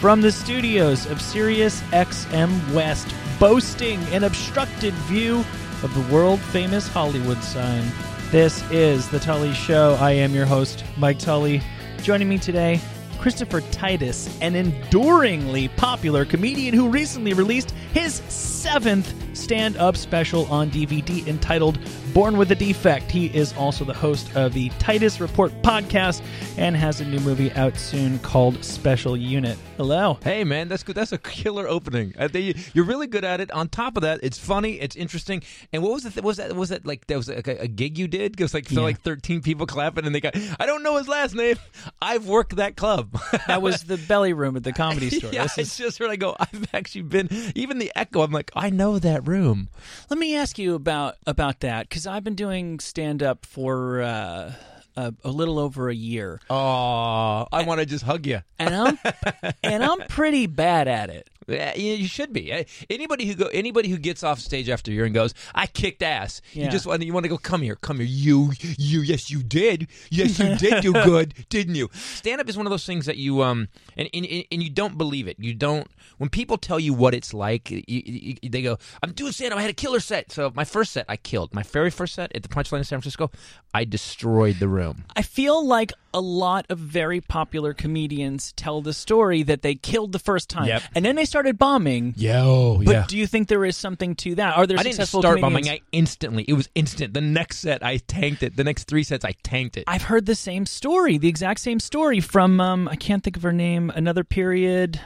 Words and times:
From 0.00 0.20
the 0.20 0.30
studios 0.30 1.06
of 1.06 1.20
Sirius 1.20 1.80
XM 1.90 2.72
West, 2.72 3.12
boasting 3.40 3.98
an 4.12 4.22
obstructed 4.22 4.94
view 4.94 5.38
of 5.82 5.92
the 5.92 6.14
world 6.14 6.38
famous 6.38 6.86
Hollywood 6.86 7.42
sign. 7.42 7.84
This 8.30 8.62
is 8.70 9.08
The 9.08 9.18
Tully 9.18 9.52
Show. 9.54 9.98
I 10.00 10.12
am 10.12 10.34
your 10.34 10.46
host, 10.46 10.84
Mike 10.98 11.18
Tully. 11.18 11.60
Joining 12.02 12.28
me 12.28 12.38
today, 12.38 12.80
Christopher 13.18 13.60
Titus, 13.72 14.38
an 14.40 14.54
enduringly 14.54 15.66
popular 15.66 16.24
comedian 16.24 16.74
who 16.74 16.88
recently 16.88 17.32
released 17.32 17.72
his 17.92 18.14
seventh 18.28 19.12
stand 19.36 19.76
up 19.78 19.96
special 19.96 20.46
on 20.46 20.70
DVD 20.70 21.26
entitled 21.26 21.76
Born 22.18 22.36
with 22.36 22.50
a 22.50 22.56
Defect. 22.56 23.12
He 23.12 23.26
is 23.26 23.52
also 23.52 23.84
the 23.84 23.94
host 23.94 24.34
of 24.34 24.52
the 24.52 24.70
Titus 24.80 25.20
Report 25.20 25.52
podcast 25.62 26.20
and 26.56 26.74
has 26.74 27.00
a 27.00 27.04
new 27.04 27.20
movie 27.20 27.52
out 27.52 27.76
soon 27.76 28.18
called 28.18 28.64
Special 28.64 29.16
Unit. 29.16 29.56
Hello. 29.76 30.18
Hey 30.24 30.42
man, 30.42 30.66
that's 30.66 30.82
good. 30.82 30.96
That's 30.96 31.12
a 31.12 31.18
killer 31.18 31.68
opening. 31.68 32.14
I 32.18 32.26
think 32.26 32.56
you- 32.56 32.62
you're 32.74 32.86
really 32.86 33.06
good 33.06 33.22
at 33.24 33.40
it. 33.40 33.52
On 33.52 33.68
top 33.68 33.96
of 33.96 34.00
that, 34.02 34.18
it's 34.24 34.36
funny, 34.36 34.80
it's 34.80 34.96
interesting. 34.96 35.44
And 35.72 35.80
what 35.80 35.92
was 35.92 36.06
it? 36.06 36.24
Was 36.24 36.38
that 36.38 36.56
was 36.56 36.70
that 36.70 36.84
like 36.84 37.06
that 37.06 37.16
was 37.16 37.28
like 37.28 37.46
a, 37.46 37.60
a 37.62 37.68
gig 37.68 37.96
you 37.96 38.08
did? 38.08 38.32
It 38.32 38.42
was 38.42 38.52
like 38.52 38.68
Yeah. 38.68 38.80
like 38.80 39.00
13 39.02 39.40
people 39.40 39.66
clapping, 39.66 40.04
and 40.04 40.12
they 40.12 40.20
got. 40.20 40.34
I 40.58 40.66
don't 40.66 40.82
know 40.82 40.96
his 40.96 41.06
last 41.06 41.36
name. 41.36 41.54
I've 42.02 42.26
worked 42.26 42.56
that 42.56 42.74
club. 42.74 43.16
That 43.46 43.62
was 43.62 43.84
the 43.84 43.96
belly 43.96 44.32
room 44.32 44.56
at 44.56 44.64
the 44.64 44.72
comedy 44.72 45.10
store. 45.16 45.30
yeah, 45.32 45.44
This 45.44 45.58
it's 45.58 45.70
is- 45.70 45.76
just 45.78 46.00
where 46.00 46.10
I 46.10 46.16
go. 46.16 46.34
I've 46.40 46.66
actually 46.74 47.02
been. 47.02 47.28
Even 47.54 47.78
the 47.78 47.92
echo. 47.94 48.22
I'm 48.22 48.32
like, 48.32 48.50
I 48.56 48.70
know 48.70 48.98
that 48.98 49.28
room. 49.28 49.68
Let 50.10 50.18
me 50.18 50.34
ask 50.34 50.58
you 50.58 50.74
about 50.74 51.14
about 51.24 51.60
that 51.60 51.88
because 51.88 52.07
I've 52.08 52.24
been 52.24 52.34
doing 52.34 52.80
stand 52.80 53.22
up 53.22 53.44
for 53.46 54.02
uh, 54.02 54.52
a, 54.96 55.14
a 55.24 55.30
little 55.30 55.58
over 55.58 55.88
a 55.88 55.94
year, 55.94 56.40
Oh, 56.50 57.46
I 57.52 57.62
want 57.66 57.80
to 57.80 57.86
just 57.86 58.04
hug 58.04 58.26
you. 58.26 58.40
and 58.58 58.74
I'm 58.74 58.98
and 59.62 59.84
I'm 59.84 60.00
pretty 60.08 60.46
bad 60.46 60.88
at 60.88 61.10
it. 61.10 61.28
Yeah, 61.48 61.74
you 61.74 62.06
should 62.06 62.32
be. 62.32 62.52
Eh, 62.52 62.64
Anybody 62.90 63.26
who 63.26 63.34
go, 63.34 63.46
anybody 63.46 63.88
who 63.88 63.96
gets 63.96 64.22
off 64.22 64.38
stage 64.38 64.68
after 64.68 64.90
a 64.90 64.94
year 64.94 65.04
and 65.06 65.14
goes, 65.14 65.32
"I 65.54 65.66
kicked 65.66 66.02
ass." 66.02 66.42
Yeah. 66.52 66.64
You 66.66 66.70
just 66.70 66.86
want 66.86 67.02
you 67.02 67.12
want 67.12 67.24
to 67.24 67.28
go, 67.30 67.38
"Come 67.38 67.62
here, 67.62 67.76
come 67.76 67.98
here." 67.98 68.06
You, 68.06 68.52
you, 68.76 69.00
yes, 69.00 69.30
you 69.30 69.42
did. 69.42 69.88
Yes, 70.10 70.38
you 70.38 70.56
did 70.56 70.82
do 70.82 70.92
good, 71.04 71.34
didn't 71.48 71.74
you? 71.74 71.88
Stand 71.94 72.40
up 72.40 72.48
is 72.48 72.56
one 72.56 72.66
of 72.66 72.70
those 72.70 72.84
things 72.86 73.06
that 73.06 73.16
you 73.16 73.42
um 73.42 73.68
and, 73.96 74.08
and 74.12 74.26
and 74.52 74.62
you 74.62 74.70
don't 74.70 74.98
believe 74.98 75.26
it. 75.26 75.36
You 75.38 75.54
don't 75.54 75.88
when 76.18 76.28
people 76.28 76.58
tell 76.58 76.78
you 76.78 76.92
what 76.92 77.14
it's 77.14 77.32
like. 77.32 77.70
You, 77.70 77.82
you, 77.88 78.36
they 78.50 78.62
go, 78.62 78.78
"I'm 79.02 79.12
doing 79.12 79.32
stand 79.32 79.52
up. 79.52 79.58
I 79.58 79.62
had 79.62 79.70
a 79.70 79.74
killer 79.74 80.00
set." 80.00 80.30
So 80.30 80.52
my 80.54 80.64
first 80.64 80.92
set, 80.92 81.06
I 81.08 81.16
killed. 81.16 81.54
My 81.54 81.62
very 81.62 81.90
first 81.90 82.14
set 82.14 82.34
at 82.34 82.42
the 82.42 82.48
Punchline 82.48 82.78
in 82.78 82.84
San 82.84 83.00
Francisco, 83.00 83.30
I 83.72 83.84
destroyed 83.84 84.56
the 84.58 84.68
room. 84.68 85.04
I 85.16 85.22
feel 85.22 85.66
like 85.66 85.92
a 86.18 86.20
lot 86.20 86.66
of 86.68 86.78
very 86.78 87.20
popular 87.20 87.72
comedians 87.74 88.52
tell 88.56 88.82
the 88.82 88.92
story 88.92 89.42
that 89.44 89.62
they 89.62 89.74
killed 89.76 90.10
the 90.12 90.18
first 90.18 90.50
time, 90.50 90.66
Yep. 90.66 90.82
and 90.96 91.04
then 91.04 91.14
they 91.16 91.24
started 91.24 91.56
bombing. 91.58 92.14
Yo, 92.16 92.82
But 92.84 93.06
do 93.08 93.16
you 93.16 93.26
think 93.26 93.46
there 93.48 93.64
is 93.64 93.76
something 93.76 94.14
to 94.16 94.34
that? 94.34 94.56
Are 94.56 94.66
there 94.66 94.78
I 94.78 94.82
didn't 94.82 95.06
start 95.06 95.22
comedians? 95.24 95.40
bombing. 95.40 95.68
I 95.68 95.80
instantly. 95.92 96.44
It 96.48 96.54
was 96.54 96.68
instant. 96.74 97.14
The 97.14 97.20
next 97.20 97.58
set, 97.58 97.84
I 97.84 97.98
tanked 97.98 98.42
it. 98.42 98.56
The 98.56 98.64
next 98.64 98.84
three 98.88 99.04
sets, 99.04 99.24
I 99.24 99.32
tanked 99.44 99.76
it. 99.76 99.84
I've 99.86 100.02
heard 100.02 100.26
the 100.26 100.34
same 100.34 100.66
story, 100.66 101.18
the 101.18 101.28
exact 101.28 101.60
same 101.60 101.78
story 101.80 102.20
from 102.20 102.60
um, 102.60 102.88
I 102.88 102.96
can't 102.96 103.22
think 103.22 103.36
of 103.36 103.42
her 103.44 103.52
name. 103.52 103.90
Another 103.94 104.24
period. 104.24 105.00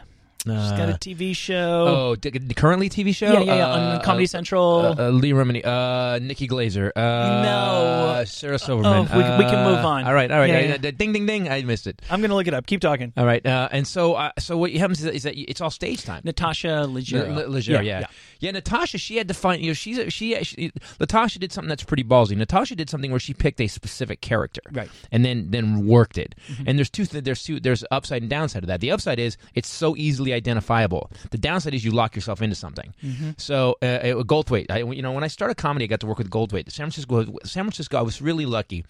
She's 0.44 0.72
got 0.72 0.88
a 0.88 0.94
Uh, 0.94 0.97
TV 0.98 1.34
show. 1.36 1.86
Oh, 1.86 2.16
d- 2.16 2.30
currently 2.56 2.88
TV 2.88 3.14
show? 3.14 3.32
yeah, 3.32 3.41
yeah, 3.41 3.54
yeah, 3.56 3.66
Uh, 3.69 3.94
on 3.98 4.00
Comedy 4.03 4.25
uh, 4.25 4.28
Central. 4.28 4.80
Uh, 4.80 4.94
uh, 4.98 5.10
Leah 5.10 5.34
Remini, 5.34 5.64
uh, 5.64 6.19
Nikki 6.20 6.48
Glazer, 6.48 6.91
uh, 6.97 7.42
No. 7.42 8.25
Sarah 8.26 8.58
Silverman. 8.58 8.92
Oh, 8.92 9.16
we 9.16 9.22
can- 9.22 9.38
we 9.38 9.44
can 9.44 9.54
uh, 9.60 9.70
move 9.70 9.84
on. 9.84 10.04
All 10.04 10.14
right, 10.14 10.30
all 10.32 10.38
right. 10.38 10.48
Yeah, 10.50 10.56
uh, 10.56 10.60
yeah. 10.62 10.76
d- 10.78 10.91
ding, 10.92 11.12
ding, 11.12 11.26
ding. 11.26 11.48
I 11.48 11.62
missed 11.62 11.86
it. 11.86 12.03
I'm 12.10 12.20
gonna 12.20 12.34
look 12.34 12.47
it 12.48 12.54
up. 12.54 12.66
Keep 12.66 12.80
talking. 12.80 13.12
All 13.16 13.25
right, 13.25 13.44
uh, 13.47 13.69
and 13.70 13.86
so, 13.86 14.14
uh, 14.14 14.30
so 14.38 14.56
what 14.56 14.72
happens 14.72 14.98
is 14.98 15.04
that, 15.04 15.14
is 15.14 15.22
that 15.22 15.36
it's 15.38 15.60
all 15.60 15.70
stage 15.70 16.03
time. 16.03 16.22
Natasha 16.25 16.86
Leggero. 16.88 17.36
L- 17.36 17.48
Leggero, 17.48 17.84
yeah. 17.84 18.06
yeah, 18.41 18.50
Natasha, 18.50 18.98
she 18.98 19.16
had 19.19 19.28
to 19.28 19.34
find. 19.34 19.62
You 19.62 19.69
know, 19.69 19.74
she's 19.74 19.98
a, 19.98 20.10
she, 20.10 20.34
she. 20.42 20.72
Natasha 20.98 21.38
did 21.38 21.53
something 21.53 21.69
that's 21.69 21.84
pretty 21.84 22.04
ballsy. 22.04 22.36
Natasha 22.36 22.74
did 22.74 22.91
something 22.91 23.10
where 23.12 23.20
she 23.20 23.32
picked 23.34 23.60
a 23.60 23.69
specific 23.69 24.20
character, 24.20 24.62
Right. 24.72 24.88
Mm-hmm. 24.88 25.06
and 25.12 25.24
then 25.24 25.47
then 25.50 25.86
worked 25.86 26.19
it. 26.19 26.34
And 26.66 26.78
there's 26.78 26.91
two. 26.91 27.06
th- 27.06 27.22
There's 27.22 27.44
two. 27.44 27.60
There's 27.60 27.84
upside 27.92 28.22
and 28.22 28.30
downside 28.30 28.64
of 28.64 28.66
that. 28.66 28.80
The 28.80 28.91
upside 28.91 29.20
is 29.20 29.36
it's 29.54 29.69
so 29.69 29.94
easily 29.97 30.31
identifiable. 30.32 31.10
The 31.31 31.38
downside 31.38 31.75
is 31.75 31.84
you 31.84 31.93
lock 31.93 32.15
yourself 32.15 32.43
into 32.43 32.56
something. 32.56 32.94
Mm-hmm. 33.03 33.31
So, 33.38 33.76
uh, 33.82 33.87
uh, 33.87 34.22
Goldthwait. 34.22 34.70
I, 34.70 34.78
you 34.78 35.03
know, 35.03 35.12
when 35.12 35.25
I 35.25 35.28
started 35.28 35.56
comedy, 35.56 35.84
I 35.84 35.88
got 35.88 36.00
to 36.00 36.06
work 36.06 36.19
with 36.19 36.31
Goldthwait. 36.31 36.70
San 36.70 36.91
Francisco. 36.91 37.25
San 37.44 37.65
Francisco. 37.65 37.98
I 37.98 38.03
was 38.03 38.20
really 38.22 38.47
lucky. 38.47 38.84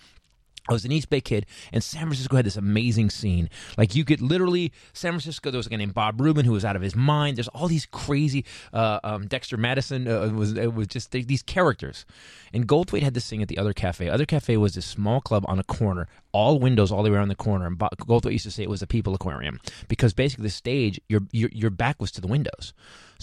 I 0.68 0.72
was 0.72 0.84
an 0.84 0.92
East 0.92 1.10
Bay 1.10 1.20
kid, 1.20 1.46
and 1.72 1.82
San 1.82 2.02
Francisco 2.02 2.36
had 2.36 2.46
this 2.46 2.56
amazing 2.56 3.10
scene. 3.10 3.50
Like 3.76 3.96
you 3.96 4.04
could 4.04 4.20
literally, 4.20 4.72
San 4.92 5.10
Francisco. 5.12 5.50
There 5.50 5.58
was 5.58 5.66
a 5.66 5.70
guy 5.70 5.76
named 5.76 5.94
Bob 5.94 6.20
Rubin 6.20 6.44
who 6.44 6.52
was 6.52 6.64
out 6.64 6.76
of 6.76 6.82
his 6.82 6.94
mind. 6.94 7.36
There's 7.36 7.48
all 7.48 7.66
these 7.66 7.86
crazy. 7.86 8.44
Uh, 8.72 9.00
um, 9.02 9.26
Dexter 9.26 9.56
Madison 9.56 10.06
uh, 10.06 10.28
was 10.28 10.52
it 10.52 10.72
was 10.72 10.86
just 10.86 11.10
these 11.10 11.42
characters, 11.42 12.06
and 12.52 12.68
Goldthwait 12.68 13.02
had 13.02 13.14
this 13.14 13.28
thing 13.28 13.42
at 13.42 13.48
the 13.48 13.58
other 13.58 13.72
cafe. 13.72 14.08
Other 14.08 14.24
cafe 14.24 14.56
was 14.56 14.74
this 14.74 14.86
small 14.86 15.20
club 15.20 15.44
on 15.48 15.58
a 15.58 15.64
corner, 15.64 16.06
all 16.30 16.60
windows 16.60 16.92
all 16.92 17.02
the 17.02 17.10
way 17.10 17.16
around 17.16 17.28
the 17.28 17.34
corner. 17.34 17.66
And 17.66 17.76
Goldthwait 17.78 18.32
used 18.32 18.44
to 18.44 18.52
say 18.52 18.62
it 18.62 18.70
was 18.70 18.82
a 18.82 18.86
people 18.86 19.14
aquarium 19.14 19.58
because 19.88 20.12
basically 20.12 20.44
the 20.44 20.50
stage, 20.50 21.00
your 21.08 21.22
your 21.32 21.50
your 21.52 21.70
back 21.70 22.00
was 22.00 22.12
to 22.12 22.20
the 22.20 22.28
windows, 22.28 22.72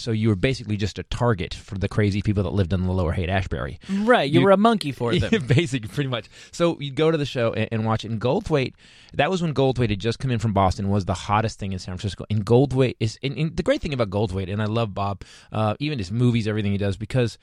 so 0.00 0.10
you 0.10 0.28
were 0.28 0.36
basically 0.36 0.76
just 0.76 0.98
a 0.98 1.02
target 1.04 1.54
for 1.54 1.76
the 1.78 1.88
crazy 1.88 2.22
people 2.22 2.42
that 2.44 2.50
lived 2.52 2.72
in 2.72 2.82
the 2.84 2.92
Lower 2.92 3.12
Haight 3.12 3.28
Ashbury. 3.28 3.78
Right, 3.90 4.30
you, 4.30 4.40
You- 4.40 4.44
were 4.46 4.50
a 4.52 4.56
monkey 4.56 4.92
for 4.92 5.14
them. 5.18 5.46
Basically, 5.46 5.88
pretty 5.88 6.08
much. 6.10 6.26
So 6.52 6.78
you'd 6.80 6.94
go 6.96 7.10
to 7.10 7.18
the 7.18 7.26
show 7.26 7.52
and, 7.52 7.68
and 7.70 7.84
watch 7.84 8.04
it. 8.04 8.10
And 8.10 8.20
Goldthwait, 8.20 8.74
that 9.14 9.30
was 9.30 9.42
when 9.42 9.54
Goldthwait 9.54 9.90
had 9.90 9.98
just 10.00 10.18
come 10.18 10.30
in 10.30 10.38
from 10.38 10.52
Boston, 10.52 10.88
was 10.88 11.04
the 11.04 11.14
hottest 11.14 11.58
thing 11.58 11.72
in 11.72 11.78
San 11.78 11.96
Francisco. 11.96 12.24
And 12.30 12.44
Goldthwait 12.44 12.96
is, 13.00 13.18
and, 13.22 13.36
and 13.36 13.56
the 13.56 13.62
great 13.62 13.80
thing 13.80 13.92
about 13.92 14.10
Goldthwait, 14.10 14.50
and 14.52 14.60
I 14.62 14.66
love 14.66 14.94
Bob, 14.94 15.22
uh, 15.52 15.74
even 15.78 15.98
his 15.98 16.10
movies, 16.10 16.48
everything 16.48 16.72
he 16.72 16.78
does, 16.78 16.96
because 16.96 17.38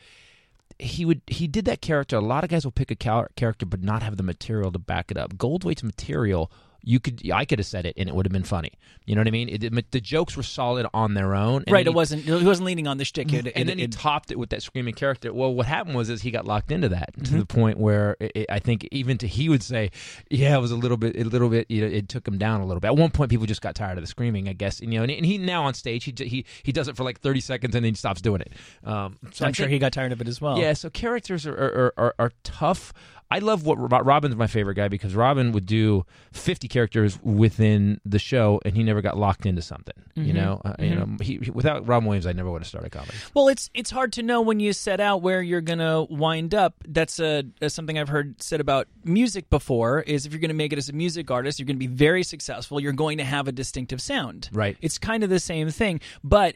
he 0.79 1.05
would 1.05 1.21
he 1.27 1.47
did 1.47 1.65
that 1.65 1.81
character. 1.81 2.17
A 2.17 2.21
lot 2.21 2.43
of 2.43 2.49
guys 2.51 2.63
will 2.63 2.71
pick 2.71 2.91
a 2.91 2.95
char- 2.95 3.29
character 3.35 3.65
but 3.65 3.81
not 3.81 4.03
have 4.03 4.17
the 4.17 4.23
material 4.23 4.71
to 4.71 4.77
back 4.79 5.09
it 5.09 5.17
up. 5.17 5.35
Goldthwait's 5.35 5.83
material. 5.83 6.51
You 6.83 6.99
could, 6.99 7.29
I 7.31 7.43
could 7.45 7.59
have 7.59 7.65
said 7.65 7.85
it, 7.85 7.95
and 7.97 8.07
it 8.07 8.15
would 8.15 8.25
have 8.25 8.31
been 8.31 8.43
funny. 8.43 8.71
You 9.05 9.15
know 9.15 9.21
what 9.21 9.27
I 9.27 9.31
mean? 9.31 9.49
It, 9.49 9.63
it- 9.63 9.91
the 9.91 9.99
jokes 10.01 10.37
were 10.37 10.43
solid 10.43 10.85
on 10.93 11.13
their 11.13 11.35
own. 11.35 11.63
and 11.67 11.71
right, 11.73 11.85
it 11.85 11.89
he- 11.89 11.95
wasn't. 11.95 12.23
He 12.23 12.31
wasn't 12.45 12.65
leaning 12.65 12.87
on 12.87 12.97
the 12.97 13.05
shtick. 13.05 13.31
It, 13.33 13.51
and 13.55 13.67
then 13.67 13.77
he 13.77 13.87
topped 13.87 14.31
it 14.31 14.39
with 14.39 14.49
that 14.51 14.61
screaming 14.63 14.93
character. 14.93 15.33
Well, 15.33 15.53
what 15.53 15.65
happened 15.65 15.95
was 15.95 16.09
is 16.09 16.21
he 16.21 16.31
got 16.31 16.45
locked 16.45 16.71
into 16.71 16.89
that 16.89 17.13
to 17.15 17.19
Mm-hmm. 17.21 17.39
the 17.39 17.45
point 17.45 17.77
where 17.77 18.15
I 18.49 18.59
think 18.59 18.87
even 18.91 19.17
to 19.19 19.27
he 19.27 19.49
would 19.49 19.63
say, 19.63 19.91
yeah, 20.29 20.55
it 20.57 20.61
was 20.61 20.71
a 20.71 20.75
little 20.75 20.97
bit, 20.97 21.15
a 21.17 21.23
little 21.23 21.49
bit, 21.49 21.69
you 21.69 21.81
know, 21.81 21.87
it 21.87 22.07
took 22.09 22.27
him 22.27 22.37
down 22.37 22.61
a 22.61 22.65
little 22.65 22.79
bit. 22.79 22.87
At 22.87 22.97
one 22.97 23.11
point, 23.11 23.29
people 23.29 23.45
just 23.45 23.61
got 23.61 23.75
tired 23.75 23.97
of 23.97 24.03
the 24.03 24.07
screaming, 24.07 24.47
I 24.47 24.53
guess, 24.53 24.79
and, 24.79 24.93
you 24.93 24.99
know, 24.99 25.03
and, 25.03 25.11
and 25.11 25.25
he 25.25 25.37
now 25.37 25.63
on 25.65 25.73
stage 25.73 26.03
he 26.05 26.13
he 26.17 26.45
he 26.63 26.71
does 26.71 26.87
it 26.87 26.95
for 26.95 27.03
like 27.03 27.19
thirty 27.19 27.41
seconds 27.41 27.75
and 27.75 27.83
then 27.83 27.91
he 27.93 27.97
stops 27.97 28.21
doing 28.21 28.41
it. 28.41 28.53
Um, 28.83 29.17
so 29.31 29.45
I'm 29.45 29.49
I 29.49 29.51
sure 29.51 29.65
think- 29.65 29.73
he 29.73 29.79
got 29.79 29.91
tired 29.93 30.11
of 30.11 30.21
it 30.21 30.27
as 30.27 30.39
well. 30.41 30.57
yeah, 30.59 30.73
so 30.73 30.89
characters 30.89 31.45
are 31.45 31.53
are, 31.55 31.93
are, 31.97 32.15
are 32.19 32.31
tough. 32.43 32.93
I 33.29 33.39
love 33.39 33.65
what 33.65 33.75
Robin's 33.75 34.37
my 34.37 34.47
favorite 34.47 34.75
guy 34.75 34.87
because 34.87 35.13
Robin 35.13 35.51
would 35.51 35.65
do 35.65 36.05
50 36.31 36.69
characters 36.69 37.19
within 37.21 37.99
the 38.05 38.19
show 38.19 38.61
and 38.63 38.73
he 38.73 38.83
never 38.83 39.01
got 39.01 39.17
locked 39.17 39.45
into 39.45 39.61
something. 39.61 39.95
You 40.15 40.33
know, 40.33 40.61
uh, 40.65 40.75
you 40.79 40.95
know, 40.95 41.07
he, 41.21 41.37
he- 41.43 41.51
without 41.51 41.85
Robin 41.85 42.07
Williams, 42.07 42.25
I 42.25 42.31
never 42.31 42.49
would 42.49 42.61
have 42.61 42.67
started 42.67 42.91
comedy. 42.91 43.13
Well, 43.33 43.49
it's 43.49 43.69
it's 43.73 43.91
hard 43.91 44.13
to 44.13 44.23
know 44.23 44.41
when 44.41 44.59
you 44.61 44.71
set 44.73 44.99
out 44.99 45.21
where 45.21 45.41
you're 45.41 45.61
gonna 45.61 46.03
wind 46.05 46.55
up. 46.55 46.75
That's 46.87 47.19
a, 47.19 47.43
a 47.61 47.69
something 47.69 47.99
I've 47.99 48.09
heard 48.09 48.41
said 48.41 48.61
about 48.61 48.87
music 49.03 49.49
before. 49.49 50.01
Is 50.01 50.25
if 50.25 50.31
you're 50.31 50.39
gonna 50.41 50.53
make 50.55 50.71
it 50.73 50.77
as 50.79 50.87
a 50.89 50.93
music 50.93 51.29
artist, 51.29 51.59
you're 51.59 51.67
gonna 51.67 51.77
be 51.77 51.85
very 51.87 52.23
successful. 52.23 52.79
You're 52.79 52.93
going 52.93 53.17
to 53.19 53.23
have 53.25 53.47
a 53.47 53.51
distinctive 53.51 54.01
sound. 54.01 54.49
Right. 54.53 54.77
It's 54.81 54.97
kind 54.97 55.23
of 55.23 55.29
the 55.29 55.39
same 55.39 55.69
thing, 55.69 55.99
but 56.23 56.55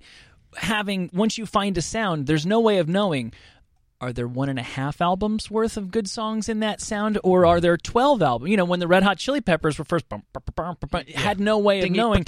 having 0.57 1.09
once 1.13 1.37
you 1.37 1.45
find 1.45 1.77
a 1.77 1.81
sound, 1.81 2.27
there's 2.27 2.45
no 2.45 2.59
way 2.61 2.77
of 2.79 2.87
knowing. 2.87 3.33
Are 4.01 4.11
there 4.11 4.27
one 4.27 4.49
and 4.49 4.57
a 4.57 4.63
half 4.63 4.99
albums 4.99 5.51
worth 5.51 5.77
of 5.77 5.91
good 5.91 6.09
songs 6.09 6.49
in 6.49 6.59
that 6.61 6.81
sound, 6.81 7.19
or 7.23 7.45
are 7.45 7.61
there 7.61 7.77
twelve 7.77 8.21
albums? 8.21 8.49
You 8.49 8.57
know, 8.57 8.65
when 8.65 8.79
the 8.79 8.87
Red 8.87 9.03
Hot 9.03 9.19
Chili 9.19 9.41
Peppers 9.41 9.77
were 9.77 9.85
first, 9.85 10.09
bum, 10.09 10.23
bum, 10.33 10.75
bum, 10.89 11.05
had 11.13 11.39
no 11.39 11.59
way 11.59 11.81
of 11.83 11.91
knowing. 11.91 12.23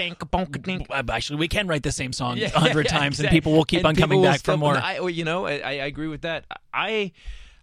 Actually, 1.09 1.39
we 1.39 1.47
can 1.47 1.67
write 1.67 1.81
the 1.81 1.91
same 1.91 2.13
song 2.13 2.39
a 2.39 2.47
hundred 2.49 2.87
times, 2.89 3.19
and 3.19 3.25
exactly. 3.25 3.37
people 3.37 3.53
will 3.53 3.65
keep 3.65 3.79
And 3.79 3.87
on 3.87 3.95
coming 3.95 4.21
back 4.21 4.41
for 4.41 4.55
more. 4.55 4.77
I, 4.77 4.99
you 5.07 5.25
know, 5.25 5.47
I, 5.47 5.59
I 5.61 5.71
agree 5.71 6.07
with 6.07 6.21
that. 6.21 6.45
I 6.71 7.11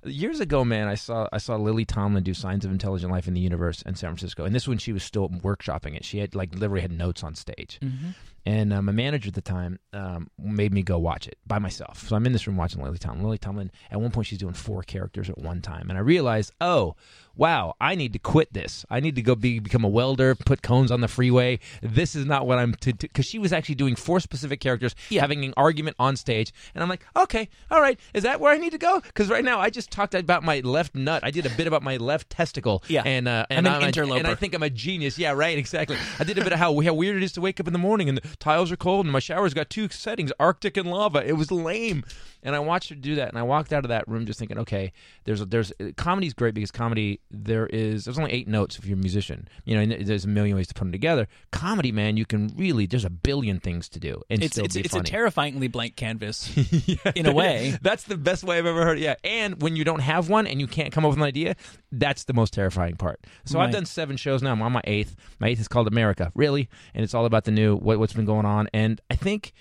years 0.05 0.41
ago, 0.41 0.65
man, 0.65 0.89
I 0.89 0.95
saw 0.95 1.29
I 1.33 1.39
saw 1.39 1.57
Lily 1.57 1.85
Tomlin 1.85 2.25
do 2.25 2.35
Signs 2.35 2.65
of 2.65 2.73
Intelligent 2.73 3.13
Life 3.13 3.29
in 3.29 3.35
the 3.35 3.41
Universe 3.41 3.83
in 3.83 3.95
San 3.95 4.11
Francisco, 4.11 4.45
and 4.45 4.55
this 4.55 4.67
when 4.67 4.79
she 4.79 4.93
was 4.93 5.03
still 5.03 5.29
workshopping 5.29 5.95
it. 5.95 6.05
She 6.05 6.19
had 6.19 6.35
like 6.35 6.55
literally 6.55 6.83
had 6.83 6.93
notes 6.93 7.23
on 7.23 7.35
stage, 7.35 7.79
Mm-hmm. 7.83 8.11
And 8.47 8.73
uh, 8.73 8.81
my 8.81 8.93
manager 8.93 9.29
at 9.29 9.35
the 9.35 9.43
time 9.43 9.79
um, 9.93 10.29
made 10.39 10.73
me 10.73 10.83
go 10.83 10.99
watch 10.99 11.27
it 11.29 11.37
by 11.47 11.59
myself. 11.59 12.09
So 12.09 12.17
I'm 12.17 12.25
in 12.27 12.33
this 12.33 12.47
room 12.47 12.57
watching 12.57 12.83
Lily 12.83 12.99
Tomlin. 12.99 13.25
Lily 13.25 13.39
Tomlin, 13.39 13.71
at 13.91 14.01
one 14.01 14.11
point, 14.11 14.27
she's 14.29 14.39
doing 14.39 14.55
four 14.55 14.83
characters 14.83 15.29
at 15.29 15.39
one 15.39 15.61
time. 15.61 15.91
And 15.91 15.99
I 15.99 16.01
realized, 16.01 16.53
oh, 16.61 16.97
wow, 17.37 17.75
I 17.81 17.95
need 17.95 18.13
to 18.15 18.19
quit 18.19 18.53
this. 18.53 18.85
I 18.91 19.01
need 19.01 19.15
to 19.17 19.23
go 19.23 19.35
be, 19.35 19.59
become 19.59 19.85
a 19.85 19.89
welder, 19.89 20.35
put 20.35 20.63
cones 20.63 20.91
on 20.91 21.01
the 21.01 21.09
freeway. 21.09 21.59
This 21.83 22.15
is 22.15 22.27
not 22.27 22.47
what 22.47 22.59
I'm 22.59 22.75
to, 22.77 22.93
do. 22.93 23.07
because 23.07 23.27
she 23.27 23.39
was 23.39 23.53
actually 23.53 23.77
doing 23.77 23.95
four 23.95 24.21
specific 24.21 24.61
characters, 24.61 24.95
having 25.11 25.45
an 25.45 25.55
argument 25.57 25.97
on 25.99 26.17
stage. 26.17 26.53
And 26.75 26.83
I'm 26.83 26.89
like, 26.89 27.05
okay, 27.17 27.49
all 27.71 27.81
right, 27.81 27.99
is 28.15 28.23
that 28.25 28.41
where 28.41 28.53
I 28.53 28.59
need 28.59 28.73
to 28.73 28.79
go? 28.79 29.01
Because 29.01 29.29
right 29.29 29.45
now, 29.45 29.61
I 29.61 29.71
just 29.71 29.91
talked 29.91 30.15
about 30.15 30.43
my 30.43 30.61
left 30.61 30.95
nut. 30.95 31.23
I 31.25 31.31
did 31.31 31.47
a 31.47 31.51
bit 31.51 31.67
about 31.67 31.83
my 31.83 31.97
left 31.99 32.31
testicle. 32.31 32.83
Yeah. 32.89 33.03
And, 33.05 33.29
uh, 33.29 33.47
and 33.51 33.67
I'm 33.67 33.77
an 33.77 33.83
a- 33.83 33.87
interloper. 33.87 34.19
and 34.19 34.27
I 34.27 34.35
think 34.35 34.55
I'm 34.55 34.63
a 34.63 34.71
genius. 34.71 35.19
Yeah, 35.19 35.33
right, 35.33 35.57
exactly. 35.57 35.97
I 36.19 36.25
did 36.25 36.39
a 36.39 36.43
bit 36.45 36.53
of 36.53 36.59
how, 36.59 36.79
how 36.81 36.95
weird 36.95 37.17
it 37.17 37.23
is 37.23 37.33
to 37.33 37.41
wake 37.41 37.61
up 37.61 37.67
in 37.67 37.73
the 37.73 37.79
morning 37.79 38.09
and 38.09 38.21
tiles 38.39 38.71
are 38.71 38.77
cold 38.77 39.07
and 39.07 39.13
my 39.13 39.19
shower's 39.19 39.55
got 39.55 39.71
two 39.71 39.89
settings, 39.89 40.33
Arctic 40.39 40.77
and 40.77 40.91
lava. 40.91 41.27
It 41.27 41.33
was 41.33 41.51
lame. 41.51 42.05
And 42.43 42.57
I 42.57 42.59
watched 42.59 42.89
her 42.89 42.95
do 42.95 43.17
that, 43.17 43.29
and 43.29 43.37
I 43.39 43.43
walked 43.43 43.71
out 43.71 43.85
of 43.85 43.91
that 43.91 44.09
room 44.09 44.25
just 44.25 44.39
thinking, 44.39 44.57
okay, 44.57 44.93
there's 45.25 45.43
a, 45.43 45.45
there's 45.45 45.75
comedy's 45.99 46.33
great 46.33 46.55
because 46.55 46.71
comedy 46.71 47.21
there 47.31 47.67
is 47.67 48.07
there's 48.07 48.19
only 48.19 48.33
eight 48.33 48.49
notes 48.49 48.79
if 48.79 48.87
you're 48.87 48.97
a 48.97 48.99
musician, 49.01 49.47
you 49.67 49.75
know, 49.75 49.83
and 49.83 50.07
there's 50.07 50.25
a 50.25 50.29
million 50.29 50.57
ways 50.57 50.67
to 50.69 50.73
put 50.73 50.81
them 50.81 50.91
together. 50.93 51.29
Comedy, 51.53 51.93
man, 51.93 52.17
you 52.17 52.25
can 52.25 52.51
really 52.57 52.87
there's 52.87 53.05
a 53.05 53.11
billion 53.11 53.61
things 53.61 53.91
to 53.91 54.01
do 54.01 54.23
and 54.31 54.43
It's 54.43 54.55
still 54.55 54.65
it's, 54.65 54.75
be 54.75 54.81
it's 54.81 54.95
a 54.95 55.03
terrifyingly 55.03 55.69
blank 55.69 55.97
canvas. 55.97 56.51
Yeah, 56.87 57.13
in 57.15 57.27
a 57.27 57.33
way. 57.33 57.77
That's 57.83 58.05
the 58.05 58.17
best 58.17 58.43
way 58.43 58.57
I've 58.57 58.65
ever 58.65 58.85
heard. 58.85 58.97
it. 58.99 59.03
Yeah, 59.03 59.17
and 59.23 59.61
when 59.61 59.77
you 59.77 59.85
don't 59.85 60.01
have 60.01 60.31
one 60.31 60.47
and 60.47 60.61
you 60.61 60.67
can't 60.67 60.93
come 60.93 61.05
up 61.05 61.11
with 61.11 61.19
an 61.19 61.25
idea, 61.25 61.57
that's 61.93 62.25
the 62.25 62.33
most 62.33 62.55
terrifying 62.55 62.97
part. 62.97 63.21
So 63.45 63.59
Right. 63.59 63.67
I've 63.67 63.73
done 63.73 63.85
seven 63.85 64.17
shows 64.17 64.43
now. 64.43 64.53
I'm 64.53 64.63
on 64.63 64.73
my 64.73 64.81
eighth. 64.85 65.15
My 65.41 65.49
eighth 65.49 65.61
is 65.61 65.69
called 65.69 65.89
America, 65.89 66.33
really, 66.35 66.69
and 66.95 67.05
it's 67.05 67.13
all 67.13 67.27
about 67.27 67.45
the 67.45 67.51
new 67.51 67.77
what, 67.77 67.99
what's 67.99 68.15
been 68.21 68.27
going 68.35 68.47
on. 68.47 68.69
And 68.73 69.01
I 69.11 69.17
think. 69.17 69.53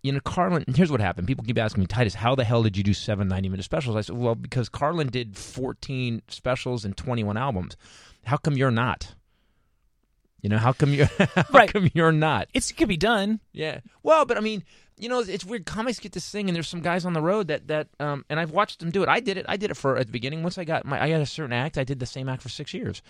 You 0.00 0.12
know, 0.12 0.20
Carlin. 0.20 0.64
Here's 0.76 0.92
what 0.92 1.00
happened. 1.00 1.26
People 1.26 1.44
keep 1.44 1.58
asking 1.58 1.80
me, 1.82 1.86
Titus, 1.88 2.14
how 2.14 2.36
the 2.36 2.44
hell 2.44 2.62
did 2.62 2.76
you 2.76 2.84
do 2.84 2.94
seven 2.94 3.26
90 3.26 3.48
minute 3.48 3.64
specials? 3.64 3.96
I 3.96 4.00
said, 4.02 4.16
well, 4.16 4.36
because 4.36 4.68
Carlin 4.68 5.08
did 5.08 5.36
14 5.36 6.22
specials 6.28 6.84
and 6.84 6.96
21 6.96 7.36
albums. 7.36 7.76
How 8.24 8.36
come 8.36 8.56
you're 8.56 8.70
not? 8.70 9.16
You 10.40 10.50
know, 10.50 10.58
how 10.58 10.72
come 10.72 10.94
you're? 10.94 11.06
How 11.34 11.44
Right. 11.52 11.72
come 11.72 11.90
you're 11.94 12.12
not? 12.12 12.46
It's 12.54 12.70
it 12.70 12.74
could 12.74 12.86
be 12.88 12.96
done. 12.96 13.40
Yeah. 13.52 13.80
Well, 14.04 14.24
but 14.24 14.36
I 14.36 14.40
mean, 14.40 14.62
you 14.98 15.08
know, 15.08 15.20
it's 15.20 15.44
weird. 15.44 15.66
Comics 15.66 15.98
get 15.98 16.12
this 16.12 16.28
thing, 16.28 16.48
and 16.48 16.56
there's 16.56 16.68
some 16.68 16.80
guys 16.80 17.04
on 17.04 17.12
the 17.12 17.22
road 17.22 17.48
that 17.48 17.68
that, 17.68 17.88
um, 18.00 18.24
and 18.28 18.38
I've 18.40 18.50
watched 18.50 18.80
them 18.80 18.90
do 18.90 19.02
it. 19.02 19.08
I 19.08 19.20
did 19.20 19.36
it. 19.36 19.46
I 19.48 19.56
did 19.56 19.70
it 19.70 19.76
for 19.76 19.96
at 19.96 20.06
the 20.06 20.12
beginning. 20.12 20.42
Once 20.42 20.58
I 20.58 20.64
got 20.64 20.84
my, 20.84 21.02
I 21.02 21.08
got 21.10 21.20
a 21.20 21.26
certain 21.26 21.52
act. 21.52 21.78
I 21.78 21.84
did 21.84 22.00
the 22.00 22.06
same 22.06 22.28
act 22.28 22.42
for 22.42 22.48
six 22.48 22.74
years, 22.74 23.02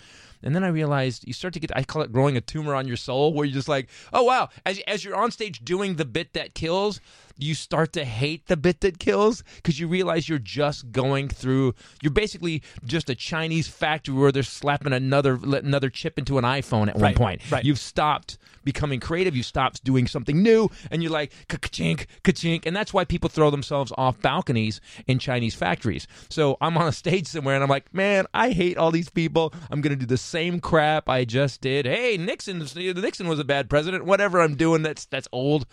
and 0.43 0.55
then 0.55 0.63
I 0.63 0.67
realized 0.67 1.25
you 1.27 1.33
start 1.33 1.53
to 1.55 1.59
get. 1.59 1.75
I 1.75 1.83
call 1.83 2.01
it 2.01 2.11
growing 2.11 2.37
a 2.37 2.41
tumor 2.41 2.75
on 2.75 2.87
your 2.87 2.97
soul, 2.97 3.33
where 3.33 3.45
you're 3.45 3.53
just 3.53 3.67
like, 3.69 3.89
oh 4.13 4.23
wow, 4.23 4.49
as 4.65 4.79
as 4.87 5.03
you're 5.03 5.15
on 5.15 5.31
stage 5.31 5.59
doing 5.63 5.95
the 5.95 6.05
bit 6.05 6.33
that 6.33 6.53
kills. 6.53 6.99
You 7.41 7.55
start 7.55 7.93
to 7.93 8.03
hate 8.03 8.47
the 8.47 8.57
bit 8.57 8.81
that 8.81 8.99
kills 8.99 9.45
because 9.55 9.79
you 9.79 9.87
realize 9.87 10.27
you're 10.27 10.39
just 10.39 10.91
going 10.91 11.29
through. 11.29 11.73
You're 12.01 12.11
basically 12.11 12.61
just 12.83 13.09
a 13.09 13.15
Chinese 13.15 13.65
factory 13.65 14.13
where 14.13 14.33
they're 14.33 14.43
slapping 14.43 14.91
another 14.91 15.39
another 15.41 15.89
chip 15.89 16.19
into 16.19 16.37
an 16.37 16.43
iPhone 16.43 16.89
at 16.89 16.97
one 16.97 17.13
point. 17.13 17.49
right. 17.49 17.63
You've 17.63 17.79
stopped 17.79 18.37
becoming 18.65 18.99
creative. 18.99 19.37
You 19.37 19.43
stopped 19.43 19.85
doing 19.85 20.05
something 20.05 20.43
new, 20.43 20.69
and 20.91 21.01
you're 21.01 21.13
like 21.13 21.31
ka-chink, 21.79 22.05
ka-chink, 22.23 22.65
and 22.65 22.75
that's 22.75 22.93
why 22.93 23.05
people 23.05 23.29
throw 23.29 23.49
themselves 23.49 23.91
off 23.97 24.19
balconies 24.21 24.81
in 25.07 25.19
Chinese 25.19 25.55
factories. 25.55 26.07
So 26.29 26.57
I'm 26.61 26.77
on 26.77 26.87
a 26.87 26.91
stage 26.91 27.27
somewhere, 27.27 27.55
and 27.55 27.63
I'm 27.63 27.69
like, 27.69 27.93
man, 27.93 28.25
I 28.33 28.51
hate 28.51 28.77
all 28.77 28.91
these 28.91 29.09
people. 29.09 29.53
I'm 29.71 29.81
gonna 29.81 29.95
do 29.95 30.05
the 30.05 30.17
same 30.17 30.59
crap 30.59 31.09
I 31.09 31.25
just 31.25 31.61
did. 31.61 31.85
Hey, 31.85 32.17
Nixon, 32.17 32.59
Nixon 32.75 33.27
was 33.27 33.39
a 33.39 33.43
bad 33.43 33.69
president. 33.69 34.05
Whatever 34.05 34.41
I'm 34.41 34.55
doing, 34.55 34.81
that's 34.81 35.05
that's 35.05 35.27
old. 35.31 35.65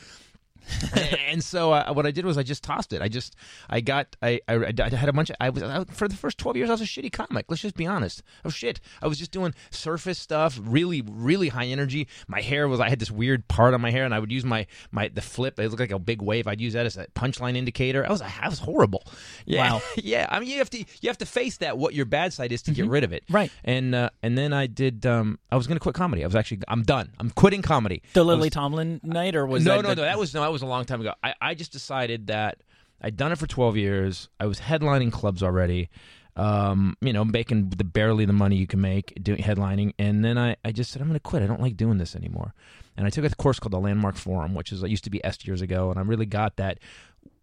and 1.28 1.42
so 1.42 1.72
uh, 1.72 1.92
what 1.92 2.06
I 2.06 2.10
did 2.10 2.24
was 2.24 2.36
I 2.38 2.42
just 2.42 2.62
tossed 2.62 2.92
it. 2.92 3.02
I 3.02 3.08
just 3.08 3.36
I 3.70 3.80
got 3.80 4.16
I 4.22 4.40
I, 4.48 4.54
I 4.82 4.88
had 4.90 5.08
a 5.08 5.12
bunch 5.12 5.30
of 5.30 5.36
I 5.40 5.50
was 5.50 5.62
I, 5.62 5.84
for 5.84 6.08
the 6.08 6.16
first 6.16 6.38
twelve 6.38 6.56
years 6.56 6.68
I 6.70 6.72
was 6.72 6.80
a 6.80 6.84
shitty 6.84 7.12
comic. 7.12 7.46
Let's 7.48 7.62
just 7.62 7.76
be 7.76 7.86
honest. 7.86 8.22
I 8.44 8.48
was 8.48 8.54
shit. 8.54 8.80
I 9.02 9.06
was 9.06 9.18
just 9.18 9.30
doing 9.30 9.54
surface 9.70 10.18
stuff, 10.18 10.58
really 10.62 11.02
really 11.02 11.48
high 11.48 11.66
energy. 11.66 12.08
My 12.28 12.40
hair 12.40 12.68
was 12.68 12.80
I 12.80 12.88
had 12.88 12.98
this 12.98 13.10
weird 13.10 13.46
part 13.48 13.74
on 13.74 13.80
my 13.80 13.90
hair, 13.90 14.04
and 14.04 14.14
I 14.14 14.18
would 14.18 14.32
use 14.32 14.44
my 14.44 14.66
my 14.90 15.08
the 15.08 15.22
flip. 15.22 15.58
It 15.58 15.68
looked 15.68 15.80
like 15.80 15.90
a 15.90 15.98
big 15.98 16.22
wave. 16.22 16.46
I'd 16.46 16.60
use 16.60 16.72
that 16.74 16.86
as 16.86 16.96
a 16.96 17.06
punchline 17.14 17.56
indicator. 17.56 18.04
I 18.06 18.10
was 18.10 18.20
I 18.22 18.48
was 18.48 18.58
horrible. 18.58 19.04
Yeah, 19.44 19.72
Wow. 19.72 19.82
yeah. 19.96 20.26
I 20.30 20.40
mean 20.40 20.48
you 20.50 20.58
have 20.58 20.70
to 20.70 20.78
you 20.78 21.08
have 21.08 21.18
to 21.18 21.26
face 21.26 21.58
that 21.58 21.78
what 21.78 21.94
your 21.94 22.06
bad 22.06 22.32
side 22.32 22.52
is 22.52 22.62
to 22.62 22.70
get 22.72 22.86
rid 22.88 23.04
of 23.04 23.12
it. 23.12 23.24
Right. 23.30 23.50
And 23.64 23.94
uh, 23.94 24.10
and 24.22 24.36
then 24.36 24.52
I 24.52 24.66
did. 24.66 25.06
Um, 25.06 25.38
I 25.50 25.56
was 25.56 25.66
going 25.66 25.76
to 25.76 25.80
quit 25.82 25.94
comedy. 25.94 26.22
I 26.22 26.26
was 26.26 26.34
actually 26.36 26.60
I'm 26.68 26.82
done. 26.82 27.12
I'm 27.18 27.30
quitting 27.30 27.62
comedy. 27.62 28.02
The 28.12 28.20
I 28.20 28.24
was- 28.24 28.36
Lily 28.36 28.50
Tomlin 28.50 29.00
night, 29.02 29.34
or 29.36 29.46
was 29.46 29.64
no, 29.64 29.76
that 29.76 29.82
no, 29.82 29.88
the- 29.90 29.96
no. 29.96 30.02
That 30.02 30.18
was 30.18 30.34
no, 30.34 30.40
that 30.42 30.52
was 30.52 30.55
a 30.62 30.66
long 30.66 30.84
time 30.84 31.00
ago. 31.00 31.12
I, 31.22 31.34
I 31.40 31.54
just 31.54 31.72
decided 31.72 32.28
that 32.28 32.58
I'd 33.00 33.16
done 33.16 33.32
it 33.32 33.38
for 33.38 33.46
twelve 33.46 33.76
years. 33.76 34.28
I 34.40 34.46
was 34.46 34.60
headlining 34.60 35.12
clubs 35.12 35.42
already. 35.42 35.90
Um, 36.36 36.98
you 37.00 37.14
know, 37.14 37.24
making 37.24 37.70
the 37.70 37.84
barely 37.84 38.26
the 38.26 38.34
money 38.34 38.56
you 38.56 38.66
can 38.66 38.82
make 38.82 39.14
doing 39.22 39.40
headlining, 39.40 39.94
and 39.98 40.22
then 40.22 40.36
I, 40.36 40.56
I 40.62 40.72
just 40.72 40.90
said 40.90 41.00
I'm 41.00 41.08
going 41.08 41.16
to 41.16 41.20
quit. 41.20 41.42
I 41.42 41.46
don't 41.46 41.62
like 41.62 41.78
doing 41.78 41.96
this 41.96 42.14
anymore. 42.14 42.52
And 42.96 43.06
I 43.06 43.10
took 43.10 43.24
a 43.24 43.34
course 43.34 43.58
called 43.58 43.72
the 43.72 43.80
Landmark 43.80 44.16
Forum, 44.16 44.54
which 44.54 44.70
is 44.70 44.84
I 44.84 44.86
used 44.86 45.04
to 45.04 45.10
be 45.10 45.24
S 45.24 45.46
years 45.46 45.62
ago, 45.62 45.90
and 45.90 45.98
I 45.98 46.02
really 46.02 46.26
got 46.26 46.56
that 46.56 46.78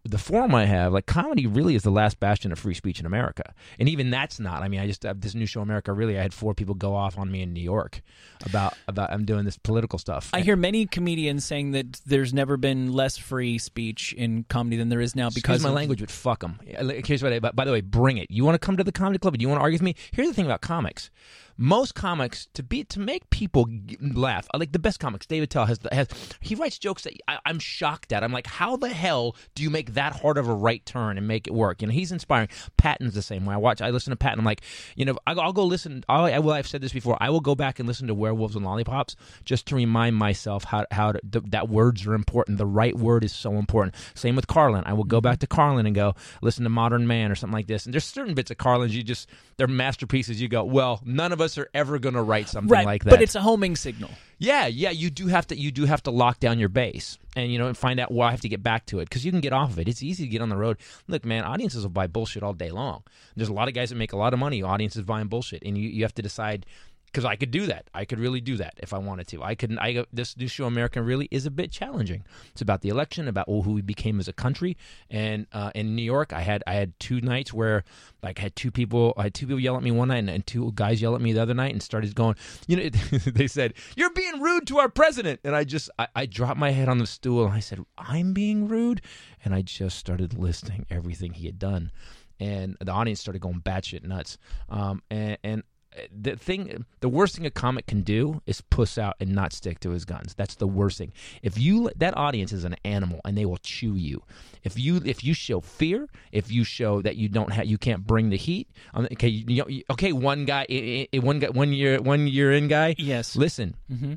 the 0.06 0.18
forum 0.18 0.54
I 0.54 0.66
have, 0.66 0.92
like 0.92 1.06
comedy, 1.06 1.48
really 1.48 1.76
is 1.76 1.84
the 1.84 1.90
last 1.92 2.20
bastion 2.20 2.52
of 2.52 2.60
free 2.60 2.74
speech 2.74 3.00
in 3.00 3.06
America, 3.06 3.54
and 3.80 3.88
even 3.88 4.10
that's 4.10 4.38
not. 4.40 4.62
I 4.62 4.68
mean, 4.68 4.82
I 4.82 4.88
just 4.88 5.04
have 5.04 5.22
this 5.22 5.34
new 5.34 5.46
show, 5.46 5.62
America. 5.62 5.94
Really, 5.94 6.20
I 6.20 6.22
had 6.22 6.34
four 6.34 6.54
people 6.54 6.76
go 6.76 6.94
off 6.94 7.18
on 7.18 7.32
me 7.32 7.42
in 7.42 7.54
New 7.54 7.62
York 7.62 8.02
about 8.46 8.74
about 8.88 9.12
I'm 9.14 9.24
doing 9.24 9.46
this 9.46 9.58
political 9.58 9.98
stuff. 9.98 10.30
I 10.34 10.42
hear 10.42 10.58
many 10.58 10.86
comedians 10.88 11.46
saying 11.46 11.72
that 11.72 12.02
there's 12.06 12.34
never 12.34 12.58
been 12.58 12.92
less 12.92 13.18
free 13.18 13.58
speech 13.58 14.12
in 14.14 14.44
comedy 14.50 14.76
than 14.76 14.90
there 14.90 15.00
is 15.02 15.16
now 15.16 15.30
because 15.30 15.38
Excuse 15.56 15.64
my 15.64 15.70
of- 15.70 15.76
language, 15.76 16.00
but 16.02 16.12
fuck 16.12 16.42
them. 16.42 16.60
Here's 17.06 17.24
what 17.24 17.32
I, 17.32 17.40
by, 17.40 17.52
by 17.52 17.64
the 17.66 17.72
way, 17.72 17.80
bring 17.82 18.18
it. 18.18 18.30
You 18.30 18.44
want 18.44 18.56
to 18.56 18.60
come 18.66 18.76
to 18.78 18.84
the 18.84 18.92
comedy 18.92 19.20
club? 19.20 19.34
and 19.36 19.42
you 19.42 19.48
want 19.48 19.60
to 19.60 19.64
argue 19.64 19.76
with 19.76 19.84
me? 19.84 19.96
Here's 20.12 20.28
the 20.28 20.34
thing 20.34 20.46
about 20.46 20.62
comics. 20.62 21.10
Most 21.58 21.96
comics 21.96 22.48
to 22.54 22.64
be 22.64 22.84
to 22.86 23.00
make 23.00 23.30
people 23.30 23.68
laugh, 24.02 24.48
uh, 24.54 24.58
like 24.58 24.72
the 24.72 24.80
best 24.80 25.00
comics, 25.00 25.26
Dave 25.26 25.44
Attell 25.44 25.66
has 25.66 25.80
has 25.92 26.08
he 26.40 26.56
writes 26.56 26.78
jokes 26.78 27.04
that 27.04 27.14
I, 27.28 27.38
I'm 27.46 27.60
shocked 27.60 28.12
at. 28.12 28.24
I'm 28.24 28.32
like, 28.32 28.48
how 28.48 28.76
the 28.76 28.90
hell 28.90 29.36
do 29.56 29.64
you 29.64 29.70
make 29.70 29.94
that 29.94 30.14
hard 30.14 30.38
of 30.38 30.48
a 30.48 30.54
right 30.54 30.86
turn 30.86 31.18
and 31.18 31.28
make 31.28 31.48
it 31.48 31.54
work? 31.54 31.82
You 31.82 31.88
know, 31.88 31.94
he's 31.94 32.12
inspiring. 32.12 32.50
Patton's 32.78 33.14
the 33.14 33.22
same 33.22 33.46
way. 33.46 33.54
I 33.54 33.58
watch, 33.58 33.82
I 33.82 33.90
listen 33.92 34.12
to 34.12 34.18
Patton. 34.18 34.40
I'm 34.40 34.46
like, 34.46 34.62
you 34.96 35.06
know, 35.06 35.16
I'll, 35.28 35.40
I'll 35.40 35.54
go 35.54 35.66
listen. 35.66 36.04
I'll, 36.10 36.26
I 36.26 36.40
will. 36.40 36.54
I've 36.54 36.68
said 36.68 36.82
this 36.82 36.94
before. 36.94 37.18
I 37.20 37.30
will 37.30 37.40
go 37.40 37.56
back 37.56 37.80
and 37.80 37.88
listen 37.88 38.08
to 38.08 38.14
Werewolves 38.14 38.56
and 38.56 38.66
Lollipops 38.66 39.16
just 39.46 39.68
to 39.68 39.76
remind 39.76 40.16
myself 40.16 40.64
how 40.64 40.86
how 40.92 41.12
to, 41.12 41.20
th- 41.32 41.46
that 41.50 41.70
words 41.70 42.06
are 42.08 42.14
important. 42.14 42.58
The 42.58 42.66
right 42.66 42.98
word 42.98 43.24
is 43.24 43.34
so 43.34 43.54
important. 43.54 43.96
Same 44.16 44.36
with 44.36 44.48
Carlin. 44.48 44.84
I 44.86 44.94
will 44.94 45.04
go 45.04 45.22
back 45.22 45.40
to 45.40 45.48
Carlin 45.48 45.86
and 45.86 45.96
go 45.96 46.16
listen 46.42 46.64
to 46.64 46.70
Modern 46.70 47.08
Man 47.08 47.32
or 47.32 47.36
something 47.36 47.54
like 47.54 47.68
this. 47.68 47.86
And 47.86 47.94
there's 47.94 48.06
certain 48.06 48.34
bits 48.34 48.51
of 48.51 48.58
Carlin's 48.58 48.96
you 48.96 49.04
just 49.04 49.30
they're 49.58 49.68
masterpieces. 49.68 50.42
You 50.42 50.48
go, 50.48 50.63
well, 50.63 51.01
none 51.06 51.32
of 51.32 51.42
us 51.44 51.58
are 51.58 51.70
ever 51.74 52.00
going 52.00 52.16
to 52.16 52.24
write 52.24 52.50
something 52.50 52.72
right, 52.72 52.86
like 52.86 53.04
that. 53.04 53.10
but 53.12 53.22
it's 53.22 53.36
a 53.36 53.42
homing 53.42 53.76
signal. 53.76 54.10
Yeah, 54.40 54.68
yeah, 54.68 54.90
you 54.90 55.10
do 55.10 55.28
have 55.28 55.48
to 55.48 55.56
you 55.58 55.72
do 55.72 55.86
have 55.86 56.04
to 56.04 56.12
lock 56.12 56.40
down 56.40 56.60
your 56.60 56.70
base 56.70 57.18
and 57.36 57.52
you 57.52 57.60
know 57.60 57.68
and 57.68 57.78
find 57.78 58.00
out 58.00 58.12
well 58.12 58.28
I 58.28 58.32
have 58.32 58.42
to 58.42 58.50
get 58.50 58.64
back 58.64 58.86
to 58.88 59.00
it 59.00 59.06
because 59.06 59.24
you 59.24 59.32
can 59.32 59.42
get 59.42 59.54
off 59.54 59.72
of 59.72 59.80
it. 59.80 59.88
It's 59.88 60.04
easy 60.04 60.24
to 60.24 60.30
get 60.30 60.42
on 60.42 60.50
the 60.50 60.58
road. 60.58 60.78
Look, 61.08 61.24
man, 61.24 61.44
audiences 61.44 61.84
will 61.84 61.92
buy 61.92 62.08
bullshit 62.08 62.44
all 62.44 62.54
day 62.54 62.72
long. 62.72 63.04
There's 63.36 63.50
a 63.50 63.54
lot 63.54 63.68
of 63.68 63.74
guys 63.74 63.90
that 63.90 63.96
make 63.96 64.14
a 64.14 64.18
lot 64.18 64.34
of 64.34 64.40
money. 64.40 64.64
Audiences 64.64 65.04
buying 65.04 65.28
bullshit, 65.28 65.64
and 65.64 65.78
you, 65.78 65.88
you 65.90 66.04
have 66.04 66.16
to 66.16 66.22
decide 66.22 66.66
because 67.13 67.25
I 67.25 67.36
could 67.36 67.51
do 67.51 67.67
that. 67.67 67.89
I 67.93 68.05
could 68.05 68.20
really 68.20 68.41
do 68.41 68.58
that 68.58 68.74
if 68.77 68.91
I 68.91 68.98
wanted 68.98 69.27
to. 69.27 69.43
I 69.43 69.53
couldn't. 69.53 69.77
I 69.77 70.03
this 70.12 70.36
new 70.36 70.48
show 70.48 70.65
American 70.65 71.05
really 71.05 71.27
is 71.29 71.46
a 71.46 71.51
bit 71.51 71.72
challenging. 71.72 72.24
It's 72.51 72.62
about 72.62 72.82
the 72.82 72.89
election, 72.89 73.27
about 73.27 73.48
who 73.48 73.74
we 73.74 73.82
became 73.82 74.20
as 74.20 74.27
a 74.27 74.34
country, 74.34 74.75
and 75.12 75.46
uh, 75.53 75.70
in 75.75 75.96
New 75.96 76.01
York, 76.03 76.34
I 76.34 76.41
had 76.41 76.63
I 76.65 76.74
had 76.74 77.00
two 77.00 77.22
nights 77.22 77.53
where 77.53 77.84
like 78.24 78.39
I 78.39 78.43
had 78.43 78.55
two 78.55 78.72
people. 78.72 79.13
I 79.15 79.24
had 79.24 79.36
two 79.36 79.46
people 79.46 79.60
yell 79.60 79.77
at 79.77 79.84
me 79.84 79.91
one 79.91 80.08
night, 80.08 80.17
and, 80.17 80.29
and 80.29 80.46
two 80.46 80.72
guys 80.74 81.01
yell 81.01 81.13
at 81.13 81.22
me 81.22 81.34
the 81.34 81.41
other 81.41 81.53
night, 81.53 81.72
and 81.72 81.84
started 81.84 82.15
going. 82.15 82.36
You 82.67 82.77
know, 82.77 82.89
they 83.27 83.48
said 83.48 83.75
you're 83.96 84.13
being 84.13 84.41
rude 84.41 84.65
to 84.67 84.79
our 84.79 84.89
president, 84.89 85.39
and 85.43 85.55
I 85.55 85.65
just 85.65 85.91
I, 86.00 86.08
I 86.15 86.25
dropped 86.25 86.58
my 86.58 86.72
head 86.72 86.89
on 86.89 86.98
the 86.98 87.08
stool 87.08 87.46
and 87.46 87.53
I 87.53 87.60
said 87.60 87.79
I'm 87.96 88.34
being 88.34 88.67
rude, 88.67 89.01
and 89.46 89.53
I 89.53 89.62
just 89.62 90.00
started 90.00 90.38
listing 90.38 90.88
everything 90.89 91.34
he 91.34 91.46
had 91.46 91.60
done, 91.60 91.91
and 92.39 92.75
the 92.82 92.91
audience 92.91 93.20
started 93.20 93.39
going 93.39 93.62
batshit 93.62 94.03
nuts. 94.03 94.39
Um, 94.70 95.03
and, 95.12 95.38
and 95.43 95.63
the 96.12 96.36
thing 96.36 96.86
the 97.02 97.10
worst 97.10 97.36
thing 97.36 97.46
a 97.46 97.52
comic 97.52 97.86
can 97.88 98.02
do 98.02 98.42
is 98.46 98.62
puss 98.62 98.98
out 98.98 99.16
and 99.20 99.32
not 99.34 99.54
stick 99.54 99.80
to 99.80 99.92
his 99.92 100.06
guns 100.06 100.34
that's 100.36 100.56
the 100.56 100.68
worst 100.68 100.98
thing 100.98 101.12
if 101.42 101.58
you 101.58 101.90
that 101.96 102.16
audience 102.18 102.52
is 102.52 102.64
an 102.64 102.76
animal 102.86 103.20
and 103.26 103.38
they 103.38 103.46
will 103.46 103.58
chew 103.58 103.96
you 103.96 104.22
if 104.64 104.78
you 104.78 105.02
if 105.06 105.24
you 105.24 105.34
show 105.34 105.60
fear 105.62 106.08
if 106.32 106.52
you 106.52 106.64
show 106.64 107.02
that 107.02 107.16
you 107.16 107.28
don't 107.30 107.52
have 107.54 107.66
you 107.66 107.78
can't 107.78 108.06
bring 108.08 108.30
the 108.30 108.38
heat 108.38 108.68
um, 108.94 109.08
okay 109.12 109.28
you, 109.28 109.84
okay 109.90 110.12
one 110.12 110.46
guy 110.46 110.66
one 111.14 111.40
guy 111.40 111.50
one 111.50 111.72
year 111.74 112.02
one 112.02 112.28
year 112.28 112.52
in 112.52 112.68
guy 112.68 112.96
Yes. 112.98 113.36
listen 113.36 113.76
hmm 113.90 114.14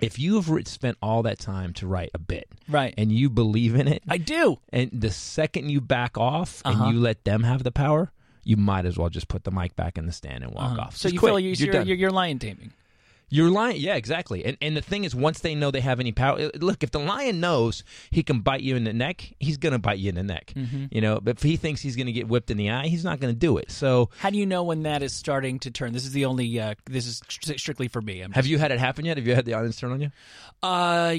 if 0.00 0.18
you 0.18 0.40
have 0.40 0.66
spent 0.66 0.96
all 1.02 1.22
that 1.24 1.38
time 1.38 1.74
to 1.74 1.86
write 1.86 2.10
a 2.14 2.18
bit 2.18 2.48
Right. 2.66 2.94
and 2.96 3.12
you 3.12 3.28
believe 3.28 3.74
in 3.74 3.86
it 3.86 4.02
I 4.08 4.16
do. 4.16 4.56
and 4.72 4.88
the 4.92 5.10
second 5.10 5.68
you 5.68 5.82
back 5.82 6.16
off 6.16 6.62
Uh-huh. 6.64 6.84
and 6.86 6.94
you 6.94 7.00
let 7.00 7.24
them 7.24 7.42
have 7.42 7.64
the 7.64 7.70
power 7.70 8.10
you 8.44 8.56
might 8.56 8.86
as 8.86 8.96
well 8.98 9.08
just 9.10 9.28
put 9.28 9.44
the 9.44 9.50
mic 9.50 9.76
back 9.76 9.98
in 9.98 10.06
the 10.06 10.12
stand 10.12 10.42
and 10.44 10.52
walk 10.52 10.72
Uh-huh. 10.72 10.80
off 10.82 10.96
So 10.96 11.04
Just 11.08 11.14
you 11.14 11.18
quit. 11.20 11.30
feel 11.30 11.38
you're, 11.40 11.54
You're 11.54 11.74
you're, 11.74 11.82
you're, 11.82 11.96
you're 11.96 12.10
lion 12.10 12.38
taming. 12.38 12.72
You're 13.30 13.50
lying. 13.50 13.80
Yeah, 13.80 13.94
exactly. 13.94 14.44
And 14.44 14.56
and 14.60 14.76
the 14.76 14.80
thing 14.82 15.04
is, 15.04 15.14
once 15.14 15.40
they 15.40 15.54
know 15.54 15.70
they 15.70 15.80
have 15.80 16.00
any 16.00 16.12
power, 16.12 16.50
look, 16.58 16.82
if 16.82 16.90
the 16.90 16.98
lion 16.98 17.40
knows 17.40 17.84
he 18.10 18.22
can 18.22 18.40
bite 18.40 18.60
you 18.60 18.76
in 18.76 18.84
the 18.84 18.92
neck, 18.92 19.32
he's 19.38 19.56
gonna 19.56 19.78
bite 19.78 19.98
you 19.98 20.08
in 20.08 20.16
the 20.16 20.22
neck. 20.22 20.52
Mm-hmm. 20.56 20.86
You 20.90 21.00
know, 21.00 21.20
but 21.20 21.36
if 21.36 21.42
he 21.42 21.56
thinks 21.56 21.80
he's 21.80 21.96
gonna 21.96 22.12
get 22.12 22.28
whipped 22.28 22.50
in 22.50 22.56
the 22.56 22.70
eye, 22.70 22.88
he's 22.88 23.04
not 23.04 23.20
gonna 23.20 23.32
do 23.32 23.56
it. 23.58 23.70
So, 23.70 24.10
How 24.18 24.30
do 24.30 24.36
you 24.38 24.46
know 24.46 24.64
when 24.64 24.82
that 24.82 25.02
is 25.02 25.12
starting 25.12 25.58
to 25.60 25.70
turn? 25.70 25.92
This 25.92 26.04
is 26.04 26.12
the 26.12 26.24
only. 26.24 26.58
Uh, 26.60 26.74
this 26.86 27.06
is 27.06 27.20
stri- 27.22 27.58
strictly 27.58 27.88
for 27.88 28.02
me. 28.02 28.20
I'm 28.20 28.32
have 28.32 28.46
you 28.46 28.58
had 28.58 28.72
it 28.72 28.78
happen 28.80 29.04
yet? 29.04 29.16
Have 29.16 29.26
you 29.26 29.34
had 29.34 29.44
the 29.44 29.54
audience 29.54 29.76
turn 29.78 29.92
on 29.92 30.00
you? 30.00 30.10
Uh, 30.62 31.16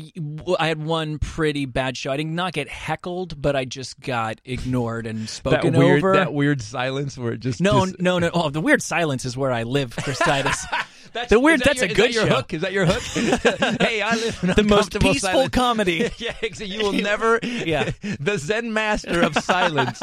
I 0.60 0.68
had 0.68 0.84
one 0.84 1.18
pretty 1.18 1.66
bad 1.66 1.98
show. 1.98 2.12
I 2.12 2.18
did 2.18 2.28
not 2.28 2.54
get 2.54 2.68
heckled, 2.70 3.42
but 3.42 3.56
I 3.56 3.66
just 3.66 4.00
got 4.00 4.40
ignored 4.46 5.08
and 5.08 5.28
spoken 5.30 5.74
that 5.74 5.80
weird, 5.80 5.98
over. 6.00 6.14
that 6.16 6.34
weird 6.34 6.62
silence 6.62 7.18
where 7.18 7.34
it 7.34 7.40
just 7.40 7.62
no, 7.62 7.86
just- 7.86 8.00
no, 8.00 8.20
no. 8.20 8.30
Oh, 8.34 8.50
the 8.50 8.62
weird 8.62 8.82
silence 8.82 9.26
is 9.26 9.36
where 9.38 9.52
I 9.52 9.64
live, 9.64 9.96
Chris 9.96 10.20
Titus. 10.20 10.66
That's, 11.14 11.30
the 11.30 11.40
weird- 11.40 11.60
that 11.62 11.66
that's 11.78 11.82
your- 11.82 11.92
a 11.92 11.94
good 11.94 12.10
that 12.10 12.14
your 12.14 12.28
show. 12.28 12.36
hook. 12.36 12.54
Is 12.54 12.62
that 12.62 12.72
your 12.74 12.86
hook? 12.86 13.02
hey, 13.82 14.02
I 14.02 14.16
live 14.16 14.40
in 14.44 14.50
the 14.56 14.64
most 14.64 15.00
peaceful 15.00 15.30
silence. 15.32 15.50
comedy. 15.50 16.10
yeah. 16.18 16.34
You 16.60 16.80
will 16.84 16.94
never. 16.94 17.40
Yeah. 17.44 17.92
the 18.20 18.38
Zen 18.38 18.74
master 18.74 19.22
of 19.22 19.36
silence. 19.38 20.02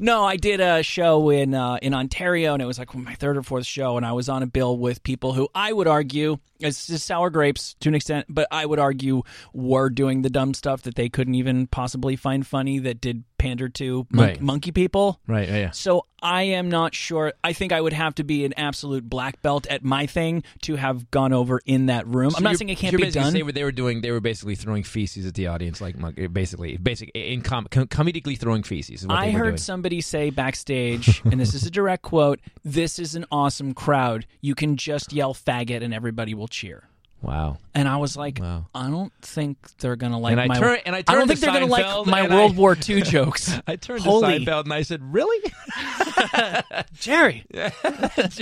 No, 0.00 0.24
I 0.24 0.36
did 0.36 0.60
a 0.60 0.82
show 0.82 1.30
in 1.30 1.54
uh, 1.54 1.78
in 1.82 1.94
Ontario, 1.94 2.52
and 2.54 2.62
it 2.62 2.66
was 2.66 2.78
like 2.78 2.94
my 2.94 3.14
third 3.14 3.36
or 3.36 3.42
fourth 3.42 3.66
show, 3.66 3.96
and 3.96 4.04
I 4.04 4.12
was 4.12 4.28
on 4.28 4.42
a 4.42 4.46
bill 4.46 4.76
with 4.78 5.02
people 5.02 5.32
who 5.32 5.48
I 5.54 5.72
would 5.72 5.86
argue 5.86 6.38
it's 6.60 6.86
just 6.86 7.06
sour 7.06 7.30
grapes 7.30 7.74
to 7.80 7.88
an 7.88 7.94
extent, 7.94 8.26
but 8.28 8.46
I 8.50 8.64
would 8.64 8.78
argue 8.78 9.22
were 9.52 9.90
doing 9.90 10.22
the 10.22 10.30
dumb 10.30 10.54
stuff 10.54 10.82
that 10.82 10.94
they 10.94 11.08
couldn't 11.08 11.34
even 11.34 11.66
possibly 11.66 12.16
find 12.16 12.46
funny 12.46 12.78
that 12.80 13.00
did 13.00 13.24
pander 13.38 13.68
to 13.68 14.06
mon- 14.10 14.24
Right. 14.26 14.40
monkey 14.40 14.70
people. 14.72 15.20
Right. 15.26 15.48
Yeah. 15.48 15.70
So 15.72 16.06
I 16.22 16.44
am 16.44 16.70
not 16.70 16.94
sure. 16.94 17.34
I 17.42 17.52
think 17.52 17.72
I 17.72 17.80
would 17.80 17.92
have 17.92 18.14
to 18.14 18.24
be 18.24 18.44
an 18.46 18.54
absolute 18.56 19.08
black 19.08 19.42
belt 19.42 19.66
at 19.66 19.84
my 19.84 20.06
thing 20.06 20.42
to 20.62 20.76
have 20.76 21.10
gone 21.10 21.32
over 21.34 21.60
in 21.66 21.86
that 21.86 22.06
room. 22.06 22.32
I'm 22.36 22.42
not 22.42 22.56
saying 22.56 22.70
it 22.70 22.78
can't 22.78 22.96
be 22.96 23.10
done. 23.10 23.32
saying 23.32 23.44
what 23.44 23.54
they 23.54 23.64
were 23.64 23.72
doing. 23.72 24.00
They 24.00 24.12
were 24.12 24.20
basically 24.20 24.54
throwing 24.54 24.84
feces 24.84 25.26
at 25.26 25.34
the 25.34 25.48
audience, 25.48 25.80
like 25.82 25.98
mon- 25.98 26.14
basically, 26.32 26.76
basic 26.78 27.10
in 27.14 27.42
com- 27.42 27.66
com- 27.70 27.88
comedically 27.88 28.38
throwing 28.38 28.62
feces. 28.62 29.02
Is 29.02 29.06
what 29.06 29.18
I 29.18 29.26
they 29.26 29.32
were 29.36 29.50
heard 29.54 29.60
somebody 29.60 30.00
say 30.00 30.30
backstage, 30.30 31.22
and 31.24 31.40
this 31.40 31.54
is 31.54 31.64
a 31.66 31.70
direct 31.70 32.02
quote: 32.10 32.40
"This 32.64 32.98
is 32.98 33.14
an 33.14 33.24
awesome 33.32 33.74
crowd. 33.74 34.26
You 34.40 34.54
can 34.54 34.76
just 34.76 35.12
yell 35.12 35.34
faggot, 35.34 35.82
and 35.82 35.92
everybody 35.94 36.34
will 36.34 36.48
cheer." 36.48 36.88
Wow. 37.22 37.56
And 37.74 37.88
I 37.88 37.96
was 37.96 38.18
like, 38.18 38.38
Wow. 38.38 38.66
I 38.74 38.90
don't 38.90 39.10
think 39.22 39.56
they're 39.78 39.96
gonna 39.96 40.18
like 40.20 40.32
And 40.32 40.40
I 40.42 40.46
my. 40.46 40.58
turn- 40.58 40.78
and 40.84 40.94
I 40.94 41.00
don't 41.00 41.26
think 41.26 41.40
they're 41.40 41.54
gonna 41.54 41.64
like 41.64 42.06
my 42.06 42.26
I- 42.26 42.28
World 42.28 42.54
War 42.54 42.76
II 42.86 43.00
jokes. 43.00 43.50
I 43.66 43.76
turned 43.76 44.02
Holy. 44.02 44.44
to 44.44 44.44
Seinfeld 44.50 44.64
and 44.64 44.74
I 44.74 44.82
said, 44.82 45.00
"Really? 45.02 45.42
Jerry, 46.92 47.46
just 47.50 48.38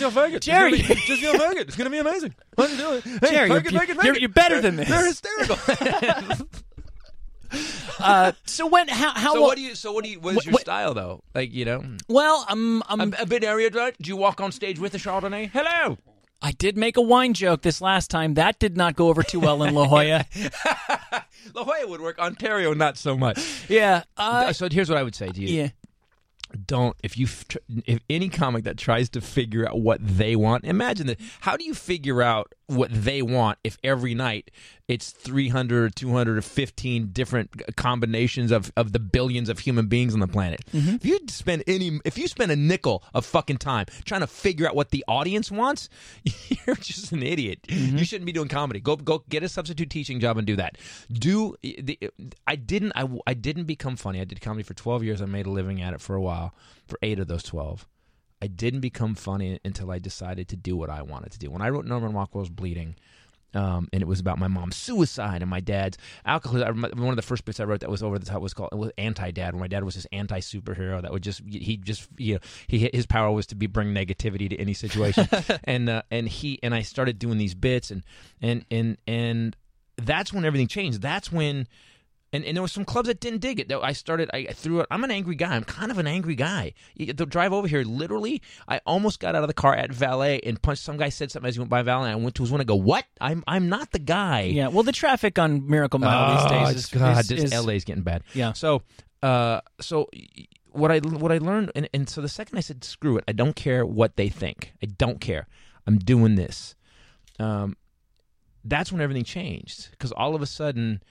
your 0.00 0.10
faggot, 0.10 0.40
Jerry. 0.40 0.72
Be- 0.72 0.78
just 0.82 1.20
your 1.20 1.34
faggot. 1.34 1.60
It's 1.68 1.76
gonna 1.76 1.90
be 1.90 1.98
amazing. 1.98 2.34
Let's 2.56 2.76
do 2.78 2.94
it. 2.94 3.04
Hey, 3.04 3.30
Jerry, 3.30 3.50
faggot, 3.50 3.70
you're, 3.72 3.80
faggot, 3.82 3.88
you're, 3.88 4.14
faggot. 4.14 4.20
you're 4.20 4.28
better 4.30 4.60
than 4.62 4.76
this. 4.76 4.88
They're 4.88 5.06
hysterical. 5.06 5.56
Uh, 8.00 8.32
so 8.46 8.66
when 8.66 8.88
how 8.88 9.12
how 9.12 9.34
so 9.34 9.40
what 9.42 9.54
do 9.54 9.62
you? 9.62 9.76
So 9.76 9.92
what 9.92 10.02
do 10.02 10.10
you? 10.10 10.18
What 10.18 10.36
is 10.36 10.44
your 10.44 10.54
what- 10.54 10.62
style 10.62 10.92
though? 10.92 11.22
Like 11.36 11.52
you 11.52 11.64
know, 11.64 11.84
well 12.08 12.44
um, 12.48 12.82
um 12.88 13.14
a, 13.16 13.22
a 13.22 13.26
bit 13.26 13.44
erudite. 13.44 13.94
Do 14.00 14.08
you 14.08 14.16
walk 14.16 14.40
on 14.40 14.50
stage 14.50 14.80
with 14.80 14.92
a 14.94 14.98
Chardonnay? 14.98 15.50
Hello. 15.52 15.98
I 16.40 16.50
did 16.50 16.76
make 16.76 16.96
a 16.96 17.00
wine 17.00 17.32
joke 17.34 17.62
this 17.62 17.80
last 17.80 18.10
time. 18.10 18.34
That 18.34 18.58
did 18.58 18.76
not 18.76 18.96
go 18.96 19.06
over 19.08 19.22
too 19.22 19.38
well 19.38 19.62
in 19.62 19.72
La 19.74 19.86
Jolla. 19.86 20.24
La 21.54 21.62
Jolla 21.64 21.86
would 21.86 22.00
work. 22.00 22.18
Ontario, 22.18 22.74
not 22.74 22.96
so 22.98 23.16
much. 23.16 23.38
yeah. 23.68 24.02
Uh, 24.16 24.52
so 24.52 24.68
here's 24.68 24.88
what 24.88 24.98
I 24.98 25.04
would 25.04 25.14
say 25.14 25.28
to 25.28 25.40
you. 25.40 25.48
yeah. 25.48 25.68
don't 26.66 26.96
if 27.04 27.16
you 27.16 27.26
if 27.86 28.00
any 28.10 28.28
comic 28.28 28.64
that 28.64 28.76
tries 28.78 29.08
to 29.10 29.20
figure 29.20 29.66
out 29.68 29.80
what 29.80 29.98
they 30.02 30.34
want 30.36 30.64
imagine 30.64 31.06
that 31.06 31.18
how 31.40 31.56
do 31.56 31.64
you 31.64 31.72
figure 31.72 32.20
out 32.20 32.52
what 32.66 32.90
they 32.92 33.22
want 33.22 33.58
if 33.64 33.78
every 33.82 34.14
night 34.14 34.50
it's 34.88 35.10
300 35.10 35.84
or 35.84 35.90
200 35.90 36.38
or 36.38 36.42
15 36.42 37.08
different 37.12 37.76
combinations 37.76 38.50
of, 38.50 38.72
of 38.76 38.92
the 38.92 38.98
billions 38.98 39.48
of 39.48 39.60
human 39.60 39.86
beings 39.86 40.14
on 40.14 40.20
the 40.20 40.28
planet. 40.28 40.60
Mm-hmm. 40.72 40.96
If 40.96 41.04
you 41.04 41.20
spend 41.28 41.64
any 41.66 42.00
if 42.04 42.18
you 42.18 42.28
spend 42.28 42.52
a 42.52 42.56
nickel 42.56 43.02
of 43.14 43.24
fucking 43.24 43.58
time 43.58 43.86
trying 44.04 44.20
to 44.20 44.26
figure 44.26 44.66
out 44.66 44.74
what 44.74 44.90
the 44.90 45.04
audience 45.08 45.50
wants 45.50 45.88
you're 46.66 46.76
just 46.76 47.12
an 47.12 47.22
idiot. 47.22 47.60
Mm-hmm. 47.68 47.98
You 47.98 48.04
shouldn't 48.04 48.26
be 48.26 48.32
doing 48.32 48.48
comedy. 48.48 48.80
Go 48.80 48.96
go 48.96 49.24
get 49.28 49.42
a 49.42 49.48
substitute 49.48 49.90
teaching 49.90 50.20
job 50.20 50.36
and 50.36 50.46
do 50.46 50.56
that. 50.56 50.78
Do 51.10 51.56
the, 51.62 51.98
i 52.46 52.56
didn't 52.56 52.92
I, 52.94 53.08
I 53.26 53.34
didn't 53.34 53.64
become 53.64 53.96
funny. 53.96 54.20
I 54.20 54.24
did 54.24 54.40
comedy 54.40 54.62
for 54.62 54.74
12 54.74 55.04
years. 55.04 55.22
I 55.22 55.26
made 55.26 55.46
a 55.46 55.50
living 55.50 55.80
at 55.80 55.94
it 55.94 56.00
for 56.00 56.16
a 56.16 56.20
while 56.20 56.54
for 56.86 56.98
eight 57.02 57.18
of 57.18 57.28
those 57.28 57.42
12 57.42 57.86
I 58.42 58.48
didn't 58.48 58.80
become 58.80 59.14
funny 59.14 59.60
until 59.64 59.92
I 59.92 60.00
decided 60.00 60.48
to 60.48 60.56
do 60.56 60.76
what 60.76 60.90
I 60.90 61.02
wanted 61.02 61.30
to 61.30 61.38
do. 61.38 61.48
When 61.48 61.62
I 61.62 61.68
wrote 61.68 61.84
Norman 61.84 62.12
Rockwell's 62.12 62.50
Bleeding, 62.50 62.96
um, 63.54 63.88
and 63.92 64.02
it 64.02 64.06
was 64.06 64.20
about 64.20 64.38
my 64.38 64.48
mom's 64.48 64.76
suicide 64.76 65.42
and 65.42 65.50
my 65.50 65.60
dad's 65.60 65.98
alcoholism. 66.24 66.82
One 66.82 67.10
of 67.10 67.16
the 67.16 67.22
first 67.22 67.44
bits 67.44 67.60
I 67.60 67.64
wrote 67.64 67.80
that 67.80 67.90
was 67.90 68.02
over 68.02 68.18
the 68.18 68.26
top 68.26 68.42
was 68.42 68.54
called 68.54 68.70
it 68.72 68.76
was 68.76 68.90
anti-dad. 68.98 69.54
Where 69.54 69.60
my 69.60 69.68
dad 69.68 69.84
was 69.84 69.94
this 69.94 70.06
anti-superhero 70.12 71.02
that 71.02 71.12
would 71.12 71.22
just 71.22 71.42
he 71.46 71.76
just 71.76 72.08
you 72.16 72.34
know 72.34 72.40
he 72.66 72.90
his 72.92 73.06
power 73.06 73.30
was 73.30 73.46
to 73.48 73.54
be 73.54 73.66
bring 73.66 73.94
negativity 73.94 74.48
to 74.50 74.58
any 74.58 74.74
situation, 74.74 75.28
and 75.64 75.88
uh, 75.88 76.02
and 76.10 76.28
he 76.28 76.58
and 76.62 76.74
I 76.74 76.82
started 76.82 77.18
doing 77.18 77.38
these 77.38 77.54
bits 77.54 77.90
and 77.90 78.04
and 78.40 78.64
and 78.70 78.96
and 79.06 79.56
that's 79.96 80.32
when 80.32 80.44
everything 80.44 80.68
changed. 80.68 81.02
That's 81.02 81.30
when 81.30 81.66
and, 82.32 82.44
and 82.44 82.56
there 82.56 82.62
were 82.62 82.68
some 82.68 82.84
clubs 82.84 83.08
that 83.08 83.20
didn't 83.20 83.40
dig 83.40 83.60
it. 83.60 83.70
I 83.72 83.92
started. 83.92 84.30
I 84.32 84.46
threw 84.46 84.80
it. 84.80 84.86
I'm 84.90 85.04
an 85.04 85.10
angry 85.10 85.34
guy. 85.34 85.54
I'm 85.54 85.64
kind 85.64 85.90
of 85.90 85.98
an 85.98 86.06
angry 86.06 86.34
guy. 86.34 86.72
The 86.96 87.12
drive 87.26 87.52
over 87.52 87.66
here, 87.68 87.82
literally, 87.82 88.40
I 88.66 88.80
almost 88.86 89.20
got 89.20 89.34
out 89.34 89.42
of 89.44 89.48
the 89.48 89.54
car 89.54 89.74
at 89.74 89.92
valet 89.92 90.40
and 90.40 90.60
punched. 90.62 90.82
Some 90.82 90.96
guy 90.96 91.10
said 91.10 91.30
something 91.30 91.48
as 91.48 91.56
he 91.56 91.60
went 91.60 91.70
by 91.70 91.82
valet. 91.82 92.10
And 92.10 92.20
I 92.20 92.22
went 92.22 92.34
to 92.36 92.42
his 92.42 92.50
window. 92.50 92.62
and 92.62 92.68
go, 92.68 92.76
what? 92.76 93.04
I'm 93.20 93.44
I'm 93.46 93.68
not 93.68 93.90
the 93.92 93.98
guy. 93.98 94.42
Yeah. 94.42 94.68
Well, 94.68 94.82
the 94.82 94.92
traffic 94.92 95.38
on 95.38 95.68
Miracle 95.68 95.98
Mile 96.00 96.36
these 96.38 96.50
days 96.50 96.76
is, 96.84 96.90
Oh, 96.94 96.98
God, 96.98 97.20
is, 97.20 97.28
this 97.28 97.42
is- 97.52 97.66
LA's 97.66 97.84
getting 97.84 98.02
bad. 98.02 98.22
Yeah. 98.34 98.52
So, 98.54 98.82
uh, 99.22 99.60
so 99.80 100.08
what 100.70 100.90
I 100.90 100.98
what 101.00 101.30
I 101.32 101.38
learned, 101.38 101.70
and, 101.74 101.88
and 101.92 102.08
so 102.08 102.22
the 102.22 102.28
second 102.30 102.56
I 102.56 102.60
said, 102.62 102.82
screw 102.82 103.18
it, 103.18 103.24
I 103.28 103.32
don't 103.32 103.54
care 103.54 103.84
what 103.84 104.16
they 104.16 104.28
think. 104.30 104.72
I 104.82 104.86
don't 104.86 105.20
care. 105.20 105.46
I'm 105.86 105.98
doing 105.98 106.36
this. 106.36 106.74
Um, 107.38 107.76
that's 108.64 108.92
when 108.92 109.00
everything 109.00 109.24
changed 109.24 109.90
because 109.90 110.12
all 110.12 110.34
of 110.34 110.40
a 110.42 110.46
sudden 110.46 111.02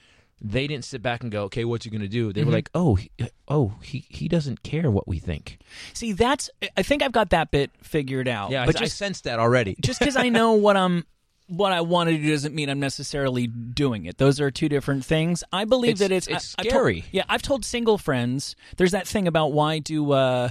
they 0.44 0.66
didn't 0.66 0.84
sit 0.84 1.02
back 1.02 1.22
and 1.22 1.30
go, 1.30 1.44
okay, 1.44 1.64
what's 1.64 1.84
he 1.84 1.90
going 1.90 2.00
to 2.02 2.08
do? 2.08 2.32
They 2.32 2.42
were 2.42 2.50
Mhm. 2.50 2.54
like, 2.54 2.70
oh, 2.74 2.96
he, 2.96 3.10
oh, 3.48 3.74
he 3.82 4.04
he 4.08 4.26
doesn't 4.26 4.62
care 4.64 4.90
what 4.90 5.06
we 5.06 5.18
think. 5.20 5.58
See, 5.94 6.12
that's. 6.12 6.50
I 6.76 6.82
think 6.82 7.02
I've 7.02 7.12
got 7.12 7.30
that 7.30 7.50
bit 7.50 7.70
figured 7.82 8.26
out. 8.28 8.50
Yeah, 8.50 8.66
but 8.66 8.74
I, 8.76 8.80
just 8.80 9.00
I 9.00 9.06
sensed 9.06 9.24
that 9.24 9.38
already. 9.38 9.76
just 9.80 9.98
because 10.00 10.16
I 10.16 10.28
know 10.28 10.54
what 10.54 10.76
I'm. 10.76 11.04
What 11.48 11.72
I 11.72 11.82
want 11.82 12.08
to 12.08 12.16
do 12.16 12.30
doesn't 12.30 12.54
mean 12.54 12.70
I'm 12.70 12.80
necessarily 12.80 13.46
doing 13.46 14.06
it. 14.06 14.16
Those 14.16 14.40
are 14.40 14.50
two 14.50 14.68
different 14.70 15.04
things. 15.04 15.44
I 15.52 15.64
believe 15.66 16.00
It's- 16.00 16.08
that 16.08 16.14
it's 16.14 16.26
it's 16.26 16.54
I- 16.58 16.62
I've 16.62 16.68
told- 16.68 16.80
scary. 16.80 17.04
yeah, 17.12 17.24
I've 17.28 17.42
told 17.42 17.64
single 17.64 17.98
friends. 17.98 18.56
There's 18.78 18.92
that 18.92 19.06
thing 19.06 19.28
about 19.28 19.52
why 19.52 19.78
do. 19.78 20.12
uh 20.12 20.48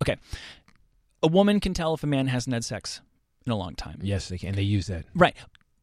Okay, 0.00 0.16
a 1.22 1.28
woman 1.28 1.60
can 1.60 1.74
tell 1.74 1.92
if 1.94 2.02
a 2.04 2.06
man 2.06 2.28
hasn't 2.28 2.54
had 2.54 2.64
sex 2.64 3.00
in 3.46 3.52
a 3.52 3.56
long 3.56 3.74
time. 3.74 3.98
yes, 4.02 4.28
they 4.28 4.38
can. 4.38 4.54
They 4.54 4.62
use 4.62 4.86
that. 4.86 5.06
Right. 5.14 5.34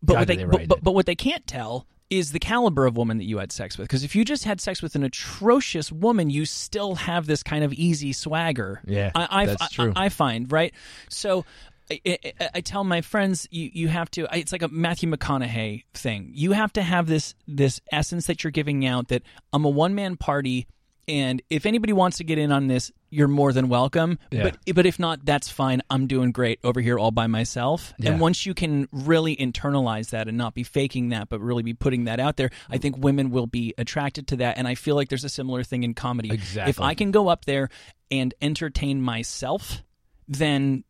But 0.01 0.13
God, 0.13 0.19
what 0.19 0.27
they, 0.27 0.35
they 0.37 0.45
but, 0.45 0.67
but, 0.67 0.83
but 0.83 0.91
what 0.93 1.05
they 1.05 1.15
can't 1.15 1.45
tell 1.47 1.85
is 2.09 2.31
the 2.31 2.39
caliber 2.39 2.85
of 2.85 2.97
woman 2.97 3.17
that 3.17 3.25
you 3.25 3.39
had 3.39 3.51
sex 3.51 3.77
with. 3.77 3.87
Because 3.87 4.03
if 4.03 4.15
you 4.15 4.23
just 4.23 4.43
had 4.43 4.61
sex 4.61 4.81
with 4.81 4.95
an 4.95 5.03
atrocious 5.03 5.91
woman, 5.91 6.29
you 6.29 6.45
still 6.45 6.95
have 6.95 7.25
this 7.25 7.43
kind 7.43 7.63
of 7.63 7.73
easy 7.73 8.13
swagger. 8.13 8.81
Yeah, 8.85 9.11
I, 9.15 9.27
I, 9.29 9.45
that's 9.45 9.61
I- 9.61 9.67
true. 9.67 9.93
I, 9.95 10.09
find 10.09 10.51
right. 10.51 10.73
So. 11.09 11.45
I, 11.87 12.01
I, 12.03 12.49
I 12.55 12.61
tell 12.61 12.83
my 12.83 13.01
friends 13.01 13.47
you, 13.51 13.69
you 13.71 13.87
have 13.89 14.09
to 14.09 14.27
it's 14.35 14.51
like 14.51 14.63
a 14.63 14.69
Matthew 14.69 15.07
McConaughey 15.07 15.83
thing. 15.93 16.31
You 16.33 16.53
have 16.53 16.73
to 16.73 16.81
have 16.81 17.05
this 17.05 17.35
this 17.47 17.79
essence 17.91 18.25
that 18.25 18.43
you're 18.43 18.49
giving 18.49 18.87
out 18.87 19.09
that 19.09 19.21
I'm 19.53 19.65
a 19.65 19.69
one 19.69 19.93
man 19.93 20.17
party 20.17 20.65
and 21.07 21.41
if 21.49 21.65
anybody 21.65 21.93
wants 21.93 22.17
to 22.17 22.23
get 22.23 22.37
in 22.37 22.51
on 22.51 22.67
this, 22.67 22.91
you're 23.09 23.27
more 23.27 23.53
than 23.53 23.69
welcome. 23.69 24.19
Yeah. 24.31 24.43
But 24.43 24.75
but 24.75 24.85
if 24.85 24.99
not, 24.99 25.25
that's 25.25 25.49
fine. 25.49 25.81
I'm 25.89 26.07
doing 26.07 26.31
great 26.31 26.59
over 26.63 26.81
here 26.81 26.97
all 26.97 27.11
by 27.11 27.27
myself. 27.27 27.93
Yeah. 27.97 28.11
And 28.11 28.19
once 28.19 28.45
you 28.45 28.53
can 28.53 28.87
really 28.91 29.35
internalize 29.35 30.09
that 30.09 30.27
and 30.27 30.37
not 30.37 30.53
be 30.53 30.63
faking 30.63 31.09
that, 31.09 31.29
but 31.29 31.39
really 31.39 31.63
be 31.63 31.73
putting 31.73 32.05
that 32.05 32.19
out 32.19 32.37
there, 32.37 32.49
I 32.69 32.77
think 32.77 32.97
women 32.97 33.29
will 33.31 33.47
be 33.47 33.73
attracted 33.77 34.27
to 34.29 34.37
that. 34.37 34.57
And 34.57 34.67
I 34.67 34.75
feel 34.75 34.95
like 34.95 35.09
there's 35.09 35.23
a 35.23 35.29
similar 35.29 35.63
thing 35.63 35.83
in 35.83 35.93
comedy. 35.93 36.31
Exactly. 36.31 36.69
If 36.69 36.81
I 36.81 36.93
can 36.93 37.11
go 37.11 37.27
up 37.27 37.45
there 37.45 37.69
and 38.11 38.33
entertain 38.41 39.01
myself, 39.01 39.83
then 40.27 40.83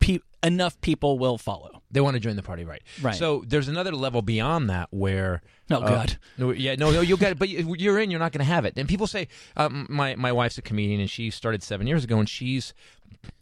pe- 0.00 0.18
enough 0.42 0.80
people 0.80 1.18
will 1.18 1.38
follow. 1.38 1.82
They 1.90 2.00
want 2.00 2.14
to 2.14 2.20
join 2.20 2.36
the 2.36 2.42
party, 2.42 2.64
right? 2.64 2.82
Right. 3.00 3.14
So 3.14 3.44
there's 3.46 3.68
another 3.68 3.92
level 3.92 4.22
beyond 4.22 4.70
that 4.70 4.88
where. 4.90 5.42
Oh, 5.70 5.76
uh, 5.76 5.88
God. 5.88 6.18
no, 6.38 6.50
yeah, 6.50 6.74
no, 6.74 6.90
no, 6.90 7.00
you'll 7.00 7.18
get 7.18 7.32
it, 7.32 7.38
but 7.38 7.48
you- 7.48 7.74
you're 7.78 7.98
in. 7.98 8.10
You're 8.10 8.20
not 8.20 8.32
going 8.32 8.44
to 8.44 8.50
have 8.52 8.64
it. 8.64 8.74
And 8.76 8.88
people 8.88 9.06
say, 9.06 9.28
um, 9.56 9.86
my 9.88 10.14
my 10.16 10.32
wife's 10.32 10.58
a 10.58 10.62
comedian, 10.62 11.00
and 11.00 11.08
she 11.10 11.30
started 11.30 11.62
seven 11.62 11.86
years 11.86 12.04
ago, 12.04 12.18
and 12.18 12.28
she's 12.28 12.74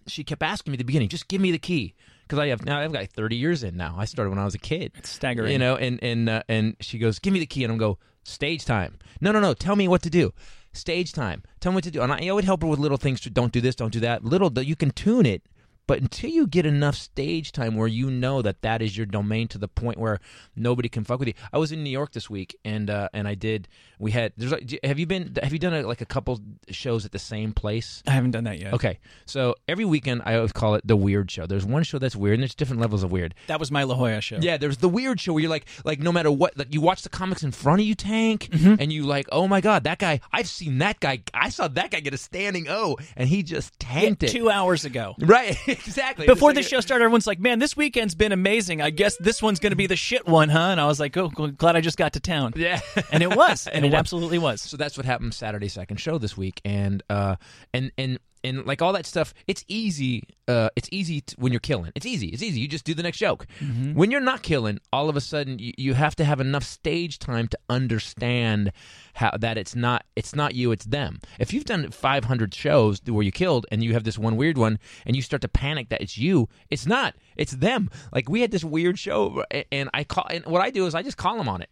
she 0.06 0.24
kept 0.24 0.42
asking 0.42 0.72
me 0.72 0.74
at 0.76 0.78
the 0.78 0.84
beginning, 0.84 1.08
just 1.08 1.28
give 1.28 1.40
me 1.40 1.50
the 1.52 1.58
key, 1.58 1.94
because 2.22 2.38
I 2.38 2.48
have 2.48 2.64
now 2.64 2.80
I've 2.80 2.92
got 2.92 3.06
30 3.08 3.36
years 3.36 3.62
in 3.62 3.76
now. 3.76 3.94
I 3.98 4.04
started 4.04 4.30
when 4.30 4.38
I 4.38 4.44
was 4.44 4.54
a 4.54 4.58
kid. 4.58 4.92
It's 4.96 5.10
staggering. 5.10 5.52
You 5.52 5.58
know, 5.58 5.76
and 5.76 6.02
and 6.02 6.28
uh, 6.28 6.42
and 6.48 6.76
she 6.80 6.98
goes, 6.98 7.18
"Give 7.18 7.32
me 7.32 7.38
the 7.40 7.46
key," 7.46 7.64
and 7.64 7.72
I'm 7.72 7.78
go, 7.78 7.98
"Stage 8.24 8.64
time." 8.64 8.98
No, 9.20 9.32
no, 9.32 9.40
no. 9.40 9.54
Tell 9.54 9.76
me 9.76 9.88
what 9.88 10.02
to 10.02 10.10
do. 10.10 10.32
Stage 10.72 11.12
time. 11.12 11.42
Tell 11.60 11.72
me 11.72 11.76
what 11.76 11.84
to 11.84 11.90
do. 11.90 12.00
And 12.02 12.12
I, 12.12 12.26
I 12.28 12.32
would 12.32 12.44
help 12.44 12.62
her 12.62 12.68
with 12.68 12.78
little 12.78 12.96
things. 12.98 13.20
To, 13.22 13.30
don't 13.30 13.52
do 13.52 13.60
this. 13.60 13.74
Don't 13.74 13.92
do 13.92 14.00
that. 14.00 14.24
Little. 14.24 14.52
You 14.62 14.76
can 14.76 14.90
tune 14.90 15.26
it, 15.26 15.42
But 15.90 16.00
until 16.00 16.30
you 16.30 16.46
get 16.46 16.66
enough 16.66 16.94
stage 16.94 17.50
time 17.50 17.74
where 17.74 17.88
you 17.88 18.12
know 18.12 18.42
that 18.42 18.62
that 18.62 18.80
is 18.80 18.96
your 18.96 19.06
domain 19.06 19.48
to 19.48 19.58
the 19.58 19.66
point 19.66 19.98
where 19.98 20.20
nobody 20.54 20.88
can 20.88 21.02
fuck 21.02 21.18
with 21.18 21.26
you. 21.26 21.34
I 21.52 21.58
was 21.58 21.72
in 21.72 21.82
New 21.82 21.90
York 21.90 22.12
this 22.12 22.30
week, 22.30 22.54
and 22.64 22.88
uh, 22.88 23.08
and 23.12 23.26
I 23.26 23.34
did. 23.34 23.66
We 23.98 24.12
had. 24.12 24.32
There's. 24.36 24.52
like- 24.52 24.78
Have 24.84 25.00
you 25.00 25.06
been? 25.06 25.36
Have 25.42 25.52
you 25.52 25.58
done 25.58 25.74
a, 25.74 25.82
like 25.82 26.00
a 26.00 26.06
couple 26.06 26.38
shows 26.70 27.04
at 27.04 27.10
the 27.10 27.18
same 27.18 27.52
place? 27.52 28.04
I 28.06 28.12
haven't 28.12 28.30
done 28.30 28.44
that 28.44 28.60
yet. 28.60 28.72
Okay, 28.74 29.00
so 29.26 29.56
every 29.66 29.84
weekend 29.84 30.22
I 30.24 30.36
always 30.36 30.52
call 30.52 30.76
it 30.76 30.86
the 30.86 30.94
weird 30.96 31.28
show. 31.28 31.44
There's 31.46 31.66
one 31.66 31.82
show 31.82 31.98
that's 31.98 32.14
weird, 32.14 32.34
and 32.34 32.42
there's 32.44 32.54
different 32.54 32.80
levels 32.80 33.02
of 33.02 33.10
weird. 33.10 33.34
That 33.48 33.58
was 33.58 33.72
my 33.72 33.82
La 33.82 33.96
Jolla 33.96 34.20
show. 34.20 34.38
Yeah, 34.40 34.58
there's 34.58 34.76
the 34.76 34.88
weird 34.88 35.20
show 35.20 35.32
where 35.32 35.40
you're 35.42 35.50
like, 35.50 35.66
like 35.84 35.98
no 35.98 36.12
matter 36.12 36.30
what, 36.30 36.56
like 36.56 36.72
you 36.72 36.80
watch 36.80 37.02
the 37.02 37.08
comics 37.08 37.42
in 37.42 37.50
front 37.50 37.80
of 37.80 37.86
you, 37.86 37.96
Tank, 37.96 38.48
Mm-hmm. 38.52 38.76
and 38.78 38.92
you 38.92 39.02
like, 39.06 39.26
oh 39.32 39.48
my 39.48 39.60
god, 39.60 39.82
that 39.84 39.98
guy, 39.98 40.20
I've 40.32 40.48
seen 40.48 40.78
that 40.78 41.00
guy, 41.00 41.22
I 41.34 41.48
saw 41.48 41.66
that 41.66 41.90
guy 41.90 41.98
get 42.00 42.14
a 42.14 42.18
standing 42.18 42.68
O, 42.68 42.96
and 43.16 43.28
he 43.28 43.42
just 43.42 43.74
Yeah, 43.82 43.88
tanked 43.88 44.22
it. 44.22 44.28
two 44.30 44.48
hours 44.50 44.84
ago. 44.84 45.16
Right, 45.18 45.56
exactly. 45.86 46.26
Before 46.26 46.52
the 46.52 46.60
like- 46.60 46.68
show 46.68 46.80
started, 46.80 47.04
everyone's 47.04 47.26
like, 47.26 47.38
"Man, 47.40 47.58
this 47.58 47.76
weekend's 47.76 48.14
been 48.14 48.32
amazing. 48.32 48.80
I 48.82 48.90
guess 48.90 49.16
this 49.18 49.42
one's 49.42 49.60
going 49.60 49.70
to 49.72 49.76
be 49.76 49.86
the 49.86 49.96
shit 49.96 50.26
one, 50.26 50.48
huh?" 50.48 50.58
And 50.70 50.80
I 50.80 50.86
was 50.86 51.00
like, 51.00 51.16
"Oh, 51.16 51.28
glad 51.28 51.76
I 51.76 51.80
just 51.80 51.96
got 51.96 52.14
to 52.14 52.20
town." 52.20 52.52
yeah, 52.56 52.80
And 53.12 53.22
it 53.22 53.34
was, 53.34 53.66
and 53.72 53.84
it 53.84 53.88
was. 53.88 53.94
absolutely 53.98 54.38
was. 54.38 54.60
So 54.60 54.76
that's 54.76 54.96
what 54.96 55.06
happened 55.06 55.34
Saturday 55.34 55.68
second 55.68 55.98
show 55.98 56.18
this 56.18 56.36
week, 56.36 56.60
and 56.64 57.02
uh, 57.10 57.36
and 57.74 57.92
and 57.98 58.18
and 58.44 58.66
like 58.66 58.82
all 58.82 58.92
that 58.92 59.06
stuff, 59.06 59.34
it's 59.46 59.64
easy. 59.68 60.24
Uh, 60.48 60.68
it's 60.74 60.88
easy 60.90 61.20
t- 61.20 61.36
when 61.38 61.52
you're 61.52 61.60
killing. 61.60 61.92
It's 61.94 62.06
easy. 62.06 62.28
It's 62.28 62.42
easy. 62.42 62.60
You 62.60 62.66
just 62.68 62.84
do 62.84 62.94
the 62.94 63.02
next 63.04 63.18
joke. 63.18 63.46
When 63.94 64.10
you're 64.10 64.20
not 64.20 64.42
killing, 64.42 64.80
all 64.92 65.08
of 65.08 65.16
a 65.16 65.20
sudden 65.20 65.58
you, 65.58 65.72
you 65.78 65.94
have 65.94 66.16
to 66.16 66.24
have 66.24 66.40
enough 66.40 66.64
stage 66.64 67.18
time 67.18 67.46
to 67.48 67.58
understand 67.68 68.72
how 69.14 69.30
that 69.38 69.58
it's 69.58 69.74
not 69.74 70.04
it's 70.16 70.34
not 70.34 70.54
you, 70.54 70.72
it's 70.72 70.84
them. 70.86 71.20
If 71.38 71.52
you've 71.52 71.64
done 71.64 71.90
500 71.90 72.54
shows 72.54 73.00
where 73.06 73.22
you 73.22 73.32
killed 73.32 73.66
and 73.70 73.82
you 73.84 73.92
have 73.92 74.04
this 74.04 74.18
one 74.18 74.36
weird 74.36 74.58
one, 74.58 74.78
and 75.06 75.14
you 75.16 75.22
start 75.22 75.42
to 75.42 75.48
panic 75.48 75.88
that 75.90 76.00
it's 76.00 76.18
you, 76.18 76.48
it's 76.70 76.86
not. 76.86 77.14
It's 77.36 77.52
them. 77.52 77.90
Like 78.12 78.28
we 78.28 78.40
had 78.40 78.50
this 78.50 78.64
weird 78.64 78.98
show, 78.98 79.44
and 79.70 79.88
I 79.94 80.04
call. 80.04 80.26
And 80.30 80.44
what 80.46 80.62
I 80.62 80.70
do 80.70 80.86
is 80.86 80.94
I 80.94 81.02
just 81.02 81.16
call 81.16 81.36
them 81.36 81.48
on 81.48 81.62
it. 81.62 81.70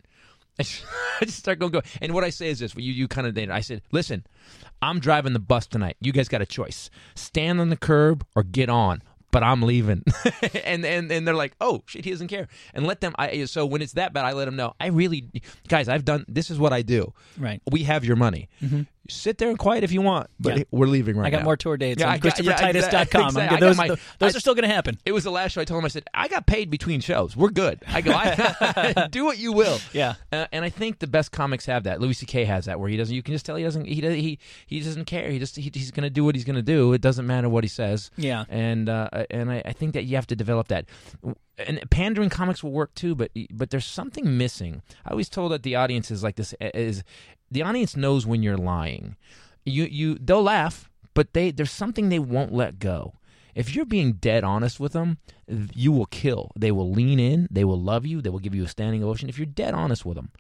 I 1.21 1.25
just 1.25 1.39
start 1.39 1.59
going, 1.59 1.73
go. 1.73 1.83
And 2.03 2.13
what 2.13 2.25
I 2.25 2.31
say 2.31 2.49
is 2.49 2.59
this: 2.59 2.75
you, 2.75 2.93
you 2.93 3.09
kind 3.09 3.27
of 3.27 3.35
did. 3.35 3.51
I 3.51 3.61
said, 3.61 3.83
"Listen, 3.93 4.27
I'm 4.83 4.99
driving 4.99 5.33
the 5.33 5.39
bus 5.39 5.67
tonight. 5.67 5.97
You 6.01 6.13
guys 6.13 6.29
got 6.29 6.43
a 6.43 6.47
choice: 6.47 6.91
stand 7.15 7.61
on 7.61 7.69
the 7.69 7.77
curb 7.77 8.27
or 8.35 8.43
get 8.43 8.69
on." 8.69 9.03
But 9.31 9.43
I'm 9.43 9.61
leaving, 9.63 10.05
and 10.65 10.87
and 10.87 11.13
and 11.13 11.29
they're 11.29 11.35
like, 11.35 11.55
"Oh 11.61 11.83
shit, 11.87 12.05
he 12.07 12.11
doesn't 12.11 12.29
care." 12.29 12.49
And 12.73 12.87
let 12.87 13.03
them. 13.03 13.15
I 13.19 13.45
so 13.45 13.67
when 13.67 13.83
it's 13.83 13.93
that 13.93 14.15
bad, 14.15 14.25
I 14.25 14.33
let 14.33 14.47
them 14.47 14.57
know. 14.57 14.75
I 14.81 14.87
really, 14.87 15.31
guys, 15.69 15.87
I've 15.87 16.05
done. 16.05 16.25
This 16.29 16.51
is 16.51 16.59
what 16.59 16.73
I 16.73 16.81
do. 16.81 17.13
Right. 17.37 17.61
We 17.71 17.83
have 17.83 18.07
your 18.07 18.17
money. 18.17 18.49
Mm-hmm. 18.63 18.83
Sit 19.11 19.39
there 19.39 19.49
and 19.49 19.59
quiet 19.59 19.85
if 19.85 19.93
you 19.93 20.03
want, 20.03 20.29
but 20.39 20.59
Yeah. 20.59 20.65
we're 20.71 20.87
leaving 20.87 21.17
right 21.17 21.23
now. 21.23 21.27
I 21.29 21.31
got 21.31 21.39
now. 21.39 21.45
more 21.45 21.57
tour 21.57 21.77
dates 21.79 22.01
Yeah, 22.01 22.09
on 22.09 22.15
I 22.15 22.19
got- 22.19 22.39
yeah, 22.45 22.53
ChristopherTitus.com. 22.57 22.77
exactly. 22.77 23.21
I'm 23.23 23.37
I 23.37 23.41
good. 23.41 23.51
got 23.51 23.61
Those, 23.61 23.77
my- 23.79 23.89
those 23.89 24.35
I- 24.35 24.37
are 24.37 24.41
still 24.41 24.55
going 24.55 24.69
to 24.69 24.75
happen. 24.75 24.99
It 25.07 25.13
was 25.13 25.25
the 25.25 25.31
last 25.31 25.53
show. 25.53 25.61
I 25.61 25.65
told 25.65 25.79
him, 25.79 25.85
I 25.87 25.89
said, 25.89 26.05
I 26.13 26.29
got 26.29 26.47
paid 26.47 26.69
between 26.71 27.01
shows. 27.01 27.35
We're 27.37 27.49
good. 27.51 27.83
I 27.89 28.01
go, 28.03 28.13
I, 28.15 29.09
do 29.11 29.25
what 29.25 29.39
you 29.39 29.53
will. 29.53 29.79
Yeah. 29.93 30.15
Uh, 30.31 30.47
and 30.53 30.65
I 30.65 30.69
think 30.71 30.99
the 30.99 31.07
best 31.07 31.33
comics 31.33 31.65
have 31.67 31.85
that. 31.85 32.01
Louis 32.01 32.13
C.K. 32.13 32.45
has 32.45 32.67
that, 32.67 32.79
where 32.79 32.89
he 32.91 32.97
doesn't. 32.99 33.15
You 33.15 33.23
can 33.23 33.33
just 33.35 33.47
tell 33.47 33.57
he 33.57 33.65
doesn't. 33.65 33.87
He 33.87 34.01
does, 34.01 34.15
he 34.15 34.39
he 34.67 34.81
doesn't 34.81 35.07
care. 35.07 35.31
He 35.31 35.39
just 35.39 35.57
he, 35.57 35.71
he's 35.73 35.91
going 35.91 36.03
to 36.05 36.11
do 36.11 36.25
what 36.25 36.35
he's 36.35 36.45
going 36.45 36.57
to 36.57 36.63
do. 36.63 36.93
It 36.93 37.01
doesn't 37.01 37.27
matter 37.27 37.49
what 37.49 37.65
he 37.65 37.69
says. 37.69 38.11
Yeah. 38.17 38.45
And 38.51 38.89
uh, 38.89 39.09
and 39.31 39.51
I, 39.51 39.63
I 39.65 39.73
think 39.73 39.95
that 39.95 40.05
you 40.05 40.17
have 40.17 40.27
to 40.29 40.37
develop 40.37 40.69
that. 40.69 40.85
And 41.67 41.81
pandering 41.91 42.29
comics 42.31 42.63
will 42.63 42.71
work 42.71 42.95
too, 42.95 43.15
but 43.15 43.31
but 43.51 43.71
there's 43.71 43.87
something 43.87 44.37
missing. 44.39 44.83
I 45.05 45.11
always 45.11 45.29
told 45.29 45.51
that 45.53 45.63
the 45.65 45.75
audience 45.77 46.11
is 46.11 46.23
like 46.23 46.37
this 46.37 46.55
is 46.61 47.03
the 47.51 47.63
audience 47.63 47.97
knows 47.97 48.27
when 48.27 48.43
you're 48.43 48.57
lying. 48.57 49.17
You 49.65 49.85
you 49.85 50.19
they'll 50.21 50.43
laugh, 50.43 50.91
but 51.15 51.33
they 51.35 51.51
there's 51.51 51.71
something 51.71 52.09
they 52.09 52.19
won't 52.19 52.53
let 52.53 52.79
go. 52.79 53.15
If 53.55 53.75
you're 53.75 53.85
being 53.87 54.13
dead 54.15 54.45
honest 54.45 54.79
with 54.79 54.93
them, 54.93 55.19
you 55.75 55.91
will 55.91 56.07
kill. 56.07 56.53
They 56.57 56.71
will 56.71 56.91
lean 56.93 57.19
in. 57.19 57.49
They 57.51 57.65
will 57.65 57.81
love 57.81 58.07
you. 58.07 58.23
They 58.23 58.31
will 58.31 58.39
give 58.39 58.55
you 58.55 58.65
a 58.65 58.69
standing 58.69 59.03
ovation 59.03 59.29
if 59.29 59.37
you're 59.39 59.47
dead 59.47 59.75
honest 59.75 60.05
with 60.07 60.17
them. 60.17 60.31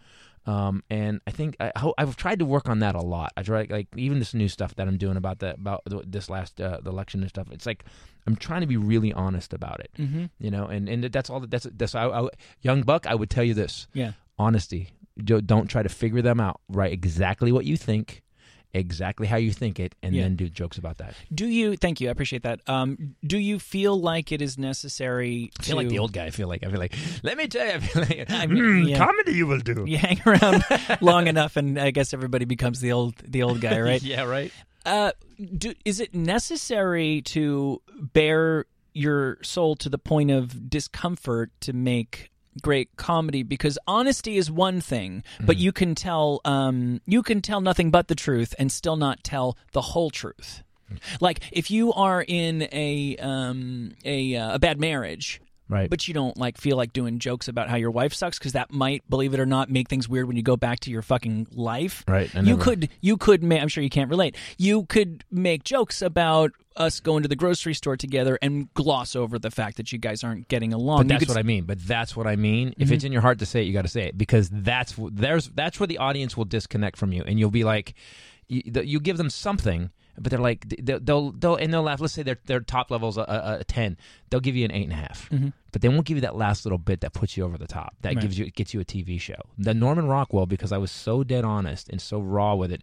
Um, 0.46 0.82
and 0.88 1.20
I 1.26 1.30
think 1.30 1.56
I, 1.60 1.72
I've 1.98 2.16
tried 2.16 2.38
to 2.38 2.46
work 2.46 2.70
on 2.70 2.78
that 2.78 2.94
a 2.94 3.02
lot. 3.02 3.32
I 3.36 3.42
try 3.42 3.66
like 3.68 3.88
even 3.96 4.18
this 4.18 4.32
new 4.32 4.48
stuff 4.48 4.74
that 4.76 4.88
I'm 4.88 4.96
doing 4.96 5.16
about 5.18 5.40
that 5.40 5.56
about 5.56 5.82
this 6.06 6.30
last 6.30 6.58
uh, 6.60 6.78
the 6.82 6.90
election 6.90 7.20
and 7.20 7.28
stuff. 7.28 7.48
It's 7.50 7.66
like 7.66 7.84
I'm 8.26 8.36
trying 8.36 8.62
to 8.62 8.66
be 8.66 8.78
really 8.78 9.12
honest 9.12 9.52
about 9.52 9.80
it. 9.80 9.90
Mm-hmm. 9.98 10.26
You 10.38 10.50
know, 10.50 10.64
and 10.66 10.88
and 10.88 11.04
that's 11.04 11.28
all. 11.28 11.40
That, 11.40 11.50
that's 11.50 11.66
that's 11.76 11.94
I, 11.94 12.06
I, 12.06 12.28
young 12.62 12.82
buck. 12.82 13.06
I 13.06 13.14
would 13.14 13.28
tell 13.28 13.44
you 13.44 13.52
this: 13.52 13.88
Yeah. 13.92 14.12
honesty. 14.38 14.92
Don't 15.24 15.66
try 15.68 15.82
to 15.82 15.88
figure 15.88 16.22
them 16.22 16.40
out. 16.40 16.60
Write 16.68 16.92
exactly 16.92 17.52
what 17.52 17.64
you 17.64 17.76
think, 17.76 18.22
exactly 18.74 19.26
how 19.26 19.36
you 19.36 19.50
think 19.52 19.80
it, 19.80 19.94
and 20.02 20.14
Yeah. 20.14 20.22
then 20.24 20.36
do 20.36 20.48
jokes 20.48 20.78
about 20.78 20.98
that. 20.98 21.14
Do 21.34 21.46
you? 21.46 21.76
Thank 21.76 22.00
you. 22.00 22.08
I 22.08 22.10
appreciate 22.12 22.42
that. 22.42 22.60
Um, 22.68 23.16
do 23.26 23.38
you 23.38 23.58
feel 23.58 23.98
like 23.98 24.30
it 24.30 24.40
is 24.42 24.58
necessary? 24.58 25.50
I 25.58 25.62
feel 25.62 25.76
like 25.76 25.88
the 25.88 25.98
old 25.98 26.12
guy. 26.12 26.26
I 26.26 26.30
feel 26.30 26.48
like 26.48 26.62
I 26.64 26.70
feel 26.70 26.78
like. 26.78 26.94
Let 27.22 27.36
me 27.36 27.46
tell 27.48 27.66
you. 27.66 27.72
I 27.72 27.78
feel 27.80 28.02
like 28.02 28.30
I 28.30 28.46
mean, 28.48 28.82
"Hmm, 28.82 28.88
yeah. 28.88 28.98
comedy 28.98 29.32
you 29.32 29.46
will 29.46 29.58
do. 29.60 29.84
You 29.86 29.98
hang 29.98 30.20
around 30.26 30.62
long 31.00 31.26
enough, 31.26 31.56
and 31.56 31.78
I 31.78 31.90
guess 31.90 32.12
everybody 32.14 32.44
becomes 32.44 32.80
the 32.80 32.92
old 32.92 33.14
the 33.26 33.42
old 33.42 33.60
guy, 33.60 33.80
right? 33.80 34.02
yeah. 34.14 34.22
Right. 34.24 34.52
Uh, 34.86 35.12
do, 35.56 35.74
is 35.84 36.00
it 36.00 36.14
necessary 36.14 37.20
to 37.22 37.82
bear 38.12 38.64
your 38.94 39.38
soul 39.42 39.76
to 39.76 39.88
the 39.88 39.98
point 39.98 40.30
of 40.30 40.70
discomfort 40.70 41.50
to 41.60 41.72
make 41.72 42.30
great 42.62 42.96
comedy? 42.96 43.42
Because 43.42 43.78
honesty 43.86 44.36
is 44.36 44.50
one 44.50 44.80
thing, 44.80 45.22
but 45.40 45.56
Mm-hmm. 45.56 45.62
you 45.64 45.72
can 45.72 45.94
tell 45.94 46.40
um, 46.44 47.00
you 47.06 47.22
can 47.22 47.40
tell 47.40 47.60
nothing 47.60 47.90
but 47.90 48.08
the 48.08 48.14
truth 48.14 48.54
and 48.58 48.70
still 48.72 48.96
not 48.96 49.22
tell 49.24 49.56
the 49.72 49.80
whole 49.80 50.10
truth. 50.10 50.62
Like 51.20 51.40
if 51.52 51.70
you 51.70 51.92
are 51.92 52.24
in 52.26 52.62
a 52.72 53.16
um, 53.18 53.92
a 54.04 54.34
uh, 54.36 54.54
a 54.54 54.58
bad 54.58 54.80
marriage. 54.80 55.40
Right. 55.70 55.90
But 55.90 56.08
you 56.08 56.14
don't 56.14 56.34
like 56.38 56.56
feel 56.56 56.78
like 56.78 56.94
doing 56.94 57.18
jokes 57.18 57.46
about 57.46 57.68
how 57.68 57.76
your 57.76 57.90
wife 57.90 58.14
sucks 58.14 58.38
because 58.38 58.52
that 58.52 58.72
might, 58.72 59.02
believe 59.10 59.34
it 59.34 59.38
or 59.38 59.44
not, 59.44 59.68
make 59.68 59.86
things 59.90 60.08
weird 60.08 60.26
when 60.26 60.34
you 60.34 60.42
go 60.42 60.56
back 60.56 60.80
to 60.80 60.90
your 60.90 61.02
fucking 61.02 61.46
life. 61.52 62.04
Right, 62.08 62.32
You 62.34 62.56
could 62.56 62.88
you 63.02 63.18
could 63.18 63.42
ma- 63.42 63.56
I'm 63.56 63.68
sure 63.68 63.84
you 63.84 63.90
can't 63.90 64.08
relate. 64.08 64.34
You 64.56 64.84
could 64.86 65.24
make 65.30 65.64
jokes 65.64 66.00
about 66.00 66.52
us 66.78 67.00
going 67.00 67.22
to 67.22 67.28
the 67.28 67.36
grocery 67.36 67.74
store 67.74 67.96
together 67.96 68.38
and 68.40 68.72
gloss 68.74 69.16
over 69.16 69.38
the 69.38 69.50
fact 69.50 69.76
that 69.76 69.92
you 69.92 69.98
guys 69.98 70.24
aren't 70.24 70.48
getting 70.48 70.72
along. 70.72 70.98
But 70.98 71.08
that's 71.08 71.20
could 71.20 71.28
what 71.28 71.38
I 71.38 71.42
mean. 71.42 71.64
But 71.64 71.86
that's 71.86 72.16
what 72.16 72.26
I 72.26 72.36
mean. 72.36 72.74
If 72.78 72.90
it's 72.90 73.00
mm-hmm. 73.00 73.06
in 73.06 73.12
your 73.12 73.22
heart 73.22 73.38
to 73.40 73.46
say 73.46 73.62
it, 73.62 73.64
you 73.64 73.72
got 73.72 73.82
to 73.82 73.88
say 73.88 74.04
it 74.04 74.16
because 74.16 74.48
that's 74.50 74.94
there's 75.12 75.48
that's 75.48 75.80
where 75.80 75.86
the 75.86 75.98
audience 75.98 76.36
will 76.36 76.44
disconnect 76.44 76.96
from 76.96 77.12
you, 77.12 77.22
and 77.26 77.38
you'll 77.38 77.50
be 77.50 77.64
like, 77.64 77.94
you, 78.48 78.62
you 78.82 79.00
give 79.00 79.18
them 79.18 79.30
something, 79.30 79.90
but 80.16 80.30
they're 80.30 80.40
like 80.40 80.68
they'll 80.68 81.00
they'll, 81.00 81.32
they'll 81.32 81.56
and 81.56 81.72
they'll 81.72 81.82
laugh. 81.82 82.00
Let's 82.00 82.14
say 82.14 82.22
their 82.22 82.38
their 82.46 82.60
top 82.60 82.90
level's 82.90 83.18
a, 83.18 83.22
a, 83.22 83.58
a 83.60 83.64
ten, 83.64 83.96
they'll 84.30 84.40
give 84.40 84.56
you 84.56 84.64
an 84.64 84.72
eight 84.72 84.84
and 84.84 84.92
a 84.92 84.96
half. 84.96 85.28
Mm-hmm. 85.30 85.48
but 85.72 85.82
they 85.82 85.88
won't 85.88 86.06
give 86.06 86.16
you 86.16 86.22
that 86.22 86.36
last 86.36 86.64
little 86.64 86.78
bit 86.78 87.00
that 87.02 87.12
puts 87.12 87.36
you 87.36 87.44
over 87.44 87.58
the 87.58 87.66
top. 87.66 87.94
That 88.02 88.14
Right. 88.14 88.22
gives 88.22 88.38
you 88.38 88.50
gets 88.50 88.72
you 88.72 88.80
a 88.80 88.84
TV 88.84 89.20
show. 89.20 89.40
The 89.58 89.74
Norman 89.74 90.08
Rockwell 90.08 90.46
because 90.46 90.72
I 90.72 90.78
was 90.78 90.90
so 90.90 91.22
dead 91.24 91.44
honest 91.44 91.88
and 91.88 92.00
so 92.00 92.20
raw 92.20 92.54
with 92.54 92.72
it. 92.72 92.82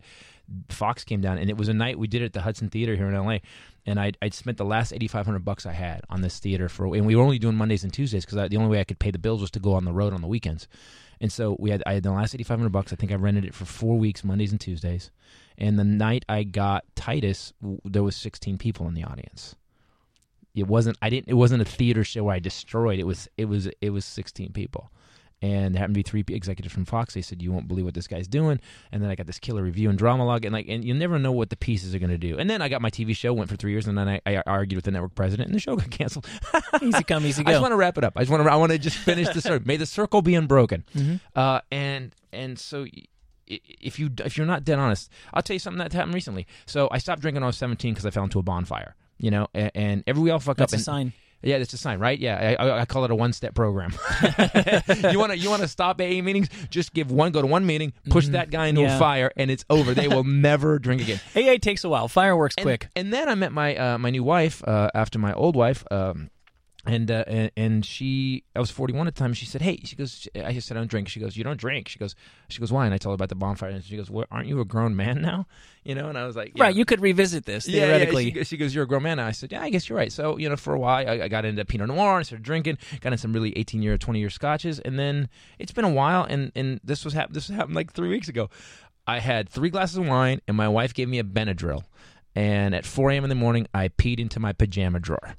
Fox 0.69 1.03
came 1.03 1.21
down 1.21 1.39
and 1.39 1.49
it 1.49 1.57
was 1.57 1.67
a 1.69 1.73
night 1.73 1.97
we 1.97 2.07
did 2.07 2.21
it 2.21 2.25
at 2.25 2.33
the 2.33 2.41
Hudson 2.41 2.69
Theater 2.69 2.95
here 2.95 3.07
in 3.07 3.15
LA, 3.15 3.39
and 3.85 3.99
I'd, 3.99 4.17
I'd 4.21 4.33
spent 4.33 4.57
the 4.57 4.65
last 4.65 4.93
eighty 4.93 5.07
five 5.07 5.25
hundred 5.25 5.45
bucks 5.45 5.65
I 5.65 5.73
had 5.73 6.01
on 6.09 6.21
this 6.21 6.39
theater 6.39 6.69
for, 6.69 6.95
and 6.95 7.05
we 7.05 7.15
were 7.15 7.23
only 7.23 7.39
doing 7.39 7.55
Mondays 7.55 7.83
and 7.83 7.93
Tuesdays 7.93 8.25
because 8.25 8.49
the 8.49 8.57
only 8.57 8.69
way 8.69 8.79
I 8.79 8.83
could 8.83 8.99
pay 8.99 9.11
the 9.11 9.19
bills 9.19 9.41
was 9.41 9.51
to 9.51 9.59
go 9.59 9.73
on 9.73 9.85
the 9.85 9.93
road 9.93 10.13
on 10.13 10.21
the 10.21 10.27
weekends, 10.27 10.67
and 11.21 11.31
so 11.31 11.55
we 11.59 11.69
had 11.69 11.83
I 11.85 11.93
had 11.93 12.03
the 12.03 12.11
last 12.11 12.33
eighty 12.33 12.43
five 12.43 12.57
hundred 12.57 12.71
bucks. 12.71 12.91
I 12.91 12.95
think 12.95 13.11
I 13.11 13.15
rented 13.15 13.45
it 13.45 13.53
for 13.53 13.65
four 13.65 13.97
weeks, 13.97 14.23
Mondays 14.23 14.51
and 14.51 14.61
Tuesdays, 14.61 15.11
and 15.57 15.77
the 15.77 15.83
night 15.83 16.25
I 16.27 16.43
got 16.43 16.83
Titus, 16.95 17.53
there 17.83 18.03
was 18.03 18.15
sixteen 18.15 18.57
people 18.57 18.87
in 18.87 18.93
the 18.93 19.03
audience. 19.03 19.55
It 20.55 20.67
wasn't 20.67 20.97
I 21.01 21.09
didn't 21.09 21.27
it 21.27 21.33
wasn't 21.33 21.61
a 21.61 21.65
theater 21.65 22.03
show 22.03 22.23
where 22.23 22.35
I 22.35 22.39
destroyed. 22.39 22.99
It 22.99 23.05
was 23.05 23.27
it 23.37 23.45
was 23.45 23.67
it 23.81 23.89
was 23.89 24.05
sixteen 24.05 24.51
people 24.53 24.91
and 25.41 25.75
there 25.75 25.79
happened 25.79 25.95
to 25.95 25.99
be 25.99 26.03
three 26.03 26.23
executives 26.29 26.73
from 26.73 26.85
Fox. 26.85 27.13
They 27.13 27.21
said, 27.21 27.41
"You 27.41 27.51
won't 27.51 27.67
believe 27.67 27.85
what 27.85 27.93
this 27.93 28.07
guy's 28.07 28.27
doing." 28.27 28.59
And 28.91 29.01
then 29.01 29.09
I 29.09 29.15
got 29.15 29.27
this 29.27 29.39
killer 29.39 29.63
review 29.63 29.89
and 29.89 29.97
Drama-Logue, 29.97 30.45
and 30.45 30.53
like, 30.53 30.67
and 30.67 30.83
you 30.83 30.93
never 30.93 31.19
know 31.19 31.31
what 31.31 31.49
the 31.49 31.57
pieces 31.57 31.93
are 31.93 31.99
going 31.99 32.09
to 32.11 32.17
do. 32.17 32.37
And 32.37 32.49
then 32.49 32.61
I 32.61 32.69
got 32.69 32.81
my 32.81 32.89
TV 32.89 33.15
show, 33.15 33.33
went 33.33 33.49
for 33.49 33.55
three 33.55 33.71
years, 33.71 33.87
and 33.87 33.97
then 33.97 34.07
I, 34.07 34.21
I 34.25 34.41
argued 34.45 34.77
with 34.77 34.85
the 34.85 34.91
network 34.91 35.15
president, 35.15 35.47
and 35.47 35.55
the 35.55 35.59
show 35.59 35.75
got 35.75 35.89
canceled. 35.91 36.27
easy 36.81 37.03
come, 37.03 37.25
easy 37.25 37.43
go. 37.43 37.49
I 37.49 37.53
just 37.53 37.61
want 37.61 37.73
to 37.73 37.77
wrap 37.77 37.97
it 37.97 38.03
up. 38.03 38.13
I 38.15 38.21
just 38.21 38.31
want 38.31 38.43
to. 38.43 38.51
I 38.51 38.55
want 38.55 38.71
to 38.71 38.77
just 38.77 38.97
finish 38.97 39.27
the 39.29 39.41
circle. 39.41 39.67
May 39.67 39.77
the 39.77 39.85
circle 39.85 40.21
be 40.21 40.35
unbroken. 40.35 40.85
Mm-hmm. 40.95 41.15
Uh, 41.35 41.61
and 41.71 42.15
and 42.31 42.57
so. 42.57 42.85
If 43.47 43.99
you 43.99 44.09
if 44.25 44.37
you're 44.37 44.47
not 44.47 44.63
dead 44.63 44.79
honest, 44.79 45.11
I'll 45.31 45.43
tell 45.43 45.53
you 45.53 45.59
something 45.59 45.77
that 45.77 45.93
happened 45.93 46.15
recently. 46.15 46.47
So 46.65 46.87
I 46.91 46.97
stopped 46.97 47.21
drinking 47.21 47.41
when 47.41 47.43
I 47.43 47.45
was 47.45 47.57
17 47.57 47.93
because 47.93 48.03
I 48.03 48.09
fell 48.09 48.23
into 48.23 48.39
a 48.39 48.41
bonfire. 48.41 48.95
You 49.19 49.29
know, 49.29 49.47
and, 49.53 49.71
and 49.75 50.03
every 50.07 50.23
we 50.23 50.31
all 50.31 50.39
fuck 50.39 50.57
That's 50.57 50.73
up. 50.73 50.77
a 50.77 50.79
and, 50.79 50.83
sign. 50.83 51.13
Yeah, 51.45 51.57
it's 51.57 51.73
a 51.73 51.77
sign, 51.77 51.99
right? 51.99 52.17
Yeah, 52.19 52.55
I, 52.59 52.81
I, 52.81 52.85
call 52.85 53.05
it 53.05 53.11
a 53.11 53.15
one-step 53.15 53.53
program. 53.53 53.91
you 55.11 55.19
want 55.19 55.31
to 55.31 55.37
you 55.37 55.49
want 55.49 55.61
to 55.61 55.67
stop 55.67 56.01
AA 56.01 56.21
meetings? 56.21 56.49
Just 56.69 56.93
give 56.93 57.11
one, 57.11 57.31
go 57.31 57.41
to 57.41 57.47
one 57.47 57.65
meeting, 57.65 57.93
push 58.09 58.27
that 58.29 58.49
guy 58.49 58.67
into 58.67 58.81
Mm-hmm. 58.81 58.89
Yeah. 58.89 58.95
a 58.95 58.99
fire, 58.99 59.31
and 59.37 59.49
it's 59.49 59.63
over. 59.69 59.93
They 59.93 60.07
will 60.07 60.23
never 60.47 60.79
drink 60.79 61.01
again. 61.01 61.19
AA 61.35 61.57
takes 61.61 61.83
a 61.83 61.89
while. 61.89 62.07
Fireworks 62.07 62.55
And, 62.57 62.65
quick. 62.65 62.89
And 62.95 63.13
then 63.13 63.29
I 63.29 63.35
met 63.35 63.51
my 63.51 63.75
uh, 63.75 63.97
my 63.97 64.09
new 64.09 64.23
wife 64.23 64.63
uh, 64.67 64.89
after 64.93 65.17
my 65.19 65.33
old 65.33 65.55
wife. 65.55 65.83
Um, 65.91 66.29
and 66.85 67.09
uh, 67.09 67.23
and, 67.27 67.51
and 67.57 67.85
she 67.85 68.43
I 68.55 68.59
was 68.59 68.69
41 68.71 69.07
at 69.07 69.15
the 69.15 69.19
time. 69.19 69.33
She 69.33 69.45
said, 69.45 69.61
"Hey," 69.61 69.79
she 69.83 69.95
goes. 69.95 70.27
I 70.35 70.53
just 70.53 70.67
said, 70.67 70.77
"I 70.77 70.79
don't 70.79 70.89
drink." 70.89 71.07
She 71.09 71.19
goes, 71.19 71.35
"You 71.35 71.43
don't 71.43 71.59
drink?" 71.59 71.87
She 71.89 71.97
goes, 71.99 72.15
"She 72.49 72.59
goes, 72.59 72.71
why?" 72.71 72.85
And 72.85 72.93
I 72.93 72.97
told 72.97 73.13
her 73.13 73.15
about 73.15 73.29
the 73.29 73.35
bonfire, 73.35 73.69
and 73.69 73.83
she 73.83 73.97
goes, 73.97 74.09
well, 74.09 74.25
"Aren't 74.31 74.47
you 74.47 74.59
a 74.59 74.65
grown 74.65 74.95
man 74.95 75.21
now?" 75.21 75.47
You 75.83 75.95
know, 75.95 76.09
and 76.09 76.17
I 76.17 76.25
was 76.25 76.35
like, 76.35 76.53
Right, 76.57 76.75
you 76.75 76.83
could 76.85 76.99
revisit 77.01 77.45
this 77.45 77.67
Yeah, 77.67 77.81
yeah, 77.81 77.85
theoretically. 77.87 78.23
She, 78.25 78.31
goes- 78.31 78.47
she 78.47 78.57
goes, 78.57 78.75
"You're 78.75 78.83
a 78.85 78.87
grown 78.87 79.03
man." 79.03 79.17
now." 79.17 79.27
I 79.27 79.31
said, 79.31 79.51
"Yeah, 79.51 79.61
I 79.61 79.69
guess 79.69 79.87
you're 79.89 79.97
right." 79.97 80.11
So 80.11 80.37
you 80.37 80.49
know, 80.49 80.55
for 80.55 80.73
a 80.73 80.79
while, 80.79 81.07
I, 81.07 81.23
I 81.23 81.27
got 81.27 81.45
into 81.45 81.63
Pinot 81.65 81.87
Noir 81.87 82.17
and 82.17 82.25
started 82.25 82.43
drinking. 82.43 82.77
Got 83.01 83.13
into 83.13 83.17
some 83.17 83.33
really 83.33 83.57
18 83.57 83.81
year, 83.81 83.97
20 83.97 84.19
year 84.19 84.29
scotches, 84.29 84.79
and 84.79 84.97
then 84.99 85.29
it's 85.59 85.71
been 85.71 85.85
a 85.85 85.89
while. 85.89 86.23
And 86.23 86.51
and 86.55 86.79
this 86.83 87.03
was 87.05 87.13
hap- 87.13 87.33
this 87.33 87.47
happened 87.47 87.75
like 87.75 87.93
three 87.93 88.09
weeks 88.09 88.27
ago. 88.29 88.49
I 89.07 89.19
had 89.19 89.49
three 89.49 89.69
glasses 89.69 89.97
of 89.97 90.07
wine, 90.07 90.41
and 90.47 90.57
my 90.57 90.67
wife 90.67 90.93
gave 90.93 91.07
me 91.09 91.19
a 91.19 91.23
Benadryl. 91.23 91.83
And 92.37 92.75
at 92.75 92.85
4 92.85 93.11
a.m. 93.11 93.23
in 93.23 93.29
the 93.29 93.35
morning, 93.35 93.65
I 93.73 93.87
peed 93.87 94.19
into 94.19 94.41
my 94.41 94.51
pajama 94.51 94.99
drawer. 94.99 95.35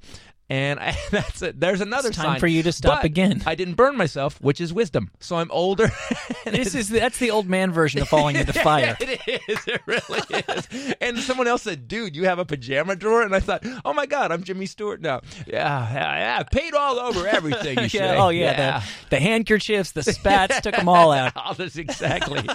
And 0.49 0.79
I, 0.79 0.97
that's 1.11 1.41
it. 1.41 1.59
There's 1.59 1.81
another 1.81 2.07
It's 2.09 2.17
time 2.17 2.25
sign 2.25 2.39
for 2.39 2.47
you 2.47 2.63
to 2.63 2.71
stop 2.71 2.99
But 2.99 3.05
again. 3.05 3.43
I 3.45 3.55
didn't 3.55 3.73
burn 3.75 3.97
myself, 3.97 4.39
which 4.39 4.61
is 4.61 4.73
wisdom. 4.73 5.11
So 5.19 5.35
I'm 5.35 5.51
older. 5.51 5.89
this 6.45 6.73
is 6.73 6.87
that's 6.89 7.17
the 7.19 7.31
old 7.31 7.47
man 7.49 7.71
version 7.71 8.01
of 8.01 8.07
falling 8.07 8.37
into 8.37 8.53
fire. 8.63 8.95
it 8.99 9.19
is. 9.47 9.67
It 9.67 9.81
really 9.85 10.21
is. 10.47 10.95
And 11.01 11.19
someone 11.19 11.47
else 11.47 11.63
said, 11.63 11.87
"Dude, 11.87 12.15
you 12.15 12.25
have 12.25 12.39
a 12.39 12.45
pajama 12.45 12.95
drawer?" 12.95 13.23
And 13.23 13.35
I 13.35 13.41
thought, 13.41 13.65
"Oh 13.83 13.93
my 13.93 14.05
God, 14.05 14.31
I'm 14.31 14.43
Jimmy 14.43 14.67
Stewart 14.67 15.01
now." 15.01 15.21
Yeah, 15.45 15.91
yeah, 15.93 16.17
yeah. 16.17 16.43
Paid 16.43 16.73
all 16.73 16.97
over 16.99 17.27
everything. 17.27 17.79
You 17.79 17.87
yeah, 17.91 18.15
oh 18.23 18.29
yeah, 18.29 18.79
The, 18.79 18.85
the 19.09 19.19
handkerchiefs, 19.19 19.91
the 19.91 20.03
spats, 20.03 20.61
took 20.61 20.75
them 20.75 20.87
all 20.87 21.11
out. 21.11 21.33
all 21.35 21.53
this 21.55 21.75
exactly. 21.75 22.47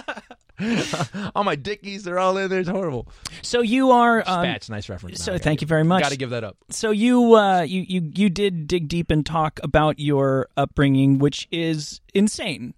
all 1.35 1.43
my 1.43 1.55
dickies, 1.55 2.03
they're 2.03 2.19
all 2.19 2.37
in 2.37 2.49
there. 2.49 2.59
It's 2.59 2.69
horrible. 2.69 3.07
So 3.41 3.61
you 3.61 3.91
are. 3.91 4.19
Um, 4.25 4.45
Spats, 4.45 4.69
nice 4.69 4.89
reference. 4.89 5.23
so 5.23 5.37
thank 5.37 5.61
you 5.61 5.67
very 5.67 5.83
much. 5.83 6.01
Got 6.03 6.11
to 6.11 6.17
give 6.17 6.29
that 6.31 6.43
up. 6.43 6.57
So 6.69 6.91
you, 6.91 7.35
uh, 7.35 7.61
you 7.61 7.82
you 7.87 8.11
you 8.13 8.29
did 8.29 8.67
dig 8.67 8.87
deep 8.87 9.11
and 9.11 9.25
talk 9.25 9.59
about 9.63 9.99
your 9.99 10.47
upbringing, 10.57 11.19
which 11.19 11.47
is 11.51 12.01
insane. 12.13 12.73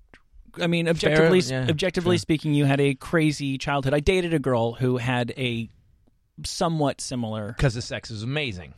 I 0.61 0.67
mean, 0.67 0.87
objectively 0.87 1.39
yeah, 1.39 1.67
objectively 1.69 2.15
sure. 2.15 2.21
speaking, 2.21 2.53
you 2.53 2.65
had 2.65 2.79
a 2.79 2.95
crazy 2.95 3.57
childhood. 3.57 3.93
I 3.93 3.99
dated 3.99 4.33
a 4.33 4.39
girl 4.39 4.73
who 4.73 4.97
had 4.97 5.33
a 5.37 5.69
somewhat 6.43 7.01
similar. 7.01 7.47
Because 7.47 7.73
the 7.73 7.81
sex 7.81 8.11
is 8.11 8.23
amazing. 8.23 8.73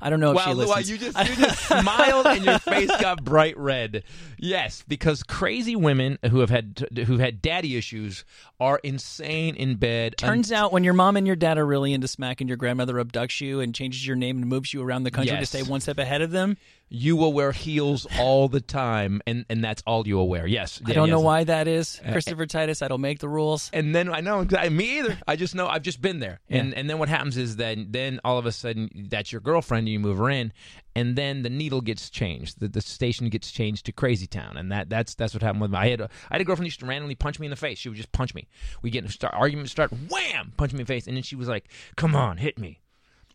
I 0.00 0.10
don't 0.10 0.20
know 0.20 0.32
if 0.32 0.40
she 0.42 0.48
Wow, 0.50 0.54
listens. 0.54 0.90
you 0.90 0.98
just 0.98 1.18
you 1.28 1.36
just 1.36 1.60
smiled 1.66 2.26
and 2.26 2.44
your 2.44 2.58
face 2.58 2.90
got 3.00 3.24
bright 3.24 3.56
red. 3.58 4.04
Yes, 4.38 4.84
because 4.86 5.22
crazy 5.22 5.74
women 5.76 6.18
who 6.30 6.40
have 6.40 6.50
had 6.50 6.86
who 7.06 7.18
had 7.18 7.42
daddy 7.42 7.76
issues 7.76 8.24
are 8.60 8.78
insane 8.82 9.54
in 9.54 9.76
bed. 9.76 10.14
Turns 10.16 10.50
out, 10.52 10.72
when 10.72 10.84
your 10.84 10.94
mom 10.94 11.16
and 11.16 11.26
your 11.26 11.36
dad 11.36 11.58
are 11.58 11.66
really 11.66 11.92
into 11.92 12.08
smack, 12.08 12.40
and 12.40 12.48
your 12.48 12.56
grandmother 12.56 12.94
abducts 12.94 13.40
you 13.40 13.60
and 13.60 13.74
changes 13.74 14.06
your 14.06 14.16
name 14.16 14.38
and 14.38 14.46
moves 14.46 14.72
you 14.74 14.82
around 14.82 15.04
the 15.04 15.10
country 15.10 15.36
to 15.36 15.46
stay 15.46 15.62
one 15.62 15.80
step 15.80 15.98
ahead 15.98 16.22
of 16.22 16.30
them, 16.30 16.56
you 16.88 17.16
will 17.16 17.32
wear 17.32 17.52
heels 17.52 18.06
all 18.18 18.48
the 18.48 18.60
time, 18.60 19.20
and 19.26 19.44
and 19.48 19.62
that's 19.62 19.82
all 19.86 20.06
you 20.06 20.16
will 20.16 20.28
wear. 20.28 20.46
Yes, 20.46 20.80
I 20.84 20.92
don't 20.92 21.10
know 21.10 21.20
why 21.20 21.44
that 21.44 21.68
is. 21.68 22.00
Uh, 22.04 22.12
Christopher 22.12 22.46
Titus, 22.46 22.82
I 22.82 22.88
don't 22.88 23.00
make 23.00 23.18
the 23.18 23.28
rules. 23.28 23.70
And 23.72 23.94
then 23.94 24.12
I 24.12 24.20
know 24.20 24.44
me 24.44 24.98
either. 24.98 25.18
I 25.26 25.36
just 25.36 25.54
know 25.54 25.66
I've 25.66 25.82
just 25.82 26.00
been 26.00 26.20
there. 26.20 26.40
And 26.48 26.74
and 26.74 26.88
then 26.88 26.98
what 26.98 27.08
happens 27.08 27.36
is 27.36 27.56
that 27.56 27.78
then 27.92 28.20
all 28.24 28.38
of 28.38 28.46
a 28.46 28.52
sudden 28.52 29.08
that's 29.10 29.32
your 29.32 29.40
girlfriend 29.40 29.86
and 29.86 29.92
you 29.92 30.00
move 30.00 30.18
her 30.18 30.30
in, 30.30 30.52
and 30.96 31.16
then 31.16 31.42
the 31.42 31.50
needle 31.50 31.80
gets 31.80 32.10
changed. 32.10 32.60
The, 32.60 32.68
the 32.68 32.80
station 32.80 33.28
gets 33.28 33.50
changed 33.50 33.86
to 33.86 33.92
Crazy 33.92 34.26
Town, 34.26 34.56
and 34.56 34.72
that 34.72 34.88
that's 34.88 35.14
that's 35.14 35.34
what 35.34 35.42
happened 35.42 35.60
with 35.60 35.70
me. 35.70 35.78
I 35.78 35.88
had 35.88 36.00
a, 36.00 36.04
I 36.30 36.34
had 36.34 36.40
a 36.40 36.44
girlfriend 36.44 36.66
who 36.66 36.68
used 36.68 36.80
to 36.80 36.86
randomly 36.86 37.14
punch 37.14 37.38
me 37.38 37.46
in 37.46 37.50
the 37.50 37.56
face. 37.56 37.78
She 37.78 37.88
would 37.88 37.96
just 37.96 38.12
punch 38.12 38.34
me. 38.34 38.48
We 38.82 38.90
get 38.90 39.04
in 39.04 39.10
start 39.10 39.34
argument, 39.34 39.68
start 39.68 39.92
wham, 40.08 40.52
punch 40.56 40.72
me 40.72 40.80
in 40.80 40.86
the 40.86 40.92
face, 40.92 41.06
and 41.06 41.16
then 41.16 41.22
she 41.22 41.36
was 41.36 41.48
like, 41.48 41.68
"Come 41.96 42.16
on, 42.16 42.38
hit 42.38 42.58
me." 42.58 42.80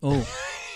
Oh, 0.04 0.28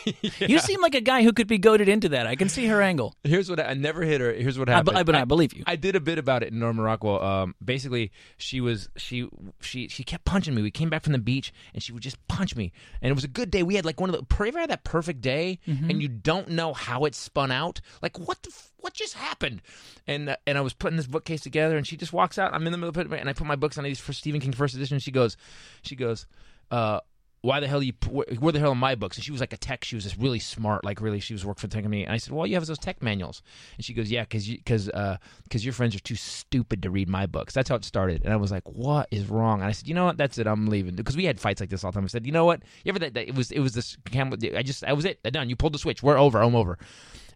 you 0.39 0.59
seem 0.59 0.81
like 0.81 0.95
a 0.95 1.01
guy 1.01 1.21
who 1.23 1.33
could 1.33 1.47
be 1.47 1.57
goaded 1.57 1.89
into 1.89 2.09
that. 2.09 2.27
I 2.27 2.35
can 2.35 2.47
see 2.47 2.65
her 2.67 2.81
angle. 2.81 3.13
Here's 3.25 3.49
what 3.49 3.59
I, 3.59 3.63
I 3.65 3.73
never 3.73 4.03
hit 4.03 4.21
her. 4.21 4.31
Here's 4.31 4.57
what 4.57 4.69
happened. 4.69 4.85
but 4.85 4.95
I, 4.95 5.03
but 5.03 5.15
I 5.15 5.25
believe 5.25 5.53
you. 5.53 5.63
I 5.67 5.75
did 5.75 5.95
a 5.97 5.99
bit 5.99 6.17
about 6.17 6.43
it 6.43 6.53
in 6.53 6.59
Norman 6.59 6.85
Rockwell. 6.85 7.21
Um, 7.21 7.55
basically, 7.63 8.11
she 8.37 8.61
was 8.61 8.87
she 8.95 9.27
she 9.59 9.89
she 9.89 10.03
kept 10.05 10.23
punching 10.23 10.55
me. 10.55 10.61
We 10.61 10.71
came 10.71 10.89
back 10.89 11.03
from 11.03 11.11
the 11.13 11.19
beach, 11.19 11.51
and 11.73 11.83
she 11.83 11.91
would 11.91 12.03
just 12.03 12.25
punch 12.29 12.55
me. 12.55 12.71
And 13.01 13.11
it 13.11 13.15
was 13.15 13.25
a 13.25 13.27
good 13.29 13.51
day. 13.51 13.63
We 13.63 13.75
had 13.75 13.83
like 13.85 13.99
one 13.99 14.09
of 14.09 14.15
the. 14.15 14.35
Have 14.35 14.45
you 14.45 14.51
ever 14.51 14.59
had 14.61 14.69
that 14.69 14.83
perfect 14.85 15.19
day, 15.21 15.59
and 15.65 16.01
you 16.01 16.07
don't 16.07 16.49
know 16.49 16.73
how 16.73 17.03
it 17.05 17.13
spun 17.13 17.51
out? 17.51 17.81
Like 18.01 18.17
what 18.17 18.41
the 18.43 18.51
what 18.77 18.93
just 18.93 19.15
happened? 19.15 19.61
And 20.07 20.29
uh, 20.29 20.37
and 20.45 20.57
I 20.57 20.61
was 20.61 20.73
putting 20.73 20.95
this 20.95 21.07
bookcase 21.07 21.41
together, 21.41 21.75
and 21.75 21.85
she 21.85 21.97
just 21.97 22.13
walks 22.13 22.37
out. 22.37 22.53
I'm 22.53 22.65
in 22.65 22.71
the 22.71 22.77
middle 22.77 22.89
of 22.89 22.95
putting 22.95 23.11
and 23.13 23.29
I 23.29 23.33
put 23.33 23.45
my 23.47 23.57
books 23.57 23.77
on 23.77 23.83
these 23.83 23.99
for 23.99 24.13
Stephen 24.13 24.39
King 24.39 24.53
first 24.53 24.73
edition. 24.73 24.99
She 24.99 25.11
goes, 25.11 25.35
she 25.81 25.95
goes. 25.97 26.27
uh 26.71 27.01
why 27.41 27.59
the 27.59 27.67
hell 27.67 27.83
you 27.83 27.93
where, 28.09 28.51
the 28.51 28.59
hell 28.59 28.71
are 28.71 28.75
my 28.75 28.95
books? 28.95 29.17
And 29.17 29.23
she 29.23 29.31
was 29.31 29.41
like 29.41 29.53
a 29.53 29.57
tech. 29.57 29.83
She 29.83 29.95
was 29.95 30.03
just 30.03 30.17
really 30.17 30.39
smart, 30.39 30.83
like 30.83 30.99
really. 30.99 31.19
She 31.19 31.33
was 31.33 31.45
working 31.45 31.61
for 31.61 31.67
the 31.67 31.73
tech 31.73 31.83
company. 31.83 32.03
And 32.03 32.11
I 32.11 32.17
said, 32.17 32.33
well, 32.33 32.47
you 32.47 32.55
have 32.55 32.65
those 32.65 32.79
tech 32.79 33.01
manuals. 33.01 33.41
And 33.77 33.85
she 33.85 33.93
goes, 33.93 34.09
yeah, 34.09 34.23
because 34.23 34.47
because 34.47 34.85
because 34.85 35.61
uh, 35.61 35.65
your 35.65 35.73
friends 35.73 35.95
are 35.95 35.99
too 35.99 36.15
stupid 36.15 36.81
to 36.83 36.89
read 36.89 37.07
my 37.09 37.25
books. 37.25 37.53
That's 37.53 37.69
how 37.69 37.75
it 37.75 37.85
started. 37.85 38.23
And 38.23 38.33
I 38.33 38.37
was 38.37 38.51
like, 38.51 38.67
what 38.67 39.07
is 39.11 39.27
wrong? 39.27 39.61
And 39.61 39.69
I 39.69 39.71
said, 39.71 39.87
you 39.87 39.93
know 39.93 40.05
what? 40.05 40.17
That's 40.17 40.37
it. 40.37 40.47
I'm 40.47 40.67
leaving 40.67 40.95
because 40.95 41.15
we 41.15 41.25
had 41.25 41.39
fights 41.39 41.61
like 41.61 41.69
this 41.69 41.83
all 41.83 41.91
the 41.91 41.95
time. 41.95 42.05
I 42.05 42.07
said, 42.07 42.25
you 42.25 42.31
know 42.31 42.45
what? 42.45 42.63
You 42.83 42.89
ever 42.89 42.99
that, 42.99 43.13
that 43.13 43.27
it 43.27 43.35
was 43.35 43.51
it 43.51 43.59
was 43.59 43.73
this 43.73 43.97
camel. 44.05 44.37
I 44.55 44.63
just 44.63 44.83
I 44.83 44.93
was 44.93 45.05
it. 45.05 45.19
I'm 45.23 45.31
done. 45.31 45.49
You 45.49 45.55
pulled 45.55 45.73
the 45.73 45.79
switch. 45.79 46.01
We're 46.01 46.17
over. 46.17 46.41
I'm 46.41 46.55
over. 46.55 46.77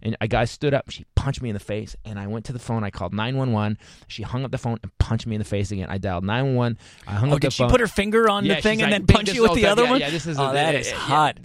And 0.04 0.18
a 0.22 0.28
guy 0.28 0.46
stood 0.46 0.74
up. 0.74 0.90
She 0.90 1.06
punched 1.16 1.42
me 1.42 1.50
in 1.50 1.54
the 1.54 1.60
face, 1.60 1.96
and 2.06 2.18
I 2.20 2.28
went 2.28 2.46
to 2.46 2.54
the 2.54 2.60
phone. 2.60 2.84
I 2.84 2.90
called 2.90 3.14
nine 3.14 3.38
one 3.38 3.52
one. 3.52 3.78
She 4.08 4.24
hung 4.24 4.44
up 4.46 4.52
the 4.52 4.58
phone 4.58 4.80
and 4.82 4.92
punched 4.98 5.28
me 5.28 5.36
in 5.36 5.40
the 5.40 5.46
face 5.46 5.72
again. 5.72 5.88
I 5.90 5.98
dialed 5.98 6.24
911. 6.24 6.78
I 7.08 7.12
hung 7.12 7.30
Oh, 7.32 7.36
up 7.36 7.42
the 7.42 7.48
did 7.48 7.54
she 7.54 7.64
phone. 7.64 7.70
put 7.70 7.80
her 7.82 7.88
finger 7.88 8.30
on 8.30 8.46
Yeah, 8.46 8.56
the 8.56 8.62
thing 8.62 8.82
and 8.82 8.92
like, 8.92 9.00
then 9.02 9.06
"Bing, 9.06 9.16
punch 9.18 9.34
you 9.34 9.44
with 9.44 9.54
the 9.56 9.68
other 9.68 9.84
yeah, 9.84 9.90
one? 9.92 10.00
Yeah, 10.00 10.10
this 10.10 10.26
is 10.26 10.40
oh, 10.40 10.50
a- 10.50 10.54
that 10.54 10.76
is 10.76 10.92
hot. 10.92 11.40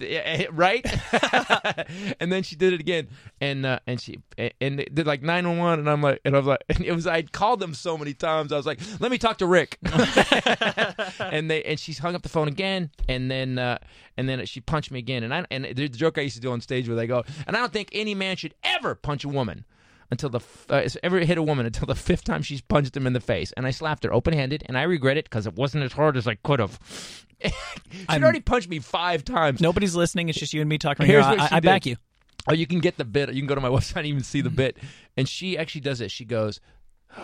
right? 0.51 0.85
and 2.19 2.31
then 2.31 2.43
she 2.43 2.55
did 2.55 2.73
it 2.73 2.79
again, 2.79 3.07
and 3.41 3.65
uh, 3.65 3.79
and 3.87 4.01
she 4.01 4.19
and 4.37 4.79
they 4.79 4.85
did 4.85 5.05
like 5.07 5.21
nine 5.21 5.47
one 5.47 5.57
one, 5.57 5.79
and 5.79 5.89
I'm 5.89 6.01
like, 6.01 6.19
and 6.25 6.35
I 6.35 6.39
was 6.39 6.47
like, 6.47 6.63
and 6.69 6.81
it 6.83 6.93
was 6.93 7.05
I'd 7.07 7.31
called 7.31 7.59
them 7.59 7.73
so 7.73 7.97
many 7.97 8.13
times. 8.13 8.51
I 8.51 8.57
was 8.57 8.65
like, 8.65 8.79
let 8.99 9.11
me 9.11 9.17
talk 9.17 9.37
to 9.39 9.45
Rick, 9.47 9.77
and 11.19 11.49
they 11.49 11.63
and 11.63 11.79
she 11.79 11.93
hung 11.93 12.15
up 12.15 12.21
the 12.23 12.29
phone 12.29 12.47
again, 12.47 12.89
and 13.07 13.29
then 13.29 13.57
uh, 13.59 13.77
and 14.17 14.27
then 14.27 14.45
she 14.45 14.61
punched 14.61 14.91
me 14.91 14.99
again, 14.99 15.23
and 15.23 15.33
I 15.33 15.45
and 15.51 15.65
the 15.65 15.87
joke 15.89 16.17
I 16.17 16.21
used 16.21 16.35
to 16.35 16.41
do 16.41 16.51
on 16.51 16.61
stage 16.61 16.87
where 16.87 16.95
they 16.97 17.07
go, 17.07 17.23
and 17.45 17.55
I 17.55 17.59
don't 17.59 17.73
think 17.73 17.89
any 17.91 18.15
man 18.15 18.35
should 18.35 18.46
ever 18.63 18.95
punch 18.95 19.23
a 19.23 19.29
woman 19.29 19.65
until 20.09 20.29
the 20.29 20.39
f- 20.39 20.65
uh, 20.69 20.87
ever 21.03 21.19
hit 21.19 21.37
a 21.37 21.43
woman 21.43 21.65
until 21.65 21.85
the 21.85 21.95
fifth 22.07 22.23
time 22.23 22.41
she's 22.41 22.61
punched 22.61 22.95
him 22.95 23.05
in 23.07 23.13
the 23.13 23.19
face, 23.19 23.51
and 23.57 23.65
I 23.67 23.71
slapped 23.71 24.03
her 24.03 24.13
open 24.13 24.33
handed, 24.33 24.63
and 24.67 24.77
I 24.77 24.83
regret 24.83 25.17
it 25.17 25.25
because 25.25 25.47
it 25.47 25.55
wasn't 25.55 25.83
as 25.83 25.93
hard 25.93 26.15
as 26.17 26.27
I 26.27 26.35
could 26.35 26.59
have. 26.59 26.79
She'd 27.43 27.53
I'm- 28.09 28.23
already 28.23 28.39
punched 28.39 28.69
me 28.69 28.79
five 28.79 29.23
times. 29.25 29.61
Nobody's 29.61 29.95
listening. 29.95 30.29
It's 30.29 30.39
just 30.39 30.53
you 30.53 30.61
and 30.61 30.69
me 30.69 30.77
talking. 30.77 31.05
Here's 31.05 31.25
what 31.25 31.39
I, 31.39 31.47
she 31.47 31.55
I 31.55 31.59
back 31.59 31.85
you. 31.85 31.97
Oh, 32.49 32.53
you 32.53 32.65
can 32.65 32.79
get 32.79 32.97
the 32.97 33.03
bit. 33.05 33.33
You 33.33 33.41
can 33.41 33.47
go 33.47 33.55
to 33.55 33.61
my 33.61 33.67
website 33.77 33.97
and 33.97 34.05
even 34.07 34.23
see 34.23 34.41
the 34.41 34.49
bit. 34.49 34.77
And 35.17 35.27
she 35.27 35.57
actually 35.57 35.81
does 35.81 35.99
it. 36.01 36.11
She 36.11 36.23
goes, 36.25 36.59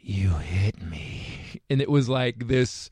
"You 0.00 0.30
hit 0.30 0.82
me," 0.82 1.60
and 1.70 1.80
it 1.80 1.90
was 1.90 2.08
like 2.08 2.46
this. 2.48 2.90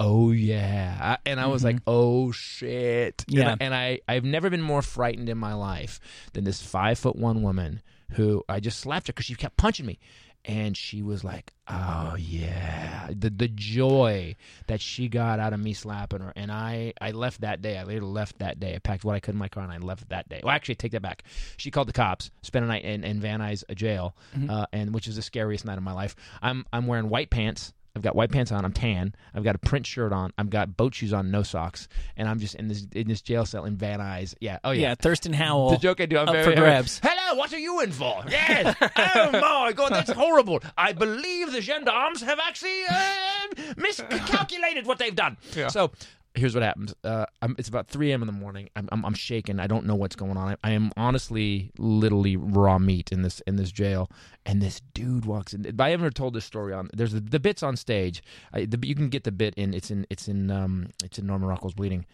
Oh 0.00 0.30
yeah, 0.30 0.96
I- 1.00 1.28
and 1.30 1.40
I 1.40 1.46
was 1.46 1.64
like, 1.64 1.78
"Oh 1.86 2.30
shit!" 2.30 3.24
And 3.28 3.36
Yeah. 3.36 3.50
I- 3.52 3.56
and 3.60 3.74
I, 3.74 4.00
I've 4.08 4.24
never 4.24 4.48
been 4.50 4.62
more 4.62 4.82
frightened 4.82 5.28
in 5.28 5.38
my 5.38 5.54
life 5.54 5.98
than 6.34 6.44
this 6.44 6.62
five 6.62 6.98
foot 6.98 7.16
one 7.16 7.42
woman 7.42 7.82
who 8.12 8.44
I 8.48 8.60
just 8.60 8.78
slapped 8.80 9.08
her 9.08 9.12
because 9.12 9.26
she 9.26 9.34
kept 9.34 9.56
punching 9.56 9.84
me, 9.84 9.98
and 10.44 10.76
she 10.76 11.02
was 11.02 11.24
like, 11.24 11.52
"Oh 11.66 12.14
yeah," 12.16 13.08
the 13.10 13.28
the 13.28 13.48
joy 13.48 14.36
that 14.68 14.80
she 14.80 15.08
got 15.08 15.40
out 15.40 15.52
of 15.52 15.58
me 15.58 15.72
slapping 15.74 16.20
her, 16.20 16.32
and 16.36 16.52
I 16.52 16.92
I 17.00 17.10
left 17.10 17.40
that 17.40 17.60
day. 17.60 17.76
I 17.76 17.82
later 17.82 18.04
left 18.04 18.38
that 18.38 18.60
day. 18.60 18.76
I 18.76 18.78
packed 18.78 19.04
what 19.04 19.16
I 19.16 19.20
could 19.20 19.34
in 19.34 19.38
my 19.38 19.48
car 19.48 19.64
and 19.64 19.72
I 19.72 19.78
left 19.78 20.08
that 20.10 20.28
day. 20.28 20.40
Well, 20.44 20.54
actually, 20.54 20.76
take 20.76 20.92
that 20.92 21.02
back. 21.02 21.24
She 21.56 21.72
called 21.72 21.88
the 21.88 21.92
cops, 21.92 22.30
spent 22.42 22.64
a 22.64 22.68
night 22.68 22.84
in, 22.84 23.02
in 23.02 23.20
Van 23.20 23.40
Nuys 23.40 23.64
jail, 23.74 24.14
uh, 24.48 24.66
and 24.72 24.94
which 24.94 25.08
is 25.08 25.16
the 25.16 25.22
scariest 25.22 25.64
night 25.64 25.76
of 25.76 25.82
my 25.84 25.92
life. 25.92 26.14
I'm 26.40 26.64
I'm 26.72 26.86
wearing 26.86 27.08
white 27.08 27.30
pants. 27.30 27.72
I've 27.98 28.02
got 28.02 28.14
white 28.14 28.30
pants 28.30 28.52
on. 28.52 28.64
I'm 28.64 28.72
tan. 28.72 29.12
I've 29.34 29.42
got 29.42 29.56
a 29.56 29.58
print 29.58 29.84
shirt 29.84 30.12
on. 30.12 30.32
I've 30.38 30.50
got 30.50 30.76
boat 30.76 30.94
shoes 30.94 31.12
on, 31.12 31.32
no 31.32 31.42
socks, 31.42 31.88
and 32.16 32.28
I'm 32.28 32.38
just 32.38 32.54
in 32.54 32.68
this 32.68 32.86
in 32.94 33.08
this 33.08 33.20
jail 33.22 33.44
cell 33.44 33.64
in 33.64 33.76
Van 33.76 33.98
Nuys. 33.98 34.34
Yeah. 34.40 34.58
Oh 34.62 34.70
Yeah, 34.70 34.94
Thurston 34.94 35.32
Howell. 35.32 35.70
the 35.70 35.78
joke 35.78 36.00
I 36.00 36.06
do, 36.06 36.16
I'm 36.16 36.28
up 36.28 36.32
very 36.34 36.44
for 36.44 36.50
very- 36.52 36.60
grabs. 36.70 37.00
Hello, 37.02 37.36
what 37.36 37.52
are 37.52 37.58
you 37.58 37.80
in 37.80 37.90
for? 37.90 38.22
Yes. 38.30 38.76
oh 38.80 39.30
my 39.32 39.72
God, 39.74 39.90
that's 39.90 40.12
horrible. 40.12 40.60
I 40.76 40.92
believe 40.92 41.50
the 41.50 41.60
gendarmes 41.60 42.20
have 42.22 42.38
actually 42.38 42.82
uh, 42.88 43.74
miscalculated 43.76 44.86
what 44.86 44.98
they've 44.98 45.16
done. 45.16 45.36
So. 45.68 45.90
Here's 46.38 46.54
what 46.54 46.62
happens. 46.62 46.94
Uh, 47.02 47.26
I'm, 47.42 47.56
it's 47.58 47.68
about 47.68 47.88
3 47.88 48.10
a.m. 48.10 48.22
in 48.22 48.26
the 48.26 48.32
morning. 48.32 48.68
I'm, 48.76 48.88
I'm, 48.92 49.04
I'm 49.04 49.14
shaking. 49.14 49.58
I 49.58 49.66
don't 49.66 49.86
know 49.86 49.94
what's 49.94 50.16
going 50.16 50.36
on. 50.36 50.48
I, 50.48 50.56
I 50.62 50.70
am 50.72 50.92
honestly, 50.96 51.70
literally 51.78 52.36
raw 52.36 52.78
meat 52.78 53.12
in 53.12 53.22
this 53.22 53.40
in 53.46 53.56
this 53.56 53.72
jail. 53.72 54.10
And 54.46 54.62
this 54.62 54.80
dude 54.94 55.26
walks 55.26 55.52
in. 55.52 55.74
I 55.80 55.90
haven't 55.90 56.14
told 56.14 56.34
this 56.34 56.44
story 56.44 56.72
on. 56.72 56.88
There's 56.92 57.12
the, 57.12 57.20
the 57.20 57.40
bits 57.40 57.62
on 57.62 57.76
stage. 57.76 58.22
I, 58.52 58.64
the, 58.64 58.78
you 58.86 58.94
can 58.94 59.08
get 59.08 59.24
the 59.24 59.32
bit 59.32 59.54
in. 59.54 59.74
It's 59.74 59.90
in. 59.90 60.06
It's 60.10 60.28
in. 60.28 60.50
Um, 60.50 60.90
it's 61.04 61.18
in 61.18 61.26
Norman 61.26 61.48
Rockwell's 61.48 61.74
Bleeding 61.74 62.06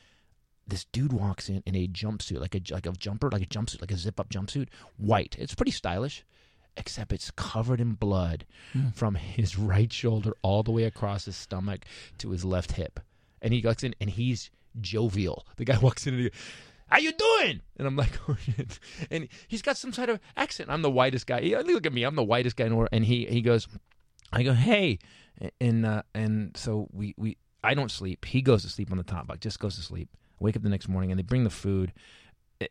this 0.67 0.85
dude 0.87 1.13
walks 1.13 1.49
in 1.51 1.63
in 1.67 1.75
a 1.75 1.87
jumpsuit, 1.87 2.41
like 2.41 2.55
a 2.55 2.73
like 2.73 2.87
a 2.87 2.93
jumper, 2.93 3.29
like 3.31 3.43
a 3.43 3.47
jumpsuit, 3.47 3.83
like 3.83 3.91
a 3.91 3.99
zip 3.99 4.19
up 4.19 4.31
jumpsuit, 4.31 4.69
white. 4.97 5.37
It's 5.39 5.55
pretty 5.55 5.73
stylish, 5.73 6.25
except 6.77 7.13
it's 7.13 7.31
covered 7.33 7.81
in 7.81 7.93
blood 7.93 8.47
from 8.95 9.15
his 9.37 9.59
right 9.59 9.93
shoulder 9.93 10.33
all 10.43 10.63
the 10.63 10.73
way 10.73 10.85
across 10.85 11.27
his 11.27 11.37
stomach 11.37 11.85
to 12.19 12.31
his 12.31 12.45
left 12.45 12.73
hip. 12.73 13.01
And 13.45 13.55
he 13.55 13.61
walks 13.61 13.85
in 13.85 13.95
and 14.01 14.11
he's 14.11 14.51
jovial. 14.81 15.47
The 15.57 15.65
guy 15.65 15.79
walks 15.83 16.07
in 16.09 16.15
and 16.15 16.23
he, 16.25 16.31
how 16.89 16.99
you 16.99 17.13
doing? 17.13 17.61
And 17.77 17.87
I'm 17.87 17.97
like, 17.97 18.19
oh 18.29 18.37
shit. 18.37 18.81
And 19.11 19.29
he's 19.47 19.63
got 19.63 19.77
some 19.77 19.93
sort 19.93 20.09
of 20.09 20.19
accent. 20.37 20.71
I'm 20.71 20.83
the 20.83 20.91
whitest 20.91 21.27
guy. 21.27 21.41
Look 21.65 21.87
at 21.87 21.93
me. 21.93 22.03
I'm 22.03 22.17
the 22.17 22.25
whitest 22.25 22.57
guy 22.57 22.65
in 22.65 22.71
the 22.71 22.77
world. 22.77 22.89
And 22.91 23.05
he 23.05 23.27
he 23.27 23.41
goes, 23.41 23.69
I 24.33 24.43
go, 24.43 24.53
hey, 24.53 24.99
and 25.61 25.87
uh, 25.87 26.03
and 26.15 26.57
so 26.57 26.89
we 26.93 27.15
we 27.17 27.37
I 27.63 27.75
don't 27.75 27.91
sleep. 27.91 28.25
He 28.25 28.43
goes 28.43 28.63
to 28.63 28.69
sleep 28.69 28.91
on 28.91 28.99
the 28.99 29.05
top 29.05 29.27
bunk. 29.27 29.41
Just 29.41 29.61
goes 29.61 29.77
to 29.77 29.83
sleep. 29.83 30.09
Wake 30.41 30.57
up 30.57 30.63
the 30.63 30.69
next 30.69 30.89
morning 30.89 31.11
and 31.11 31.19
they 31.19 31.23
bring 31.23 31.45
the 31.45 31.51
food. 31.51 31.93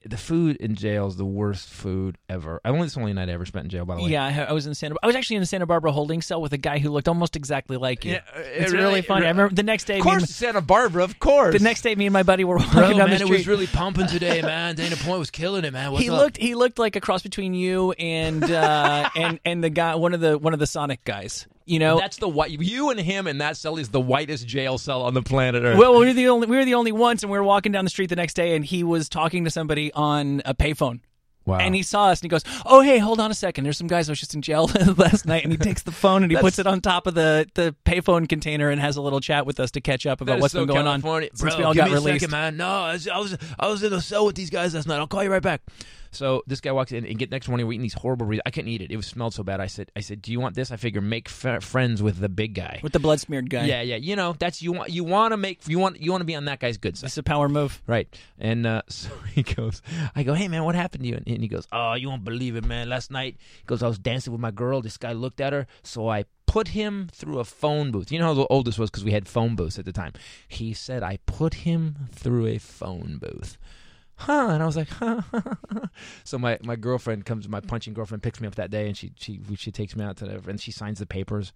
The 0.05 0.17
food 0.17 0.57
in 0.57 0.75
jail 0.75 1.07
is 1.07 1.15
the 1.15 1.25
worst 1.25 1.69
food 1.69 2.17
ever. 2.29 2.59
I 2.63 2.69
only 2.69 2.85
it's 2.85 2.95
the 2.95 2.99
only 3.01 3.13
night 3.13 3.29
I 3.29 3.33
ever 3.33 3.45
spent 3.45 3.65
in 3.65 3.69
jail. 3.69 3.85
By 3.85 3.95
the 3.95 4.03
way. 4.03 4.09
Yeah, 4.09 4.25
I, 4.25 4.49
I 4.49 4.51
was 4.51 4.65
in 4.67 4.75
Santa. 4.75 4.95
I 5.01 5.07
was 5.07 5.15
actually 5.15 5.37
in 5.37 5.41
the 5.41 5.45
Santa 5.45 5.65
Barbara 5.65 5.91
holding 5.91 6.21
cell 6.21 6.41
with 6.41 6.53
a 6.53 6.57
guy 6.57 6.79
who 6.79 6.89
looked 6.89 7.07
almost 7.07 7.35
exactly 7.35 7.77
like 7.77 8.05
you. 8.05 8.13
Yeah, 8.13 8.21
it's 8.35 8.71
it 8.71 8.75
really, 8.75 8.85
really- 8.85 9.01
funny. 9.01 9.25
I 9.25 9.29
remember 9.29 9.53
the 9.55 9.63
next 9.63 9.85
day. 9.85 9.99
Of 9.99 10.05
me 10.05 10.11
course, 10.11 10.29
Santa 10.29 10.61
Barbara. 10.61 11.03
Of 11.03 11.19
course. 11.19 11.53
the 11.53 11.63
next 11.63 11.81
day, 11.81 11.95
me 11.95 12.05
and 12.05 12.13
my 12.13 12.23
buddy 12.23 12.43
were 12.43 12.57
walking 12.57 12.73
Bro, 12.73 12.89
down 12.89 13.09
man, 13.09 13.19
the 13.19 13.25
it 13.25 13.29
was 13.29 13.47
really 13.47 13.67
pumping 13.67 14.07
today, 14.07 14.41
man. 14.43 14.75
Dana 14.75 14.95
Point 14.95 15.19
was 15.19 15.31
killing 15.31 15.65
it, 15.65 15.73
man. 15.73 15.91
What's 15.91 16.03
he 16.03 16.09
up? 16.09 16.17
looked 16.17 16.37
he 16.37 16.55
looked 16.55 16.79
like 16.79 16.95
a 16.95 17.01
cross 17.01 17.23
between 17.23 17.53
you 17.53 17.91
and 17.93 18.43
uh, 18.43 19.09
and 19.15 19.39
and 19.45 19.63
the 19.63 19.69
guy 19.69 19.95
one 19.95 20.13
of 20.13 20.19
the 20.19 20.37
one 20.37 20.53
of 20.53 20.59
the 20.59 20.67
Sonic 20.67 21.03
guys. 21.03 21.47
You 21.65 21.79
know, 21.79 21.97
That's 21.97 22.17
the 22.17 22.27
white. 22.27 22.51
You 22.51 22.89
and 22.89 22.99
him 22.99 23.25
and 23.27 23.39
that 23.41 23.55
cell 23.57 23.77
is 23.77 23.89
the 23.89 24.01
whitest 24.01 24.45
jail 24.47 24.77
cell 24.77 25.01
on 25.03 25.13
the 25.13 25.21
planet 25.21 25.63
Earth. 25.63 25.77
well, 25.77 25.97
we 25.99 26.05
were 26.07 26.13
the 26.13 26.27
only 26.27 26.47
we 26.47 26.57
were 26.57 26.65
the 26.65 26.73
only 26.75 26.91
ones, 26.91 27.23
and 27.23 27.31
we 27.31 27.37
were 27.37 27.43
walking 27.43 27.71
down 27.71 27.85
the 27.85 27.89
street 27.89 28.09
the 28.09 28.15
next 28.17 28.33
day, 28.33 28.55
and 28.55 28.65
he 28.65 28.83
was 28.83 29.07
talking 29.09 29.43
to 29.45 29.49
somebody 29.49 29.91
on 29.93 30.41
a 30.45 30.53
payphone. 30.53 30.99
wow. 31.45 31.57
And 31.59 31.73
he 31.75 31.81
saw 31.83 32.07
us 32.07 32.19
and 32.19 32.23
he 32.25 32.29
goes, 32.29 32.43
"Oh, 32.65 32.81
hey, 32.81 32.97
hold 32.99 33.19
on 33.21 33.31
a 33.31 33.33
second. 33.33 33.63
There's 33.63 33.77
some 33.77 33.87
guys 33.87 34.09
I 34.09 34.11
was 34.11 34.19
just 34.19 34.33
in 34.35 34.41
jail 34.41 34.69
last 34.97 35.25
night." 35.25 35.43
And 35.43 35.51
he 35.53 35.57
takes 35.57 35.83
the 35.83 35.91
phone 35.93 36.23
and 36.23 36.31
he 36.31 36.37
puts 36.37 36.59
it 36.59 36.67
on 36.67 36.81
top 36.81 37.07
of 37.07 37.13
the 37.15 37.47
the 37.53 37.73
payphone 37.85 38.27
container 38.27 38.69
and 38.69 38.81
has 38.81 38.97
a 38.97 39.01
little 39.01 39.21
chat 39.21 39.45
with 39.45 39.59
us 39.61 39.71
to 39.71 39.81
catch 39.81 40.05
up 40.05 40.19
about 40.21 40.39
what's 40.41 40.51
so 40.53 40.65
been 40.65 40.75
going 40.75 40.85
California. 40.85 41.29
on 41.31 41.37
since 41.37 41.51
Bro, 41.55 41.59
we 41.59 41.63
all 41.65 41.73
give 41.73 41.81
got 41.85 41.87
me 41.91 41.91
a 41.93 41.95
released. 41.99 42.21
second, 42.21 42.31
man. 42.31 42.57
No, 42.57 42.67
I 42.67 42.93
was, 42.93 43.07
I 43.07 43.17
was 43.19 43.37
I 43.59 43.67
was 43.69 43.83
in 43.83 43.93
a 43.93 44.01
cell 44.01 44.25
with 44.25 44.35
these 44.35 44.49
guys 44.49 44.75
last 44.75 44.87
night. 44.87 44.97
I'll 44.99 45.07
call 45.07 45.23
you 45.23 45.31
right 45.31 45.41
back. 45.41 45.61
So 46.13 46.43
this 46.47 46.61
guy 46.61 46.71
walks 46.71 46.91
in 46.91 47.05
and 47.05 47.17
get 47.17 47.31
next 47.31 47.47
morning. 47.47 47.65
We're 47.67 47.73
eating 47.73 47.81
these 47.83 47.93
horrible. 47.93 48.25
Re- 48.25 48.39
I 48.45 48.51
couldn't 48.51 48.69
eat 48.69 48.81
it. 48.81 48.91
It 48.91 48.97
was 48.97 49.07
smelled 49.07 49.33
so 49.33 49.43
bad. 49.43 49.59
I 49.59 49.67
said, 49.67 49.91
I 49.95 49.99
said, 50.01 50.21
do 50.21 50.31
you 50.31 50.39
want 50.39 50.55
this? 50.55 50.71
I 50.71 50.77
figure 50.77 51.01
make 51.01 51.27
f- 51.29 51.63
friends 51.63 52.01
with 52.01 52.19
the 52.19 52.29
big 52.29 52.53
guy. 52.53 52.79
with 52.83 52.93
the 52.93 52.99
blood 52.99 53.19
smeared 53.19 53.49
guy. 53.49 53.65
Yeah, 53.65 53.81
yeah. 53.81 53.95
You 53.97 54.15
know, 54.15 54.35
that's 54.37 54.61
you 54.61 54.71
want. 54.71 54.89
You 54.91 55.03
want 55.03 55.31
to 55.33 55.37
make. 55.37 55.67
You 55.67 55.79
want. 55.79 56.01
You 56.01 56.11
want 56.11 56.21
to 56.21 56.25
be 56.25 56.35
on 56.35 56.45
that 56.45 56.59
guy's 56.59 56.77
good 56.77 56.97
side. 56.97 57.07
It's 57.07 57.17
a 57.17 57.23
power 57.23 57.49
move. 57.49 57.81
Right. 57.87 58.07
And 58.39 58.65
uh, 58.65 58.81
so 58.87 59.09
he 59.33 59.43
goes, 59.43 59.81
I 60.15 60.23
go, 60.23 60.33
hey, 60.33 60.47
man, 60.47 60.63
what 60.63 60.75
happened 60.75 61.03
to 61.03 61.09
you? 61.09 61.15
And 61.15 61.41
he 61.41 61.47
goes, 61.47 61.67
oh, 61.71 61.93
you 61.93 62.09
won't 62.09 62.23
believe 62.23 62.55
it, 62.55 62.63
man. 62.65 62.89
Last 62.89 63.11
night, 63.11 63.37
he 63.57 63.65
goes, 63.65 63.83
I 63.83 63.87
was 63.87 63.99
dancing 63.99 64.31
with 64.33 64.41
my 64.41 64.51
girl. 64.51 64.81
This 64.81 64.97
guy 64.97 65.13
looked 65.13 65.41
at 65.41 65.53
her. 65.53 65.67
So 65.83 66.09
I 66.09 66.25
put 66.45 66.67
him 66.69 67.09
through 67.11 67.39
a 67.39 67.43
phone 67.45 67.91
booth. 67.91 68.11
You 68.11 68.19
know 68.19 68.33
how 68.35 68.47
old 68.49 68.67
this 68.67 68.77
was 68.77 68.91
because 68.91 69.03
we 69.03 69.11
had 69.11 69.27
phone 69.27 69.55
booths 69.55 69.79
at 69.79 69.85
the 69.85 69.91
time. 69.91 70.13
He 70.47 70.73
said, 70.73 71.01
I 71.01 71.17
put 71.25 71.55
him 71.55 71.95
through 72.11 72.45
a 72.47 72.57
phone 72.59 73.17
booth. 73.19 73.57
Huh? 74.23 74.49
And 74.51 74.63
I 74.63 74.65
was 74.65 74.77
like, 74.77 74.89
huh? 74.89 75.21
so 76.23 76.37
my, 76.37 76.57
my 76.63 76.77
girlfriend 76.77 77.25
comes, 77.25 77.49
my 77.49 77.59
punching 77.59 77.93
girlfriend 77.93 78.23
picks 78.23 78.39
me 78.39 78.47
up 78.47 78.55
that 78.55 78.71
day, 78.71 78.87
and 78.87 78.95
she 78.95 79.11
she 79.17 79.41
she 79.57 79.71
takes 79.71 79.95
me 79.95 80.05
out 80.05 80.17
to 80.17 80.25
the, 80.25 80.49
and 80.49 80.61
she 80.61 80.71
signs 80.71 80.99
the 80.99 81.05
papers 81.05 81.51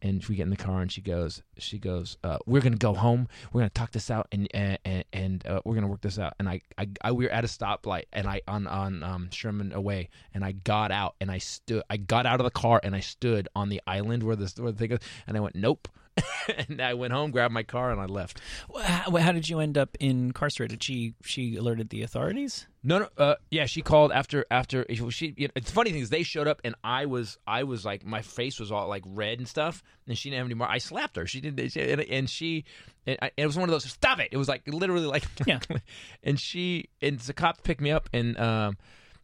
and 0.00 0.24
we 0.26 0.36
get 0.36 0.44
in 0.44 0.50
the 0.50 0.56
car 0.56 0.80
and 0.80 0.92
she 0.92 1.00
goes 1.00 1.42
she 1.58 1.78
goes 1.78 2.16
uh, 2.22 2.38
we're 2.46 2.60
gonna 2.60 2.76
go 2.76 2.94
home 2.94 3.26
we're 3.52 3.60
gonna 3.60 3.70
talk 3.70 3.90
this 3.90 4.10
out 4.10 4.28
and 4.30 4.48
and 4.54 5.04
and 5.12 5.46
uh, 5.46 5.60
we're 5.64 5.74
gonna 5.74 5.88
work 5.88 6.00
this 6.00 6.18
out 6.18 6.34
and 6.38 6.48
I, 6.48 6.60
I 6.76 6.88
I 7.02 7.12
we 7.12 7.24
were 7.24 7.30
at 7.32 7.44
a 7.44 7.48
stoplight 7.48 8.04
and 8.12 8.26
I 8.26 8.40
on 8.46 8.66
on 8.66 9.02
um, 9.02 9.30
Sherman 9.30 9.70
Way 9.82 10.08
and 10.34 10.44
I 10.44 10.52
got 10.52 10.90
out 10.92 11.16
and 11.20 11.30
I 11.30 11.38
stood 11.38 11.82
I 11.90 11.96
got 11.96 12.26
out 12.26 12.40
of 12.40 12.44
the 12.44 12.50
car 12.50 12.80
and 12.82 12.94
I 12.94 13.00
stood 13.00 13.48
on 13.56 13.68
the 13.68 13.80
island 13.86 14.22
where 14.22 14.36
the 14.36 14.52
where 14.62 14.72
the 14.72 14.78
thing 14.78 14.92
is 14.92 15.00
and 15.26 15.36
I 15.36 15.40
went 15.40 15.56
nope 15.56 15.88
and 16.68 16.80
I 16.80 16.94
went 16.94 17.12
home 17.12 17.30
grabbed 17.30 17.54
my 17.54 17.62
car 17.62 17.90
and 17.90 18.00
I 18.00 18.06
left 18.06 18.40
How, 18.80 19.16
how 19.16 19.32
did 19.32 19.48
you 19.48 19.60
end 19.60 19.78
up 19.78 19.96
incarcerated? 20.00 20.82
She 20.82 21.14
she 21.22 21.56
alerted 21.56 21.90
the 21.90 22.02
authorities. 22.02 22.66
No, 22.82 23.00
no, 23.00 23.08
uh, 23.18 23.34
yeah, 23.50 23.66
she 23.66 23.82
called 23.82 24.12
after 24.12 24.46
after 24.50 24.86
she. 25.10 25.34
You 25.36 25.48
know, 25.48 25.52
it's 25.56 25.70
funny 25.70 25.90
thing 25.90 26.00
is 26.00 26.10
they 26.10 26.22
showed 26.22 26.46
up 26.46 26.60
and 26.64 26.74
I 26.84 27.06
was 27.06 27.36
I 27.46 27.64
was 27.64 27.84
like 27.84 28.06
my 28.06 28.22
face 28.22 28.60
was 28.60 28.70
all 28.70 28.88
like 28.88 29.02
red 29.06 29.38
and 29.38 29.48
stuff, 29.48 29.82
and 30.06 30.16
she 30.16 30.30
didn't 30.30 30.38
have 30.38 30.46
any 30.46 30.54
more. 30.54 30.68
I 30.68 30.78
slapped 30.78 31.16
her. 31.16 31.26
She 31.26 31.40
didn't, 31.40 31.68
she, 31.70 31.80
and, 31.80 32.00
and 32.00 32.30
she, 32.30 32.64
and 33.06 33.18
I, 33.20 33.32
it 33.36 33.46
was 33.46 33.56
one 33.56 33.68
of 33.68 33.72
those 33.72 33.84
stop 33.84 34.20
it. 34.20 34.28
It 34.30 34.36
was 34.36 34.48
like 34.48 34.62
literally 34.66 35.06
like 35.06 35.24
Yeah. 35.46 35.58
and 36.22 36.38
she 36.38 36.88
and 37.02 37.18
the 37.18 37.32
cops 37.32 37.60
picked 37.62 37.80
me 37.80 37.90
up 37.90 38.08
and 38.12 38.38
um. 38.38 38.76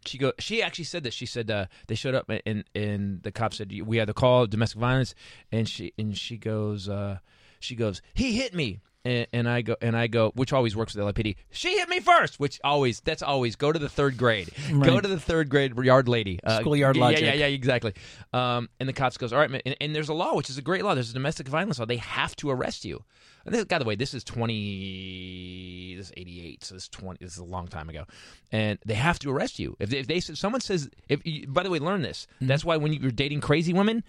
She 0.06 0.18
go. 0.18 0.32
She 0.38 0.62
actually 0.62 0.84
said 0.84 1.02
this. 1.04 1.14
She 1.14 1.26
said 1.26 1.50
uh, 1.50 1.66
they 1.86 1.94
showed 1.94 2.14
up 2.14 2.30
and 2.46 2.64
and 2.74 3.22
the 3.22 3.32
cop 3.32 3.54
said 3.54 3.72
we 3.84 3.96
had 3.96 4.08
the 4.08 4.14
call 4.14 4.46
domestic 4.46 4.80
violence, 4.80 5.14
and 5.50 5.68
she 5.68 5.92
and 5.98 6.16
she 6.16 6.36
goes. 6.36 6.88
Uh, 6.88 7.18
she 7.60 7.74
goes. 7.74 8.02
He 8.12 8.36
hit 8.36 8.54
me, 8.54 8.80
and, 9.04 9.26
and 9.32 9.48
I 9.48 9.62
go 9.62 9.76
and 9.80 9.96
I 9.96 10.06
go, 10.06 10.32
which 10.34 10.52
always 10.52 10.74
works 10.74 10.94
with 10.94 11.04
LAPD. 11.04 11.36
She 11.50 11.78
hit 11.78 11.88
me 11.88 12.00
first, 12.00 12.40
which 12.40 12.60
always 12.64 13.00
that's 13.00 13.22
always 13.22 13.56
go 13.56 13.70
to 13.72 13.78
the 13.78 13.88
third 13.88 14.16
grade. 14.16 14.50
Go 14.82 15.00
to 15.00 15.08
the 15.08 15.20
third 15.20 15.48
grade 15.48 15.76
yard 15.76 16.08
lady. 16.08 16.40
Uh, 16.42 16.60
Schoolyard 16.60 16.96
yeah, 16.96 17.02
logic. 17.02 17.20
Yeah, 17.20 17.34
yeah, 17.34 17.46
yeah, 17.46 17.54
exactly. 17.54 17.94
Um, 18.32 18.68
and 18.80 18.88
the 18.88 18.92
cops 18.92 19.16
goes, 19.16 19.32
all 19.32 19.38
right, 19.38 19.50
man. 19.50 19.60
And, 19.66 19.76
and 19.80 19.94
there's 19.94 20.08
a 20.08 20.14
law, 20.14 20.34
which 20.34 20.50
is 20.50 20.58
a 20.58 20.62
great 20.62 20.84
law. 20.84 20.94
There's 20.94 21.10
a 21.10 21.14
domestic 21.14 21.48
violence 21.48 21.78
law. 21.78 21.84
They 21.84 21.98
have 21.98 22.34
to 22.36 22.50
arrest 22.50 22.84
you. 22.84 23.04
And 23.44 23.54
this, 23.54 23.64
by 23.64 23.78
the 23.78 23.84
way, 23.84 23.94
this 23.94 24.14
is 24.14 24.24
20. 24.24 25.96
This 25.96 26.06
is 26.06 26.12
88. 26.16 26.64
So 26.64 26.74
this 26.74 26.84
is 26.84 26.88
20. 26.88 27.18
This 27.22 27.32
is 27.32 27.38
a 27.38 27.44
long 27.44 27.68
time 27.68 27.88
ago, 27.90 28.04
and 28.52 28.78
they 28.86 28.94
have 28.94 29.18
to 29.20 29.30
arrest 29.30 29.58
you 29.58 29.76
if 29.78 29.90
they, 29.90 29.98
if 29.98 30.06
they 30.06 30.16
if 30.16 30.38
someone 30.38 30.60
says 30.60 30.88
if. 31.08 31.20
You, 31.26 31.46
by 31.46 31.62
the 31.62 31.70
way, 31.70 31.78
learn 31.78 32.02
this. 32.02 32.26
Mm-hmm. 32.36 32.46
That's 32.46 32.64
why 32.64 32.76
when 32.78 32.92
you're 32.92 33.10
dating 33.10 33.42
crazy 33.42 33.72
women, 33.72 34.02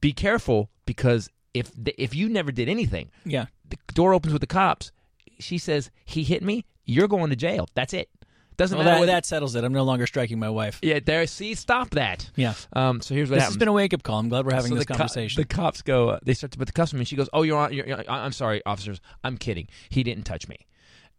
be 0.00 0.12
careful 0.12 0.70
because 0.86 1.28
if 1.54 1.72
they, 1.74 1.94
if 1.98 2.14
you 2.14 2.28
never 2.28 2.52
did 2.52 2.68
anything, 2.68 3.10
Yeah. 3.24 3.46
the 3.68 3.76
door 3.94 4.14
opens 4.14 4.32
with 4.32 4.40
the 4.40 4.46
cops. 4.46 4.92
She 5.40 5.58
says 5.58 5.90
he 6.04 6.22
hit 6.24 6.42
me. 6.42 6.64
You're 6.84 7.08
going 7.08 7.30
to 7.30 7.36
jail. 7.36 7.68
That's 7.74 7.92
it. 7.92 8.08
Doesn't 8.56 8.76
Well, 8.76 8.84
matter. 8.86 9.06
that, 9.06 9.12
that 9.12 9.26
settles 9.26 9.54
it. 9.54 9.62
I'm 9.62 9.72
no 9.72 9.84
longer 9.84 10.04
striking 10.06 10.40
my 10.40 10.50
wife. 10.50 10.80
yeah, 10.82 10.98
there. 11.04 11.24
See, 11.28 11.54
stop 11.54 11.90
that. 11.90 12.28
Yeah. 12.34 12.54
Um. 12.72 13.00
So 13.00 13.14
here's 13.14 13.30
what 13.30 13.36
This 13.36 13.42
happens. 13.44 13.54
has 13.54 13.58
been 13.58 13.68
a 13.68 13.72
wake 13.72 13.94
up 13.94 14.02
call. 14.02 14.18
I'm 14.18 14.28
glad 14.28 14.46
we're 14.46 14.52
having 14.54 14.70
So 14.70 14.74
this 14.74 14.84
the 14.86 14.92
co- 14.94 14.98
conversation. 14.98 15.40
the 15.40 15.46
cops 15.46 15.80
go. 15.82 16.08
Uh, 16.08 16.18
they 16.24 16.34
start 16.34 16.50
to 16.52 16.58
put 16.58 16.66
the 16.66 16.72
cuffs 16.72 16.92
on 16.92 16.98
me. 16.98 17.04
She 17.04 17.14
goes, 17.14 17.28
"Oh, 17.32 17.42
you're 17.42 17.56
on. 17.56 17.72
You're, 17.72 17.86
you're, 17.86 18.10
I'm 18.10 18.32
sorry, 18.32 18.60
officers. 18.66 19.00
I'm 19.22 19.38
kidding. 19.38 19.68
He 19.90 20.02
didn't 20.02 20.24
touch 20.24 20.48
me." 20.48 20.56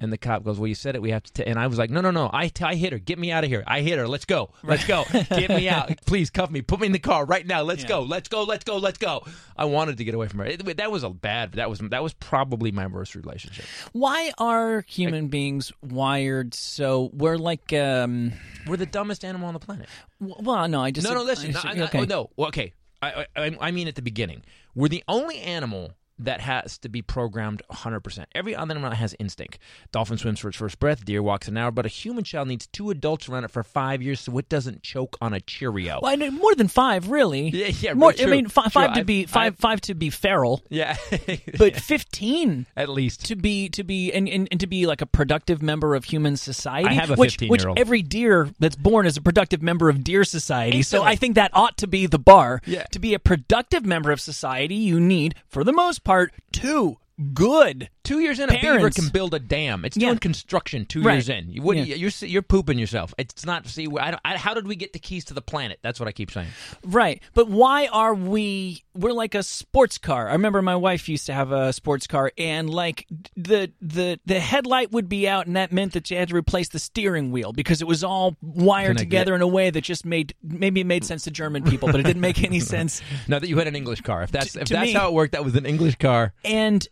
And 0.01 0.13
the 0.13 0.17
cop 0.17 0.45
goes, 0.45 0.57
"Well, 0.57 0.67
you 0.67 0.75
said 0.75 0.95
it. 0.95 1.01
We 1.01 1.11
have 1.11 1.23
to." 1.23 1.33
T-. 1.33 1.43
And 1.45 1.59
I 1.59 1.67
was 1.67 1.77
like, 1.77 1.89
"No, 1.89 1.99
no, 1.99 2.09
no. 2.09 2.29
I, 2.31 2.47
t- 2.47 2.63
I 2.63 2.75
hit 2.75 2.93
her. 2.93 2.99
Get 2.99 3.19
me 3.19 3.31
out 3.33 3.43
of 3.43 3.49
here. 3.49 3.65
I 3.67 3.81
hit 3.81 3.97
her. 3.97 4.07
Let's 4.07 4.23
go. 4.23 4.51
Let's 4.63 4.85
go. 4.87 5.03
Get 5.11 5.49
me 5.49 5.67
out. 5.67 5.91
Please 6.05 6.29
cuff 6.29 6.49
me. 6.49 6.61
Put 6.61 6.79
me 6.79 6.85
in 6.87 6.93
the 6.93 6.99
car 6.99 7.25
right 7.25 7.45
now. 7.45 7.63
Let's 7.63 7.81
Yeah. 7.83 7.89
go. 7.89 8.01
Let's 8.03 8.29
go. 8.29 8.43
Let's 8.43 8.63
go. 8.63 8.77
Let's 8.77 8.97
go." 8.97 9.25
I 9.57 9.65
wanted 9.65 9.97
to 9.97 10.05
get 10.05 10.13
away 10.13 10.29
from 10.29 10.39
her. 10.39 10.45
It- 10.45 10.77
that 10.77 10.89
was 10.89 11.03
a 11.03 11.09
bad. 11.09 11.51
That 11.53 11.69
was 11.69 11.79
that 11.79 12.01
was 12.01 12.13
probably 12.13 12.71
my 12.71 12.87
worst 12.87 13.13
relationship. 13.13 13.65
Why 13.91 14.31
are 14.37 14.85
human 14.87 15.27
beings 15.27 15.71
wired 15.81 16.53
so 16.53 17.09
we're 17.13 17.37
like 17.37 17.73
um 17.73 18.31
We're 18.67 18.77
the 18.77 18.85
dumbest 18.85 19.25
animal 19.25 19.47
on 19.49 19.53
the 19.53 19.59
planet. 19.59 19.89
well 20.21 20.67
no 20.69 20.81
I 20.81 20.91
just 20.91 21.05
No, 21.07 21.13
no, 21.13 21.23
listen. 21.23 21.53
I, 21.57 21.73
No, 21.73 21.83
I- 21.83 21.87
okay. 21.87 21.99
oh, 21.99 22.03
no. 22.05 22.29
Okay. 22.47 22.73
I, 23.01 23.25
I, 23.35 23.57
I 23.59 23.71
mean 23.71 23.87
at 23.87 23.95
the 23.95 24.01
beginning. 24.01 24.43
We're 24.75 24.89
the 24.89 25.03
only 25.07 25.39
animal 25.39 25.91
that 26.19 26.41
has 26.41 26.77
to 26.79 26.89
be 26.89 27.01
programmed 27.01 27.61
100%. 27.71 28.25
Every 28.35 28.55
other 28.55 28.71
animal 28.71 28.91
has 28.91 29.15
instinct. 29.19 29.57
Dolphin 29.91 30.17
swims 30.17 30.39
for 30.39 30.49
its 30.49 30.57
first 30.57 30.79
breath, 30.79 31.05
deer 31.05 31.23
walks 31.23 31.47
an 31.47 31.57
hour, 31.57 31.71
but 31.71 31.85
a 31.85 31.89
human 31.89 32.23
child 32.23 32.47
needs 32.47 32.67
two 32.67 32.89
adults 32.89 33.27
around 33.29 33.45
it 33.45 33.51
for 33.51 33.63
five 33.63 34.01
years 34.01 34.19
so 34.19 34.37
it 34.37 34.49
doesn't 34.49 34.83
choke 34.83 35.17
on 35.21 35.33
a 35.33 35.39
Cheerio. 35.39 35.99
Well, 36.01 36.11
I 36.11 36.15
know, 36.15 36.29
more 36.31 36.53
than 36.55 36.67
five, 36.67 37.09
really. 37.09 37.49
Yeah, 37.49 37.67
yeah, 37.79 37.93
More, 37.93 38.13
true, 38.13 38.27
I 38.27 38.29
mean, 38.29 38.47
fi- 38.47 38.63
true. 38.63 38.69
five 38.71 38.93
to 38.95 39.03
be 39.05 39.25
five, 39.25 39.53
I- 39.53 39.55
five 39.61 39.81
to 39.81 39.95
be 39.95 40.09
feral, 40.09 40.61
Yeah. 40.69 40.95
but 41.57 41.75
fifteen 41.75 42.65
at 42.75 42.89
least. 42.89 43.25
to 43.27 43.35
be 43.35 43.69
to 43.69 43.83
be 43.83 44.11
and, 44.11 44.27
and, 44.27 44.47
and 44.51 44.59
to 44.59 44.67
be 44.67 44.85
like 44.85 45.01
a 45.01 45.05
productive 45.05 45.61
member 45.61 45.95
of 45.95 46.03
human 46.05 46.37
society. 46.37 46.87
I 46.89 46.93
have 46.93 47.11
a 47.11 47.15
which, 47.15 47.33
15 47.33 47.49
which 47.49 47.61
year 47.61 47.69
old. 47.69 47.79
every 47.79 48.01
deer 48.01 48.49
that's 48.59 48.75
born 48.75 49.05
is 49.05 49.17
a 49.17 49.21
productive 49.21 49.61
member 49.61 49.89
of 49.89 50.03
deer 50.03 50.23
society. 50.23 50.81
So 50.81 51.03
I 51.03 51.15
think 51.15 51.35
that 51.35 51.51
ought 51.53 51.77
to 51.77 51.87
be 51.87 52.05
the 52.07 52.19
bar. 52.19 52.61
Yeah. 52.65 52.83
To 52.91 52.99
be 52.99 53.13
a 53.13 53.19
productive 53.19 53.85
member 53.85 54.11
of 54.11 54.19
society, 54.21 54.75
you 54.75 54.99
need, 54.99 55.35
for 55.47 55.63
the 55.63 55.71
most 55.73 56.03
part, 56.03 56.08
two 56.51 56.97
good. 57.33 57.89
Two 58.03 58.19
years 58.19 58.39
in, 58.39 58.49
a 58.49 58.53
beaver 58.53 58.61
Parents. 58.77 58.99
can 58.99 59.09
build 59.09 59.33
a 59.35 59.39
dam. 59.39 59.85
It's 59.85 59.95
Yeah. 59.95 60.07
doing 60.07 60.19
construction 60.19 60.85
two 60.85 61.03
Right. 61.03 61.13
years 61.13 61.29
in. 61.29 61.51
You 61.51 61.61
wouldn't. 61.61 61.85
Yeah. 61.87 61.95
You're 61.95 62.11
you're 62.21 62.41
pooping 62.41 62.79
yourself. 62.79 63.13
It's 63.19 63.45
not. 63.45 63.67
See, 63.67 63.87
I, 63.99 64.11
don't- 64.11 64.21
I, 64.25 64.37
how 64.37 64.53
did 64.55 64.67
we 64.67 64.75
get 64.75 64.93
the 64.93 64.99
keys 64.99 65.25
to 65.25 65.33
the 65.35 65.41
planet? 65.41 65.79
That's 65.83 65.99
what 65.99 66.07
I 66.09 66.11
keep 66.11 66.31
saying. 66.31 66.47
Right. 66.83 67.21
But 67.35 67.49
why 67.49 67.87
are 67.87 68.15
we 68.15 68.83
we're 68.95 69.13
like 69.13 69.35
a 69.35 69.43
sports 69.43 69.97
car. 69.97 70.27
I 70.29 70.33
remember 70.33 70.61
my 70.61 70.75
wife 70.75 71.07
used 71.07 71.27
to 71.27 71.33
have 71.33 71.51
a 71.51 71.71
sports 71.71 72.07
car 72.07 72.31
and 72.37 72.69
like 72.69 73.05
the 73.35 73.71
the 73.81 74.19
the 74.25 74.39
headlight 74.39 74.91
would 74.91 75.07
be 75.07 75.27
out 75.27 75.45
and 75.47 75.55
that 75.55 75.71
meant 75.71 75.93
that 75.93 76.09
you 76.09 76.17
had 76.17 76.29
to 76.29 76.35
replace 76.35 76.69
the 76.69 76.79
steering 76.79 77.31
wheel 77.31 77.53
because 77.53 77.81
it 77.81 77.87
was 77.87 78.03
all 78.03 78.37
wired 78.41 78.97
together 78.97 79.35
in 79.35 79.41
a 79.41 79.47
way 79.47 79.69
that 79.69 79.81
just 79.81 80.05
made 80.05 80.33
maybe 80.41 80.81
it 80.81 80.87
made 80.87 81.05
sense 81.05 81.23
to 81.25 81.31
German 81.31 81.63
people, 81.63 81.91
but 81.91 81.99
it 81.99 82.03
didn't 82.03 82.21
make 82.21 82.43
any 82.43 82.59
sense. 82.75 83.01
Now 83.27 83.37
that 83.39 83.47
you 83.47 83.57
had 83.57 83.67
an 83.67 83.75
English 83.75 84.01
car, 84.01 84.23
if 84.23 84.31
that's 84.31 84.53
To- 84.53 84.61
if 84.61 84.67
to 84.69 84.73
that's 84.73 84.87
me- 84.87 84.93
how 84.93 85.07
it 85.09 85.13
worked, 85.13 85.33
that 85.33 85.45
was 85.45 85.55
an 85.55 85.65
English 85.67 85.95
car. 85.97 86.33
And 86.43 86.87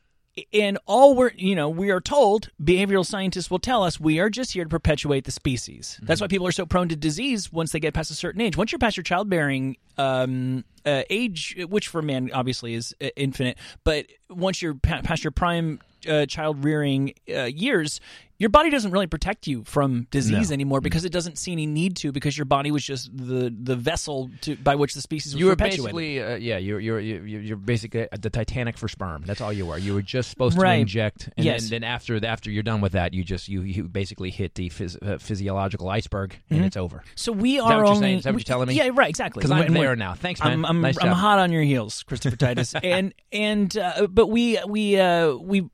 and 0.53 0.77
all 0.85 1.15
we're 1.15 1.31
you 1.35 1.55
know 1.55 1.69
we 1.69 1.89
are 1.89 2.01
told 2.01 2.49
behavioral 2.61 3.05
scientists 3.05 3.49
will 3.49 3.59
tell 3.59 3.83
us 3.83 3.99
we 3.99 4.19
are 4.19 4.29
just 4.29 4.53
here 4.53 4.63
to 4.63 4.69
perpetuate 4.69 5.25
the 5.25 5.31
species. 5.31 5.99
That's 6.01 6.21
why 6.21 6.27
people 6.27 6.47
are 6.47 6.51
so 6.51 6.65
prone 6.65 6.89
to 6.89 6.95
disease 6.95 7.51
once 7.51 7.71
they 7.71 7.79
get 7.79 7.93
past 7.93 8.11
a 8.11 8.15
certain 8.15 8.41
age. 8.41 8.57
Once 8.57 8.71
you're 8.71 8.79
past 8.79 8.97
your 8.97 9.03
childbearing 9.03 9.77
um, 9.97 10.63
uh, 10.87 11.03
age 11.09 11.55
which 11.69 11.87
for 11.87 12.01
man 12.01 12.29
obviously 12.33 12.73
is 12.73 12.95
uh, 13.01 13.07
infinite 13.15 13.57
but 13.83 14.05
once 14.29 14.61
you're 14.61 14.75
past 14.75 15.23
your 15.23 15.31
prime 15.31 15.79
uh, 16.07 16.25
child 16.27 16.63
rearing 16.63 17.13
uh, 17.35 17.43
years, 17.45 17.99
your 18.37 18.49
body 18.51 18.69
doesn't 18.69 18.91
really 18.91 19.07
protect 19.07 19.47
you 19.47 19.63
from 19.63 20.05
disease 20.11 20.51
No. 20.51 20.53
anymore 20.53 20.79
because 20.79 21.05
it 21.05 21.11
doesn't 21.11 21.37
see 21.39 21.51
any 21.51 21.65
need 21.65 21.95
to 21.97 22.11
because 22.11 22.37
your 22.37 22.45
body 22.45 22.69
was 22.71 22.83
just 22.85 23.09
the 23.17 23.53
the 23.69 23.75
vessel 23.75 24.29
to, 24.41 24.55
by 24.57 24.75
which 24.75 24.93
the 24.93 25.01
species 25.01 25.33
was 25.33 25.39
You 25.39 25.47
were 25.47 25.55
perpetuated. 25.55 25.83
basically, 25.95 26.21
uh, 26.21 26.35
yeah, 26.35 26.57
you're 26.59 26.79
you're 26.79 26.99
you're 26.99 27.25
you're 27.25 27.57
basically 27.57 28.07
the 28.17 28.29
Titanic 28.29 28.77
for 28.77 28.87
sperm. 28.87 29.23
That's 29.25 29.41
all 29.41 29.51
you 29.51 29.65
were. 29.65 29.77
You 29.79 29.95
were 29.95 30.03
just 30.03 30.29
supposed 30.29 30.55
Right. 30.57 30.75
to 30.75 30.81
inject, 30.81 31.29
and 31.35 31.43
Yes. 31.45 31.61
then, 31.69 31.81
then 31.81 31.83
after 31.95 32.23
after 32.25 32.51
you're 32.51 32.63
done 32.63 32.79
with 32.79 32.91
that, 32.91 33.13
you 33.15 33.23
just 33.23 33.49
you 33.49 33.63
you 33.63 33.83
basically 33.85 34.29
hit 34.29 34.53
the 34.53 34.69
phys- 34.69 35.01
uh, 35.05 35.17
physiological 35.17 35.89
iceberg, 35.89 36.37
and 36.51 36.63
it's 36.63 36.77
over. 36.77 37.03
so 37.15 37.31
we 37.31 37.57
that 37.57 37.63
are 37.63 37.67
what 37.69 37.75
you're 37.77 37.85
only. 37.87 37.99
saying? 38.01 38.17
Is 38.19 38.23
that 38.25 38.33
what 38.33 38.39
you're 38.47 38.53
telling 38.55 38.67
me? 38.67 38.75
Yeah, 38.75 38.91
right, 38.93 39.09
exactly. 39.09 39.41
Because 39.41 39.51
I'm 39.51 39.65
And 39.65 39.75
there 39.75 39.95
now. 39.95 40.13
Thanks, 40.13 40.41
man. 40.41 40.53
I'm 40.53 40.65
I'm, 40.65 40.76
nice 40.81 40.97
I'm 41.01 41.11
hot 41.11 41.39
on 41.39 41.51
your 41.51 41.61
heels, 41.63 42.03
Christopher 42.03 42.35
Titus, 42.35 42.73
and 42.83 43.13
and 43.31 43.75
uh, 43.77 44.07
but 44.07 44.27
we 44.27 44.59
we 44.67 44.99
uh, 44.99 45.35
we 45.35 45.69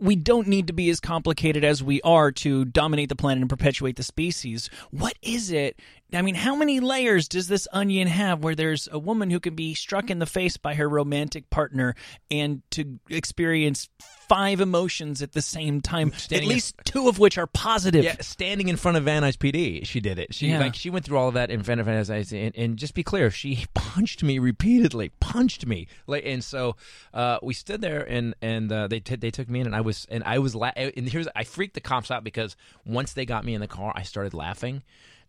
we 0.00 0.16
don't 0.16 0.48
need 0.48 0.66
to 0.66 0.72
be 0.72 0.90
as 0.90 1.00
complicated 1.00 1.64
as 1.64 1.82
we 1.82 2.00
are 2.02 2.30
to 2.32 2.64
dominate 2.66 3.08
the 3.08 3.16
planet 3.16 3.40
and 3.40 3.50
perpetuate 3.50 3.96
the 3.96 4.02
species. 4.02 4.68
What 4.90 5.14
is 5.22 5.50
it? 5.50 5.80
I 6.14 6.22
mean, 6.22 6.34
how 6.34 6.54
many 6.54 6.80
layers 6.80 7.28
does 7.28 7.48
this 7.48 7.66
onion 7.72 8.08
have 8.08 8.42
where 8.42 8.54
there's 8.54 8.88
a 8.90 8.98
woman 8.98 9.30
who 9.30 9.40
can 9.40 9.54
be 9.54 9.74
struck 9.74 10.10
in 10.10 10.18
the 10.18 10.26
face 10.26 10.56
by 10.56 10.74
her 10.74 10.88
romantic 10.88 11.50
partner 11.50 11.94
and 12.30 12.62
to 12.72 12.98
experience 13.10 13.88
five 14.28 14.60
emotions 14.60 15.20
at 15.22 15.32
the 15.32 15.42
same 15.42 15.80
time, 15.80 16.12
Standing 16.16 16.36
at 16.38 16.42
in- 16.44 16.48
least 16.54 16.76
two 16.84 17.08
of 17.08 17.18
which 17.18 17.36
are 17.38 17.46
positive? 17.46 18.04
Yeah, 18.04 18.16
standing 18.20 18.68
in 18.68 18.76
front 18.76 18.96
of 18.96 19.04
Van 19.04 19.22
Nuys 19.22 19.36
PD, 19.36 19.84
she 19.86 20.00
did 20.00 20.18
it. 20.18 20.32
She 20.34 20.48
Yeah. 20.48 20.60
like 20.60 20.74
she 20.74 20.88
went 20.90 21.04
through 21.04 21.18
all 21.18 21.28
of 21.28 21.34
that 21.34 21.50
in 21.50 21.62
front 21.62 21.80
of 21.80 21.86
Van 21.86 22.02
Nuys, 22.02 22.32
and, 22.32 22.54
and 22.56 22.76
just 22.78 22.94
be 22.94 23.02
clear, 23.02 23.30
she 23.30 23.66
punched 23.74 24.22
me 24.22 24.38
repeatedly, 24.38 25.10
punched 25.20 25.66
me. 25.66 25.86
Like, 26.06 26.24
and 26.24 26.42
so 26.42 26.76
uh, 27.12 27.38
we 27.42 27.52
stood 27.54 27.80
there, 27.80 28.02
and 28.02 28.34
and 28.40 28.70
uh, 28.72 28.88
they 28.88 29.00
t- 29.00 29.16
they 29.16 29.30
took 29.30 29.48
me 29.48 29.60
in, 29.60 29.66
and 29.66 29.76
I 29.76 29.80
was 29.82 30.06
and 30.10 30.24
I 30.24 30.38
was 30.38 30.54
la- 30.54 30.72
and 30.76 31.08
here's 31.08 31.28
I 31.36 31.44
freaked 31.44 31.74
the 31.74 31.80
cops 31.80 32.10
out 32.10 32.24
because 32.24 32.56
once 32.86 33.12
they 33.12 33.26
got 33.26 33.44
me 33.44 33.54
in 33.54 33.60
the 33.60 33.68
car, 33.68 33.92
I 33.94 34.02
started 34.04 34.32
laughing. 34.32 34.82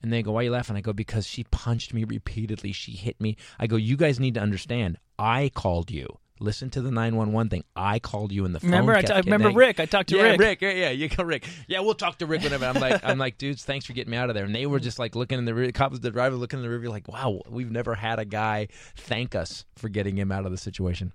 And 0.06 0.14
they 0.14 0.22
go, 0.22 0.34
"Why 0.34 0.42
are 0.42 0.44
you 0.44 0.52
laughing?" 0.52 0.76
I 0.78 0.82
go, 0.82 0.94
"Because 0.94 1.26
she 1.26 1.46
punched 1.46 1.92
me 1.92 2.04
repeatedly. 2.04 2.72
She 2.74 2.92
hit 2.92 3.20
me." 3.20 3.38
I 3.60 3.66
go, 3.66 3.76
"You 3.76 3.98
guys 3.98 4.20
need 4.20 4.36
to 4.36 4.40
understand. 4.40 5.00
I 5.18 5.50
called 5.54 5.90
you. 5.90 6.20
Listen 6.40 6.70
to 6.72 6.82
the 6.82 6.92
nine 6.92 7.16
one 7.16 7.32
one 7.32 7.50
thing. 7.50 7.64
I 7.76 7.98
called 7.98 8.32
you 8.32 8.46
in 8.46 8.52
the 8.52 8.60
phone. 8.60 8.70
Remember, 8.70 8.92
I 8.92 8.98
kept 8.98 9.08
t- 9.08 9.14
I 9.14 9.20
remember 9.22 9.48
getting- 9.48 9.58
Rick. 9.58 9.80
I 9.80 9.86
talked 9.86 10.10
to 10.10 10.18
yeah, 10.18 10.24
Rick. 10.24 10.40
Rick. 10.40 10.62
Yeah, 10.62 10.72
yeah, 10.74 10.90
you 10.92 11.10
go, 11.10 11.24
Rick. 11.24 11.48
Yeah, 11.68 11.80
we'll 11.80 11.96
talk 11.96 12.20
to 12.20 12.28
Rick 12.28 12.44
whenever. 12.44 12.66
I'm 12.66 12.76
like, 12.76 13.02
I'm 13.04 13.18
like, 13.18 13.40
dudes, 13.40 13.64
thanks 13.64 13.86
for 13.86 13.94
getting 13.94 14.12
me 14.12 14.18
out 14.18 14.30
of 14.30 14.36
there. 14.36 14.46
And 14.46 14.54
they 14.54 14.68
were 14.68 14.80
just 14.80 15.00
like 15.00 15.16
looking 15.16 15.40
in 15.40 15.46
the 15.46 15.56
rear, 15.56 15.72
cops, 15.72 15.98
the 16.00 16.12
driver 16.12 16.36
looking 16.36 16.62
in 16.62 16.70
the 16.70 16.78
rearview, 16.78 16.90
like, 16.90 17.08
wow, 17.08 17.42
we've 17.50 17.72
never 17.72 17.96
had 17.96 18.20
a 18.20 18.26
guy 18.26 18.68
thank 18.96 19.34
us 19.34 19.66
for 19.76 19.90
getting 19.90 20.18
him 20.18 20.32
out 20.32 20.46
of 20.46 20.52
the 20.52 20.58
situation. 20.58 21.14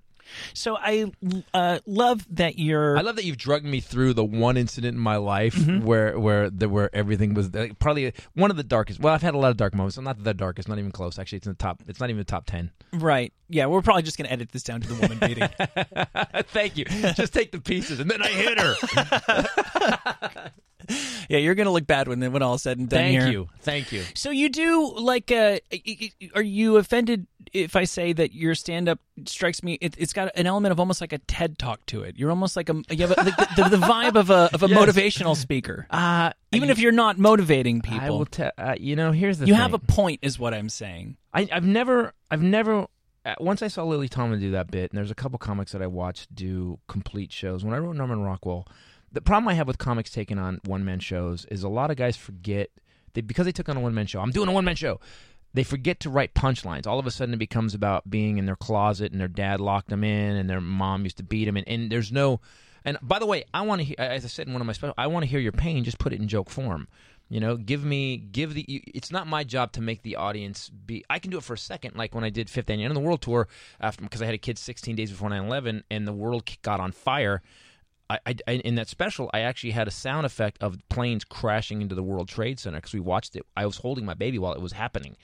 So 0.53 0.77
I 0.77 1.11
uh, 1.53 1.79
love 1.85 2.25
that 2.35 2.57
you're. 2.59 2.97
I 2.97 3.01
love 3.01 3.15
that 3.17 3.25
you've 3.25 3.37
drugged 3.37 3.65
me 3.65 3.79
through 3.79 4.13
the 4.13 4.23
one 4.23 4.57
incident 4.57 4.95
in 4.95 5.01
my 5.01 5.17
life 5.17 5.55
Mm-hmm. 5.55 5.85
where 5.85 6.19
where 6.19 6.49
the, 6.49 6.67
where 6.69 6.89
everything 6.95 7.33
was 7.33 7.53
like, 7.53 7.77
probably 7.79 8.13
one 8.33 8.51
of 8.51 8.57
the 8.57 8.63
darkest. 8.63 8.99
Well, 8.99 9.13
I've 9.13 9.21
had 9.21 9.33
a 9.33 9.37
lot 9.37 9.51
of 9.51 9.57
dark 9.57 9.73
moments. 9.75 9.97
Not 9.99 10.23
the 10.23 10.33
darkest, 10.33 10.67
not 10.69 10.79
even 10.79 10.91
close. 10.91 11.19
Actually, 11.19 11.37
it's 11.37 11.47
in 11.47 11.53
the 11.53 11.57
top. 11.57 11.81
It's 11.87 11.99
not 11.99 12.09
even 12.09 12.17
the 12.19 12.23
top 12.25 12.45
ten. 12.45 12.71
Right. 12.93 13.33
Yeah, 13.49 13.65
we're 13.65 13.81
probably 13.81 14.03
just 14.03 14.17
going 14.17 14.27
to 14.27 14.31
edit 14.33 14.51
this 14.51 14.63
down 14.63 14.79
to 14.81 14.87
the 14.87 14.95
woman 14.95 15.19
beating. 15.19 15.49
Thank 16.53 16.77
you. 16.77 16.85
Just 16.85 17.33
take 17.33 17.51
the 17.51 17.59
pieces, 17.59 17.99
and 17.99 18.09
then 18.09 18.21
I 18.21 18.27
hit 18.29 18.59
her. 18.59 20.51
yeah, 21.29 21.37
you're 21.37 21.55
going 21.55 21.65
to 21.65 21.71
look 21.71 21.87
bad 21.87 22.07
when 22.07 22.31
when 22.31 22.41
all 22.41 22.55
is 22.55 22.61
said 22.63 22.77
and 22.77 22.89
done 22.89 22.99
Thank 22.99 23.21
here. 23.21 23.29
you. 23.31 23.47
Thank 23.61 23.91
you. 23.91 24.03
So 24.15 24.29
you 24.31 24.49
do 24.49 24.93
like 24.97 25.31
uh 25.31 25.59
are 26.35 26.41
you 26.41 26.77
offended 26.77 27.27
if 27.53 27.75
I 27.75 27.83
say 27.83 28.13
that 28.13 28.33
your 28.33 28.55
stand 28.55 28.87
up 28.87 28.99
strikes 29.25 29.61
me 29.61 29.73
it, 29.81 29.95
it's 29.97 30.13
got 30.13 30.31
an 30.35 30.47
element 30.47 30.71
of 30.71 30.79
almost 30.79 31.01
like 31.01 31.11
a 31.13 31.17
TED 31.19 31.57
talk 31.59 31.85
to 31.87 32.03
it. 32.03 32.17
You're 32.17 32.29
almost 32.29 32.55
like 32.55 32.69
a 32.69 32.81
you 32.89 33.07
have 33.07 33.11
a, 33.11 33.15
the, 33.23 33.47
the, 33.63 33.77
the 33.77 33.85
vibe 33.85 34.15
of 34.15 34.29
a 34.29 34.49
of 34.53 34.63
a 34.63 34.67
Yes. 34.69 34.79
motivational 34.79 35.35
speaker. 35.35 35.85
Uh, 35.89 36.31
Even 36.53 36.69
if 36.69 36.79
you're 36.79 36.91
not 36.91 37.17
motivating 37.17 37.81
I 37.85 37.89
people. 37.99 38.17
will 38.19 38.25
tell. 38.25 38.51
Uh, 38.57 38.75
you 38.79 38.95
know, 38.95 39.11
here's 39.11 39.37
the 39.37 39.47
you 39.47 39.53
thing. 39.53 39.61
have 39.61 39.73
a 39.73 39.79
point 39.79 40.19
is 40.21 40.39
what 40.39 40.53
I'm 40.53 40.69
saying. 40.69 41.17
I, 41.33 41.47
I've 41.51 41.65
never, 41.65 42.13
I've 42.29 42.41
never. 42.41 42.87
Uh, 43.25 43.35
once 43.39 43.61
I 43.61 43.67
saw 43.67 43.83
Lily 43.83 44.09
Tomlin 44.09 44.39
do 44.39 44.51
that 44.51 44.71
bit, 44.71 44.91
and 44.91 44.97
there's 44.97 45.11
a 45.11 45.15
couple 45.15 45.37
comics 45.39 45.73
that 45.73 45.81
I 45.81 45.87
watched 45.87 46.33
do 46.33 46.79
complete 46.87 47.31
shows. 47.31 47.63
When 47.63 47.73
I 47.73 47.77
wrote 47.77 47.95
Norman 47.95 48.21
Rockwell, 48.21 48.65
the 49.11 49.21
problem 49.21 49.47
I 49.49 49.53
have 49.55 49.67
with 49.67 49.77
comics 49.77 50.09
taking 50.09 50.39
on 50.39 50.59
one 50.65 50.85
man 50.85 50.99
shows 50.99 51.45
is 51.45 51.63
a 51.63 51.69
lot 51.69 51.91
of 51.91 51.97
guys 51.97 52.15
forget 52.15 52.69
they 53.13 53.21
because 53.21 53.45
they 53.45 53.51
took 53.51 53.69
on 53.69 53.77
a 53.77 53.79
one 53.79 53.93
man 53.93 54.07
show. 54.07 54.21
I'm 54.21 54.31
doing 54.31 54.49
a 54.49 54.51
one 54.51 54.65
man 54.65 54.75
show. 54.75 54.99
They 55.53 55.63
forget 55.63 55.99
to 56.01 56.09
write 56.09 56.33
punchlines. 56.33 56.87
All 56.87 56.97
of 56.97 57.05
a 57.05 57.11
sudden, 57.11 57.33
it 57.33 57.37
becomes 57.37 57.73
about 57.73 58.09
being 58.09 58.37
in 58.37 58.45
their 58.45 58.55
closet 58.55 59.11
and 59.11 59.19
their 59.19 59.27
dad 59.27 59.59
locked 59.59 59.89
them 59.89 60.03
in, 60.03 60.37
and 60.37 60.49
their 60.49 60.61
mom 60.61 61.03
used 61.03 61.17
to 61.17 61.23
beat 61.23 61.45
them. 61.45 61.57
And, 61.57 61.67
and 61.67 61.91
there's 61.91 62.11
no. 62.11 62.39
And 62.85 62.97
by 63.01 63.19
the 63.19 63.25
way, 63.25 63.43
I 63.53 63.61
want 63.61 63.81
to 63.81 63.85
hear, 63.85 63.95
as 63.99 64.23
I 64.23 64.29
said 64.29 64.47
in 64.47 64.53
one 64.53 64.61
of 64.61 64.65
my 64.65 64.73
specials, 64.73 64.95
I 64.97 65.07
want 65.07 65.23
to 65.23 65.29
hear 65.29 65.39
your 65.39 65.51
pain. 65.51 65.83
Just 65.83 65.99
put 65.99 66.13
it 66.13 66.21
in 66.21 66.27
joke 66.27 66.49
form. 66.49 66.87
You 67.29 67.39
know, 67.39 67.57
give 67.57 67.83
me, 67.83 68.17
give 68.17 68.53
the. 68.53 68.63
It's 68.67 69.11
not 69.11 69.27
my 69.27 69.43
job 69.43 69.73
to 69.73 69.81
make 69.81 70.03
the 70.03 70.15
audience 70.15 70.69
be. 70.69 71.03
I 71.09 71.19
can 71.19 71.31
do 71.31 71.37
it 71.37 71.43
for 71.43 71.53
a 71.53 71.57
second, 71.57 71.95
like 71.95 72.15
when 72.15 72.23
I 72.23 72.29
did 72.29 72.49
Fifth 72.49 72.69
Annual 72.69 72.87
and 72.87 72.95
the 72.95 73.01
World 73.01 73.21
Tour 73.21 73.47
after 73.79 74.03
because 74.03 74.21
I 74.21 74.25
had 74.25 74.35
a 74.35 74.39
kid 74.39 74.57
16 74.57 74.95
days 74.95 75.11
before 75.11 75.29
9/11, 75.29 75.83
and 75.91 76.07
the 76.07 76.13
world 76.13 76.49
got 76.61 76.79
on 76.79 76.93
fire. 76.93 77.41
I, 78.25 78.35
I, 78.47 78.51
in 78.53 78.75
that 78.75 78.87
special, 78.87 79.29
I 79.33 79.41
actually 79.41 79.71
had 79.71 79.87
a 79.87 79.91
sound 79.91 80.25
effect 80.25 80.57
of 80.61 80.77
planes 80.89 81.23
crashing 81.23 81.81
into 81.81 81.95
the 81.95 82.03
World 82.03 82.27
Trade 82.27 82.59
Center 82.59 82.77
because 82.77 82.93
we 82.93 82.99
watched 82.99 83.35
it. 83.35 83.45
I 83.55 83.65
was 83.65 83.77
holding 83.77 84.05
my 84.05 84.13
baby 84.13 84.39
while 84.39 84.53
it 84.53 84.61
was 84.61 84.73
happening, 84.73 85.15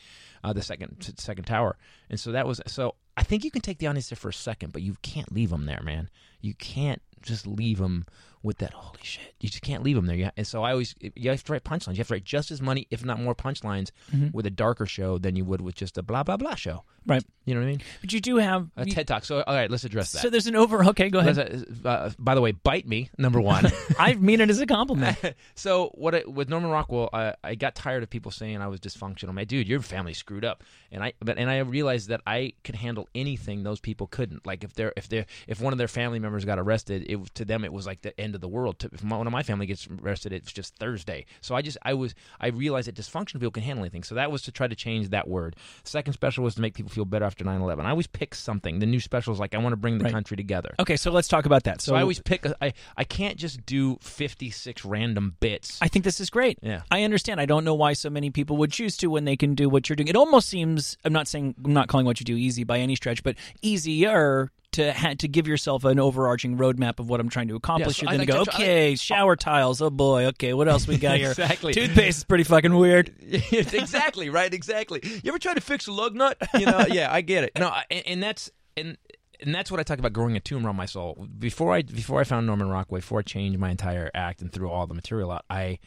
uh, 0.44 0.54
the 0.54 0.62
second 0.62 1.14
second 1.18 1.46
tower, 1.46 1.78
and 2.10 2.20
so 2.20 2.32
that 2.32 2.48
was 2.48 2.62
so. 2.68 2.96
I 3.16 3.24
think 3.24 3.44
you 3.44 3.52
can 3.52 3.62
take 3.62 3.80
the 3.80 3.88
audience 3.88 4.10
there 4.10 4.16
for 4.16 4.30
a 4.30 4.34
second, 4.34 4.74
but 4.74 4.84
you 4.84 4.96
can't 5.02 5.32
leave 5.32 5.50
them 5.50 5.66
there, 5.66 5.82
man. 5.84 6.10
You 6.40 6.54
can't 6.54 7.02
just 7.22 7.48
leave 7.48 7.80
them 7.80 8.06
with 8.44 8.60
that 8.60 8.74
holy 8.74 9.00
shit. 9.04 9.34
You 9.40 9.50
just 9.50 9.62
can't 9.62 9.84
leave 9.84 9.96
them 9.96 10.06
there. 10.06 10.16
You 10.16 10.30
And 10.38 10.48
so 10.48 10.64
I 10.64 10.72
always 10.72 10.96
you 11.00 11.30
have 11.30 11.44
to 11.44 11.54
write 11.54 11.64
punchlines. 11.64 11.94
You 11.94 11.98
have 11.98 12.08
to 12.08 12.16
write 12.16 12.24
just 12.24 12.52
as 12.52 12.62
many, 12.62 12.88
if 12.90 13.04
not 13.04 13.20
more, 13.20 13.36
punchlines 13.36 13.92
with 14.32 14.46
a 14.46 14.52
darker 14.52 14.86
show 14.86 15.18
than 15.18 15.36
you 15.36 15.46
would 15.46 15.62
with 15.62 15.76
just 15.76 15.98
a 15.98 16.04
blah 16.04 16.24
blah 16.24 16.38
blah 16.38 16.56
show. 16.56 16.84
Right. 17.06 17.24
You 17.46 17.54
know 17.54 17.62
what 17.62 17.68
I 17.68 17.70
mean? 17.70 17.82
But 18.02 18.12
you 18.12 18.20
do 18.20 18.36
have 18.38 18.70
A 18.76 18.86
TED 18.86 19.08
Talk. 19.08 19.24
So 19.24 19.42
all 19.42 19.56
right, 19.56 19.72
let's 19.72 19.86
address 19.86 20.12
that. 20.12 20.20
So 20.20 20.30
there's 20.30 20.48
an 20.48 20.56
over 20.56 20.84
Okay, 20.86 21.10
go 21.10 21.20
ahead. 21.20 21.66
Uh, 21.84 21.88
uh, 21.88 22.10
by 22.20 22.36
the 22.36 22.42
way, 22.42 22.52
bite 22.52 22.88
me 22.88 23.10
number 23.18 23.40
one. 23.40 23.66
I 24.00 24.16
mean 24.16 24.42
it 24.42 24.50
as 24.50 24.60
a 24.60 24.66
compliment. 24.66 25.18
so 25.56 25.92
what 25.96 26.16
I, 26.16 26.24
with 26.26 26.50
Norman 26.50 26.70
Rockwell, 26.70 27.10
I, 27.14 27.36
I 27.44 27.56
got 27.56 27.76
tired 27.76 28.04
of 28.04 28.10
people 28.10 28.32
saying 28.32 28.62
I 28.62 28.68
was 28.68 28.80
dysfunctional. 28.80 29.34
My 29.34 29.46
dude, 29.46 29.68
your 29.68 29.82
family 29.82 30.14
screwed 30.14 30.46
up, 30.46 30.64
and 30.92 31.04
I 31.04 31.14
but 31.20 31.38
and 31.38 31.50
I 31.50 31.60
realized 31.60 32.10
that 32.10 32.22
I 32.28 32.54
could 32.64 32.76
handle 32.76 33.08
anything 33.16 33.64
those 33.64 33.80
people 33.80 34.08
couldn't. 34.08 34.46
Like 34.46 34.64
if 34.64 34.74
they're 34.74 34.94
if 34.98 35.08
they 35.08 35.20
are 35.20 35.26
if 35.48 35.62
one 35.62 35.74
of 35.74 35.80
their 35.80 35.88
family 35.88 36.20
members 36.20 36.44
got 36.46 36.60
arrested, 36.60 37.06
it 37.08 37.34
to 37.36 37.46
them 37.46 37.64
it 37.64 37.74
was 37.74 37.86
like 37.86 38.02
the 38.02 38.20
end 38.20 38.36
of 38.36 38.42
the 38.42 38.48
world. 38.48 38.80
To, 38.80 38.90
if 38.94 39.04
my, 39.04 39.18
one 39.18 39.28
of 39.28 39.34
my 39.34 39.44
family 39.44 39.66
gets 39.66 39.88
arrested, 40.02 40.34
it's 40.34 40.52
just 40.52 40.76
Thursday. 40.76 41.26
So 41.42 41.56
I 41.56 41.62
just 41.62 41.78
I 41.84 41.94
was 41.94 42.14
I 42.40 42.48
realized 42.48 42.88
that 42.88 42.96
dysfunctional 42.96 43.34
people 43.40 43.52
can 43.52 43.64
handle 43.64 43.84
anything. 43.84 44.04
So 44.04 44.16
that 44.16 44.32
was 44.32 44.42
to 44.44 44.52
try 44.52 44.68
to 44.68 44.76
change 44.76 45.10
that 45.10 45.28
word. 45.28 45.56
Second 45.84 46.14
special 46.14 46.44
was 46.44 46.56
to 46.56 46.62
make 46.62 46.74
people 46.74 46.90
feel 46.92 47.06
better 47.06 47.26
after 47.26 47.44
9-11. 47.44 47.86
I 47.86 47.90
always 47.92 48.08
pick 48.08 48.36
something. 48.36 48.80
The 48.80 48.86
new 48.86 49.00
special 49.00 49.34
is 49.34 49.40
like 49.40 49.56
I 49.56 49.58
want 49.58 49.74
to 49.74 49.78
bring 49.78 49.98
the 49.98 50.04
Right. 50.06 50.14
country 50.14 50.38
together. 50.38 50.76
Okay, 50.80 50.96
so 50.98 51.12
let's 51.12 51.28
talk 51.28 51.46
about 51.46 51.64
that. 51.64 51.82
So 51.82 51.96
I 51.96 52.02
always 52.02 52.20
pick. 52.20 52.46
A, 52.46 52.56
I 52.64 52.74
I 52.96 53.04
can't 53.04 53.38
just 53.38 53.66
do 53.66 53.98
fifty 54.02 54.50
six 54.50 54.86
random 54.86 55.36
bits. 55.40 55.78
I 55.82 55.88
think 55.88 56.06
this 56.06 56.20
is 56.20 56.30
great. 56.30 56.60
Yeah. 56.62 56.82
I 56.92 57.04
understand. 57.04 57.42
I 57.42 57.46
don't 57.46 57.64
know 57.64 57.74
why 57.74 57.94
so 57.94 58.10
many 58.10 58.30
people 58.30 58.58
would 58.58 58.72
choose 58.72 58.96
to 58.98 59.08
when 59.08 59.26
they 59.26 59.36
can 59.36 59.56
do 59.56 59.70
what 59.70 59.90
you're 59.90 59.96
doing. 59.96 60.08
It 60.08 60.16
almost 60.16 60.50
seems 60.50 60.98
I'm 61.04 61.14
not 61.14 61.28
saying 61.28 61.56
I'm 61.64 61.74
not 61.74 61.88
calling 61.88 62.06
what 62.06 62.20
you 62.20 62.26
do 62.26 62.36
easy 62.36 62.64
by 62.64 62.80
any 62.80 62.96
stretch, 62.96 63.24
but 63.24 63.36
easier 63.62 64.52
to 64.78 64.94
ha- 64.94 65.14
to 65.20 65.28
give 65.28 65.48
yourself 65.48 65.84
an 65.84 66.00
overarching 66.00 66.58
roadmap 66.58 67.00
of 67.00 67.10
what 67.10 67.20
I'm 67.20 67.30
trying 67.30 67.50
to 67.50 67.56
accomplish. 67.56 68.02
you're 68.02 68.12
to 68.12 68.26
go, 68.26 68.44
try- 68.46 68.54
okay, 68.56 68.96
shower 68.96 69.36
tiles. 69.36 69.82
Oh 69.82 69.90
boy, 69.90 70.26
okay, 70.28 70.54
what 70.54 70.68
else 70.68 70.88
we 70.88 70.98
got 70.98 71.18
here? 71.20 71.30
Exactly. 71.32 71.74
Toothpaste 71.74 72.20
is 72.20 72.24
pretty 72.24 72.44
fucking 72.46 72.74
weird. 72.76 73.14
exactly 73.22 74.30
right. 74.30 74.54
Exactly. 74.54 75.02
You 75.04 75.22
ever 75.30 75.40
try 75.40 75.54
to 75.54 75.62
fix 75.62 75.88
a 75.88 75.92
lug 75.92 76.16
nut? 76.16 76.38
You 76.58 76.66
know. 76.66 76.86
Yeah, 76.88 77.12
I 77.14 77.22
get 77.22 77.44
it. 77.44 77.52
No, 77.60 77.68
I- 77.68 77.84
and, 77.92 78.04
and 78.08 78.24
that's 78.24 78.50
and. 78.76 78.98
And 79.40 79.54
that's 79.54 79.70
what 79.70 79.80
I 79.80 79.84
talk 79.84 80.00
about 80.00 80.14
growing 80.14 80.36
a 80.36 80.40
tumor 80.40 80.68
on 80.70 80.76
my 80.76 80.88
soul. 80.88 81.28
Before 81.38 81.72
I 81.72 81.84
before 81.84 82.20
I 82.20 82.24
found 82.24 82.48
Norman 82.48 82.70
Rockwell, 82.70 82.98
before 83.02 83.20
I 83.20 83.22
changed 83.22 83.60
my 83.60 83.70
entire 83.70 84.10
act 84.16 84.42
and 84.42 84.52
threw 84.52 84.68
all 84.68 84.88
the 84.88 84.96
material 84.96 85.30
out, 85.32 85.46
I 85.48 85.78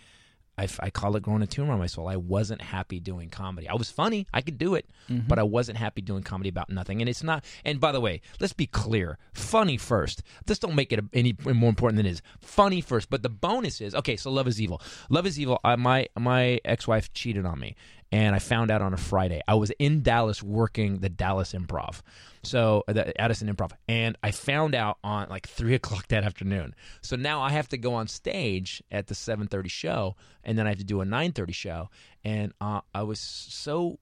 I, 0.58 0.68
I 0.80 0.90
call 0.90 1.16
it 1.16 1.22
growing 1.22 1.42
a 1.42 1.46
tumor 1.46 1.72
on 1.72 1.78
my 1.78 1.86
soul. 1.86 2.08
I 2.08 2.16
wasn't 2.16 2.60
happy 2.60 3.00
doing 3.00 3.30
comedy. 3.30 3.68
I 3.68 3.74
was 3.74 3.90
funny, 3.90 4.26
I 4.32 4.42
could 4.42 4.58
do 4.58 4.74
it, 4.74 4.90
mm-hmm. 5.08 5.26
but 5.26 5.38
I 5.38 5.42
wasn't 5.42 5.78
happy 5.78 6.02
doing 6.02 6.22
comedy 6.22 6.50
about 6.50 6.68
nothing. 6.68 7.00
And 7.00 7.08
it's 7.08 7.22
not. 7.22 7.44
And 7.64 7.80
by 7.80 7.92
the 7.92 8.00
way, 8.00 8.20
let's 8.40 8.52
be 8.52 8.66
clear: 8.66 9.18
funny 9.32 9.76
first. 9.76 10.22
This 10.46 10.58
don't 10.58 10.74
make 10.74 10.92
it 10.92 11.00
any 11.12 11.36
more 11.44 11.70
important 11.70 11.96
than 11.96 12.06
it 12.06 12.10
is. 12.10 12.22
Funny 12.40 12.80
first. 12.80 13.10
But 13.10 13.22
the 13.22 13.28
bonus 13.28 13.80
is 13.80 13.94
okay. 13.94 14.16
So 14.16 14.30
love 14.30 14.46
is 14.48 14.60
evil. 14.60 14.82
Love 15.08 15.26
is 15.26 15.38
evil. 15.40 15.58
I, 15.64 15.76
my 15.76 16.08
my 16.18 16.60
ex 16.64 16.86
wife 16.86 17.12
cheated 17.12 17.46
on 17.46 17.58
me, 17.58 17.76
and 18.12 18.34
I 18.34 18.38
found 18.38 18.70
out 18.70 18.82
on 18.82 18.92
a 18.92 18.96
Friday. 18.96 19.40
I 19.46 19.54
was 19.54 19.70
in 19.78 20.02
Dallas 20.02 20.42
working 20.42 20.98
the 20.98 21.08
Dallas 21.08 21.52
Improv, 21.52 22.02
so 22.42 22.84
uh, 22.88 22.92
the 22.92 23.20
Addison 23.20 23.54
Improv, 23.54 23.72
and 23.88 24.16
I 24.22 24.30
found 24.30 24.74
out 24.74 24.98
on 25.04 25.28
like 25.28 25.48
three 25.48 25.74
o'clock 25.74 26.08
that 26.08 26.24
afternoon. 26.24 26.74
So 27.02 27.16
now 27.16 27.42
I 27.42 27.50
have 27.50 27.68
to 27.68 27.78
go 27.78 27.94
on 27.94 28.08
stage 28.08 28.82
at 28.90 29.06
the 29.06 29.14
seven 29.14 29.46
thirty 29.46 29.68
show, 29.68 30.16
and 30.44 30.58
then 30.58 30.66
I 30.66 30.70
have 30.70 30.78
to 30.78 30.84
do 30.84 31.00
a 31.00 31.04
nine 31.04 31.32
thirty 31.32 31.52
show, 31.52 31.90
and 32.24 32.52
uh, 32.60 32.80
I 32.94 33.02
was 33.02 33.20
so 33.20 33.98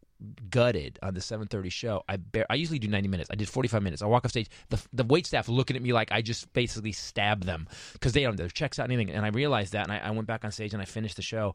gutted 0.50 0.98
on 1.02 1.14
the 1.14 1.20
7:30 1.20 1.70
show. 1.70 2.02
I 2.08 2.16
bear, 2.16 2.44
I 2.50 2.54
usually 2.54 2.78
do 2.78 2.88
90 2.88 3.08
minutes. 3.08 3.30
I 3.30 3.36
did 3.36 3.48
45 3.48 3.82
minutes. 3.82 4.02
I 4.02 4.06
walk 4.06 4.24
off 4.24 4.30
stage. 4.30 4.48
The 4.68 4.82
the 4.92 5.04
wait 5.04 5.26
staff 5.26 5.48
looking 5.48 5.76
at 5.76 5.82
me 5.82 5.92
like 5.92 6.10
I 6.10 6.22
just 6.22 6.52
basically 6.52 6.92
stabbed 6.92 7.44
them 7.44 7.68
because 7.92 8.12
they 8.12 8.22
don't 8.22 8.36
their 8.36 8.48
checks 8.48 8.78
out 8.78 8.84
anything. 8.84 9.10
And 9.10 9.24
I 9.24 9.28
realized 9.28 9.72
that, 9.72 9.84
and 9.84 9.92
I, 9.92 9.98
I 9.98 10.10
went 10.10 10.26
back 10.26 10.44
on 10.44 10.50
stage 10.50 10.72
and 10.72 10.82
I 10.82 10.86
finished 10.86 11.16
the 11.16 11.22
show. 11.22 11.54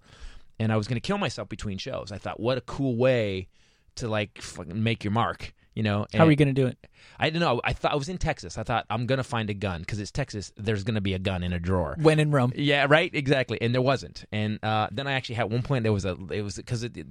And 0.59 0.71
I 0.71 0.77
was 0.77 0.87
going 0.87 0.95
to 0.95 1.01
kill 1.01 1.17
myself 1.17 1.49
between 1.49 1.77
shows. 1.77 2.11
I 2.11 2.17
thought, 2.17 2.39
what 2.39 2.57
a 2.57 2.61
cool 2.61 2.95
way 2.95 3.47
to 3.95 4.07
like 4.07 4.41
fucking 4.41 4.81
make 4.81 5.03
your 5.03 5.11
mark. 5.11 5.53
You 5.73 5.83
know, 5.83 6.05
How 6.13 6.25
are 6.25 6.29
you 6.29 6.35
going 6.35 6.53
to 6.53 6.53
do 6.53 6.67
it? 6.67 6.77
I 7.19 7.29
don't 7.29 7.39
know. 7.39 7.61
I 7.63 7.73
thought 7.73 7.93
I 7.93 7.95
was 7.95 8.09
in 8.09 8.17
Texas. 8.17 8.57
I 8.57 8.63
thought 8.63 8.85
I'm 8.89 9.05
gonna 9.05 9.23
find 9.23 9.49
a 9.49 9.53
gun 9.53 9.81
because 9.81 9.99
it's 9.99 10.11
Texas. 10.11 10.51
There's 10.57 10.83
gonna 10.83 11.01
be 11.01 11.13
a 11.13 11.19
gun 11.19 11.43
in 11.43 11.53
a 11.53 11.59
drawer. 11.59 11.95
When 11.99 12.19
in 12.19 12.31
Rome. 12.31 12.53
Yeah, 12.55 12.85
right. 12.89 13.13
Exactly. 13.13 13.61
And 13.61 13.73
there 13.73 13.81
wasn't. 13.81 14.25
And 14.31 14.63
uh, 14.63 14.87
then 14.91 15.07
I 15.07 15.13
actually 15.13 15.35
had 15.35 15.51
one 15.51 15.61
point. 15.61 15.83
There 15.83 15.93
was 15.93 16.05
a. 16.05 16.17
It 16.31 16.41
was 16.41 16.55
because 16.55 16.83
it, 16.83 16.97
it, 16.97 17.07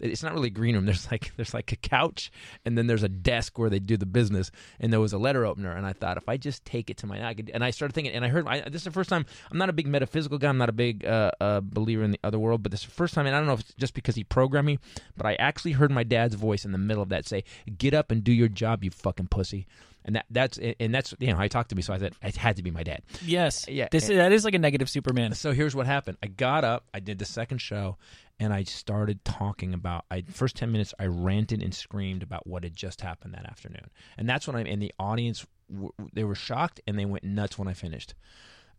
it's 0.00 0.22
not 0.22 0.34
really 0.34 0.48
a 0.48 0.50
green 0.50 0.74
room. 0.74 0.86
There's 0.88 1.10
like 1.10 1.32
there's 1.36 1.54
like 1.54 1.72
a 1.72 1.76
couch, 1.76 2.30
and 2.64 2.76
then 2.76 2.86
there's 2.86 3.02
a 3.02 3.08
desk 3.08 3.58
where 3.58 3.70
they 3.70 3.78
do 3.78 3.96
the 3.96 4.06
business. 4.06 4.50
And 4.80 4.92
there 4.92 5.00
was 5.00 5.12
a 5.12 5.18
letter 5.18 5.44
opener. 5.44 5.72
And 5.72 5.86
I 5.86 5.92
thought 5.92 6.16
if 6.16 6.28
I 6.28 6.36
just 6.36 6.64
take 6.64 6.90
it 6.90 6.98
to 6.98 7.06
my, 7.06 7.26
I 7.26 7.34
could, 7.34 7.50
and 7.52 7.64
I 7.64 7.70
started 7.70 7.94
thinking. 7.94 8.14
And 8.14 8.24
I 8.24 8.28
heard 8.28 8.46
I, 8.46 8.60
this 8.60 8.82
is 8.82 8.84
the 8.84 8.90
first 8.90 9.10
time. 9.10 9.26
I'm 9.50 9.58
not 9.58 9.68
a 9.68 9.72
big 9.72 9.86
metaphysical 9.86 10.38
guy. 10.38 10.48
I'm 10.48 10.58
not 10.58 10.68
a 10.68 10.72
big 10.72 11.04
uh, 11.04 11.32
uh, 11.40 11.60
believer 11.62 12.02
in 12.02 12.12
the 12.12 12.20
other 12.22 12.38
world. 12.38 12.62
But 12.62 12.72
this 12.72 12.80
is 12.80 12.86
the 12.86 12.92
first 12.92 13.14
time. 13.14 13.26
And 13.26 13.34
I 13.34 13.38
don't 13.38 13.46
know 13.46 13.54
if 13.54 13.60
it's 13.60 13.74
just 13.74 13.94
because 13.94 14.14
he 14.14 14.24
programmed 14.24 14.66
me, 14.66 14.78
but 15.16 15.26
I 15.26 15.34
actually 15.34 15.72
heard 15.72 15.90
my 15.90 16.04
dad's 16.04 16.34
voice 16.34 16.64
in 16.64 16.72
the 16.72 16.78
middle 16.78 17.02
of 17.02 17.08
that 17.08 17.26
say, 17.26 17.44
"Get 17.76 17.94
up 17.94 17.97
and 18.10 18.22
do 18.24 18.32
your 18.32 18.48
job, 18.48 18.84
you 18.84 18.90
fucking 18.90 19.28
pussy." 19.28 19.66
And 20.04 20.16
that 20.16 20.24
that's 20.30 20.58
and 20.58 20.94
that's 20.94 21.12
you 21.18 21.30
know 21.32 21.38
I 21.38 21.48
talked 21.48 21.68
to 21.70 21.76
me, 21.76 21.82
so 21.82 21.92
I 21.92 21.98
said 21.98 22.14
it 22.22 22.36
had 22.36 22.56
to 22.56 22.62
be 22.62 22.70
my 22.70 22.82
dad. 22.82 23.02
Yes. 23.22 23.66
Yeah, 23.68 23.88
This 23.90 24.08
and- 24.08 24.18
that 24.18 24.32
is 24.32 24.44
like 24.44 24.54
a 24.54 24.58
negative 24.58 24.88
Superman. 24.88 25.34
So 25.34 25.52
here's 25.52 25.74
what 25.76 25.86
happened. 25.86 26.16
I 26.22 26.28
got 26.28 26.64
up, 26.64 26.84
I 26.94 27.00
did 27.00 27.18
the 27.18 27.26
second 27.26 27.58
show, 27.58 27.98
and 28.40 28.52
I 28.54 28.62
started 28.62 29.22
talking 29.24 29.74
about. 29.74 30.06
I 30.10 30.22
first 30.22 30.56
ten 30.56 30.72
minutes, 30.72 30.94
I 30.98 31.06
ranted 31.06 31.62
and 31.62 31.74
screamed 31.74 32.22
about 32.22 32.46
what 32.46 32.62
had 32.62 32.74
just 32.74 33.02
happened 33.02 33.34
that 33.34 33.44
afternoon, 33.44 33.90
and 34.16 34.26
that's 34.26 34.46
when 34.46 34.56
I'm 34.56 34.66
in 34.66 34.78
the 34.78 34.94
audience 34.98 35.44
w- 35.70 35.92
they 36.14 36.24
were 36.24 36.34
shocked 36.36 36.80
and 36.86 36.98
they 36.98 37.04
went 37.04 37.24
nuts 37.24 37.58
when 37.58 37.68
I 37.68 37.74
finished. 37.74 38.14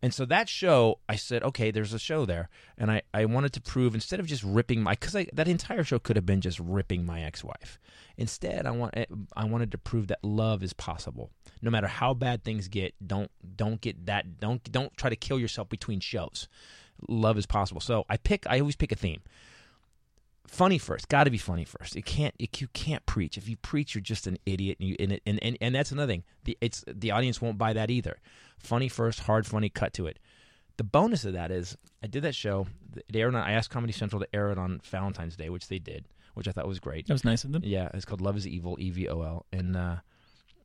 And 0.01 0.13
so 0.13 0.25
that 0.25 0.47
show, 0.47 0.99
I 1.09 1.15
said, 1.15 1.43
okay, 1.43 1.71
there's 1.71 1.93
a 1.93 1.99
show 1.99 2.25
there, 2.25 2.49
and 2.77 2.89
I, 2.89 3.01
I 3.13 3.25
wanted 3.25 3.51
to 3.53 3.61
prove 3.61 3.93
instead 3.93 4.19
of 4.19 4.27
just 4.27 4.43
ripping 4.43 4.81
my 4.81 4.93
because 4.93 5.13
that 5.33 5.47
entire 5.47 5.83
show 5.83 5.99
could 5.99 6.15
have 6.15 6.25
been 6.25 6.39
just 6.41 6.59
ripping 6.59 7.05
my 7.05 7.21
ex-wife. 7.21 7.79
Instead, 8.17 8.65
I 8.65 8.71
want 8.71 8.95
I 9.35 9.45
wanted 9.45 9.71
to 9.71 9.77
prove 9.77 10.07
that 10.07 10.23
love 10.23 10.63
is 10.63 10.73
possible, 10.73 11.31
no 11.61 11.69
matter 11.69 11.87
how 11.87 12.13
bad 12.13 12.43
things 12.43 12.67
get. 12.69 12.95
Don't 13.05 13.29
don't 13.55 13.81
get 13.81 14.05
that 14.05 14.39
don't 14.39 14.63
don't 14.71 14.95
try 14.95 15.09
to 15.09 15.15
kill 15.15 15.39
yourself 15.39 15.67
between 15.69 15.99
shows. 15.99 16.47
Love 17.07 17.37
is 17.37 17.45
possible. 17.45 17.81
So 17.81 18.05
I 18.09 18.17
pick 18.17 18.45
I 18.47 18.59
always 18.59 18.75
pick 18.75 18.91
a 18.91 18.95
theme. 18.95 19.21
Funny 20.49 20.79
first, 20.79 21.09
got 21.09 21.25
to 21.25 21.29
be 21.29 21.37
funny 21.37 21.63
first. 21.63 21.95
It 21.95 22.05
can't 22.05 22.33
it, 22.39 22.59
you 22.59 22.67
can't 22.69 23.05
preach. 23.05 23.37
If 23.37 23.47
you 23.47 23.55
preach, 23.57 23.93
you're 23.93 24.01
just 24.01 24.27
an 24.27 24.37
idiot. 24.45 24.77
And 24.79 24.89
you 24.89 24.95
and 24.99 25.11
it, 25.13 25.21
and, 25.25 25.39
and 25.43 25.57
and 25.61 25.75
that's 25.75 25.91
another 25.91 26.11
thing. 26.11 26.23
The 26.43 26.57
it's 26.59 26.83
the 26.87 27.11
audience 27.11 27.39
won't 27.39 27.57
buy 27.57 27.73
that 27.73 27.91
either. 27.91 28.17
Funny 28.57 28.89
first, 28.89 29.21
hard 29.21 29.45
funny, 29.45 29.69
cut 29.69 29.93
to 29.93 30.07
it. 30.07 30.17
The 30.77 30.83
bonus 30.83 31.23
of 31.23 31.33
that 31.33 31.51
is 31.51 31.77
I 32.03 32.07
did 32.07 32.23
that 32.23 32.35
show. 32.35 32.67
It 32.95 33.15
aired 33.15 33.35
on, 33.35 33.41
I 33.41 33.51
asked 33.51 33.69
Comedy 33.69 33.93
Central 33.93 34.19
to 34.21 34.27
air 34.35 34.51
it 34.51 34.57
on 34.57 34.81
Valentine's 34.85 35.35
Day, 35.35 35.49
which 35.49 35.67
they 35.67 35.77
did, 35.77 36.05
which 36.33 36.47
I 36.47 36.51
thought 36.51 36.67
was 36.67 36.79
great. 36.79 37.05
That 37.07 37.13
was 37.13 37.23
nice 37.23 37.43
of 37.43 37.51
them. 37.51 37.61
Yeah, 37.63 37.89
it's 37.93 38.05
called 38.05 38.19
Love 38.21 38.35
Is 38.35 38.47
Evil, 38.47 38.75
E 38.79 38.89
V 38.89 39.07
O 39.07 39.21
L, 39.21 39.45
and 39.53 39.77
uh, 39.77 39.97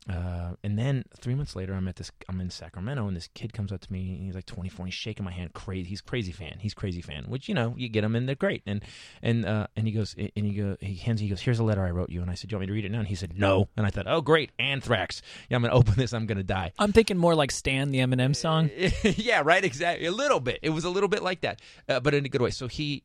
uh, 0.09 0.51
and 0.63 0.79
then 0.79 1.05
three 1.19 1.35
months 1.35 1.57
later, 1.57 1.73
I'm 1.73 1.89
at 1.89 1.97
this. 1.97 2.13
I'm 2.29 2.39
in 2.41 2.51
Sacramento, 2.51 3.07
and 3.07 3.17
this 3.17 3.29
kid 3.33 3.55
comes 3.55 3.73
up 3.73 3.81
to 3.81 3.93
me. 3.93 4.17
And 4.17 4.25
he's 4.25 4.35
like 4.35 4.45
24. 4.45 4.85
And 4.85 4.93
he's 4.93 4.95
shaking 4.95 5.25
my 5.25 5.33
hand. 5.33 5.55
Crazy. 5.55 5.89
He's 5.89 6.03
crazy 6.03 6.31
fan. 6.31 6.59
He's 6.61 6.75
crazy 6.75 7.01
fan. 7.01 7.25
Which 7.25 7.49
you 7.49 7.55
know, 7.55 7.75
you 7.77 7.89
get 7.89 8.03
them, 8.03 8.15
and 8.15 8.29
they're 8.29 8.35
great. 8.35 8.63
And 8.67 8.83
and 9.23 9.47
uh, 9.47 9.67
and 9.77 9.87
he 9.87 9.93
goes, 9.93 10.15
and 10.19 10.31
he 10.35 10.53
go, 10.53 10.77
he 10.81 10.97
hands. 10.97 11.21
He 11.21 11.29
goes, 11.29 11.41
here's 11.41 11.59
a 11.59 11.65
letter 11.65 11.85
I 11.85 11.91
wrote 11.91 12.11
you. 12.11 12.21
And 12.21 12.31
I 12.31 12.35
said, 12.35 12.51
do 12.51 12.55
you 12.55 12.59
want 12.59 12.63
me 12.63 12.67
to 12.67 12.73
read 12.75 12.85
it 12.85 12.93
now? 12.93 12.99
And 12.99 13.09
he 13.09 13.15
said, 13.15 13.39
no. 13.39 13.69
And 13.79 13.87
I 13.87 13.91
thought, 13.91 14.07
oh 14.07 14.21
great, 14.21 14.51
anthrax. 14.59 15.23
Yeah, 15.49 15.57
I'm 15.57 15.63
gonna 15.63 15.75
open 15.75 15.95
this. 15.97 16.13
I'm 16.13 16.27
gonna 16.27 16.43
die. 16.43 16.73
I'm 16.79 16.93
thinking 16.93 17.17
more 17.17 17.35
like 17.35 17.51
Stan 17.51 17.91
the 17.91 18.01
Eminem 18.01 18.37
song. 18.37 18.71
yeah, 19.03 19.41
right. 19.43 19.65
Exactly. 19.65 20.07
A 20.07 20.13
little 20.13 20.41
bit. 20.41 20.59
It 20.63 20.71
was 20.71 20.85
a 20.85 20.91
little 20.91 21.09
bit 21.09 21.23
like 21.23 21.41
that, 21.41 21.63
uh, 21.89 22.01
but 22.01 22.13
in 22.13 22.27
a 22.27 22.29
good 22.29 22.43
way. 22.43 22.51
So 22.51 22.69
he, 22.69 23.05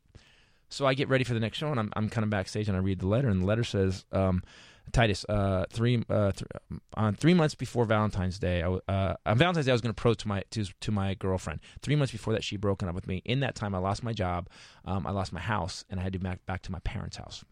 so 0.68 0.86
I 0.86 0.92
get 0.92 1.08
ready 1.08 1.24
for 1.24 1.32
the 1.32 1.40
next 1.40 1.56
show, 1.56 1.70
and 1.70 1.80
I'm 1.80 1.90
I'm 1.96 2.10
kind 2.10 2.24
of 2.24 2.30
backstage, 2.30 2.68
and 2.68 2.76
I 2.76 2.80
read 2.80 3.00
the 3.00 3.08
letter, 3.08 3.28
and 3.28 3.40
the 3.40 3.46
letter 3.46 3.64
says, 3.64 4.04
um, 4.12 4.42
Titus, 4.90 5.24
uh, 5.28 5.64
three 5.70 6.02
uh, 6.08 6.32
th- 6.32 6.80
on 6.94 7.14
three 7.14 7.34
months 7.34 7.54
before 7.54 7.84
Valentine's 7.84 8.38
Day, 8.38 8.62
uh, 8.62 9.14
on 9.26 9.38
Valentine's 9.38 9.66
Day, 9.66 9.72
I 9.72 9.74
was 9.74 9.80
going 9.80 9.94
to 9.94 10.00
propose 10.00 10.16
to 10.18 10.28
my 10.28 10.42
to, 10.50 10.64
to 10.80 10.92
my 10.92 11.14
girlfriend. 11.14 11.60
Three 11.82 11.96
months 11.96 12.12
before 12.12 12.32
that, 12.34 12.44
she 12.44 12.56
broken 12.56 12.88
up 12.88 12.94
with 12.94 13.06
me. 13.06 13.22
In 13.24 13.40
that 13.40 13.54
time, 13.54 13.74
I 13.74 13.78
lost 13.78 14.02
my 14.02 14.12
job, 14.12 14.48
um, 14.84 15.06
I 15.06 15.10
lost 15.10 15.32
my 15.32 15.40
house, 15.40 15.84
and 15.90 16.00
I 16.00 16.02
had 16.02 16.12
to 16.12 16.18
back 16.18 16.44
back 16.46 16.62
to 16.62 16.72
my 16.72 16.80
parents' 16.80 17.16
house. 17.16 17.44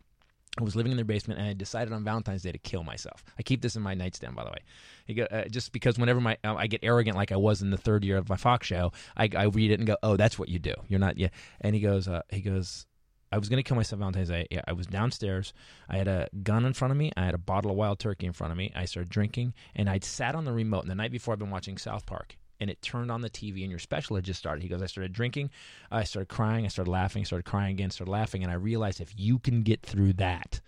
I 0.59 0.65
was 0.65 0.75
living 0.75 0.91
in 0.91 0.97
their 0.97 1.05
basement, 1.05 1.39
and 1.39 1.49
I 1.49 1.53
decided 1.53 1.93
on 1.93 2.03
Valentine's 2.03 2.43
Day 2.43 2.51
to 2.53 2.59
kill 2.59 2.83
myself. 2.83 3.25
I 3.39 3.43
keep 3.43 3.63
this 3.63 3.77
in 3.77 3.83
my 3.83 3.95
nightstand, 3.95 4.35
by 4.35 4.45
the 4.45 4.51
way, 4.51 5.27
uh, 5.31 5.49
just 5.49 5.73
because 5.73 5.99
whenever 5.99 6.21
my 6.21 6.37
uh, 6.43 6.55
I 6.55 6.67
get 6.67 6.81
arrogant, 6.83 7.17
like 7.17 7.31
I 7.31 7.37
was 7.37 7.63
in 7.63 7.71
the 7.71 7.77
third 7.77 8.05
year 8.05 8.17
of 8.17 8.29
my 8.29 8.37
Fox 8.37 8.67
show, 8.67 8.93
I, 9.17 9.29
I 9.37 9.45
read 9.45 9.71
it 9.71 9.79
and 9.79 9.87
go, 9.87 9.97
"Oh, 10.03 10.17
that's 10.17 10.39
what 10.39 10.49
you 10.49 10.59
do. 10.59 10.75
You're 10.89 11.01
not." 11.01 11.19
Yeah, 11.19 11.29
and 11.61 11.75
he 11.75 11.81
goes, 11.81 12.09
uh, 12.09 12.23
he 12.31 12.41
goes, 12.41 12.87
I 13.31 13.39
was 13.39 13.49
going 13.49 13.59
to 13.59 13.63
kill 13.63 13.77
myself 13.77 13.99
Valentine's 13.99 14.29
Day. 14.29 14.47
Yeah, 14.51 14.63
I 14.67 14.73
was 14.73 14.87
downstairs. 14.87 15.53
I 15.89 15.97
had 15.97 16.09
a 16.09 16.29
gun 16.43 16.65
in 16.65 16.73
front 16.73 16.93
of 16.93 16.99
me. 16.99 17.13
I 17.17 17.25
had 17.25 17.35
a 17.35 17.39
bottle 17.39 17.71
of 17.71 17.77
wild 17.77 17.99
turkey 17.99 18.27
in 18.27 18.33
front 18.33 18.53
of 18.53 18.57
me. 18.57 18.73
I 18.75 18.85
started 18.87 19.11
drinking, 19.11 19.55
and 19.75 19.89
I'd 19.89 20.05
sat 20.05 20.35
on 20.35 20.45
the 20.45 20.53
remote. 20.53 20.83
And 20.83 20.91
the 20.91 20.95
night 20.95 21.13
before, 21.13 21.35
I'd 21.35 21.39
been 21.39 21.51
watching 21.51 21.77
South 21.79 22.07
Park, 22.07 22.37
and 22.61 22.71
it 22.71 22.81
turned 22.81 23.11
on 23.11 23.21
the 23.21 23.31
TV, 23.31 23.63
and 23.63 23.71
your 23.71 23.79
special 23.79 24.17
had 24.17 24.25
just 24.25 24.39
started. 24.39 24.63
He 24.63 24.69
goes, 24.69 24.83
I 24.83 24.87
started 24.87 25.13
drinking. 25.13 25.51
I 25.91 26.05
started 26.05 26.29
crying. 26.29 26.65
I 26.65 26.69
started 26.69 26.91
laughing. 26.91 27.23
I 27.23 27.25
Started 27.25 27.45
crying 27.45 27.73
again. 27.73 27.91
Started 27.91 28.11
laughing, 28.11 28.43
and 28.43 28.51
I 28.51 28.57
realized 28.57 29.01
if 29.01 29.13
you 29.17 29.39
can 29.39 29.63
get 29.63 29.83
through 29.83 30.15
that, 30.15 30.61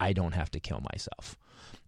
I 0.00 0.12
don't 0.12 0.34
have 0.34 0.50
to 0.52 0.60
kill 0.60 0.80
myself. 0.92 1.36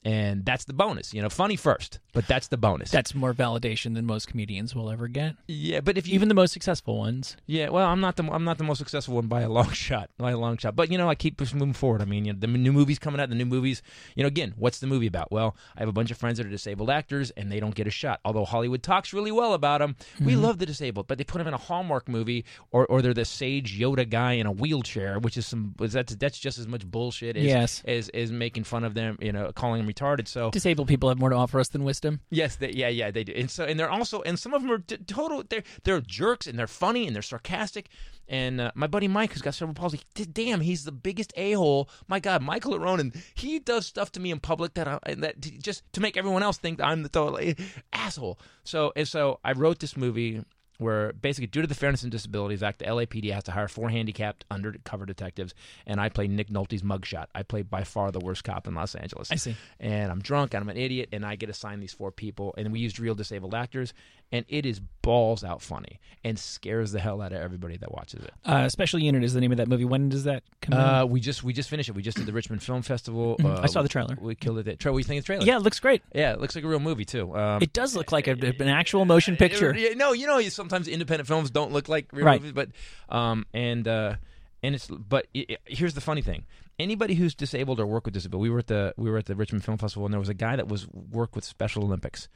And 0.03 0.47
that's 0.47 0.65
the 0.65 0.73
bonus, 0.73 1.13
you 1.13 1.21
know. 1.21 1.29
Funny 1.29 1.57
first, 1.57 1.99
but 2.15 2.27
that's 2.27 2.49
the 2.49 2.57
bonus. 2.57 2.91
That's 2.91 3.15
more 3.15 3.35
validation 3.35 3.95
than 3.95 4.07
most 4.07 4.29
comedians 4.29 4.75
will 4.75 4.91
ever 4.91 5.09
get. 5.09 5.37
yeah, 5.47 5.81
but 5.81 5.99
if 5.99 6.09
you 6.09 6.15
Even 6.15 6.29
the 6.29 6.35
most 6.35 6.53
successful 6.53 6.97
ones. 6.97 7.37
Yeah, 7.47 7.69
well, 7.69 7.87
I'm 7.87 8.01
not 8.01 8.17
the 8.17 8.25
I'm 8.25 8.45
not 8.45 8.57
the 8.57 8.65
most 8.65 8.79
successful 8.79 9.17
one 9.17 9.27
by 9.27 9.43
a 9.43 9.49
long 9.51 9.71
shot, 9.73 10.09
by 10.17 10.31
a 10.31 10.39
long 10.39 10.57
shot. 10.57 10.75
But 10.75 10.91
you 10.91 10.97
know, 10.97 11.11
I 11.11 11.15
keep 11.15 11.39
moving 11.53 11.75
forward. 11.75 12.01
I 12.01 12.07
mean, 12.07 12.25
you 12.25 12.33
know, 12.33 12.39
the 12.39 12.47
new 12.47 12.73
movies 12.73 12.99
coming 12.99 13.21
out, 13.21 13.29
the 13.29 13.35
new 13.35 13.45
movies. 13.45 13.83
You 14.15 14.23
know, 14.23 14.29
again, 14.29 14.55
what's 14.57 14.79
the 14.79 14.87
movie 14.87 15.07
about? 15.07 15.31
Well, 15.31 15.55
I 15.77 15.81
have 15.81 15.89
a 15.89 15.93
bunch 15.93 16.11
of 16.11 16.17
friends 16.17 16.39
that 16.39 16.47
are 16.47 16.51
disabled 16.51 16.89
actors, 16.89 17.31
and 17.33 17.53
they 17.53 17.61
don't 17.61 17.75
get 17.75 17.87
a 17.87 17.91
shot. 17.91 18.21
Although 18.25 18.47
Hollywood 18.47 18.83
talks 18.83 19.13
really 19.13 19.33
well 19.33 19.53
about 19.53 19.81
them, 19.81 19.97
we 20.19 20.33
mm-hmm. 20.33 20.43
love 20.43 20.59
the 20.59 20.67
disabled, 20.67 21.09
but 21.09 21.19
they 21.19 21.25
put 21.25 21.39
them 21.39 21.47
in 21.47 21.55
a 21.55 21.59
Hallmark 21.59 22.09
movie, 22.09 22.47
or 22.71 22.87
or 22.87 23.03
they're 23.03 23.13
the 23.13 23.27
sage 23.27 23.79
Yoda 23.79 24.09
guy 24.09 24.33
in 24.33 24.47
a 24.47 24.53
wheelchair, 24.53 25.19
which 25.19 25.37
is 25.37 25.47
some 25.47 25.75
that's 25.79 26.15
that's 26.15 26.39
just 26.39 26.59
as 26.59 26.67
much 26.67 26.87
bullshit 26.87 27.37
as 27.37 27.45
Yes. 27.45 27.83
as, 27.87 28.09
as 28.11 28.33
making 28.33 28.65
fun 28.65 28.85
of 28.85 28.95
them, 28.95 29.19
you 29.21 29.33
know, 29.33 29.53
calling 29.53 29.81
them 29.81 29.90
retarded. 29.93 30.29
So 30.29 30.51
Disabled 30.51 30.89
people 30.89 31.09
have 31.09 31.19
more 31.19 31.31
to 31.31 31.37
offer 31.37 31.61
us 31.61 31.69
than 31.69 31.85
wisdom. 31.85 32.21
Yes, 32.31 32.57
they, 32.57 32.71
yeah, 32.71 32.89
yeah, 32.89 33.11
they 33.11 33.25
do. 33.25 33.33
And 33.35 33.51
so, 33.51 33.65
and 33.65 33.79
they're 33.79 33.91
also, 33.91 34.23
and 34.23 34.39
some 34.39 34.55
of 34.55 34.63
them 34.63 34.71
are 34.71 34.79
t- 34.79 34.97
total. 34.99 35.43
They're 35.49 35.63
they're 35.85 36.01
jerks, 36.01 36.47
and 36.47 36.59
they're 36.59 36.67
funny, 36.67 37.07
and 37.07 37.15
they're 37.15 37.23
sarcastic. 37.23 37.89
And 38.29 38.61
uh, 38.61 38.71
my 38.77 38.87
buddy 38.87 39.09
Mike, 39.09 39.33
who's 39.33 39.43
got 39.43 39.55
cerebral 39.55 39.75
palsy, 39.75 40.01
d- 40.15 40.25
damn, 40.25 40.61
he's 40.61 40.85
the 40.85 40.93
biggest 40.93 41.33
a 41.37 41.53
hole. 41.53 41.89
My 42.07 42.21
God, 42.21 42.43
Michael 42.43 42.79
Aronin, 42.79 43.17
he 43.35 43.59
does 43.59 43.87
stuff 43.87 44.13
to 44.13 44.21
me 44.21 44.31
in 44.31 44.39
public 44.39 44.75
that 44.75 44.87
I, 44.87 45.15
that 45.15 45.41
just 45.41 45.83
to 45.95 46.01
make 46.01 46.17
everyone 46.17 46.43
else 46.43 46.57
think 46.57 46.79
that 46.79 46.87
I'm 46.87 47.03
the 47.03 47.09
total 47.09 47.39
eh, 47.39 47.55
asshole. 47.93 48.39
So, 48.63 48.93
and 48.95 49.09
so 49.09 49.41
I 49.45 49.53
wrote 49.53 49.81
this 49.81 49.97
movie 49.97 50.45
where 50.81 51.13
basically, 51.13 51.47
due 51.47 51.63
to 51.63 51.67
the 51.67 51.75
Fairness 51.75 52.03
and 52.03 52.11
Disabilities 52.11 52.63
Act, 52.63 52.81
the 52.81 52.87
LAPD 52.87 53.33
has 53.33 53.45
to 53.45 53.53
hire 53.53 53.69
four 53.69 53.91
handicapped 53.91 54.45
undercover 54.51 55.07
detectives, 55.07 55.55
and 55.87 56.01
I 56.01 56.09
play 56.09 56.27
Nick 56.27 56.49
Nolte's 56.49 56.83
mugshot. 56.83 57.27
I 57.35 57.43
play 57.43 57.63
by 57.63 57.85
far 57.85 58.11
the 58.11 58.21
worst 58.21 58.45
cop 58.45 58.67
in 58.67 58.75
Los 58.75 58.95
Angeles. 58.95 59.31
I 59.31 59.37
see. 59.37 59.57
And 59.79 60.11
I'm 60.11 60.21
drunk, 60.21 60.55
and 60.55 60.63
I'm 60.63 60.69
an 60.69 60.77
idiot, 60.77 61.11
and 61.13 61.25
I 61.25 61.37
get 61.37 61.51
assigned 61.51 61.83
these 61.83 61.93
four 61.93 62.11
people, 62.11 62.55
and 62.57 62.73
we 62.73 62.81
used 62.81 62.99
real 62.99 63.15
disabled 63.15 63.55
actors, 63.55 63.93
and 64.33 64.45
it 64.49 64.67
is 64.67 64.81
balls 65.03 65.43
out 65.43 65.63
funny 65.63 65.99
and 66.23 66.39
scares 66.39 66.93
the 66.93 67.01
hell 67.01 67.23
out 67.23 67.33
of 67.33 67.41
everybody 67.41 67.77
that 67.79 67.91
watches 67.91 68.23
it. 68.23 68.33
Uh, 68.45 68.69
Special 68.69 68.99
Unit 69.01 69.25
is 69.25 69.33
the 69.33 69.41
name 69.41 69.51
of 69.53 69.57
that 69.59 69.69
movie. 69.69 69.87
When 69.87 70.11
does 70.11 70.25
that 70.25 70.43
come 70.61 70.75
out? 70.79 71.03
Uh, 71.03 71.07
we 71.07 71.21
just 71.21 71.43
we 71.43 71.53
just 71.55 71.71
finished 71.71 71.89
it. 71.89 71.93
We 71.93 72.03
just 72.03 72.19
did 72.19 72.27
the 72.27 72.33
Richmond 72.33 72.63
Film 72.63 72.83
Festival. 72.83 73.37
Uh. 73.43 73.61
I 73.63 73.67
saw 73.67 73.83
the 73.83 73.89
trailer. 73.89 74.17
We 74.21 74.35
killed 74.35 74.59
it. 74.59 74.79
Trailer. 74.79 74.93
What 74.93 74.99
do 74.99 75.01
you 75.01 75.05
think 75.05 75.19
of 75.21 75.25
the 75.25 75.27
trailer? 75.27 75.47
Yeah, 75.47 75.57
it 75.57 75.63
looks 75.63 75.81
great. 75.81 76.03
yeah. 76.15 76.33
It 76.33 76.41
looks 76.41 76.55
like 76.55 76.65
a 76.65 76.69
real 76.69 76.81
movie 76.81 77.05
too. 77.07 77.35
Um, 77.37 77.63
It 77.63 77.73
does 77.73 77.97
look 77.97 78.13
like 78.13 78.29
a, 78.29 78.33
an 78.33 78.69
actual 78.69 79.05
motion 79.05 79.37
picture. 79.37 79.75
Yeah, 79.77 79.95
no, 79.95 80.13
you 80.13 80.27
know, 80.27 80.41
sometimes 80.49 80.89
independent 80.89 81.27
films 81.27 81.51
don't 81.51 81.73
look 81.73 81.89
like 81.89 82.09
real 82.13 82.27
Right. 82.27 82.41
movies, 82.41 82.53
but 82.53 82.69
um, 83.15 83.47
and 83.55 83.89
uh, 83.89 84.17
and 84.63 84.75
it's 84.75 84.89
but 84.89 85.27
i 85.37 85.47
i 85.51 85.57
here's 85.67 85.95
the 85.95 86.01
funny 86.01 86.23
thing: 86.23 86.45
anybody 86.79 87.15
who's 87.15 87.35
disabled 87.35 87.81
or 87.81 87.87
work 87.87 88.05
with 88.05 88.15
disability, 88.15 88.43
we 88.43 88.51
were 88.51 88.59
at 88.61 88.67
the 88.67 88.95
we 88.97 89.11
were 89.11 89.19
at 89.19 89.27
the 89.27 89.35
Richmond 89.35 89.65
Film 89.65 89.79
Festival, 89.79 90.07
and 90.07 90.13
there 90.13 90.21
was 90.21 90.29
a 90.29 90.35
guy 90.35 90.57
that 90.57 90.69
was 90.69 90.89
worked 90.89 91.35
with 91.35 91.45
Special 91.45 91.85
Olympics, 91.85 92.29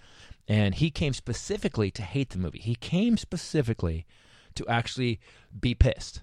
and 0.48 0.74
he 0.74 0.90
came 0.90 1.12
specifically 1.12 1.90
to 1.90 2.02
hate 2.02 2.30
the 2.30 2.38
movie. 2.38 2.58
He 2.60 2.74
came 2.74 3.16
specifically 3.16 4.06
to 4.54 4.66
actually 4.68 5.20
be 5.58 5.74
pissed. 5.74 6.22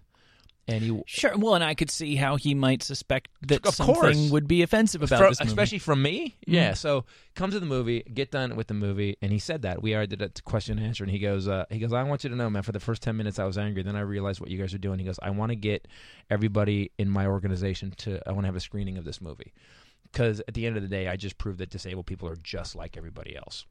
And 0.72 0.84
he 0.84 1.02
Sure. 1.06 1.38
Well, 1.38 1.56
and 1.56 1.64
I 1.64 1.74
could 1.76 1.92
see 1.92 2.16
how 2.16 2.36
he 2.38 2.54
might 2.54 2.82
suspect 2.84 3.30
that 3.44 3.66
Of 3.66 3.76
something 3.76 3.96
course. 3.96 4.30
would 4.32 4.48
be 4.48 4.62
offensive 4.64 5.02
about 5.04 5.20
this 5.20 5.22
movie. 5.22 5.34
Mm-hmm. 5.36 5.48
especially 5.50 5.80
from 5.80 6.02
me. 6.02 6.36
Yeah. 6.48 6.74
So 6.74 7.06
come 7.36 7.52
to 7.52 7.60
the 7.60 7.66
movie, 7.66 8.02
get 8.14 8.32
done 8.32 8.56
with 8.56 8.68
the 8.68 8.74
movie, 8.74 9.18
and 9.22 9.32
he 9.32 9.40
said 9.40 9.62
that 9.64 9.82
we 9.82 9.94
already 9.96 10.16
did 10.16 10.22
a 10.38 10.42
question 10.44 10.78
and 10.78 10.88
answer, 10.88 11.04
and 11.04 11.12
he 11.12 11.20
goes, 11.20 11.48
uh, 11.48 11.66
he 11.70 11.80
goes, 11.80 11.94
I 11.94 12.04
want 12.04 12.24
you 12.24 12.30
to 12.30 12.36
know, 12.36 12.50
man. 12.50 12.64
For 12.64 12.72
the 12.72 12.80
first 12.80 13.02
ten 13.04 13.18
minutes, 13.18 13.38
I 13.40 13.46
was 13.46 13.58
angry. 13.58 13.84
Then 13.84 13.96
I 13.96 14.02
realized 14.02 14.40
what 14.40 14.50
you 14.50 14.58
guys 14.58 14.74
are 14.74 14.78
doing. 14.78 15.00
He 15.00 15.06
goes, 15.06 15.20
I 15.22 15.30
want 15.30 15.52
to 15.52 15.56
get 15.56 15.88
everybody 16.30 16.92
in 16.98 17.10
my 17.10 17.26
organization 17.28 17.92
to. 17.98 18.20
I 18.28 18.32
want 18.32 18.44
to 18.44 18.48
have 18.48 18.56
a 18.56 18.60
screening 18.62 18.98
of 18.98 19.06
this 19.06 19.22
movie 19.22 19.54
because 20.12 20.42
at 20.48 20.54
the 20.54 20.66
end 20.66 20.76
of 20.78 20.84
the 20.84 20.90
day, 20.90 21.08
I 21.08 21.16
just 21.16 21.38
proved 21.38 21.60
that 21.60 21.70
disabled 21.70 22.06
people 22.06 22.28
are 22.28 22.36
just 22.38 22.76
like 22.76 22.98
everybody 22.98 23.36
else. 23.36 23.66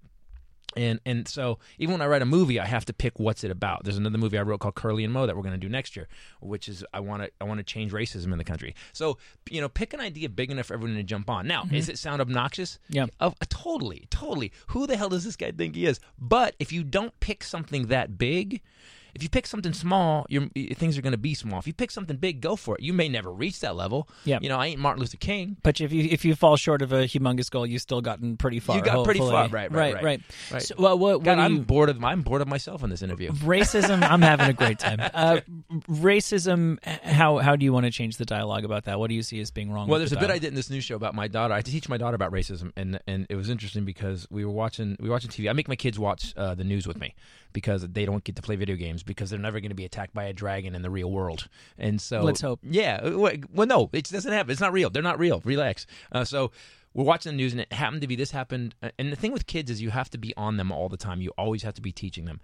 And 0.77 1.01
and 1.05 1.27
so 1.27 1.59
even 1.79 1.93
when 1.93 2.03
I 2.03 2.07
write 2.07 2.23
a 2.23 2.27
movie, 2.27 2.61
I 2.61 2.67
have 2.67 2.85
to 2.87 2.93
pick 2.93 3.19
what's 3.19 3.43
it 3.45 3.51
about. 3.51 3.85
There's 3.85 3.97
another 3.97 4.19
movie 4.19 4.39
I 4.39 4.43
wrote 4.43 4.61
called 4.61 4.77
Curly 4.77 5.05
and 5.05 5.13
Mo 5.13 5.27
that 5.27 5.37
we're 5.37 5.43
going 5.43 5.55
to 5.55 5.59
do 5.59 5.69
next 5.69 5.97
year, 5.97 6.09
which 6.41 6.69
is 6.69 6.85
I 6.95 7.01
want 7.01 7.23
to 7.23 7.31
I 7.41 7.45
want 7.45 7.59
to 7.59 7.65
change 7.65 7.93
racism 7.93 8.33
in 8.33 8.39
the 8.39 8.45
country. 8.45 8.75
So 8.93 9.19
you 9.51 9.61
know, 9.61 9.69
pick 9.69 9.93
an 9.93 10.01
idea 10.01 10.29
big 10.29 10.51
enough 10.51 10.67
for 10.67 10.75
everyone 10.75 10.97
to 10.97 11.03
jump 11.03 11.29
on. 11.29 11.47
Now, 11.47 11.65
does 11.65 11.89
it 11.89 11.99
sound 11.99 12.21
obnoxious? 12.21 12.79
Yeah. 12.89 13.07
Uh, 13.19 13.31
totally, 13.49 14.07
totally. 14.11 14.53
Who 14.69 14.87
the 14.87 14.97
hell 14.97 15.09
does 15.09 15.25
this 15.25 15.37
guy 15.37 15.51
think 15.51 15.75
he 15.75 15.87
is? 15.87 15.99
But 16.19 16.55
if 16.59 16.73
you 16.73 16.85
don't 16.85 17.19
pick 17.21 17.43
something 17.43 17.87
that 17.87 18.19
big. 18.19 18.61
If 19.15 19.23
you 19.23 19.29
pick 19.29 19.47
something 19.47 19.73
small, 19.73 20.27
your 20.29 20.49
things 20.75 20.97
are 20.99 21.03
going 21.03 21.13
to 21.13 21.19
be 21.19 21.35
small. 21.35 21.59
If 21.59 21.67
you 21.67 21.73
pick 21.73 21.91
something 21.91 22.17
big, 22.17 22.41
go 22.41 22.57
for 22.57 22.77
it. 22.77 22.83
You 22.83 22.93
may 22.93 23.09
never 23.09 23.31
reach 23.33 23.61
that 23.61 23.77
level. 23.77 24.09
Yeah. 24.25 24.39
You 24.41 24.49
know, 24.49 24.59
I 24.59 24.67
ain't 24.67 24.81
Martin 24.81 25.01
Luther 25.01 25.17
King. 25.17 25.57
But 25.63 25.81
if 25.81 25.93
you 25.93 26.09
if 26.11 26.25
you 26.25 26.35
fall 26.35 26.57
short 26.57 26.83
of 26.83 26.93
a 26.93 27.05
humongous 27.05 27.51
goal, 27.51 27.67
you've 27.67 27.83
still 27.83 28.01
gotten 28.01 28.37
pretty 28.37 28.61
far. 28.61 28.77
You 28.77 28.83
got 28.83 29.05
pretty 29.05 29.21
far, 29.21 29.49
right, 29.49 29.51
right, 29.51 29.73
right, 29.73 30.03
right. 30.03 30.21
right. 30.51 30.63
So, 30.63 30.75
well, 30.79 30.99
what, 30.99 31.19
what 31.19 31.25
God, 31.25 31.39
I'm 31.39 31.57
you- 31.57 31.63
bored 31.63 31.89
of 31.89 32.03
I'm 32.03 32.23
bored 32.23 32.43
of 32.43 32.49
myself 32.49 32.83
in 32.83 32.91
this 32.91 33.03
interview. 33.03 33.31
racism? 33.31 34.03
I'm 34.03 34.23
having 34.23 34.47
a 34.47 34.53
great 34.53 34.79
time. 34.79 35.01
Uh, 35.21 35.41
racism. 35.89 36.83
How 36.85 37.39
how 37.39 37.57
do 37.57 37.65
you 37.65 37.73
want 37.73 37.85
to 37.85 37.91
change 37.91 38.17
the 38.17 38.25
dialogue 38.25 38.65
about 38.65 38.85
that? 38.85 38.99
What 38.99 39.09
do 39.09 39.15
you 39.15 39.23
see 39.23 39.41
as 39.41 39.51
being 39.51 39.71
wrong? 39.73 39.89
Well, 39.89 39.99
there's 39.99 40.13
a 40.13 40.15
the 40.15 40.21
bit 40.21 40.31
I 40.31 40.39
did 40.39 40.49
in 40.49 40.55
this 40.55 40.71
new 40.71 40.81
show 40.81 40.95
about 40.95 41.15
my 41.15 41.29
daughter. 41.29 41.53
I 41.53 41.63
teach 41.63 41.89
my 41.89 41.97
daughter 41.97 42.15
about 42.15 42.33
racism, 42.33 42.73
and 42.77 43.01
and 43.07 43.27
it 43.29 43.37
was 43.37 43.51
interesting 43.51 43.85
because 43.85 44.27
we 44.31 44.45
were 44.45 44.53
watching 44.53 44.97
we 45.01 45.09
were 45.09 45.15
watching 45.15 45.31
TV. 45.31 45.51
I 45.51 45.53
make 45.53 45.69
my 45.69 45.77
kids 45.77 45.99
watch 45.99 46.33
uh, 46.37 46.55
the 46.55 46.65
news 46.65 46.87
with 46.87 46.99
me 47.01 47.15
because 47.53 47.87
they 47.89 48.05
don't 48.05 48.25
get 48.25 48.37
to 48.37 48.43
play 48.43 48.57
video 48.57 48.77
games 48.77 49.03
because 49.03 49.31
they're 49.31 49.39
never 49.39 49.61
going 49.61 49.71
to 49.71 49.75
be 49.77 49.85
attacked 49.85 50.15
by 50.15 50.25
a 50.25 50.33
dragon 50.33 50.75
in 50.75 50.83
the 50.83 50.91
real 50.91 51.11
world. 51.11 51.49
And 51.79 52.01
so 52.01 52.23
Let's 52.23 52.41
hope. 52.41 52.61
Yeah. 52.63 53.01
uh, 53.03 53.37
Well, 53.53 53.67
no, 53.67 53.91
it 53.93 54.05
doesn't 54.11 54.33
happen. 54.33 54.51
It's 54.53 54.61
not 54.61 54.73
real. 54.73 54.91
They're 54.91 55.03
not 55.03 55.19
real. 55.19 55.41
Relax. 55.45 55.87
Uh, 56.13 56.25
so. 56.25 56.53
We're 56.93 57.05
watching 57.05 57.31
the 57.31 57.37
news, 57.37 57.53
and 57.53 57.61
it 57.61 57.73
happened 57.73 58.01
to 58.01 58.09
be 58.09 58.17
this 58.17 58.33
happened. 58.33 58.75
uh, 58.83 58.91
And 58.99 59.13
the 59.13 59.17
thing 59.17 59.31
with 59.31 59.47
kids 59.47 59.71
is 59.71 59.81
you 59.81 59.91
have 59.91 60.11
to 60.11 60.19
be 60.19 60.35
on 60.37 60.57
them 60.57 60.73
all 60.73 60.89
the 60.89 60.97
time. 60.97 61.21
You 61.21 61.31
always 61.39 61.63
have 61.63 61.75
to 61.75 61.81
be 61.81 61.93
teaching 61.93 62.25
them. 62.25 62.41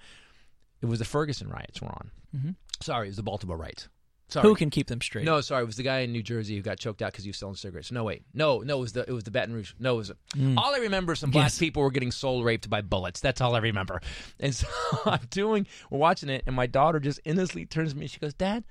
It 0.80 0.86
was 0.86 1.00
the 1.00 1.04
Ferguson 1.04 1.48
riots 1.48 1.82
were 1.82 1.88
on. 1.88 2.12
Mm-hmm. 2.36 2.50
Sorry, 2.80 3.08
it 3.08 3.10
was 3.10 3.16
the 3.16 3.24
Baltimore 3.24 3.56
riots. 3.56 3.88
Sorry. 4.28 4.48
Who 4.48 4.56
can 4.56 4.70
keep 4.70 4.88
them 4.88 5.00
straight? 5.00 5.24
No, 5.24 5.40
sorry, 5.40 5.62
it 5.62 5.66
was 5.66 5.76
the 5.76 5.84
guy 5.84 6.00
in 6.00 6.10
New 6.10 6.22
Jersey 6.22 6.56
who 6.56 6.62
got 6.62 6.80
choked 6.80 7.00
out 7.00 7.12
because 7.12 7.24
he 7.24 7.30
was 7.30 7.36
selling 7.36 7.54
cigarettes. 7.54 7.92
No, 7.92 8.02
wait, 8.02 8.22
no, 8.34 8.58
no, 8.58 8.78
it 8.78 8.80
was 8.80 8.92
the 8.92 9.02
it 9.02 9.12
was 9.12 9.22
the 9.22 9.30
Baton 9.30 9.54
Rouge. 9.54 9.72
No, 9.78 9.94
it 9.94 9.98
was 9.98 10.12
mm. 10.34 10.56
all 10.56 10.74
I 10.74 10.78
remember. 10.78 11.12
is 11.12 11.20
Some 11.20 11.30
black 11.30 11.44
Yes. 11.44 11.58
people 11.58 11.82
were 11.82 11.92
getting 11.92 12.10
soul 12.10 12.42
raped 12.42 12.68
by 12.68 12.80
bullets. 12.82 13.20
That's 13.20 13.40
all 13.40 13.54
I 13.54 13.60
remember. 13.60 14.00
And 14.40 14.52
so 14.54 14.66
I'm 15.04 15.20
doing, 15.30 15.66
we're 15.90 15.98
watching 15.98 16.28
it, 16.28 16.42
and 16.46 16.56
my 16.56 16.66
daughter 16.66 16.98
just 16.98 17.20
endlessly 17.24 17.66
turns 17.66 17.92
to 17.92 17.98
me. 17.98 18.08
She 18.08 18.18
goes, 18.18 18.34
"Dad, 18.34 18.64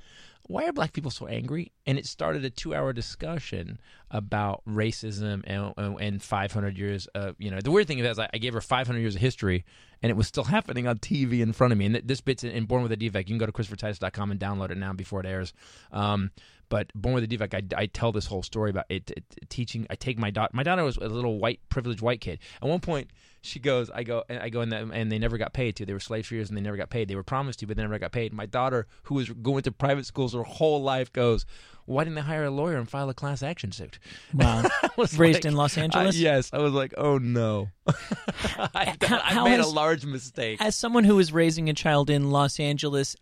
why 0.48 0.66
are 0.66 0.74
black 0.74 0.93
people 0.93 1.12
so 1.12 1.28
angry?" 1.28 1.72
And 1.86 1.98
it 1.98 2.06
started 2.06 2.43
a 2.46 2.50
two 2.50 2.74
hour 2.74 2.93
discussion 2.93 3.80
about 4.12 4.62
racism 4.68 5.43
and, 5.46 5.74
and, 5.78 6.00
and 6.00 6.24
500 6.24 6.78
years. 6.78 7.08
Of, 7.08 7.36
you 7.38 7.52
know, 7.52 7.60
the 7.60 7.72
weird 7.72 7.88
thing 7.88 8.00
is, 8.00 8.20
I 8.20 8.28
gave 8.39 8.54
her 8.54 8.62
500 8.62 9.00
years 9.00 9.16
of 9.16 9.22
history, 9.22 9.66
and 10.02 10.10
it 10.10 10.16
was 10.16 10.28
still 10.28 10.43
happening 10.56 10.88
on 10.88 11.00
TV 11.00 11.41
in 11.41 11.54
front 11.54 11.74
of 11.74 11.78
me. 11.78 11.86
And 11.86 11.96
this 12.04 12.22
bit's 12.22 12.43
in, 12.43 12.66
Born 12.66 12.84
with 12.84 12.91
a 12.91 12.98
Defect. 12.98 13.30
You 13.30 13.34
can 13.34 13.39
go 13.39 13.46
to 13.46 13.52
ChristopherTitus.com 13.52 14.32
and 14.32 14.39
download 14.39 14.72
it 14.72 14.78
now 14.78 14.93
before 14.93 15.20
it 15.20 15.26
airs. 15.26 15.54
Um, 15.91 16.32
but 16.70 16.91
Born 16.96 17.16
with 17.16 17.24
a 17.24 17.28
Defect, 17.28 17.54
I, 17.54 17.62
I 17.76 17.86
tell 17.88 18.12
this 18.12 18.26
whole 18.26 18.43
story 18.43 18.70
about 18.70 18.86
it, 18.89 19.12
it 19.12 19.24
teaching. 19.50 19.86
I 19.89 19.96
take 19.96 20.18
my 20.18 20.32
daughter. 20.32 20.52
My 20.54 20.64
daughter 20.64 20.84
was 20.84 20.98
a 20.98 21.08
little 21.08 21.39
white, 21.39 21.60
privileged 21.70 22.02
white 22.02 22.22
kid. 22.22 22.39
At 22.62 22.68
one 22.68 22.80
point, 22.80 23.12
she 23.46 23.60
goes, 23.60 23.89
I 23.89 24.04
go, 24.04 24.24
and 24.28 24.39
I 24.39 24.50
go, 24.50 24.62
in 24.62 24.70
the, 24.70 24.78
and 24.78 25.12
they 25.12 25.20
never 25.20 25.38
got 25.38 25.54
paid 25.54 25.76
to. 25.78 25.86
They 25.86 25.93
were 25.93 26.00
slaves 26.00 26.28
for 26.28 26.36
years, 26.36 26.50
and 26.50 26.58
they 26.58 26.62
never 26.62 26.78
got 26.78 26.89
paid. 26.89 27.08
They 27.08 27.16
were 27.16 27.24
promised 27.24 27.60
to, 27.60 27.68
but 27.68 27.78
they 27.78 27.84
never 27.84 28.00
got 28.00 28.12
paid. 28.12 28.34
My 28.34 28.46
daughter, 28.46 28.88
who 29.04 29.16
was 29.16 29.30
going 29.30 29.64
to 29.64 29.72
private 29.72 30.06
schools 30.06 30.34
her 30.34 30.43
whole 30.43 30.82
life, 30.82 31.14
goes, 31.14 31.46
"Why 31.86 32.04
didn't 32.04 32.16
they 32.16 32.22
hire 32.22 32.46
a 32.46 32.52
lawyer 32.52 32.78
and 32.78 32.89
file 32.89 33.10
a 33.10 33.14
class 33.14 33.41
action 33.43 33.72
suit?" 33.72 34.00
Wow. 34.34 34.64
Was 34.98 35.18
Raised 35.18 35.38
like- 35.38 35.46
in 35.46 35.56
Los 35.56 35.78
Angeles? 35.78 36.18
yes, 36.18 36.50
I 36.52 36.58
was 36.60 36.74
like, 36.74 36.93
"Oh 36.98 37.18
no, 37.18 37.70
I, 37.88 38.96
How- 39.02 39.20
I 39.24 39.43
made 39.50 39.58
has- 39.58 39.68
a 39.68 39.74
large 39.74 40.06
mistake." 40.06 40.62
As 40.62 40.76
someone 40.76 41.04
who 41.04 41.20
is 41.20 41.32
raising 41.32 41.70
a 41.70 41.74
child 41.74 42.10
in 42.10 42.32
Los 42.32 42.60
Angeles, 42.60 43.16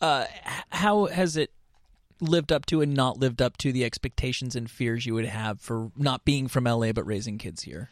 uh, 0.00 0.26
how 0.70 1.06
has 1.06 1.36
it 1.36 1.50
lived 2.20 2.52
up 2.52 2.64
to 2.66 2.80
and 2.80 2.94
not 2.94 3.18
lived 3.18 3.42
up 3.42 3.56
to 3.58 3.72
the 3.72 3.84
expectations 3.84 4.54
and 4.54 4.70
fears 4.70 5.04
you 5.06 5.14
would 5.14 5.24
have 5.24 5.60
for 5.60 5.90
not 5.96 6.24
being 6.24 6.46
from 6.46 6.64
LA 6.64 6.92
but 6.92 7.04
raising 7.04 7.36
kids 7.38 7.62
here? 7.62 7.88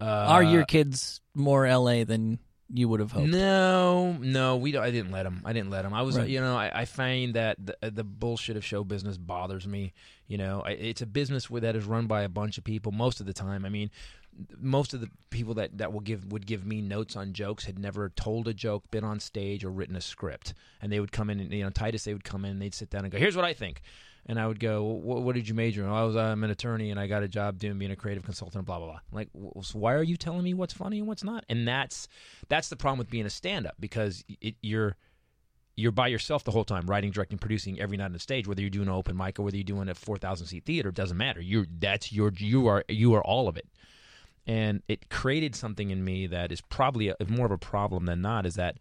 Uh, 0.00 0.04
Are 0.04 0.42
your 0.42 0.64
kids 0.64 1.20
more 1.34 1.68
LA 1.68 2.04
than 2.04 2.38
you 2.72 2.88
would 2.88 3.00
have 3.00 3.12
hoped? 3.12 3.28
No, 3.28 4.12
no, 4.20 4.56
we. 4.56 4.72
Don't, 4.72 4.82
I 4.82 4.90
didn't 4.90 5.12
let 5.12 5.24
them. 5.24 5.42
I 5.44 5.52
didn't 5.52 5.70
let 5.70 5.82
them. 5.82 5.92
I 5.92 6.02
was, 6.02 6.16
Right. 6.16 6.28
you 6.28 6.40
know, 6.40 6.56
I, 6.56 6.70
I 6.80 6.84
find 6.84 7.34
that 7.34 7.56
the, 7.64 7.90
the 7.90 8.04
bullshit 8.04 8.56
of 8.56 8.64
show 8.64 8.84
business 8.84 9.18
bothers 9.18 9.66
me. 9.66 9.92
You 10.26 10.38
know, 10.38 10.62
I, 10.64 10.70
it's 10.70 11.02
a 11.02 11.06
business 11.06 11.50
where 11.50 11.60
that 11.62 11.74
is 11.76 11.84
run 11.84 12.06
by 12.06 12.22
a 12.22 12.28
bunch 12.28 12.58
of 12.58 12.64
people 12.64 12.92
most 12.92 13.20
of 13.20 13.26
the 13.26 13.32
time. 13.32 13.64
I 13.64 13.68
mean, 13.68 13.90
most 14.56 14.94
of 14.94 15.00
the 15.00 15.10
people 15.30 15.54
that, 15.54 15.78
that 15.78 15.92
will 15.92 16.00
give 16.00 16.30
would 16.32 16.46
give 16.46 16.64
me 16.64 16.80
notes 16.80 17.16
on 17.16 17.32
jokes 17.32 17.64
had 17.64 17.78
never 17.78 18.08
told 18.10 18.46
a 18.48 18.54
joke, 18.54 18.90
been 18.90 19.04
on 19.04 19.18
stage, 19.20 19.64
or 19.64 19.70
written 19.70 19.96
a 19.96 20.00
script. 20.00 20.54
And 20.80 20.92
they 20.92 21.00
would 21.00 21.12
come 21.12 21.28
in, 21.30 21.40
and 21.40 21.52
you 21.52 21.64
know, 21.64 21.70
Titus, 21.70 22.04
they 22.04 22.12
would 22.12 22.24
come 22.24 22.44
in, 22.44 22.58
they'd 22.60 22.74
sit 22.74 22.88
down 22.90 23.04
and 23.04 23.12
go, 23.12 23.18
"Here's 23.18 23.36
what 23.36 23.44
I 23.44 23.52
think." 23.52 23.82
And 24.26 24.38
I 24.38 24.46
would 24.46 24.60
go, 24.60 24.84
"What, 24.84 25.34
did 25.34 25.48
you 25.48 25.54
major 25.54 25.82
in?" 25.82 25.88
"Oh, 25.88 25.94
I 25.94 26.04
was, 26.04 26.14
I'm 26.14 26.44
an 26.44 26.50
attorney, 26.50 26.90
and 26.90 27.00
I 27.00 27.06
got 27.06 27.22
a 27.22 27.28
job 27.28 27.58
doing 27.58 27.78
being 27.78 27.90
a 27.90 27.96
creative 27.96 28.22
consultant. 28.22 28.64
Blah 28.66 28.78
blah 28.78 28.86
blah. 28.86 28.96
I'm 28.96 29.16
like, 29.16 29.32
"W- 29.32 29.52
so 29.62 29.78
why 29.78 29.94
are 29.94 30.02
you 30.02 30.16
telling 30.16 30.44
me 30.44 30.54
what's 30.54 30.74
funny 30.74 30.98
and 30.98 31.08
what's 31.08 31.24
not? 31.24 31.44
And 31.48 31.66
that's 31.66 32.06
that's 32.48 32.68
the 32.68 32.76
problem 32.76 32.98
with 32.98 33.10
being 33.10 33.26
a 33.26 33.30
stand-up 33.30 33.74
because 33.80 34.22
it, 34.40 34.54
you're 34.62 34.96
you're 35.76 35.92
by 35.92 36.08
yourself 36.08 36.44
the 36.44 36.50
whole 36.50 36.64
time, 36.64 36.86
writing, 36.86 37.10
directing, 37.10 37.38
producing 37.38 37.80
every 37.80 37.96
night 37.96 38.04
on 38.06 38.12
the 38.12 38.18
stage. 38.18 38.46
Whether 38.46 38.60
you're 38.60 38.70
doing 38.70 38.88
an 38.88 38.94
open 38.94 39.16
mic 39.16 39.38
or 39.38 39.42
whether 39.42 39.56
you're 39.56 39.64
doing 39.64 39.88
a 39.88 39.94
four 39.94 40.18
thousand 40.18 40.46
seat 40.46 40.64
theater, 40.64 40.90
it 40.90 40.94
doesn't 40.94 41.16
matter. 41.16 41.40
You're 41.40 41.66
that's 41.78 42.12
your 42.12 42.32
you 42.36 42.66
are 42.66 42.84
you 42.88 43.14
are 43.14 43.24
all 43.24 43.48
of 43.48 43.56
it. 43.56 43.68
And 44.46 44.82
it 44.88 45.10
created 45.10 45.54
something 45.54 45.90
in 45.90 46.04
me 46.04 46.26
that 46.26 46.50
is 46.50 46.60
probably 46.60 47.08
a, 47.08 47.16
more 47.28 47.46
of 47.46 47.52
a 47.52 47.58
problem 47.58 48.06
than 48.06 48.20
not. 48.20 48.46
Is 48.46 48.54
that 48.54 48.78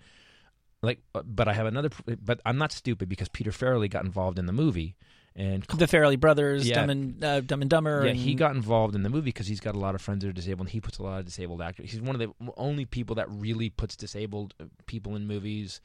like? 0.82 1.00
uh, 1.14 1.22
But 1.24 1.48
I 1.48 1.54
have 1.54 1.68
another. 1.68 1.90
But 2.22 2.42
I'm 2.46 2.58
not 2.58 2.72
stupid 2.72 3.08
because 3.08 3.30
Peter 3.30 3.52
Farrelly 3.52 3.90
got 3.90 4.04
involved 4.06 4.40
in 4.40 4.46
the 4.46 4.54
movie, 4.54 4.96
and 5.40 5.64
The 5.64 5.86
Farrelly 5.86 6.20
brothers, 6.20 6.68
Yeah. 6.68 6.76
Dumb 6.82 6.90
and 6.90 7.24
uh, 7.24 7.40
Dumb 7.42 7.62
and 7.62 7.70
Dumber. 7.70 8.04
yeah, 8.04 8.12
and- 8.12 8.20
he 8.20 8.36
got 8.36 8.56
involved 8.56 8.94
in 8.94 9.04
the 9.04 9.10
movie 9.10 9.26
because 9.26 9.48
he's 9.48 9.60
got 9.62 9.74
a 9.74 9.80
lot 9.80 9.96
of 9.96 10.02
friends 10.02 10.22
that 10.24 10.30
are 10.30 10.34
disabled. 10.34 10.68
and 10.68 10.72
He 10.72 10.82
puts 10.82 10.98
a 11.00 11.04
lot 11.04 11.20
of 11.20 11.26
disabled 11.26 11.62
actors. 11.62 11.92
He's 11.92 12.02
one 12.02 12.16
of 12.16 12.20
the 12.20 12.52
only 12.58 12.86
people 12.86 13.16
that 13.16 13.28
really 13.32 13.70
puts 13.70 13.96
disabled 13.96 14.54
uh, 14.60 14.66
people 14.86 15.16
in 15.16 15.26
movies 15.26 15.80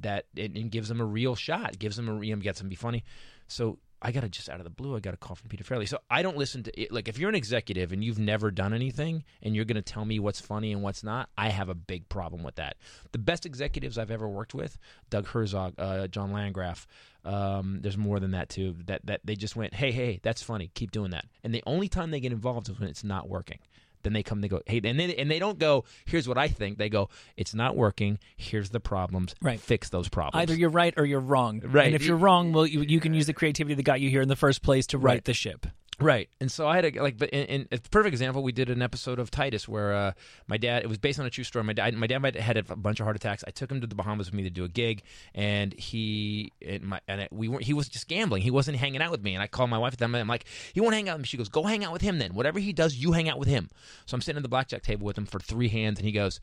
that 0.00 0.26
and, 0.36 0.56
and 0.56 0.70
gives 0.70 0.88
them 0.88 1.00
a 1.00 1.04
real 1.04 1.34
shot, 1.34 1.78
gives 1.78 1.96
them 1.96 2.08
a 2.08 2.24
you 2.24 2.36
know, 2.36 2.42
gets 2.42 2.58
them 2.60 2.66
to 2.66 2.70
be 2.70 2.76
funny. 2.76 3.02
So 3.48 3.78
I 4.00 4.12
got 4.12 4.20
to 4.20 4.28
just 4.28 4.48
out 4.48 4.60
of 4.60 4.64
the 4.64 4.70
blue, 4.70 4.96
I 4.96 5.00
got 5.00 5.14
a 5.14 5.16
call 5.16 5.34
from 5.34 5.48
Peter 5.48 5.64
Farrelly. 5.64 5.88
So 5.88 5.98
I 6.08 6.22
don't 6.22 6.36
listen 6.36 6.62
to 6.64 6.80
it. 6.80 6.92
Like 6.92 7.08
if 7.08 7.18
you're 7.18 7.28
an 7.28 7.34
executive 7.34 7.92
and 7.92 8.02
you've 8.04 8.18
never 8.18 8.50
done 8.50 8.72
anything 8.72 9.24
and 9.42 9.56
you're 9.56 9.64
going 9.64 9.76
to 9.76 9.82
tell 9.82 10.04
me 10.04 10.18
what's 10.18 10.40
funny 10.40 10.72
and 10.72 10.82
what's 10.82 11.02
not, 11.02 11.28
I 11.36 11.48
have 11.48 11.68
a 11.68 11.74
big 11.74 12.08
problem 12.08 12.42
with 12.42 12.56
that. 12.56 12.76
The 13.12 13.18
best 13.18 13.44
executives 13.44 13.98
I've 13.98 14.10
ever 14.10 14.28
worked 14.28 14.54
with, 14.54 14.78
Doug 15.10 15.26
Herzog, 15.26 15.74
uh, 15.78 16.06
John 16.06 16.32
Landgraf. 16.32 16.86
Um, 17.24 17.80
there's 17.82 17.98
more 17.98 18.20
than 18.20 18.30
that 18.30 18.48
too. 18.48 18.76
That 18.86 19.04
that 19.06 19.20
they 19.24 19.34
just 19.34 19.56
went, 19.56 19.74
hey, 19.74 19.90
hey, 19.90 20.20
that's 20.22 20.42
funny. 20.42 20.70
Keep 20.74 20.92
doing 20.92 21.10
that. 21.10 21.24
And 21.42 21.52
the 21.52 21.62
only 21.66 21.88
time 21.88 22.10
they 22.10 22.20
get 22.20 22.32
involved 22.32 22.68
is 22.68 22.78
when 22.78 22.88
it's 22.88 23.04
not 23.04 23.28
working. 23.28 23.58
Then 24.02 24.12
they 24.12 24.22
come, 24.22 24.40
they 24.40 24.48
go, 24.48 24.62
hey, 24.66 24.80
and 24.84 24.98
they, 24.98 25.14
and 25.16 25.30
they 25.30 25.38
don't 25.38 25.58
go, 25.58 25.84
here's 26.06 26.28
what 26.28 26.38
I 26.38 26.48
think. 26.48 26.78
They 26.78 26.88
go, 26.88 27.08
it's 27.36 27.54
not 27.54 27.76
working. 27.76 28.18
Here's 28.36 28.70
the 28.70 28.80
problems. 28.80 29.34
Right. 29.42 29.60
Fix 29.60 29.88
those 29.90 30.08
problems. 30.08 30.42
Either 30.42 30.54
you're 30.54 30.70
right 30.70 30.94
or 30.96 31.04
you're 31.04 31.20
wrong. 31.20 31.60
Right. 31.64 31.86
And 31.86 31.94
if 31.94 32.04
you're 32.04 32.16
wrong, 32.16 32.52
well, 32.52 32.66
you, 32.66 32.82
you 32.82 33.00
can 33.00 33.14
use 33.14 33.26
the 33.26 33.32
creativity 33.32 33.74
that 33.74 33.82
got 33.82 34.00
you 34.00 34.10
here 34.10 34.22
in 34.22 34.28
the 34.28 34.36
first 34.36 34.62
place 34.62 34.86
to 34.88 34.98
right, 34.98 35.14
Right. 35.14 35.24
the 35.24 35.34
ship. 35.34 35.66
Right, 36.00 36.28
and 36.40 36.50
so 36.50 36.68
I 36.68 36.76
had 36.76 36.84
a 36.84 37.02
like, 37.02 37.18
but 37.18 37.30
in, 37.30 37.44
in 37.46 37.68
a 37.72 37.78
perfect 37.90 38.12
example, 38.12 38.44
we 38.44 38.52
did 38.52 38.70
an 38.70 38.82
episode 38.82 39.18
of 39.18 39.32
Titus 39.32 39.66
where 39.66 39.92
uh, 39.92 40.12
my 40.46 40.56
dad. 40.56 40.84
It 40.84 40.88
was 40.88 40.98
based 40.98 41.18
on 41.18 41.26
a 41.26 41.30
true 41.30 41.42
story. 41.42 41.64
My 41.64 41.72
dad, 41.72 41.92
my 41.94 42.06
dad 42.06 42.36
had 42.36 42.56
a 42.56 42.62
bunch 42.62 43.00
of 43.00 43.04
heart 43.04 43.16
attacks. 43.16 43.42
I 43.48 43.50
took 43.50 43.72
him 43.72 43.80
to 43.80 43.86
the 43.88 43.96
Bahamas 43.96 44.28
with 44.28 44.34
me 44.34 44.44
to 44.44 44.50
do 44.50 44.62
a 44.62 44.68
gig, 44.68 45.02
and 45.34 45.72
he 45.72 46.52
and 46.64 46.84
my 46.84 47.00
and 47.08 47.22
I, 47.22 47.28
we 47.32 47.48
weren't. 47.48 47.64
He 47.64 47.72
was 47.72 47.88
just 47.88 48.06
gambling. 48.06 48.42
He 48.42 48.52
wasn't 48.52 48.76
hanging 48.76 49.02
out 49.02 49.10
with 49.10 49.24
me. 49.24 49.34
And 49.34 49.42
I 49.42 49.48
called 49.48 49.70
my 49.70 49.78
wife 49.78 49.94
at. 49.94 50.00
Moment, 50.00 50.20
I'm 50.20 50.28
like, 50.28 50.44
he 50.72 50.80
won't 50.80 50.94
hang 50.94 51.08
out 51.08 51.16
with 51.16 51.22
me. 51.22 51.26
She 51.26 51.36
goes, 51.36 51.48
go 51.48 51.64
hang 51.64 51.84
out 51.84 51.92
with 51.92 52.02
him 52.02 52.20
then. 52.20 52.32
Whatever 52.32 52.60
he 52.60 52.72
does, 52.72 52.94
you 52.94 53.10
hang 53.10 53.28
out 53.28 53.40
with 53.40 53.48
him. 53.48 53.68
So 54.06 54.14
I'm 54.14 54.20
sitting 54.20 54.36
at 54.36 54.44
the 54.44 54.48
blackjack 54.48 54.82
table 54.82 55.04
with 55.04 55.18
him 55.18 55.26
for 55.26 55.40
three 55.40 55.68
hands, 55.68 55.98
and 55.98 56.06
he 56.06 56.12
goes, 56.12 56.38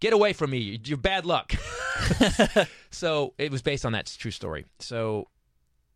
get 0.00 0.12
away 0.12 0.34
from 0.34 0.50
me. 0.50 0.78
You're 0.84 0.98
bad 0.98 1.24
luck. 1.24 1.54
so 2.90 3.32
it 3.38 3.50
was 3.50 3.62
based 3.62 3.86
on 3.86 3.92
that 3.92 4.14
true 4.18 4.30
story. 4.30 4.66
So 4.80 5.28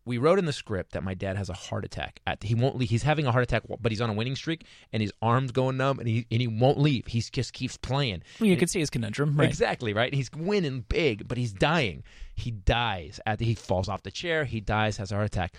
we 0.05 0.17
wrote 0.17 0.39
in 0.39 0.45
the 0.45 0.53
script 0.53 0.93
that 0.93 1.03
my 1.03 1.13
dad 1.13 1.37
has 1.37 1.49
a 1.49 1.53
heart 1.53 1.85
attack. 1.85 2.21
At 2.25 2.43
he 2.43 2.55
won't 2.55 2.75
leave. 2.77 2.89
He's 2.89 3.03
having 3.03 3.25
a 3.27 3.31
heart 3.31 3.43
attack, 3.43 3.63
but 3.79 3.91
he's 3.91 4.01
on 4.01 4.09
a 4.09 4.13
winning 4.13 4.35
streak, 4.35 4.65
and 4.91 5.01
his 5.01 5.11
arms 5.21 5.51
going 5.51 5.77
numb, 5.77 5.99
and 5.99 6.07
he 6.07 6.25
and 6.31 6.41
he 6.41 6.47
won't 6.47 6.79
leave. 6.79 7.07
He 7.07 7.21
just 7.21 7.53
keeps 7.53 7.77
playing. 7.77 8.23
Well, 8.39 8.47
you 8.47 8.53
And- 8.53 8.59
can 8.59 8.67
see 8.67 8.79
his 8.79 8.89
conundrum, 8.89 9.37
right? 9.37 9.47
Exactly 9.47 9.93
right. 9.93 10.13
He's 10.13 10.31
winning 10.35 10.85
big, 10.89 11.27
but 11.27 11.37
he's 11.37 11.53
dying. 11.53 12.03
He 12.35 12.49
dies. 12.51 13.19
At 13.25 13.39
he 13.39 13.53
falls 13.53 13.87
off 13.89 14.03
the 14.03 14.11
chair. 14.11 14.45
He 14.45 14.59
dies. 14.61 14.97
Has 14.97 15.11
a 15.11 15.15
heart 15.15 15.27
attack. 15.27 15.53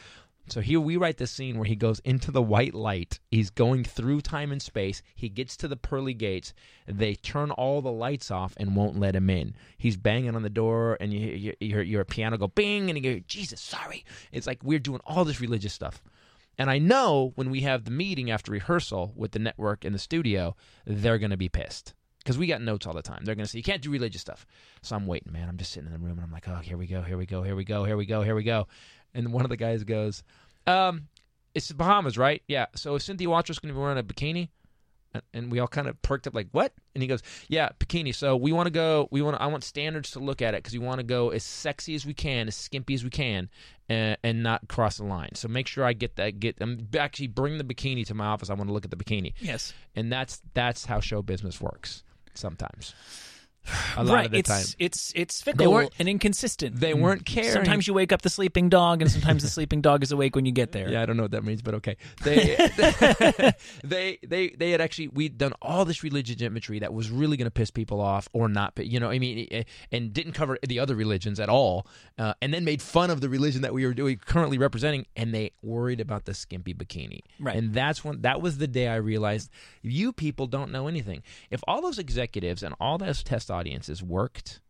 So 0.49 0.61
here 0.61 0.81
we 0.81 0.97
write 0.97 1.19
the 1.19 1.27
scene 1.27 1.57
where 1.57 1.67
he 1.67 1.77
goes 1.77 2.01
into 2.01 2.31
the 2.31 2.43
white 2.43 2.75
light. 2.75 3.21
He's 3.31 3.51
going 3.51 3.85
through 3.85 4.23
time 4.23 4.51
and 4.51 4.61
space. 4.61 5.01
He 5.15 5.29
gets 5.29 5.57
to 5.59 5.69
the 5.69 5.77
pearly 5.77 6.15
gates. 6.15 6.53
They 6.87 7.15
turn 7.15 7.51
all 7.53 7.81
the 7.81 7.93
lights 7.93 8.31
off 8.31 8.55
and 8.57 8.75
won't 8.75 8.99
let 8.99 9.15
him 9.15 9.31
in. 9.31 9.55
He's 9.79 9.97
banging 9.97 10.35
on 10.35 10.43
the 10.43 10.51
door, 10.51 10.97
and 11.01 11.13
you 11.13 11.21
you, 11.21 11.55
you 11.61 11.69
hear 11.69 11.83
your 11.83 12.05
piano 12.05 12.37
go 12.39 12.49
bing, 12.49 12.91
and 12.91 12.99
you 12.99 13.15
go, 13.15 13.25
Jesus, 13.27 13.61
sorry. 13.61 14.05
It's 14.33 14.47
like 14.47 14.63
we're 14.63 14.79
doing 14.79 15.01
all 15.07 15.25
this 15.25 15.41
religious 15.41 15.73
stuff. 15.73 16.03
And 16.59 16.69
I 16.69 16.79
know 16.79 17.33
when 17.37 17.51
we 17.51 17.61
have 17.61 17.85
the 17.85 17.91
meeting 17.91 18.31
after 18.31 18.53
rehearsal 18.53 19.13
with 19.17 19.33
the 19.33 19.39
network 19.39 19.85
in 19.85 19.93
the 19.93 19.99
studio, 19.99 20.55
they're 20.85 21.19
going 21.19 21.31
to 21.31 21.37
be 21.37 21.49
pissed 21.49 21.95
because 22.19 22.39
we 22.39 22.47
got 22.47 22.61
notes 22.61 22.87
all 22.87 22.95
the 22.95 23.03
time. 23.03 23.25
They're 23.25 23.35
going 23.35 23.47
to 23.47 23.51
say 23.51 23.59
you 23.59 23.65
can't 23.65 23.83
do 23.83 23.91
religious 23.91 24.21
stuff. 24.21 24.47
So 24.83 24.95
I'm 24.95 25.07
waiting, 25.07 25.33
man. 25.33 25.49
I'm 25.49 25.57
just 25.57 25.73
sitting 25.73 25.87
in 25.87 25.93
the 25.93 25.99
room 25.99 26.19
and 26.19 26.25
I'm 26.25 26.31
like, 26.31 26.49
oh, 26.49 26.57
here 26.57 26.77
we 26.77 26.87
go, 26.87 27.03
here 27.03 27.17
we 27.17 27.27
go, 27.27 27.43
here 27.43 27.57
we 27.57 27.65
go, 27.65 27.85
here 27.85 27.97
we 27.97 28.07
go, 28.07 28.23
here 28.23 28.35
we 28.35 28.45
go. 28.45 28.69
And 29.15 29.33
one 29.33 29.45
of 29.45 29.51
the 29.51 29.57
guys 29.57 29.85
goes, 29.85 30.23
um, 30.67 31.09
it's 31.55 31.69
the 31.69 31.75
Bahamas, 31.75 32.17
right? 32.17 32.43
Yeah. 32.49 32.67
So 32.75 32.95
is 32.95 33.05
Cynthia 33.05 33.29
Watros 33.29 33.61
going 33.61 33.69
to 33.69 33.75
be 33.75 33.81
wearing 33.81 33.99
a 33.99 34.03
bikini? 34.03 34.49
And- 35.15 35.23
And 35.35 35.53
we 35.53 35.59
all 35.59 35.69
kind 35.69 35.87
of 35.89 36.01
perked 36.01 36.27
up, 36.27 36.35
like, 36.35 36.49
what? 36.53 36.73
And 36.95 37.03
he 37.03 37.07
goes, 37.09 37.23
yeah, 37.49 37.69
bikini. 37.79 38.15
So 38.15 38.35
we 38.37 38.51
want 38.53 38.67
to 38.67 38.71
go. 38.71 39.09
We 39.11 39.21
want. 39.21 39.39
I 39.41 39.47
want 39.49 39.63
standards 39.65 40.13
to 40.13 40.21
look 40.21 40.41
at 40.41 40.55
it 40.55 40.63
because 40.63 40.73
we 40.73 40.79
want 40.79 41.01
to 41.01 41.03
go 41.05 41.29
as 41.29 41.45
sexy 41.45 41.95
as 41.95 42.07
we 42.07 42.15
can, 42.15 42.49
as 42.49 42.57
skimpy 42.57 42.95
as 42.95 43.05
we 43.05 43.11
can, 43.11 43.51
and, 43.91 44.17
and 44.23 44.43
not 44.43 44.67
cross 44.69 44.97
the 44.97 45.05
line. 45.05 45.35
So 45.35 45.49
make 45.49 45.67
sure 45.67 45.85
I 45.85 45.93
get 45.93 46.17
that. 46.17 46.41
Get 46.41 46.63
um, 46.63 46.89
actually 46.99 47.27
bring 47.27 47.59
the 47.59 47.65
bikini 47.65 48.07
to 48.07 48.15
my 48.15 48.25
office. 48.25 48.49
I 48.49 48.55
want 48.55 48.69
to 48.69 48.73
look 48.73 48.87
at 48.87 48.91
the 48.91 48.97
bikini 48.97 49.35
Yes. 49.41 49.75
and 49.95 50.11
that's 50.11 50.41
that's 50.55 50.87
how 50.87 51.01
show 51.01 51.21
business 51.21 51.61
works 51.61 52.03
sometimes 52.33 52.95
a 53.97 54.03
lot 54.05 54.15
right. 54.15 54.27
of 54.27 54.33
the 54.33 54.39
it's 54.39 54.49
time 54.49 54.65
it's 54.79 55.13
it's 55.15 55.41
fickle 55.41 55.89
and 55.99 56.09
inconsistent. 56.09 56.81
they 56.81 56.95
weren't 56.95 57.25
caring 57.25 57.51
Sometimes 57.53 57.87
you 57.87 57.95
wake 57.95 58.13
up 58.13 58.23
the 58.23 58.31
sleeping 58.31 58.69
dog, 58.69 59.03
and 59.03 59.11
sometimes 59.11 59.43
the 59.43 59.49
sleeping 59.49 59.81
dog 59.81 60.03
is 60.03 60.11
awake 60.11 60.35
when 60.35 60.45
you 60.47 60.53
get 60.53 60.73
there. 60.73 60.89
yeah 60.89 61.03
i 61.03 61.07
don't 61.07 61.17
know 61.17 61.23
what 61.25 61.31
that 61.31 61.45
means 61.45 61.63
but 61.63 61.75
okay 61.75 61.97
they 62.25 62.57
they 63.85 64.19
they 64.27 64.49
they 64.51 64.71
had 64.71 64.81
actually 64.81 65.09
we'd 65.09 65.39
done 65.39 65.53
all 65.63 65.85
this 65.85 66.03
religious 66.03 66.41
imagery 66.43 66.79
that 66.81 66.93
was 66.93 67.11
really 67.11 67.37
going 67.37 67.47
to 67.47 67.51
piss 67.53 67.71
people 67.71 68.01
off 68.01 68.29
or 68.33 68.49
not 68.49 68.73
you 68.79 68.99
know 68.99 69.11
i 69.11 69.19
mean 69.19 69.47
eh, 69.51 69.63
and 69.91 70.13
didn't 70.13 70.33
cover 70.33 70.59
the 70.67 70.79
other 70.79 70.95
religions 70.95 71.39
at 71.39 71.49
all 71.49 71.87
uh, 72.19 72.35
and 72.43 72.53
then 72.53 72.65
made 72.65 72.83
fun 72.83 73.11
of 73.11 73.21
the 73.21 73.29
religion 73.29 73.63
that 73.63 73.73
we 73.73 73.87
were 73.87 73.95
doing 73.95 74.17
currently 74.19 74.59
representing 74.59 75.07
and 75.17 75.33
they 75.35 75.51
worried 75.63 76.01
about 76.01 76.25
the 76.25 76.35
skimpy 76.35 76.75
bikini 76.75 77.21
Right. 77.39 77.57
and 77.57 77.73
that's 77.75 78.05
when 78.05 78.23
that 78.23 78.41
was 78.43 78.59
the 78.59 78.67
day 78.67 78.89
i 78.89 78.97
realized 78.97 79.51
you 79.83 80.13
people 80.13 80.47
don't 80.47 80.71
know 80.73 80.89
anything 80.89 81.23
if 81.51 81.63
all 81.69 81.81
those 81.81 81.99
executives 81.99 82.63
and 82.63 82.75
all 82.81 82.99
those 82.99 83.23
test 83.23 83.51
audiences 83.53 84.03
worked 84.03 84.61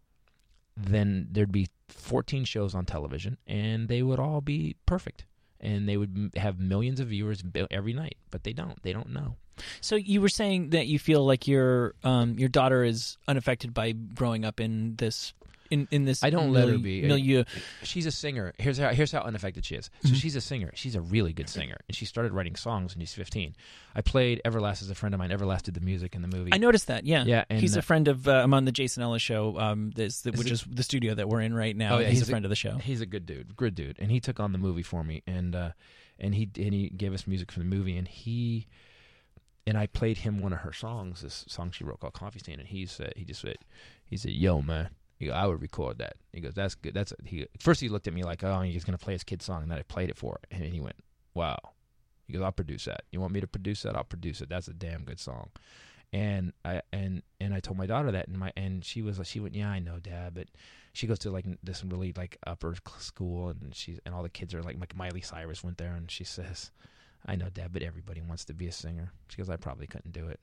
then 0.76 1.28
there'd 1.30 1.53
be 1.53 1.68
14 1.89 2.45
shows 2.45 2.74
on 2.74 2.85
television 2.85 3.37
and 3.47 3.89
they 3.89 4.03
would 4.03 4.18
all 4.18 4.41
be 4.41 4.76
perfect. 4.87 5.26
And 5.61 5.89
they 5.89 5.97
would 5.97 6.33
have 6.37 6.59
millions 6.59 6.99
of 6.99 7.09
viewers 7.09 7.43
every 7.70 7.93
night 7.93 8.16
but 8.30 8.45
they 8.45 8.53
don't. 8.53 8.83
They 8.83 8.93
don't 8.93 9.11
know. 9.11 9.37
So 9.80 9.97
you 9.97 10.20
were 10.20 10.28
saying 10.28 10.70
that 10.70 10.87
you 10.87 10.99
feel 10.99 11.24
like 11.24 11.47
your 11.47 11.95
um 12.03 12.35
your 12.39 12.49
daughter 12.49 12.83
is 12.83 13.16
unaffected 13.28 13.72
by 13.72 13.93
growing 13.93 14.45
up 14.45 14.61
in 14.61 14.97
this 14.97 15.35
in 15.73 15.89
in 15.91 16.05
this. 16.05 16.23
I 16.23 16.31
don't 16.31 16.53
let 16.53 16.68
her 16.68 16.79
be. 16.79 17.03
milieu. 17.03 17.45
she's 17.83 18.07
a 18.07 18.12
singer 18.12 18.53
here's 18.59 18.79
how 18.79 18.91
here's 18.91 19.12
how 19.12 19.20
unaffected 19.20 19.64
she 19.64 19.75
is 19.75 19.91
so 20.05 20.14
she's 20.14 20.37
a 20.37 20.41
singer 20.41 20.70
she's 20.75 20.95
a 20.95 21.01
really 21.01 21.33
good 21.33 21.49
singer 21.49 21.79
and 21.89 21.97
she 21.97 22.05
started 22.05 22.33
writing 22.33 22.55
songs 22.57 22.95
when 22.95 23.01
she's 23.01 23.14
15 23.14 23.55
i 23.95 24.01
played 24.01 24.41
everlast 24.45 24.83
as 24.83 24.91
a 24.91 24.95
friend 24.95 25.14
of 25.14 25.18
mine 25.18 25.31
everlast 25.31 25.62
did 25.62 25.75
the 25.75 25.81
music 25.81 26.14
in 26.14 26.23
the 26.23 26.29
movie 26.29 26.53
I 26.53 26.59
noticed 26.59 26.89
that. 26.89 27.05
Yeah, 27.05 27.25
Yeah, 27.25 27.45
and, 27.49 27.61
he's 27.61 27.77
uh, 27.77 27.81
a 27.81 27.83
friend 27.83 28.09
of. 28.09 28.29
Uh, 28.29 28.33
I'm 28.33 28.53
on 28.55 28.64
the 28.64 28.73
Jason 28.73 29.03
Ellis 29.03 29.23
show. 29.23 29.59
Um, 29.59 29.91
this, 29.95 30.25
which 30.25 30.51
is 30.51 30.64
the 30.68 30.83
studio 30.83 31.14
that 31.14 31.29
we're 31.29 31.41
in 31.41 31.55
right 31.55 31.75
now. 31.75 31.97
Oh, 31.97 31.99
yeah, 31.99 32.09
he's, 32.09 32.18
he's 32.18 32.29
a 32.29 32.31
a- 32.31 32.35
friend 32.35 32.45
of 32.45 32.51
the 32.51 32.57
show. 32.57 32.77
He's 32.77 33.01
a 33.01 33.07
good 33.07 33.27
dude, 33.27 33.57
good 33.57 33.75
dude, 33.75 33.97
and 33.99 34.11
he 34.11 34.20
took 34.20 34.39
on 34.39 34.53
the 34.53 34.59
movie 34.59 34.83
for 34.83 35.03
me, 35.03 35.23
and 35.27 35.55
uh, 35.55 35.70
and 36.18 36.35
he 36.35 36.51
and 36.57 36.75
he 36.75 36.91
gave 36.91 37.14
us 37.14 37.27
music 37.27 37.51
for 37.51 37.59
the 37.59 37.64
movie, 37.64 37.97
and 37.97 38.07
he 38.07 38.66
and 39.66 39.79
I 39.79 39.87
played 39.87 40.18
him 40.18 40.41
one 40.41 40.53
of 40.53 40.61
her 40.61 40.73
songs, 40.73 41.23
this 41.23 41.45
song 41.49 41.70
she 41.70 41.85
wrote 41.85 42.01
called 42.01 42.14
Coffee 42.14 42.39
Stand, 42.39 42.61
and 42.61 42.68
he 42.68 42.87
said 42.87 43.14
he 43.16 43.25
just 43.25 43.41
said 43.41 43.57
he 44.05 44.16
said, 44.16 44.33
"Yo, 44.33 44.61
man." 44.62 44.91
He 45.23 45.31
I 45.31 45.47
would 45.47 45.62
record 45.62 45.99
that. 45.99 46.16
He 46.33 46.41
goes, 46.41 46.55
that's 46.55 46.75
good. 46.75 46.95
That's 46.95 47.12
he. 47.25 47.47
First, 47.61 47.81
he 47.81 47.89
looked 47.89 48.09
at 48.09 48.12
me 48.12 48.25
like, 48.25 48.43
oh, 48.43 48.62
he's 48.62 48.85
gonna 48.85 48.99
play 48.99 49.12
his 49.12 49.23
kid's 49.23 49.45
song, 49.45 49.62
and 49.62 49.70
then 49.70 49.79
I 49.79 49.83
played 49.83 50.11
it 50.11 50.16
for 50.18 50.41
it, 50.43 50.53
and 50.53 50.64
he 50.64 50.81
went, 50.81 50.97
wow. 51.33 51.59
He 52.27 52.33
goes, 52.33 52.43
I'll 52.43 52.51
produce 52.51 52.87
that. 52.87 53.03
You 53.12 53.20
want 53.20 53.33
me 53.33 53.41
to 53.41 53.47
produce 53.47 53.83
that? 53.83 53.95
I'll 53.95 54.03
produce 54.03 54.41
it. 54.41 54.49
That's 54.49 54.66
a 54.66 54.73
damn 54.73 55.05
good 55.05 55.20
song. 55.20 55.51
And 56.12 56.53
I 56.64 56.83
and 56.93 57.23
and 57.41 57.55
I 57.55 57.61
told 57.61 57.79
my 57.79 57.87
daughter 57.87 58.11
that, 58.11 58.27
and 58.27 58.37
my 58.37 58.53
and 58.57 58.85
she 58.85 59.01
was 59.01 59.18
like, 59.18 59.29
she 59.29 59.39
went, 59.39 59.55
yeah, 59.55 59.70
I 59.70 59.79
know, 59.79 60.01
Dad, 60.01 60.35
but 60.35 60.49
she 60.93 61.07
goes 61.07 61.20
to 61.20 61.31
like 61.31 61.47
this 61.62 61.85
really 61.85 62.12
like 62.16 62.37
upper 62.45 62.75
school, 62.99 63.51
and 63.51 63.73
she's 63.73 64.01
and 64.05 64.16
all 64.16 64.25
the 64.25 64.29
kids 64.29 64.55
are 64.55 64.62
like 64.62 64.81
like 64.81 64.97
Miley 64.97 65.20
Cyrus 65.20 65.62
went 65.62 65.79
there, 65.79 65.95
and 65.95 66.11
she 66.11 66.25
says, 66.25 66.73
I 67.27 67.37
know, 67.37 67.49
Dad, 67.53 67.73
but 67.73 67.83
everybody 67.83 68.20
wants 68.20 68.45
to 68.47 68.55
be 68.55 68.66
a 68.66 68.73
singer. 68.73 69.12
She 69.29 69.37
goes, 69.37 69.49
I 69.49 69.57
probably 69.57 69.87
couldn't 69.87 70.12
do 70.12 70.27
it. 70.29 70.41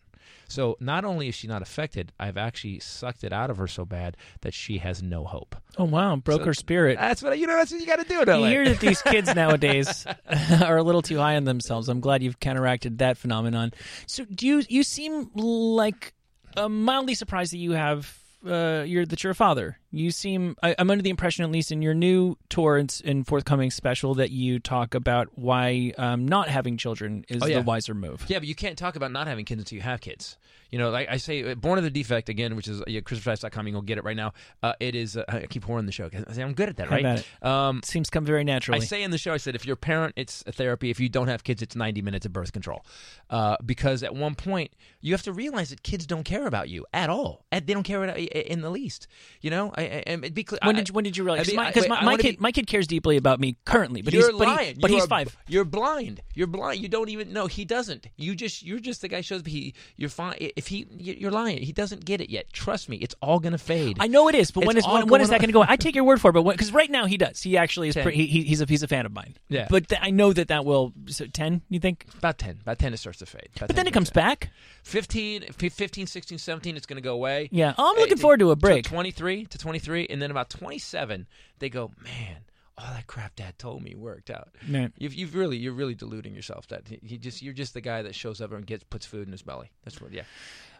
So 0.47 0.77
not 0.79 1.05
only 1.05 1.27
is 1.29 1.35
she 1.35 1.47
not 1.47 1.61
affected, 1.61 2.11
I've 2.19 2.37
actually 2.37 2.79
sucked 2.79 3.23
it 3.23 3.31
out 3.33 3.49
of 3.49 3.57
her 3.57 3.67
so 3.67 3.85
bad 3.85 4.15
that 4.41 4.53
she 4.53 4.77
has 4.79 5.01
no 5.01 5.23
hope. 5.23 5.55
Oh 5.77 5.85
wow, 5.85 6.15
broke 6.17 6.41
So- 6.41 6.45
her 6.45 6.53
spirit. 6.53 6.97
That's 6.99 7.21
what 7.23 7.37
you 7.39 7.47
know. 7.47 7.55
That's 7.55 7.71
what 7.71 7.79
you 7.81 7.87
got 7.87 7.99
to 7.99 8.03
do. 8.05 8.15
You 8.39 8.45
hear 8.45 8.65
that 8.69 8.79
these 8.79 9.01
kids 9.01 9.33
nowadays 9.35 10.05
are 10.61 10.77
a 10.77 10.83
little 10.83 11.01
too 11.01 11.17
high 11.17 11.35
on 11.35 11.45
themselves. 11.45 11.89
I'm 11.89 11.99
glad 12.01 12.21
you've 12.21 12.39
counteracted 12.39 12.99
that 12.99 13.17
phenomenon. 13.17 13.71
So, 14.07 14.25
do 14.25 14.45
you 14.45 14.63
you 14.67 14.83
seem 14.83 15.29
like 15.33 16.13
uh, 16.57 16.69
mildly 16.69 17.15
surprised 17.15 17.53
that 17.53 17.57
you 17.57 17.71
have 17.71 18.13
uh, 18.45 18.83
you're 18.85 19.05
that 19.05 19.23
you're 19.23 19.31
a 19.31 19.35
father? 19.35 19.77
You 19.91 20.11
seem 20.11 20.55
I, 20.61 20.75
I'm 20.77 20.91
under 20.91 21.01
the 21.01 21.09
impression, 21.09 21.43
at 21.43 21.51
least 21.51 21.71
in 21.71 21.81
your 21.81 21.93
new 21.95 22.35
tour 22.49 22.77
and, 22.77 23.01
and 23.05 23.25
forthcoming 23.25 23.71
special, 23.71 24.13
that 24.15 24.29
you 24.29 24.59
talk 24.59 24.93
about 24.93 25.29
why 25.35 25.93
um, 25.97 26.27
not 26.27 26.47
having 26.47 26.77
children 26.77 27.25
is 27.27 27.41
Oh, 27.41 27.47
yeah. 27.47 27.57
the 27.59 27.63
wiser 27.63 27.95
move. 27.95 28.23
Yeah, 28.27 28.37
but 28.39 28.47
you 28.47 28.53
can't 28.55 28.77
talk 28.77 28.95
about 28.95 29.11
not 29.11 29.25
having 29.27 29.45
kids 29.45 29.59
until 29.61 29.77
you 29.77 29.81
have 29.81 29.99
kids. 30.01 30.37
You 30.69 30.77
know, 30.77 30.91
like 30.91 31.09
I 31.09 31.17
say, 31.17 31.51
uh, 31.51 31.55
Born 31.55 31.79
of 31.79 31.83
the 31.83 31.89
Defect 31.89 32.29
again, 32.29 32.55
which 32.55 32.67
is 32.67 32.81
uh, 32.81 32.83
yeah, 32.85 32.99
ChristopherFast.com. 32.99 33.65
You 33.65 33.73
can 33.73 33.79
go 33.81 33.83
get 33.83 33.97
it 33.97 34.03
right 34.03 34.15
now. 34.15 34.33
Uh, 34.61 34.73
it 34.79 34.93
is. 34.93 35.17
Uh, 35.17 35.23
I 35.27 35.47
keep 35.47 35.63
pouring 35.63 35.87
the 35.87 35.91
show. 35.91 36.07
I 36.27 36.33
say 36.33 36.43
I'm 36.43 36.53
good 36.53 36.69
at 36.69 36.77
that, 36.77 36.91
right? 36.91 37.25
Um, 37.41 37.79
It 37.79 37.85
seems 37.85 38.11
come 38.11 38.25
very 38.25 38.43
naturally 38.43 38.79
I 38.81 38.83
say 38.83 39.01
in 39.01 39.09
the 39.09 39.17
show, 39.17 39.33
I 39.33 39.37
said, 39.37 39.55
if 39.55 39.65
you're 39.65 39.73
a 39.73 39.77
parent, 39.77 40.13
it's 40.15 40.43
a 40.45 40.51
therapy. 40.51 40.91
If 40.91 40.99
you 40.99 41.09
don't 41.09 41.27
have 41.29 41.43
kids, 41.43 41.63
it's 41.63 41.75
90 41.75 42.03
minutes 42.03 42.27
of 42.27 42.33
birth 42.33 42.51
control. 42.53 42.85
Uh, 43.31 43.57
because 43.65 44.03
at 44.03 44.13
one 44.13 44.35
point, 44.35 44.71
you 45.01 45.13
have 45.13 45.23
to 45.23 45.33
realize 45.33 45.71
that 45.71 45.81
kids 45.81 46.05
don't 46.05 46.23
care 46.23 46.45
about 46.45 46.69
you 46.69 46.85
at 46.93 47.09
all. 47.09 47.45
They 47.51 47.61
don't 47.61 47.81
care 47.83 48.03
in 48.05 48.61
the 48.61 48.69
least. 48.69 49.07
You 49.41 49.49
know, 49.49 49.73
I, 49.79 50.03
I, 50.07 50.15
be 50.29 50.43
clear. 50.43 50.59
when 50.63 50.75
did 50.75 50.89
you, 50.89 50.93
when 50.93 51.03
did 51.03 51.17
you 51.17 51.23
realize? 51.23 51.47
Because 51.47 51.87
my, 51.87 51.95
wait, 51.95 52.01
I 52.01 52.03
my 52.05 52.17
kid 52.17 52.37
be- 52.37 52.41
my 52.41 52.51
kid 52.51 52.67
cares 52.67 52.87
deeply 52.87 53.17
about 53.17 53.39
me 53.39 53.57
currently, 53.65 54.01
but 54.01 54.13
you're 54.13 54.29
he's 54.31 54.37
but, 54.39 54.59
he- 54.61 54.73
but 54.79 54.91
he's 54.91 55.03
are- 55.03 55.07
five. 55.07 55.37
You're 55.47 55.65
blind. 55.65 56.21
You're 56.35 56.47
blind. 56.47 56.79
You 56.81 56.87
don't 56.87 57.09
even 57.09 57.33
know. 57.33 57.47
He 57.47 57.65
doesn't. 57.65 58.07
You 58.17 58.35
just. 58.35 58.63
You're 58.63 58.79
just 58.79 59.01
the 59.01 59.07
guy 59.07 59.21
shows. 59.21 59.43
He. 59.45 59.73
You're 59.97 60.09
fine. 60.09 60.35
If 60.39 60.67
he. 60.67 60.85
You're 60.97 61.31
lying. 61.31 61.61
He 61.61 61.71
doesn't 61.71 62.05
get 62.05 62.21
it 62.21 62.29
yet. 62.29 62.51
Trust 62.53 62.89
me. 62.89 62.97
It's 62.97 63.15
all 63.21 63.39
gonna 63.39 63.57
fade. 63.57 63.97
I 63.99 64.07
know 64.07 64.27
it 64.27 64.35
is, 64.35 64.51
but 64.51 64.65
when 64.65 64.77
It's 64.77 64.85
is 64.85 64.93
when, 64.93 65.07
when 65.07 65.21
is 65.21 65.29
that 65.29 65.39
going 65.39 65.49
to 65.49 65.53
go? 65.53 65.65
I 65.67 65.75
take 65.75 65.95
your 65.95 66.03
word 66.03 66.21
for 66.21 66.29
it, 66.29 66.33
but 66.33 66.43
because 66.43 66.73
right 66.73 66.89
now 66.89 67.05
he 67.05 67.17
does. 67.17 67.41
He 67.41 67.57
actually 67.57 67.89
is. 67.89 67.95
Pre- 67.95 68.15
he, 68.15 68.25
he- 68.27 68.43
he's 68.43 68.61
a 68.61 68.65
he's 68.65 68.83
a 68.83 68.87
fan 68.87 69.05
of 69.05 69.11
mine. 69.13 69.35
Yeah. 69.49 69.67
but 69.69 69.87
th- 69.89 70.01
I 70.03 70.11
know 70.11 70.33
that 70.33 70.47
that 70.49 70.65
will 70.65 70.93
so 71.07 71.25
ten. 71.27 71.61
You 71.69 71.79
think? 71.79 72.05
about 72.17 72.37
10. 72.37 72.59
About 72.61 72.79
10 72.79 72.93
it 72.93 72.97
starts 72.97 73.19
to 73.19 73.25
fade. 73.25 73.49
About 73.55 73.67
But 73.67 73.75
then 73.75 73.87
it 73.87 73.93
comes 73.93 74.09
back. 74.09 74.49
15, 74.83 75.43
15, 75.53 76.07
16, 76.07 76.37
17, 76.37 76.75
it's 76.77 76.85
going 76.85 76.95
to 76.97 77.01
go 77.01 77.13
away. 77.13 77.47
Yeah. 77.51 77.73
Oh, 77.77 77.91
I'm 77.91 77.97
Uh, 77.97 78.01
looking 78.01 78.17
forward 78.17 78.39
to 78.39 78.51
a 78.51 78.55
break. 78.55 78.85
23 78.85 79.45
to 79.45 79.57
23, 79.57 79.68
and 80.09 80.21
then 80.21 80.31
about 80.31 80.49
27, 80.49 81.27
they 81.59 81.69
go, 81.69 81.91
man, 82.03 82.37
all 82.77 82.87
that 82.93 83.07
crap 83.07 83.35
Dad 83.35 83.57
told 83.59 83.83
me 83.83 83.95
worked 83.95 84.29
out. 84.29 84.49
Man. 84.67 84.93
You've, 84.97 85.13
you've 85.13 85.35
really, 85.35 85.57
you're 85.57 85.73
really 85.73 85.95
deluding 85.95 86.33
yourself. 86.33 86.67
That 86.69 86.83
he 86.87 87.17
just, 87.17 87.41
you're 87.41 87.53
just 87.53 87.73
the 87.73 87.81
guy 87.81 88.01
that 88.03 88.15
shows 88.15 88.41
up 88.41 88.51
and 88.51 88.65
gets 88.65 88.83
puts 88.85 89.05
food 89.05 89.25
in 89.27 89.31
his 89.31 89.41
belly. 89.41 89.71
That's 89.83 90.01
what, 90.01 90.11
yeah. 90.13 90.23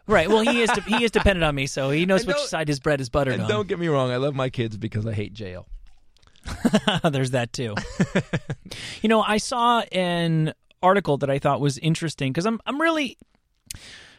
Right. 0.07 0.27
Well, 0.27 0.41
he 0.41 0.61
is 0.61 0.69
de- 0.71 0.81
he 0.81 1.03
is 1.03 1.11
dependent 1.11 1.43
on 1.43 1.53
me, 1.53 1.67
so 1.67 1.91
he 1.91 2.05
knows 2.05 2.25
which 2.25 2.37
side 2.37 2.67
his 2.67 2.79
bread 2.79 2.99
is 2.99 3.09
buttered 3.09 3.33
And 3.35 3.43
on. 3.43 3.49
don't 3.49 3.67
get 3.67 3.77
me 3.77 3.89
wrong, 3.89 4.09
I 4.11 4.15
love 4.17 4.33
my 4.33 4.49
kids 4.49 4.75
because 4.75 5.05
I 5.05 5.13
hate 5.13 5.33
jail. 5.33 5.67
There's 7.03 7.31
that 7.31 7.53
too. 7.53 7.75
you 9.01 9.09
know, 9.09 9.21
I 9.21 9.37
saw 9.37 9.81
an 9.91 10.53
article 10.81 11.17
that 11.17 11.29
I 11.29 11.37
thought 11.37 11.59
was 11.61 11.77
interesting 11.77 12.31
because 12.31 12.45
I'm 12.45 12.59
I'm 12.65 12.81
really 12.81 13.17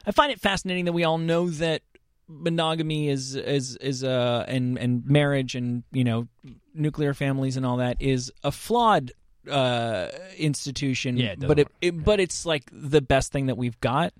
I 0.06 0.12
find 0.12 0.30
it 0.30 0.40
fascinating 0.40 0.84
that 0.84 0.92
we 0.92 1.04
all 1.04 1.18
know 1.18 1.48
that 1.50 1.82
monogamy 2.30 3.08
is 3.08 3.34
is 3.34 3.76
is 3.76 4.04
uh 4.04 4.44
and 4.46 4.78
and 4.78 5.04
marriage 5.04 5.54
and 5.54 5.82
you 5.92 6.04
know 6.04 6.28
nuclear 6.74 7.12
families 7.12 7.56
and 7.56 7.66
all 7.66 7.78
that 7.78 7.96
is 8.00 8.32
a 8.44 8.52
flawed 8.52 9.12
uh 9.50 10.08
institution 10.38 11.16
Yeah, 11.16 11.32
it 11.32 11.40
but 11.40 11.58
it, 11.58 11.68
it 11.80 12.04
but 12.04 12.20
it's 12.20 12.46
like 12.46 12.70
the 12.72 13.00
best 13.00 13.32
thing 13.32 13.46
that 13.46 13.56
we've 13.56 13.78
got 13.80 14.12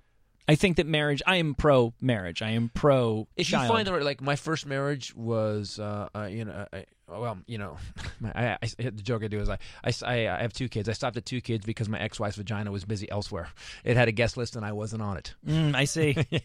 I 0.51 0.55
think 0.55 0.75
that 0.77 0.85
marriage. 0.85 1.21
I 1.25 1.37
am 1.37 1.55
pro 1.55 1.93
marriage. 2.01 2.41
I 2.41 2.49
am 2.49 2.69
pro. 2.73 3.25
If 3.37 3.47
child. 3.47 3.63
you 3.63 3.73
find 3.73 3.87
the 3.87 3.93
right, 3.93 4.03
like 4.03 4.19
my 4.19 4.35
first 4.35 4.65
marriage 4.65 5.15
was, 5.15 5.79
uh, 5.79 6.09
uh, 6.13 6.23
you 6.23 6.43
know, 6.43 6.65
I, 6.73 6.85
well, 7.07 7.37
you 7.47 7.57
know, 7.57 7.77
my, 8.19 8.31
I, 8.35 8.57
I, 8.61 8.67
the 8.77 8.91
joke 8.91 9.23
I 9.23 9.27
do 9.27 9.39
is 9.39 9.47
I, 9.47 9.59
I, 9.85 10.27
I 10.27 10.41
have 10.41 10.51
two 10.51 10.67
kids. 10.67 10.89
I 10.89 10.91
stopped 10.91 11.15
at 11.15 11.25
two 11.25 11.39
kids 11.39 11.65
because 11.65 11.87
my 11.87 12.01
ex-wife's 12.01 12.35
vagina 12.35 12.69
was 12.69 12.83
busy 12.83 13.09
elsewhere. 13.09 13.47
It 13.85 13.95
had 13.95 14.09
a 14.09 14.11
guest 14.11 14.35
list 14.35 14.57
and 14.57 14.65
I 14.65 14.73
wasn't 14.73 15.03
on 15.03 15.15
it. 15.15 15.35
Mm, 15.47 15.73
I 15.73 15.85
see. 15.85 16.17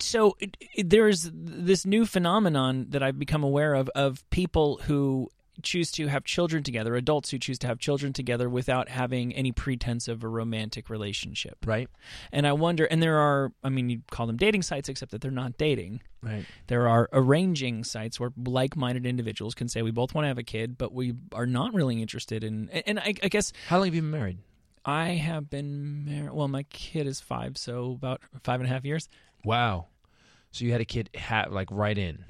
So 0.00 0.36
it, 0.40 0.56
it, 0.74 0.90
there's 0.90 1.30
this 1.32 1.86
new 1.86 2.06
phenomenon 2.06 2.86
that 2.90 3.02
I've 3.02 3.18
become 3.18 3.44
aware 3.44 3.74
of 3.74 3.88
of 3.94 4.28
people 4.30 4.80
who 4.84 5.30
choose 5.62 5.90
to 5.92 6.08
have 6.08 6.24
children 6.24 6.62
together, 6.62 6.94
adults 6.94 7.30
who 7.30 7.38
choose 7.38 7.58
to 7.60 7.66
have 7.66 7.78
children 7.78 8.12
together 8.12 8.48
without 8.48 8.88
having 8.88 9.34
any 9.34 9.52
pretense 9.52 10.08
of 10.08 10.24
a 10.24 10.28
romantic 10.28 10.90
relationship. 10.90 11.58
Right. 11.64 11.88
And 12.32 12.46
I 12.46 12.52
wonder, 12.52 12.84
and 12.84 13.02
there 13.02 13.18
are, 13.18 13.52
I 13.62 13.68
mean, 13.68 13.88
you 13.88 14.02
call 14.10 14.26
them 14.26 14.36
dating 14.36 14.62
sites, 14.62 14.88
except 14.88 15.12
that 15.12 15.20
they're 15.20 15.30
not 15.30 15.56
dating. 15.56 16.02
Right. 16.22 16.44
There 16.66 16.88
are 16.88 17.08
arranging 17.12 17.84
sites 17.84 18.18
where 18.18 18.32
like 18.36 18.76
minded 18.76 19.06
individuals 19.06 19.54
can 19.54 19.68
say, 19.68 19.82
we 19.82 19.90
both 19.90 20.14
want 20.14 20.24
to 20.24 20.28
have 20.28 20.38
a 20.38 20.42
kid, 20.42 20.76
but 20.78 20.92
we 20.92 21.14
are 21.32 21.46
not 21.46 21.74
really 21.74 22.00
interested 22.00 22.42
in. 22.42 22.68
And 22.70 22.98
I, 22.98 23.14
I 23.22 23.28
guess 23.28 23.52
How 23.68 23.78
long 23.78 23.86
have 23.86 23.94
you 23.94 24.02
been 24.02 24.10
married? 24.10 24.38
I 24.84 25.10
have 25.10 25.48
been 25.48 26.04
married, 26.04 26.32
well, 26.32 26.48
my 26.48 26.64
kid 26.64 27.06
is 27.06 27.20
five, 27.20 27.56
so 27.56 27.92
about 27.92 28.20
five 28.42 28.60
and 28.60 28.68
a 28.68 28.72
half 28.72 28.84
years. 28.84 29.08
Wow. 29.44 29.86
So 30.54 30.64
you 30.64 30.72
had 30.72 30.80
a 30.80 30.84
kid 30.84 31.10
ha- 31.18 31.46
like 31.50 31.68
right 31.70 31.96
in. 31.98 32.24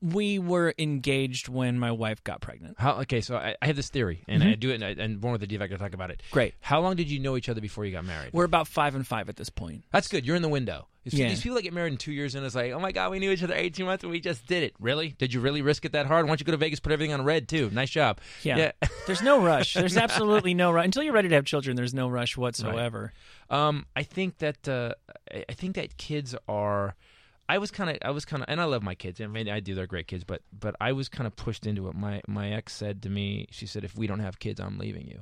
We 0.00 0.38
were 0.38 0.74
engaged 0.78 1.48
when 1.48 1.78
my 1.78 1.92
wife 1.92 2.22
got 2.24 2.40
pregnant. 2.40 2.76
How? 2.78 3.00
Okay, 3.02 3.20
so 3.20 3.36
I, 3.36 3.54
I 3.62 3.66
have 3.66 3.76
this 3.76 3.88
theory, 3.88 4.24
and 4.28 4.42
I 4.42 4.54
do 4.54 4.70
it, 4.70 4.82
and, 4.82 4.84
I, 4.84 4.88
and 5.02 5.20
born 5.20 5.32
with 5.32 5.40
the 5.40 5.46
defect. 5.46 5.72
I 5.72 5.76
talk 5.76 5.94
about 5.94 6.10
it. 6.10 6.22
Great. 6.30 6.54
How 6.60 6.80
long 6.80 6.96
did 6.96 7.10
you 7.10 7.18
know 7.20 7.36
each 7.36 7.48
other 7.48 7.60
before 7.60 7.84
you 7.84 7.92
got 7.92 8.04
married? 8.04 8.30
We're 8.32 8.44
about 8.44 8.68
five 8.68 8.94
and 8.94 9.06
five 9.06 9.28
at 9.28 9.36
this 9.36 9.48
point. 9.48 9.84
That's 9.92 10.08
good. 10.08 10.26
You're 10.26 10.36
in 10.36 10.42
the 10.42 10.48
window. 10.48 10.88
These, 11.04 11.14
Yeah. 11.14 11.28
these 11.30 11.40
people 11.40 11.56
that 11.56 11.62
get 11.62 11.72
married 11.72 11.92
in 11.92 11.98
two 11.98 12.12
years 12.12 12.36
and 12.36 12.46
it's 12.46 12.54
like, 12.54 12.70
oh 12.70 12.78
my 12.78 12.92
god, 12.92 13.10
we 13.10 13.18
knew 13.18 13.32
each 13.32 13.42
other 13.42 13.54
18 13.54 13.86
months 13.86 14.04
and 14.04 14.12
we 14.12 14.20
just 14.20 14.46
did 14.46 14.62
it. 14.62 14.72
Really? 14.78 15.08
Did 15.18 15.34
you 15.34 15.40
really 15.40 15.60
risk 15.60 15.84
it 15.84 15.92
that 15.92 16.06
hard? 16.06 16.24
Why 16.26 16.28
don't 16.30 16.40
you 16.40 16.46
go 16.46 16.52
to 16.52 16.58
Vegas, 16.58 16.78
put 16.78 16.92
everything 16.92 17.12
on 17.12 17.24
red 17.24 17.48
too? 17.48 17.70
Nice 17.70 17.90
job. 17.90 18.20
Yeah. 18.44 18.70
There's 19.08 19.20
no 19.22 19.42
rush. 19.44 19.74
There's 19.82 19.96
absolutely 19.96 20.54
no 20.54 20.70
rush. 20.70 20.84
Until 20.84 21.02
you're 21.02 21.12
ready 21.12 21.28
to 21.28 21.34
have 21.34 21.44
children, 21.44 21.74
there's 21.74 21.92
no 21.94 22.08
rush 22.08 22.36
whatsoever. 22.36 23.12
Um, 23.50 23.86
I 23.96 24.04
think 24.04 24.38
that 24.38 24.68
uh, 24.68 24.94
I 25.32 25.52
think 25.54 25.74
that 25.74 25.96
kids 25.96 26.36
are. 26.48 26.94
I 27.52 27.58
was 27.58 27.70
kind 27.70 27.90
of, 27.90 27.98
I 28.00 28.10
was 28.12 28.24
kind 28.24 28.42
of, 28.42 28.48
and 28.48 28.58
I 28.62 28.64
love 28.64 28.82
my 28.82 28.94
kids. 28.94 29.20
I 29.20 29.26
mean, 29.26 29.46
I 29.46 29.60
do. 29.60 29.74
They're 29.74 29.86
great 29.86 30.06
kids, 30.06 30.24
but 30.24 30.40
but 30.58 30.74
I 30.80 30.92
was 30.92 31.10
kind 31.10 31.26
of 31.26 31.36
pushed 31.36 31.66
into 31.66 31.86
it. 31.88 31.94
My 31.94 32.22
my 32.26 32.50
ex 32.50 32.72
said 32.72 33.02
to 33.02 33.10
me, 33.10 33.46
she 33.50 33.66
said, 33.66 33.84
if 33.84 33.94
we 33.94 34.06
don't 34.06 34.20
have 34.20 34.38
kids, 34.38 34.58
I'm 34.58 34.78
leaving 34.78 35.06
you. 35.06 35.20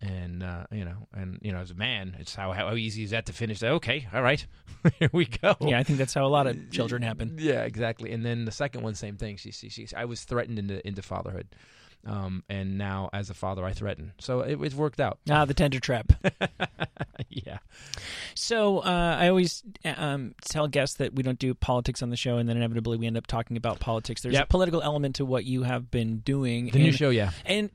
And 0.00 0.42
uh, 0.42 0.64
you 0.70 0.86
know, 0.86 1.06
and 1.12 1.38
you 1.42 1.52
know, 1.52 1.58
as 1.58 1.70
a 1.70 1.74
man, 1.74 2.16
it's 2.18 2.34
how 2.34 2.52
how 2.52 2.74
easy 2.76 3.04
is 3.04 3.10
that 3.10 3.26
to 3.26 3.34
finish? 3.34 3.58
That 3.58 3.72
okay, 3.72 4.08
all 4.14 4.22
right, 4.22 4.44
here 4.98 5.10
we 5.12 5.26
go. 5.26 5.54
Yeah, 5.60 5.78
I 5.78 5.82
think 5.82 5.98
that's 5.98 6.14
how 6.14 6.24
a 6.24 6.32
lot 6.32 6.46
of 6.46 6.70
children 6.70 7.02
happen. 7.02 7.36
Yeah, 7.38 7.64
exactly. 7.64 8.10
And 8.10 8.24
then 8.24 8.46
the 8.46 8.50
second 8.50 8.80
one, 8.80 8.94
same 8.94 9.18
thing. 9.18 9.36
She, 9.36 9.50
she, 9.50 9.68
she 9.68 9.86
I 9.94 10.06
was 10.06 10.24
threatened 10.24 10.58
into 10.58 10.84
into 10.88 11.02
fatherhood, 11.02 11.48
um, 12.06 12.42
and 12.48 12.78
now 12.78 13.10
as 13.12 13.30
a 13.30 13.34
father, 13.34 13.64
I 13.64 13.72
threaten. 13.72 14.12
So 14.18 14.40
it, 14.40 14.60
it's 14.60 14.74
worked 14.74 15.00
out. 15.00 15.18
Ah, 15.30 15.44
the 15.44 15.54
tender 15.54 15.80
trap. 15.80 16.12
yeah. 17.28 17.58
So 18.34 18.78
uh, 18.78 19.16
I 19.20 19.28
always 19.28 19.62
um, 19.84 20.34
tell 20.44 20.68
guests 20.68 20.96
that 20.96 21.14
we 21.14 21.22
don't 21.22 21.38
do 21.38 21.54
politics 21.54 22.02
on 22.02 22.10
the 22.10 22.16
show, 22.16 22.38
and 22.38 22.48
then 22.48 22.56
inevitably 22.56 22.96
we 22.98 23.06
end 23.06 23.16
up 23.16 23.26
talking 23.26 23.56
about 23.56 23.80
politics. 23.80 24.22
There's 24.22 24.34
Yep. 24.34 24.44
a 24.44 24.48
political 24.48 24.82
element 24.82 25.16
to 25.16 25.24
what 25.24 25.44
you 25.44 25.62
have 25.62 25.90
been 25.90 26.18
doing. 26.18 26.70
The 26.70 26.78
new 26.78 26.92
show, 26.92 27.10
yeah. 27.10 27.30
And 27.44 27.70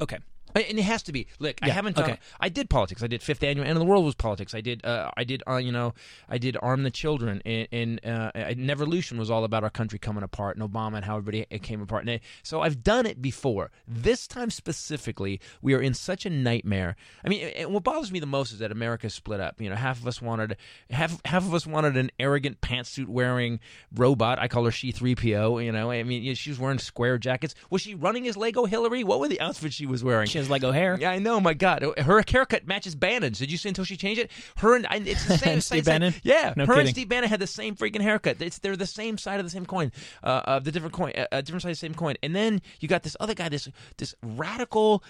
okay, 0.00 0.18
And 0.56 0.78
it 0.78 0.82
has 0.82 1.02
to 1.04 1.12
be. 1.12 1.26
Look, 1.38 1.58
I 1.62 1.68
haven't 1.68 1.96
done. 1.96 2.10
okay. 2.10 2.18
I 2.40 2.48
did 2.48 2.70
politics. 2.70 3.02
I 3.02 3.06
did 3.06 3.22
fifth 3.22 3.42
annual 3.42 3.64
end 3.66 3.72
of 3.72 3.80
the 3.80 3.84
world 3.84 4.04
was 4.04 4.14
politics. 4.14 4.54
I 4.54 4.60
did. 4.60 4.84
Uh, 4.84 5.10
I 5.16 5.24
did. 5.24 5.42
Uh, 5.46 5.56
you 5.56 5.70
know, 5.72 5.94
I 6.28 6.38
did 6.38 6.56
arm 6.62 6.82
the 6.82 6.90
children. 6.90 7.42
And, 7.44 7.68
and 7.72 8.00
uh, 8.06 8.32
Neverlution 8.54 9.18
was 9.18 9.30
all 9.30 9.44
about 9.44 9.64
our 9.64 9.70
country 9.70 9.98
coming 9.98 10.22
apart 10.22 10.56
and 10.56 10.68
Obama 10.68 10.96
and 10.96 11.04
how 11.04 11.16
everybody 11.16 11.46
it 11.50 11.62
came 11.62 11.80
apart. 11.82 12.02
And 12.02 12.10
it- 12.10 12.22
so 12.42 12.60
I've 12.62 12.82
done 12.82 13.06
it 13.06 13.20
before. 13.20 13.70
This 13.86 14.26
time 14.26 14.50
specifically, 14.50 15.40
we 15.62 15.74
are 15.74 15.80
in 15.80 15.94
such 15.94 16.26
a 16.26 16.30
nightmare. 16.30 16.96
I 17.24 17.28
mean, 17.28 17.46
and 17.48 17.72
what 17.72 17.84
bothers 17.84 18.10
me 18.12 18.20
the 18.20 18.26
most 18.26 18.52
is 18.52 18.58
that 18.60 18.72
America's 18.72 19.14
split 19.14 19.40
up. 19.40 19.60
You 19.60 19.68
know, 19.70 19.76
half 19.76 20.00
of 20.00 20.06
us 20.06 20.20
wanted 20.22 20.56
half 20.90 21.20
half 21.24 21.44
of 21.44 21.52
us 21.54 21.66
wanted 21.66 21.96
an 21.96 22.10
arrogant 22.18 22.60
pantsuit 22.60 23.08
wearing 23.08 23.60
robot. 23.94 24.38
I 24.38 24.48
call 24.48 24.64
her 24.64 24.70
she 24.70 24.92
three 24.92 25.14
PO. 25.14 25.58
You 25.58 25.72
know, 25.72 25.90
I 25.90 26.02
mean, 26.02 26.34
she 26.34 26.50
was 26.50 26.58
wearing 26.58 26.78
square 26.78 27.18
jackets. 27.18 27.54
Was 27.70 27.82
she 27.82 27.94
running 27.94 28.26
as 28.28 28.36
Lego 28.36 28.64
Hillary? 28.64 29.04
What 29.04 29.20
were 29.20 29.28
the 29.28 29.40
outfits 29.40 29.74
she 29.74 29.86
was 29.86 30.02
wearing? 30.04 30.26
she 30.28 30.45
has 30.46 30.50
Lego 30.50 30.72
hair. 30.72 30.96
Yeah, 31.00 31.10
I 31.10 31.18
know. 31.18 31.40
My 31.40 31.54
God, 31.54 31.82
her 31.98 32.22
haircut 32.28 32.66
matches 32.66 32.94
Bannon's. 32.94 33.38
Did 33.38 33.50
you 33.50 33.58
see 33.58 33.68
until 33.68 33.84
she 33.84 33.96
changed 33.96 34.20
it? 34.20 34.30
Her 34.56 34.76
and 34.76 34.86
I, 34.88 34.96
it's 34.96 35.26
the 35.26 35.38
same. 35.38 35.60
Steve 35.60 35.84
same- 35.84 36.00
Bannon? 36.00 36.14
Yeah, 36.22 36.54
No 36.56 36.66
her 36.66 36.74
and. 36.80 36.88
Steve 36.88 37.08
Bannon 37.08 37.28
had 37.28 37.40
the 37.40 37.46
same 37.46 37.76
freaking 37.76 38.00
haircut. 38.00 38.40
It's 38.40 38.58
they're 38.58 38.76
the 38.76 38.86
same 38.86 39.18
side 39.18 39.40
of 39.40 39.46
the 39.46 39.50
same 39.50 39.66
coin, 39.66 39.92
uh, 40.22 40.42
of 40.44 40.64
the 40.64 40.72
different 40.72 40.94
coin, 40.94 41.12
uh, 41.16 41.26
uh, 41.32 41.40
different 41.40 41.62
side 41.62 41.70
of 41.70 41.76
the 41.76 41.86
same 41.86 41.94
coin. 41.94 42.14
And 42.22 42.34
then 42.34 42.62
you 42.80 42.88
got 42.88 43.02
this 43.02 43.16
other 43.20 43.34
guy, 43.34 43.48
this 43.48 43.68
this 43.98 44.14
radical, 44.22 45.02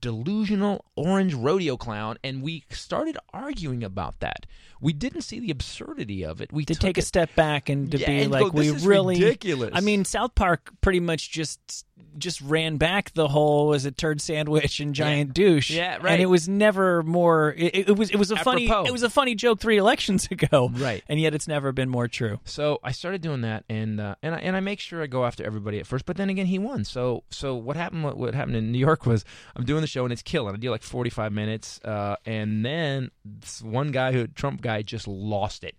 delusional 0.00 0.84
orange 0.96 1.34
rodeo 1.34 1.76
clown, 1.76 2.18
and 2.22 2.42
we 2.42 2.64
started 2.70 3.16
arguing 3.32 3.82
about 3.84 4.20
that. 4.20 4.46
We 4.82 4.92
didn't 4.92 5.22
see 5.22 5.40
the 5.40 5.50
absurdity 5.50 6.24
of 6.24 6.40
it. 6.42 6.52
We 6.52 6.64
to 6.66 6.74
took 6.74 6.80
take 6.82 6.98
a 6.98 7.00
it- 7.00 7.04
step 7.04 7.34
back 7.34 7.68
and 7.70 7.90
to 7.92 7.98
Yeah, 7.98 8.06
be 8.08 8.18
and 8.22 8.30
like 8.32 8.42
go, 8.42 8.50
we 8.50 8.70
really 8.70 9.14
ridiculous." 9.18 9.70
I 9.72 9.80
mean, 9.80 10.04
South 10.04 10.34
Park 10.34 10.70
pretty 10.82 11.00
much 11.00 11.30
just 11.30 11.86
just 12.18 12.42
ran 12.42 12.76
back 12.76 13.14
the 13.14 13.26
whole 13.28 13.68
was 13.68 13.86
a 13.86 13.90
turd 13.90 14.20
sandwich 14.20 14.80
and 14.80 14.94
giant 14.94 15.32
douche. 15.32 15.70
Yeah, 15.70 15.96
right. 15.96 16.12
And 16.12 16.20
it 16.22 16.26
was 16.26 16.46
never 16.48 17.02
more. 17.04 17.54
It, 17.56 17.88
it 17.88 17.96
was 17.96 18.10
it 18.10 18.16
was 18.16 18.30
a 18.30 18.36
funny 18.36 18.68
it 18.68 18.92
was 18.92 19.02
a 19.02 19.08
funny 19.08 19.34
joke 19.34 19.60
three 19.60 19.78
elections 19.78 20.26
ago. 20.30 20.70
Right. 20.74 21.02
And 21.08 21.18
yet 21.20 21.34
it's 21.34 21.48
never 21.48 21.72
been 21.72 21.88
more 21.88 22.08
true. 22.08 22.40
So 22.44 22.80
I 22.82 22.92
started 22.92 23.22
doing 23.22 23.42
that, 23.42 23.64
and 23.68 24.00
uh, 24.00 24.16
and 24.22 24.34
I, 24.34 24.38
and 24.38 24.56
I 24.56 24.60
make 24.60 24.80
sure 24.80 25.00
I 25.02 25.06
go 25.06 25.24
after 25.24 25.44
everybody 25.44 25.78
at 25.78 25.86
first. 25.86 26.04
But 26.04 26.16
then 26.16 26.28
again, 26.28 26.46
he 26.46 26.58
won. 26.58 26.84
So 26.84 27.22
so 27.30 27.54
what 27.54 27.76
happened? 27.76 28.02
What, 28.04 28.16
what 28.18 28.34
happened 28.34 28.56
in 28.56 28.72
New 28.72 28.78
York 28.78 29.06
was 29.06 29.24
I'm 29.56 29.64
doing 29.64 29.80
the 29.80 29.86
show 29.86 30.02
and 30.04 30.12
it's 30.12 30.22
killing. 30.22 30.54
I 30.54 30.58
do 30.58 30.70
like 30.70 30.82
45 30.82 31.32
minutes, 31.32 31.80
uh, 31.84 32.16
and 32.26 32.64
then 32.64 33.10
this 33.24 33.62
one 33.62 33.92
guy 33.92 34.12
who 34.12 34.26
Trump 34.26 34.60
guy 34.60 34.71
just 34.80 35.06
lost 35.06 35.64
it, 35.64 35.76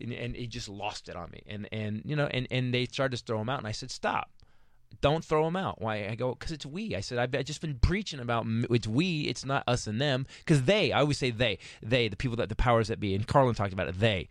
and, 0.00 0.10
and 0.12 0.34
he 0.34 0.46
just 0.46 0.70
lost 0.70 1.10
it 1.10 1.16
on 1.16 1.30
me. 1.30 1.42
And 1.46 1.68
and 1.70 2.00
you 2.06 2.16
know, 2.16 2.26
and 2.26 2.48
and 2.50 2.72
they 2.72 2.86
started 2.86 3.18
to 3.18 3.24
throw 3.24 3.42
him 3.42 3.50
out, 3.50 3.58
and 3.58 3.66
I 3.66 3.72
said 3.72 3.90
stop. 3.90 4.30
Don't 5.02 5.22
throw 5.22 5.44
them 5.44 5.56
out. 5.56 5.82
Why? 5.82 6.08
I 6.08 6.14
go 6.14 6.34
because 6.34 6.52
it's 6.52 6.64
we. 6.64 6.96
I 6.96 7.00
said 7.00 7.18
I've, 7.18 7.34
I've 7.34 7.44
just 7.44 7.60
been 7.60 7.78
preaching 7.78 8.20
about 8.20 8.46
it's 8.46 8.86
we. 8.88 9.22
It's 9.22 9.44
not 9.44 9.64
us 9.66 9.86
and 9.86 10.00
them. 10.00 10.26
Because 10.38 10.62
they, 10.62 10.92
I 10.92 11.00
always 11.00 11.18
say 11.18 11.30
they, 11.30 11.58
they, 11.82 12.08
the 12.08 12.16
people 12.16 12.36
that 12.36 12.48
the 12.48 12.56
powers 12.56 12.88
that 12.88 13.00
be. 13.00 13.14
And 13.14 13.26
Carlin 13.26 13.54
talked 13.54 13.74
about 13.74 13.88
it. 13.88 13.98
They. 13.98 14.28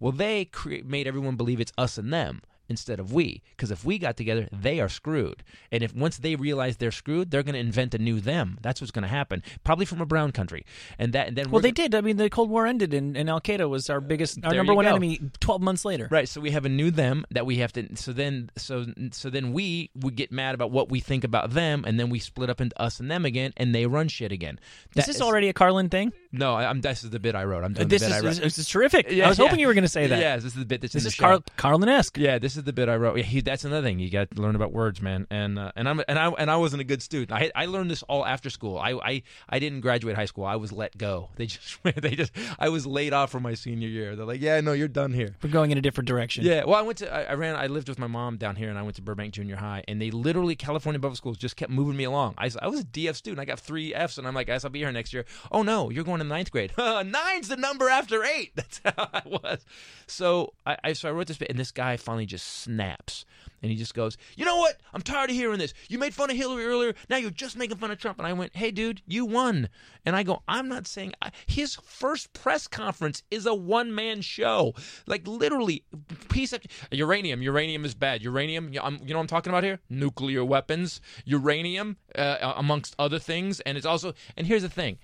Well, 0.00 0.12
they 0.12 0.46
cre- 0.46 0.84
made 0.84 1.06
everyone 1.06 1.36
believe 1.36 1.60
it's 1.60 1.72
us 1.78 1.96
and 1.96 2.12
them 2.12 2.40
instead 2.68 2.98
of 3.00 3.12
we. 3.12 3.42
Because 3.56 3.70
if 3.70 3.84
we 3.84 3.98
got 3.98 4.16
together, 4.16 4.48
they 4.52 4.80
are 4.80 4.88
screwed. 4.88 5.42
And 5.72 5.82
if 5.82 5.94
once 5.94 6.18
they 6.18 6.36
realize 6.36 6.76
they're 6.76 6.90
screwed, 6.90 7.30
they're 7.30 7.42
going 7.42 7.54
to 7.54 7.58
invent 7.60 7.94
a 7.94 7.98
new 7.98 8.20
them. 8.20 8.58
That's 8.62 8.80
what's 8.80 8.90
going 8.90 9.02
to 9.04 9.08
happen. 9.08 9.42
Probably 9.64 9.86
from 9.86 10.00
a 10.00 10.06
brown 10.06 10.32
country. 10.32 10.64
And 10.98 11.12
that. 11.12 11.28
And 11.28 11.36
then 11.36 11.50
Well, 11.50 11.60
they 11.62 11.72
gonna- 11.72 11.88
did. 11.90 11.94
I 11.94 12.00
mean, 12.00 12.16
the 12.16 12.30
Cold 12.30 12.50
War 12.50 12.66
ended, 12.66 12.92
and, 12.94 13.16
and 13.16 13.28
Al 13.30 13.40
Qaeda 13.40 13.68
was 13.68 13.88
our 13.90 14.00
biggest, 14.00 14.38
our 14.44 14.50
There 14.50 14.58
number 14.58 14.74
one 14.74 14.84
go. 14.84 14.90
enemy. 14.90 15.20
Twelve 15.40 15.60
months 15.62 15.84
later, 15.84 16.08
Right, 16.10 16.28
so 16.28 16.40
we 16.40 16.50
have 16.50 16.64
a 16.64 16.68
new 16.68 16.90
them 16.90 17.24
that 17.30 17.46
we 17.46 17.56
have 17.58 17.72
to. 17.74 17.96
So 17.96 18.12
then, 18.12 18.50
so 18.56 18.86
so 19.12 19.30
then 19.30 19.52
we 19.52 19.90
would 19.94 20.16
get 20.16 20.32
mad 20.32 20.54
about 20.54 20.70
what 20.70 20.90
we 20.90 21.00
think 21.00 21.24
about 21.24 21.50
them, 21.50 21.84
and 21.86 21.98
then 22.00 22.10
we 22.10 22.18
split 22.18 22.50
up 22.50 22.60
into 22.60 22.80
us 22.80 23.00
and 23.00 23.10
them 23.10 23.24
again, 23.24 23.52
and 23.56 23.74
they 23.74 23.86
run 23.86 24.08
shit 24.08 24.32
again. 24.32 24.58
Is 24.94 25.06
this 25.06 25.20
already 25.20 25.48
a 25.48 25.52
Carlin 25.52 25.88
thing? 25.88 26.12
No, 26.32 26.54
I, 26.54 26.66
I'm. 26.68 26.80
This 26.80 27.04
is 27.04 27.10
the 27.10 27.18
bit 27.18 27.34
I 27.34 27.44
wrote. 27.44 27.64
I'm 27.64 27.72
doing 27.72 27.88
This 27.88 28.02
the 28.02 28.08
bit 28.08 28.16
is 28.16 28.22
I 28.22 28.26
wrote. 28.26 28.36
this 28.36 28.58
is 28.58 28.68
terrific. 28.68 29.10
Yeah, 29.10 29.26
I 29.26 29.28
was 29.28 29.38
hoping 29.38 29.58
yeah. 29.58 29.62
you 29.62 29.66
were 29.68 29.74
going 29.74 29.82
to 29.84 29.88
say 29.88 30.06
that. 30.06 30.18
Yes, 30.18 30.42
this 30.42 30.52
is 30.52 30.58
the 30.58 30.64
bit 30.66 30.80
that's 30.80 30.94
in 30.94 30.98
This 30.98 31.04
the 31.04 31.08
is. 31.08 31.14
Carl, 31.16 31.44
Carlin-esque. 31.56 32.18
Yeah, 32.18 32.38
this 32.38 32.56
is 32.56 32.64
the 32.64 32.72
bit 32.72 32.88
I 32.88 32.96
wrote. 32.96 33.16
Yeah, 33.18 33.24
he, 33.24 33.40
that's 33.40 33.64
another 33.64 33.86
thing. 33.86 33.98
You 33.98 34.10
got 34.10 34.30
to 34.30 34.40
learn 34.42 34.54
about 34.56 34.72
words, 34.72 35.00
man. 35.02 35.26
And 35.30 35.58
uh, 35.58 35.72
and 35.76 35.88
I'm 35.88 36.00
and 36.08 36.18
I 36.18 36.28
and 36.30 36.50
I 36.50 36.56
wasn't 36.56 36.80
a 36.80 36.84
good 36.84 37.02
student. 37.02 37.32
I 37.32 37.50
I 37.54 37.66
learned 37.66 37.90
this 37.90 38.02
all 38.04 38.24
after 38.26 38.50
school. 38.50 38.78
I 38.78 38.92
I, 38.92 39.22
I 39.48 39.58
didn't 39.58 39.80
graduate 39.80 40.16
high 40.16 40.24
school. 40.26 40.44
I 40.44 40.56
was 40.56 40.72
let 40.72 40.96
go. 40.96 41.30
They 41.36 41.46
just 41.46 41.78
they 41.82 42.16
just 42.16 42.32
I 42.58 42.68
was 42.70 42.86
laid 42.86 43.12
off 43.12 43.30
from 43.30 43.42
my 43.42 43.54
senior 43.54 43.88
year. 43.88 44.16
They're 44.16 44.26
like, 44.26 44.40
yeah, 44.40 44.60
no, 44.60 44.72
you're 44.72 44.88
done 44.88 45.12
here. 45.12 45.36
We're 45.42 45.50
going 45.50 45.70
in 45.70 45.78
a 45.78 45.82
different 45.82 46.08
direction. 46.08 46.44
Yeah, 46.44 46.64
well, 46.64 46.74
I 46.76 46.82
went 46.82 46.98
to 46.98 47.12
I, 47.12 47.22
I 47.24 47.34
ran 47.34 47.56
I 47.56 47.66
lived 47.66 47.88
with 47.88 47.98
my 47.98 48.06
mom 48.06 48.36
down 48.36 48.56
here, 48.56 48.68
and 48.68 48.78
I 48.78 48.82
went 48.82 48.96
to 48.96 49.02
Burbank 49.02 49.34
Junior 49.34 49.56
High, 49.56 49.84
and 49.86 50.00
they 50.00 50.10
literally 50.10 50.56
California 50.56 50.98
public 50.98 51.16
schools 51.16 51.36
just 51.36 51.56
kept 51.56 51.70
moving 51.70 51.96
me 51.96 52.04
along. 52.04 52.34
I, 52.38 52.44
was- 52.44 52.56
I 52.56 52.66
was 52.66 52.80
a 52.80 52.84
DF 52.84 53.14
student, 53.16 53.40
I 53.40 53.44
got 53.44 53.60
three 53.60 53.94
Fs, 53.94 54.18
and 54.18 54.26
I'm 54.26 54.34
like, 54.34 54.46
guys, 54.46 54.64
I'll 54.64 54.70
be 54.70 54.80
here 54.80 54.90
next 54.92 55.12
year. 55.12 55.24
Oh 55.52 55.62
no, 55.62 55.90
you're 55.90 56.04
going 56.04 56.15
to 56.20 56.24
ninth 56.24 56.50
grade. 56.50 56.72
Nine's 56.78 57.48
the 57.48 57.56
number 57.56 57.88
after 57.88 58.24
eight. 58.24 58.52
That's 58.56 58.80
how 58.84 59.08
I 59.12 59.22
was. 59.26 59.64
So 60.06 60.52
I, 60.64 60.76
I 60.84 60.92
so 60.92 61.08
I 61.08 61.12
wrote 61.12 61.26
this 61.26 61.36
bit, 61.38 61.50
and 61.50 61.58
this 61.58 61.72
guy 61.72 61.96
finally 61.96 62.26
just 62.26 62.46
snaps, 62.46 63.24
and 63.62 63.70
he 63.70 63.76
just 63.76 63.94
goes, 63.94 64.16
you 64.36 64.44
know 64.44 64.56
what? 64.56 64.80
I'm 64.94 65.02
tired 65.02 65.30
of 65.30 65.36
hearing 65.36 65.58
this. 65.58 65.74
You 65.88 65.98
made 65.98 66.14
fun 66.14 66.30
of 66.30 66.36
Hillary 66.36 66.64
earlier. 66.66 66.94
Now 67.08 67.16
you're 67.16 67.30
just 67.30 67.56
making 67.56 67.78
fun 67.78 67.90
of 67.90 67.98
Trump. 67.98 68.18
And 68.18 68.26
I 68.26 68.32
went, 68.32 68.54
hey, 68.54 68.70
dude, 68.70 69.02
you 69.06 69.24
won. 69.24 69.68
And 70.04 70.14
I 70.14 70.22
go, 70.22 70.42
I'm 70.46 70.68
not 70.68 70.86
saying 70.86 71.14
I, 71.22 71.30
his 71.46 71.74
first 71.76 72.32
press 72.32 72.68
conference 72.68 73.22
is 73.30 73.46
a 73.46 73.54
one 73.54 73.94
man 73.94 74.20
show. 74.20 74.74
Like 75.06 75.26
literally, 75.26 75.84
piece 76.28 76.52
of 76.52 76.60
uranium. 76.92 77.42
Uranium 77.42 77.84
is 77.84 77.94
bad. 77.94 78.22
Uranium. 78.22 78.72
You 78.72 78.80
I'm- 78.80 79.00
you 79.02 79.12
know 79.12 79.18
what 79.18 79.22
I'm 79.22 79.26
talking 79.28 79.50
about 79.50 79.64
here? 79.64 79.80
Nuclear 79.90 80.44
weapons. 80.44 81.00
Uranium, 81.24 81.96
uh, 82.14 82.52
amongst 82.56 82.94
other 82.98 83.18
things. 83.18 83.60
And 83.60 83.76
it's 83.76 83.86
also. 83.86 84.14
And 84.36 84.46
here's 84.46 84.62
the 84.62 84.68
thing. 84.68 84.98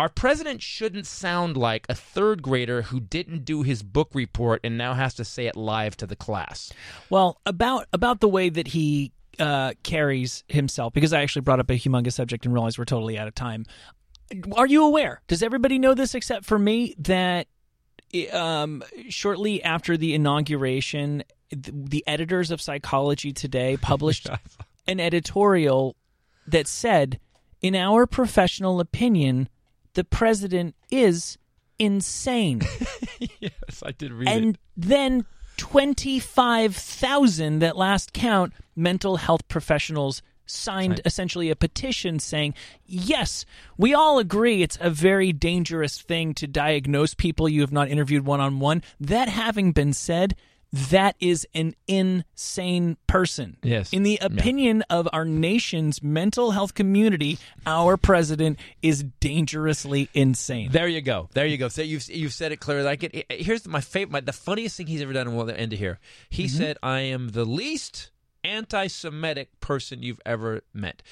Our 0.00 0.08
president 0.08 0.62
shouldn't 0.62 1.06
sound 1.06 1.58
like 1.58 1.84
a 1.90 1.94
third 1.94 2.40
grader 2.40 2.80
who 2.80 3.00
didn't 3.00 3.44
do 3.44 3.60
his 3.60 3.82
book 3.82 4.08
report 4.14 4.62
and 4.64 4.78
now 4.78 4.94
has 4.94 5.12
to 5.16 5.26
say 5.26 5.44
it 5.44 5.56
live 5.56 5.94
to 5.98 6.06
the 6.06 6.16
class. 6.16 6.72
Well, 7.10 7.38
about 7.44 7.86
about 7.92 8.20
the 8.20 8.28
way 8.28 8.48
that 8.48 8.68
he 8.68 9.12
uh, 9.38 9.74
carries 9.82 10.42
himself, 10.48 10.94
because 10.94 11.12
I 11.12 11.20
actually 11.20 11.42
brought 11.42 11.60
up 11.60 11.68
a 11.68 11.74
humongous 11.74 12.14
subject 12.14 12.46
and 12.46 12.54
realized 12.54 12.78
we're 12.78 12.86
totally 12.86 13.18
out 13.18 13.28
of 13.28 13.34
time. 13.34 13.66
Are 14.56 14.66
you 14.66 14.86
aware? 14.86 15.20
Does 15.26 15.42
everybody 15.42 15.78
know 15.78 15.92
this 15.92 16.14
except 16.14 16.46
for 16.46 16.58
me 16.58 16.94
that 17.00 17.46
um, 18.32 18.82
shortly 19.10 19.62
after 19.62 19.98
the 19.98 20.14
inauguration, 20.14 21.24
the, 21.50 21.72
the 21.74 22.04
editors 22.06 22.50
of 22.50 22.62
Psychology 22.62 23.34
Today 23.34 23.76
published 23.76 24.30
an 24.88 24.98
editorial 24.98 25.94
that 26.46 26.66
said, 26.66 27.20
in 27.60 27.76
our 27.76 28.06
professional 28.06 28.80
opinion, 28.80 29.50
the 30.00 30.04
president 30.04 30.74
is 30.90 31.36
insane. 31.78 32.62
yes, 33.38 33.82
I 33.84 33.92
did 33.92 34.12
read 34.12 34.28
and 34.30 34.54
it. 34.54 34.60
then 34.78 35.26
25,000 35.58 37.62
at 37.62 37.76
last 37.76 38.14
count 38.14 38.54
mental 38.74 39.18
health 39.18 39.46
professionals 39.48 40.22
signed 40.46 40.92
Right. 40.92 41.00
essentially 41.04 41.50
a 41.50 41.54
petition 41.54 42.18
saying, 42.18 42.54
yes, 42.86 43.44
we 43.76 43.92
all 43.92 44.18
agree 44.18 44.62
it's 44.62 44.78
a 44.80 44.88
very 44.88 45.34
dangerous 45.34 46.00
thing 46.00 46.32
to 46.34 46.46
diagnose 46.46 47.12
people 47.12 47.46
you 47.46 47.60
have 47.60 47.70
not 47.70 47.90
interviewed 47.90 48.24
one 48.24 48.40
on 48.40 48.58
one. 48.58 48.82
That 48.98 49.28
having 49.28 49.72
been 49.72 49.92
said, 49.92 50.34
that 50.72 51.16
is 51.18 51.46
an 51.54 51.74
insane 51.88 52.96
person. 53.06 53.56
Yes. 53.62 53.92
In 53.92 54.02
the 54.04 54.18
opinion 54.20 54.84
of 54.88 55.08
our 55.12 55.24
nation's 55.24 56.02
mental 56.02 56.52
health 56.52 56.74
community, 56.74 57.38
our 57.66 57.96
president 57.96 58.58
is 58.82 59.02
dangerously 59.20 60.08
insane. 60.14 60.70
There 60.70 60.88
you 60.88 61.00
go. 61.00 61.28
There 61.34 61.46
you 61.46 61.58
go. 61.58 61.68
So 61.68 61.82
you've 61.82 62.08
you've 62.08 62.32
said 62.32 62.52
it 62.52 62.60
clearly. 62.60 62.84
Like 62.84 63.02
it, 63.02 63.26
here's 63.30 63.66
my 63.66 63.80
favorite. 63.80 64.12
My, 64.12 64.20
the 64.20 64.32
funniest 64.32 64.76
thing 64.76 64.86
he's 64.86 65.02
ever 65.02 65.12
done. 65.12 65.26
And 65.26 65.36
we'll 65.36 65.50
end 65.50 65.72
it 65.72 65.76
here. 65.76 65.98
He 66.28 66.44
mm-hmm. 66.44 66.56
said, 66.56 66.78
"I 66.82 67.00
am 67.00 67.30
the 67.30 67.44
least 67.44 68.10
anti-Semitic 68.44 69.60
person 69.60 70.02
you've 70.02 70.20
ever 70.24 70.62
met." 70.72 71.02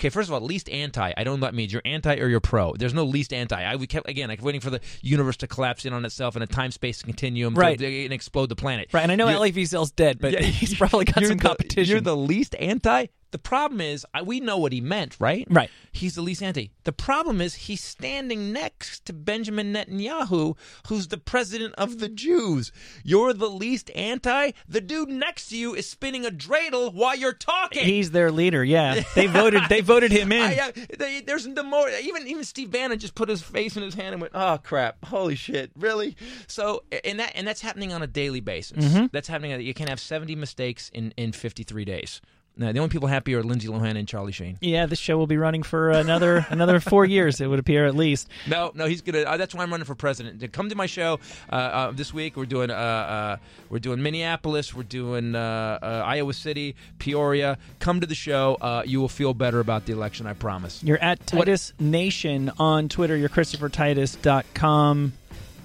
Okay, 0.00 0.10
first 0.10 0.28
of 0.28 0.32
all, 0.34 0.40
least 0.40 0.68
anti. 0.70 1.12
I 1.16 1.24
don't 1.24 1.40
know 1.40 1.44
what 1.46 1.52
that 1.52 1.56
means. 1.56 1.72
You're 1.72 1.82
anti 1.84 2.16
or 2.18 2.28
you're 2.28 2.38
pro. 2.38 2.72
There's 2.74 2.94
no 2.94 3.02
least 3.04 3.32
anti. 3.32 3.60
I 3.60 3.74
we 3.76 3.88
kept 3.88 4.08
again. 4.08 4.30
I 4.30 4.36
kept 4.36 4.44
waiting 4.44 4.60
for 4.60 4.70
the 4.70 4.80
universe 5.02 5.36
to 5.38 5.48
collapse 5.48 5.84
in 5.84 5.92
on 5.92 6.04
itself 6.04 6.36
and 6.36 6.44
a 6.44 6.46
time 6.46 6.70
space 6.70 7.02
continuum 7.02 7.54
Right. 7.54 7.76
to, 7.78 8.04
and 8.04 8.12
explode 8.12 8.48
the 8.48 8.54
planet. 8.56 8.88
Right, 8.92 9.02
and 9.02 9.10
I 9.10 9.16
know 9.16 9.24
You're- 9.26 9.34
Elie 9.36 9.52
Wiesel's 9.52 9.90
dead, 9.90 10.20
but 10.20 10.32
Yeah, 10.32 10.42
he's 10.42 10.74
probably 10.76 11.04
got 11.04 11.24
some 11.24 11.38
the- 11.38 11.42
competition. 11.48 11.90
You're 11.90 12.00
the 12.00 12.16
least 12.16 12.54
anti. 12.60 13.06
The 13.30 13.38
problem 13.38 13.80
is, 13.80 14.06
I, 14.14 14.22
we 14.22 14.40
know 14.40 14.56
what 14.56 14.72
he 14.72 14.80
meant, 14.80 15.16
right? 15.20 15.46
Right. 15.50 15.70
He's 15.92 16.14
the 16.14 16.22
least 16.22 16.42
anti. 16.42 16.70
The 16.84 16.92
problem 16.92 17.40
is, 17.40 17.54
he's 17.54 17.82
standing 17.82 18.52
next 18.52 19.04
to 19.06 19.12
Benjamin 19.12 19.72
Netanyahu, 19.72 20.56
who's 20.88 21.08
the 21.08 21.18
president 21.18 21.74
of 21.76 21.98
the 21.98 22.08
Jews. 22.08 22.72
You're 23.04 23.34
the 23.34 23.50
least 23.50 23.90
anti. 23.94 24.52
The 24.66 24.80
dude 24.80 25.10
next 25.10 25.48
to 25.48 25.56
you 25.56 25.74
is 25.74 25.88
spinning 25.88 26.24
a 26.24 26.30
dreidel 26.30 26.94
while 26.94 27.16
you're 27.16 27.32
talking. 27.32 27.84
He's 27.84 28.12
their 28.12 28.30
leader. 28.30 28.64
Yeah, 28.64 29.02
they 29.14 29.26
voted. 29.26 29.62
They 29.68 29.80
voted 29.82 30.10
him 30.10 30.32
in. 30.32 30.42
I, 30.42 30.68
uh, 30.68 30.72
they, 30.98 31.20
there's 31.20 31.44
the 31.44 31.62
more 31.62 31.88
even 31.90 32.26
even 32.26 32.44
Steve 32.44 32.70
Bannon 32.70 32.98
just 32.98 33.14
put 33.14 33.28
his 33.28 33.42
face 33.42 33.76
in 33.76 33.82
his 33.82 33.94
hand 33.94 34.14
and 34.14 34.22
went, 34.22 34.32
"Oh 34.34 34.58
crap, 34.62 35.04
holy 35.04 35.34
shit, 35.34 35.70
really?" 35.76 36.16
So 36.46 36.84
and 37.04 37.20
that 37.20 37.32
and 37.34 37.46
that's 37.46 37.60
happening 37.60 37.92
on 37.92 38.02
a 38.02 38.06
daily 38.06 38.40
basis. 38.40 38.84
Mm-hmm. 38.84 39.06
That's 39.12 39.28
happening. 39.28 39.60
You 39.60 39.74
can 39.74 39.88
have 39.88 40.00
70 40.00 40.34
mistakes 40.36 40.90
in 40.94 41.12
in 41.16 41.32
53 41.32 41.84
days. 41.84 42.20
Now 42.58 42.72
the 42.72 42.80
only 42.80 42.90
people 42.90 43.06
happy 43.08 43.34
are 43.34 43.42
Lindsay 43.42 43.68
Lohan 43.68 43.96
and 43.96 44.06
Charlie 44.08 44.32
Sheen. 44.32 44.58
yeah, 44.60 44.86
this 44.86 44.98
show 44.98 45.16
will 45.16 45.26
be 45.28 45.36
running 45.36 45.62
for 45.62 45.90
another 45.90 46.44
another 46.50 46.80
four 46.80 47.04
years. 47.06 47.40
It 47.40 47.46
would 47.46 47.60
appear 47.60 47.86
at 47.86 47.94
least. 47.94 48.28
No, 48.48 48.72
no, 48.74 48.86
he's 48.86 49.00
gonna. 49.00 49.20
Uh, 49.20 49.36
that's 49.36 49.54
why 49.54 49.62
I'm 49.62 49.70
running 49.70 49.84
for 49.86 49.94
president. 49.94 50.40
To 50.40 50.48
come 50.48 50.68
to 50.68 50.74
my 50.74 50.86
show 50.86 51.20
uh, 51.50 51.54
uh, 51.54 51.90
this 51.92 52.12
week. 52.12 52.36
We're 52.36 52.46
doing 52.46 52.70
uh, 52.70 52.74
uh, 52.74 53.36
we're 53.70 53.78
doing 53.78 54.02
Minneapolis. 54.02 54.74
We're 54.74 54.82
doing 54.82 55.34
uh, 55.36 55.78
uh, 55.80 56.02
Iowa 56.04 56.32
City, 56.34 56.74
Peoria. 56.98 57.58
Come 57.78 58.00
to 58.00 58.06
the 58.06 58.14
show. 58.16 58.56
Uh, 58.60 58.82
you 58.84 59.00
will 59.00 59.08
feel 59.08 59.34
better 59.34 59.60
about 59.60 59.86
the 59.86 59.92
election. 59.92 60.26
I 60.26 60.32
promise. 60.32 60.82
You're 60.82 60.98
at 60.98 61.24
Titus 61.26 61.72
Nation 61.78 62.50
on 62.58 62.88
Twitter. 62.88 63.16
You're 63.16 63.28
ChristopherTitus.com. 63.28 65.12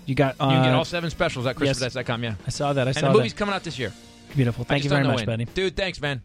You 0.05 0.15
got. 0.15 0.35
You 0.35 0.39
can 0.47 0.63
get 0.63 0.73
all 0.73 0.85
seven 0.85 1.09
specials 1.09 1.45
at 1.47 1.59
yes. 1.59 1.79
ChristopherTitus.com. 1.79 2.23
Yeah. 2.23 2.35
I 2.45 2.49
saw 2.49 2.73
that. 2.73 2.87
I 2.87 2.91
saw 2.91 2.99
And 2.99 3.07
the 3.07 3.17
movie's 3.17 3.33
that. 3.33 3.39
coming 3.39 3.55
out 3.55 3.63
this 3.63 3.79
year. 3.79 3.93
Beautiful. 4.35 4.65
Thank 4.65 4.83
you 4.83 4.89
very 4.89 5.05
much, 5.05 5.25
buddy. 5.25 5.45
Dude, 5.45 5.75
thanks, 5.75 5.99
man. 6.01 6.21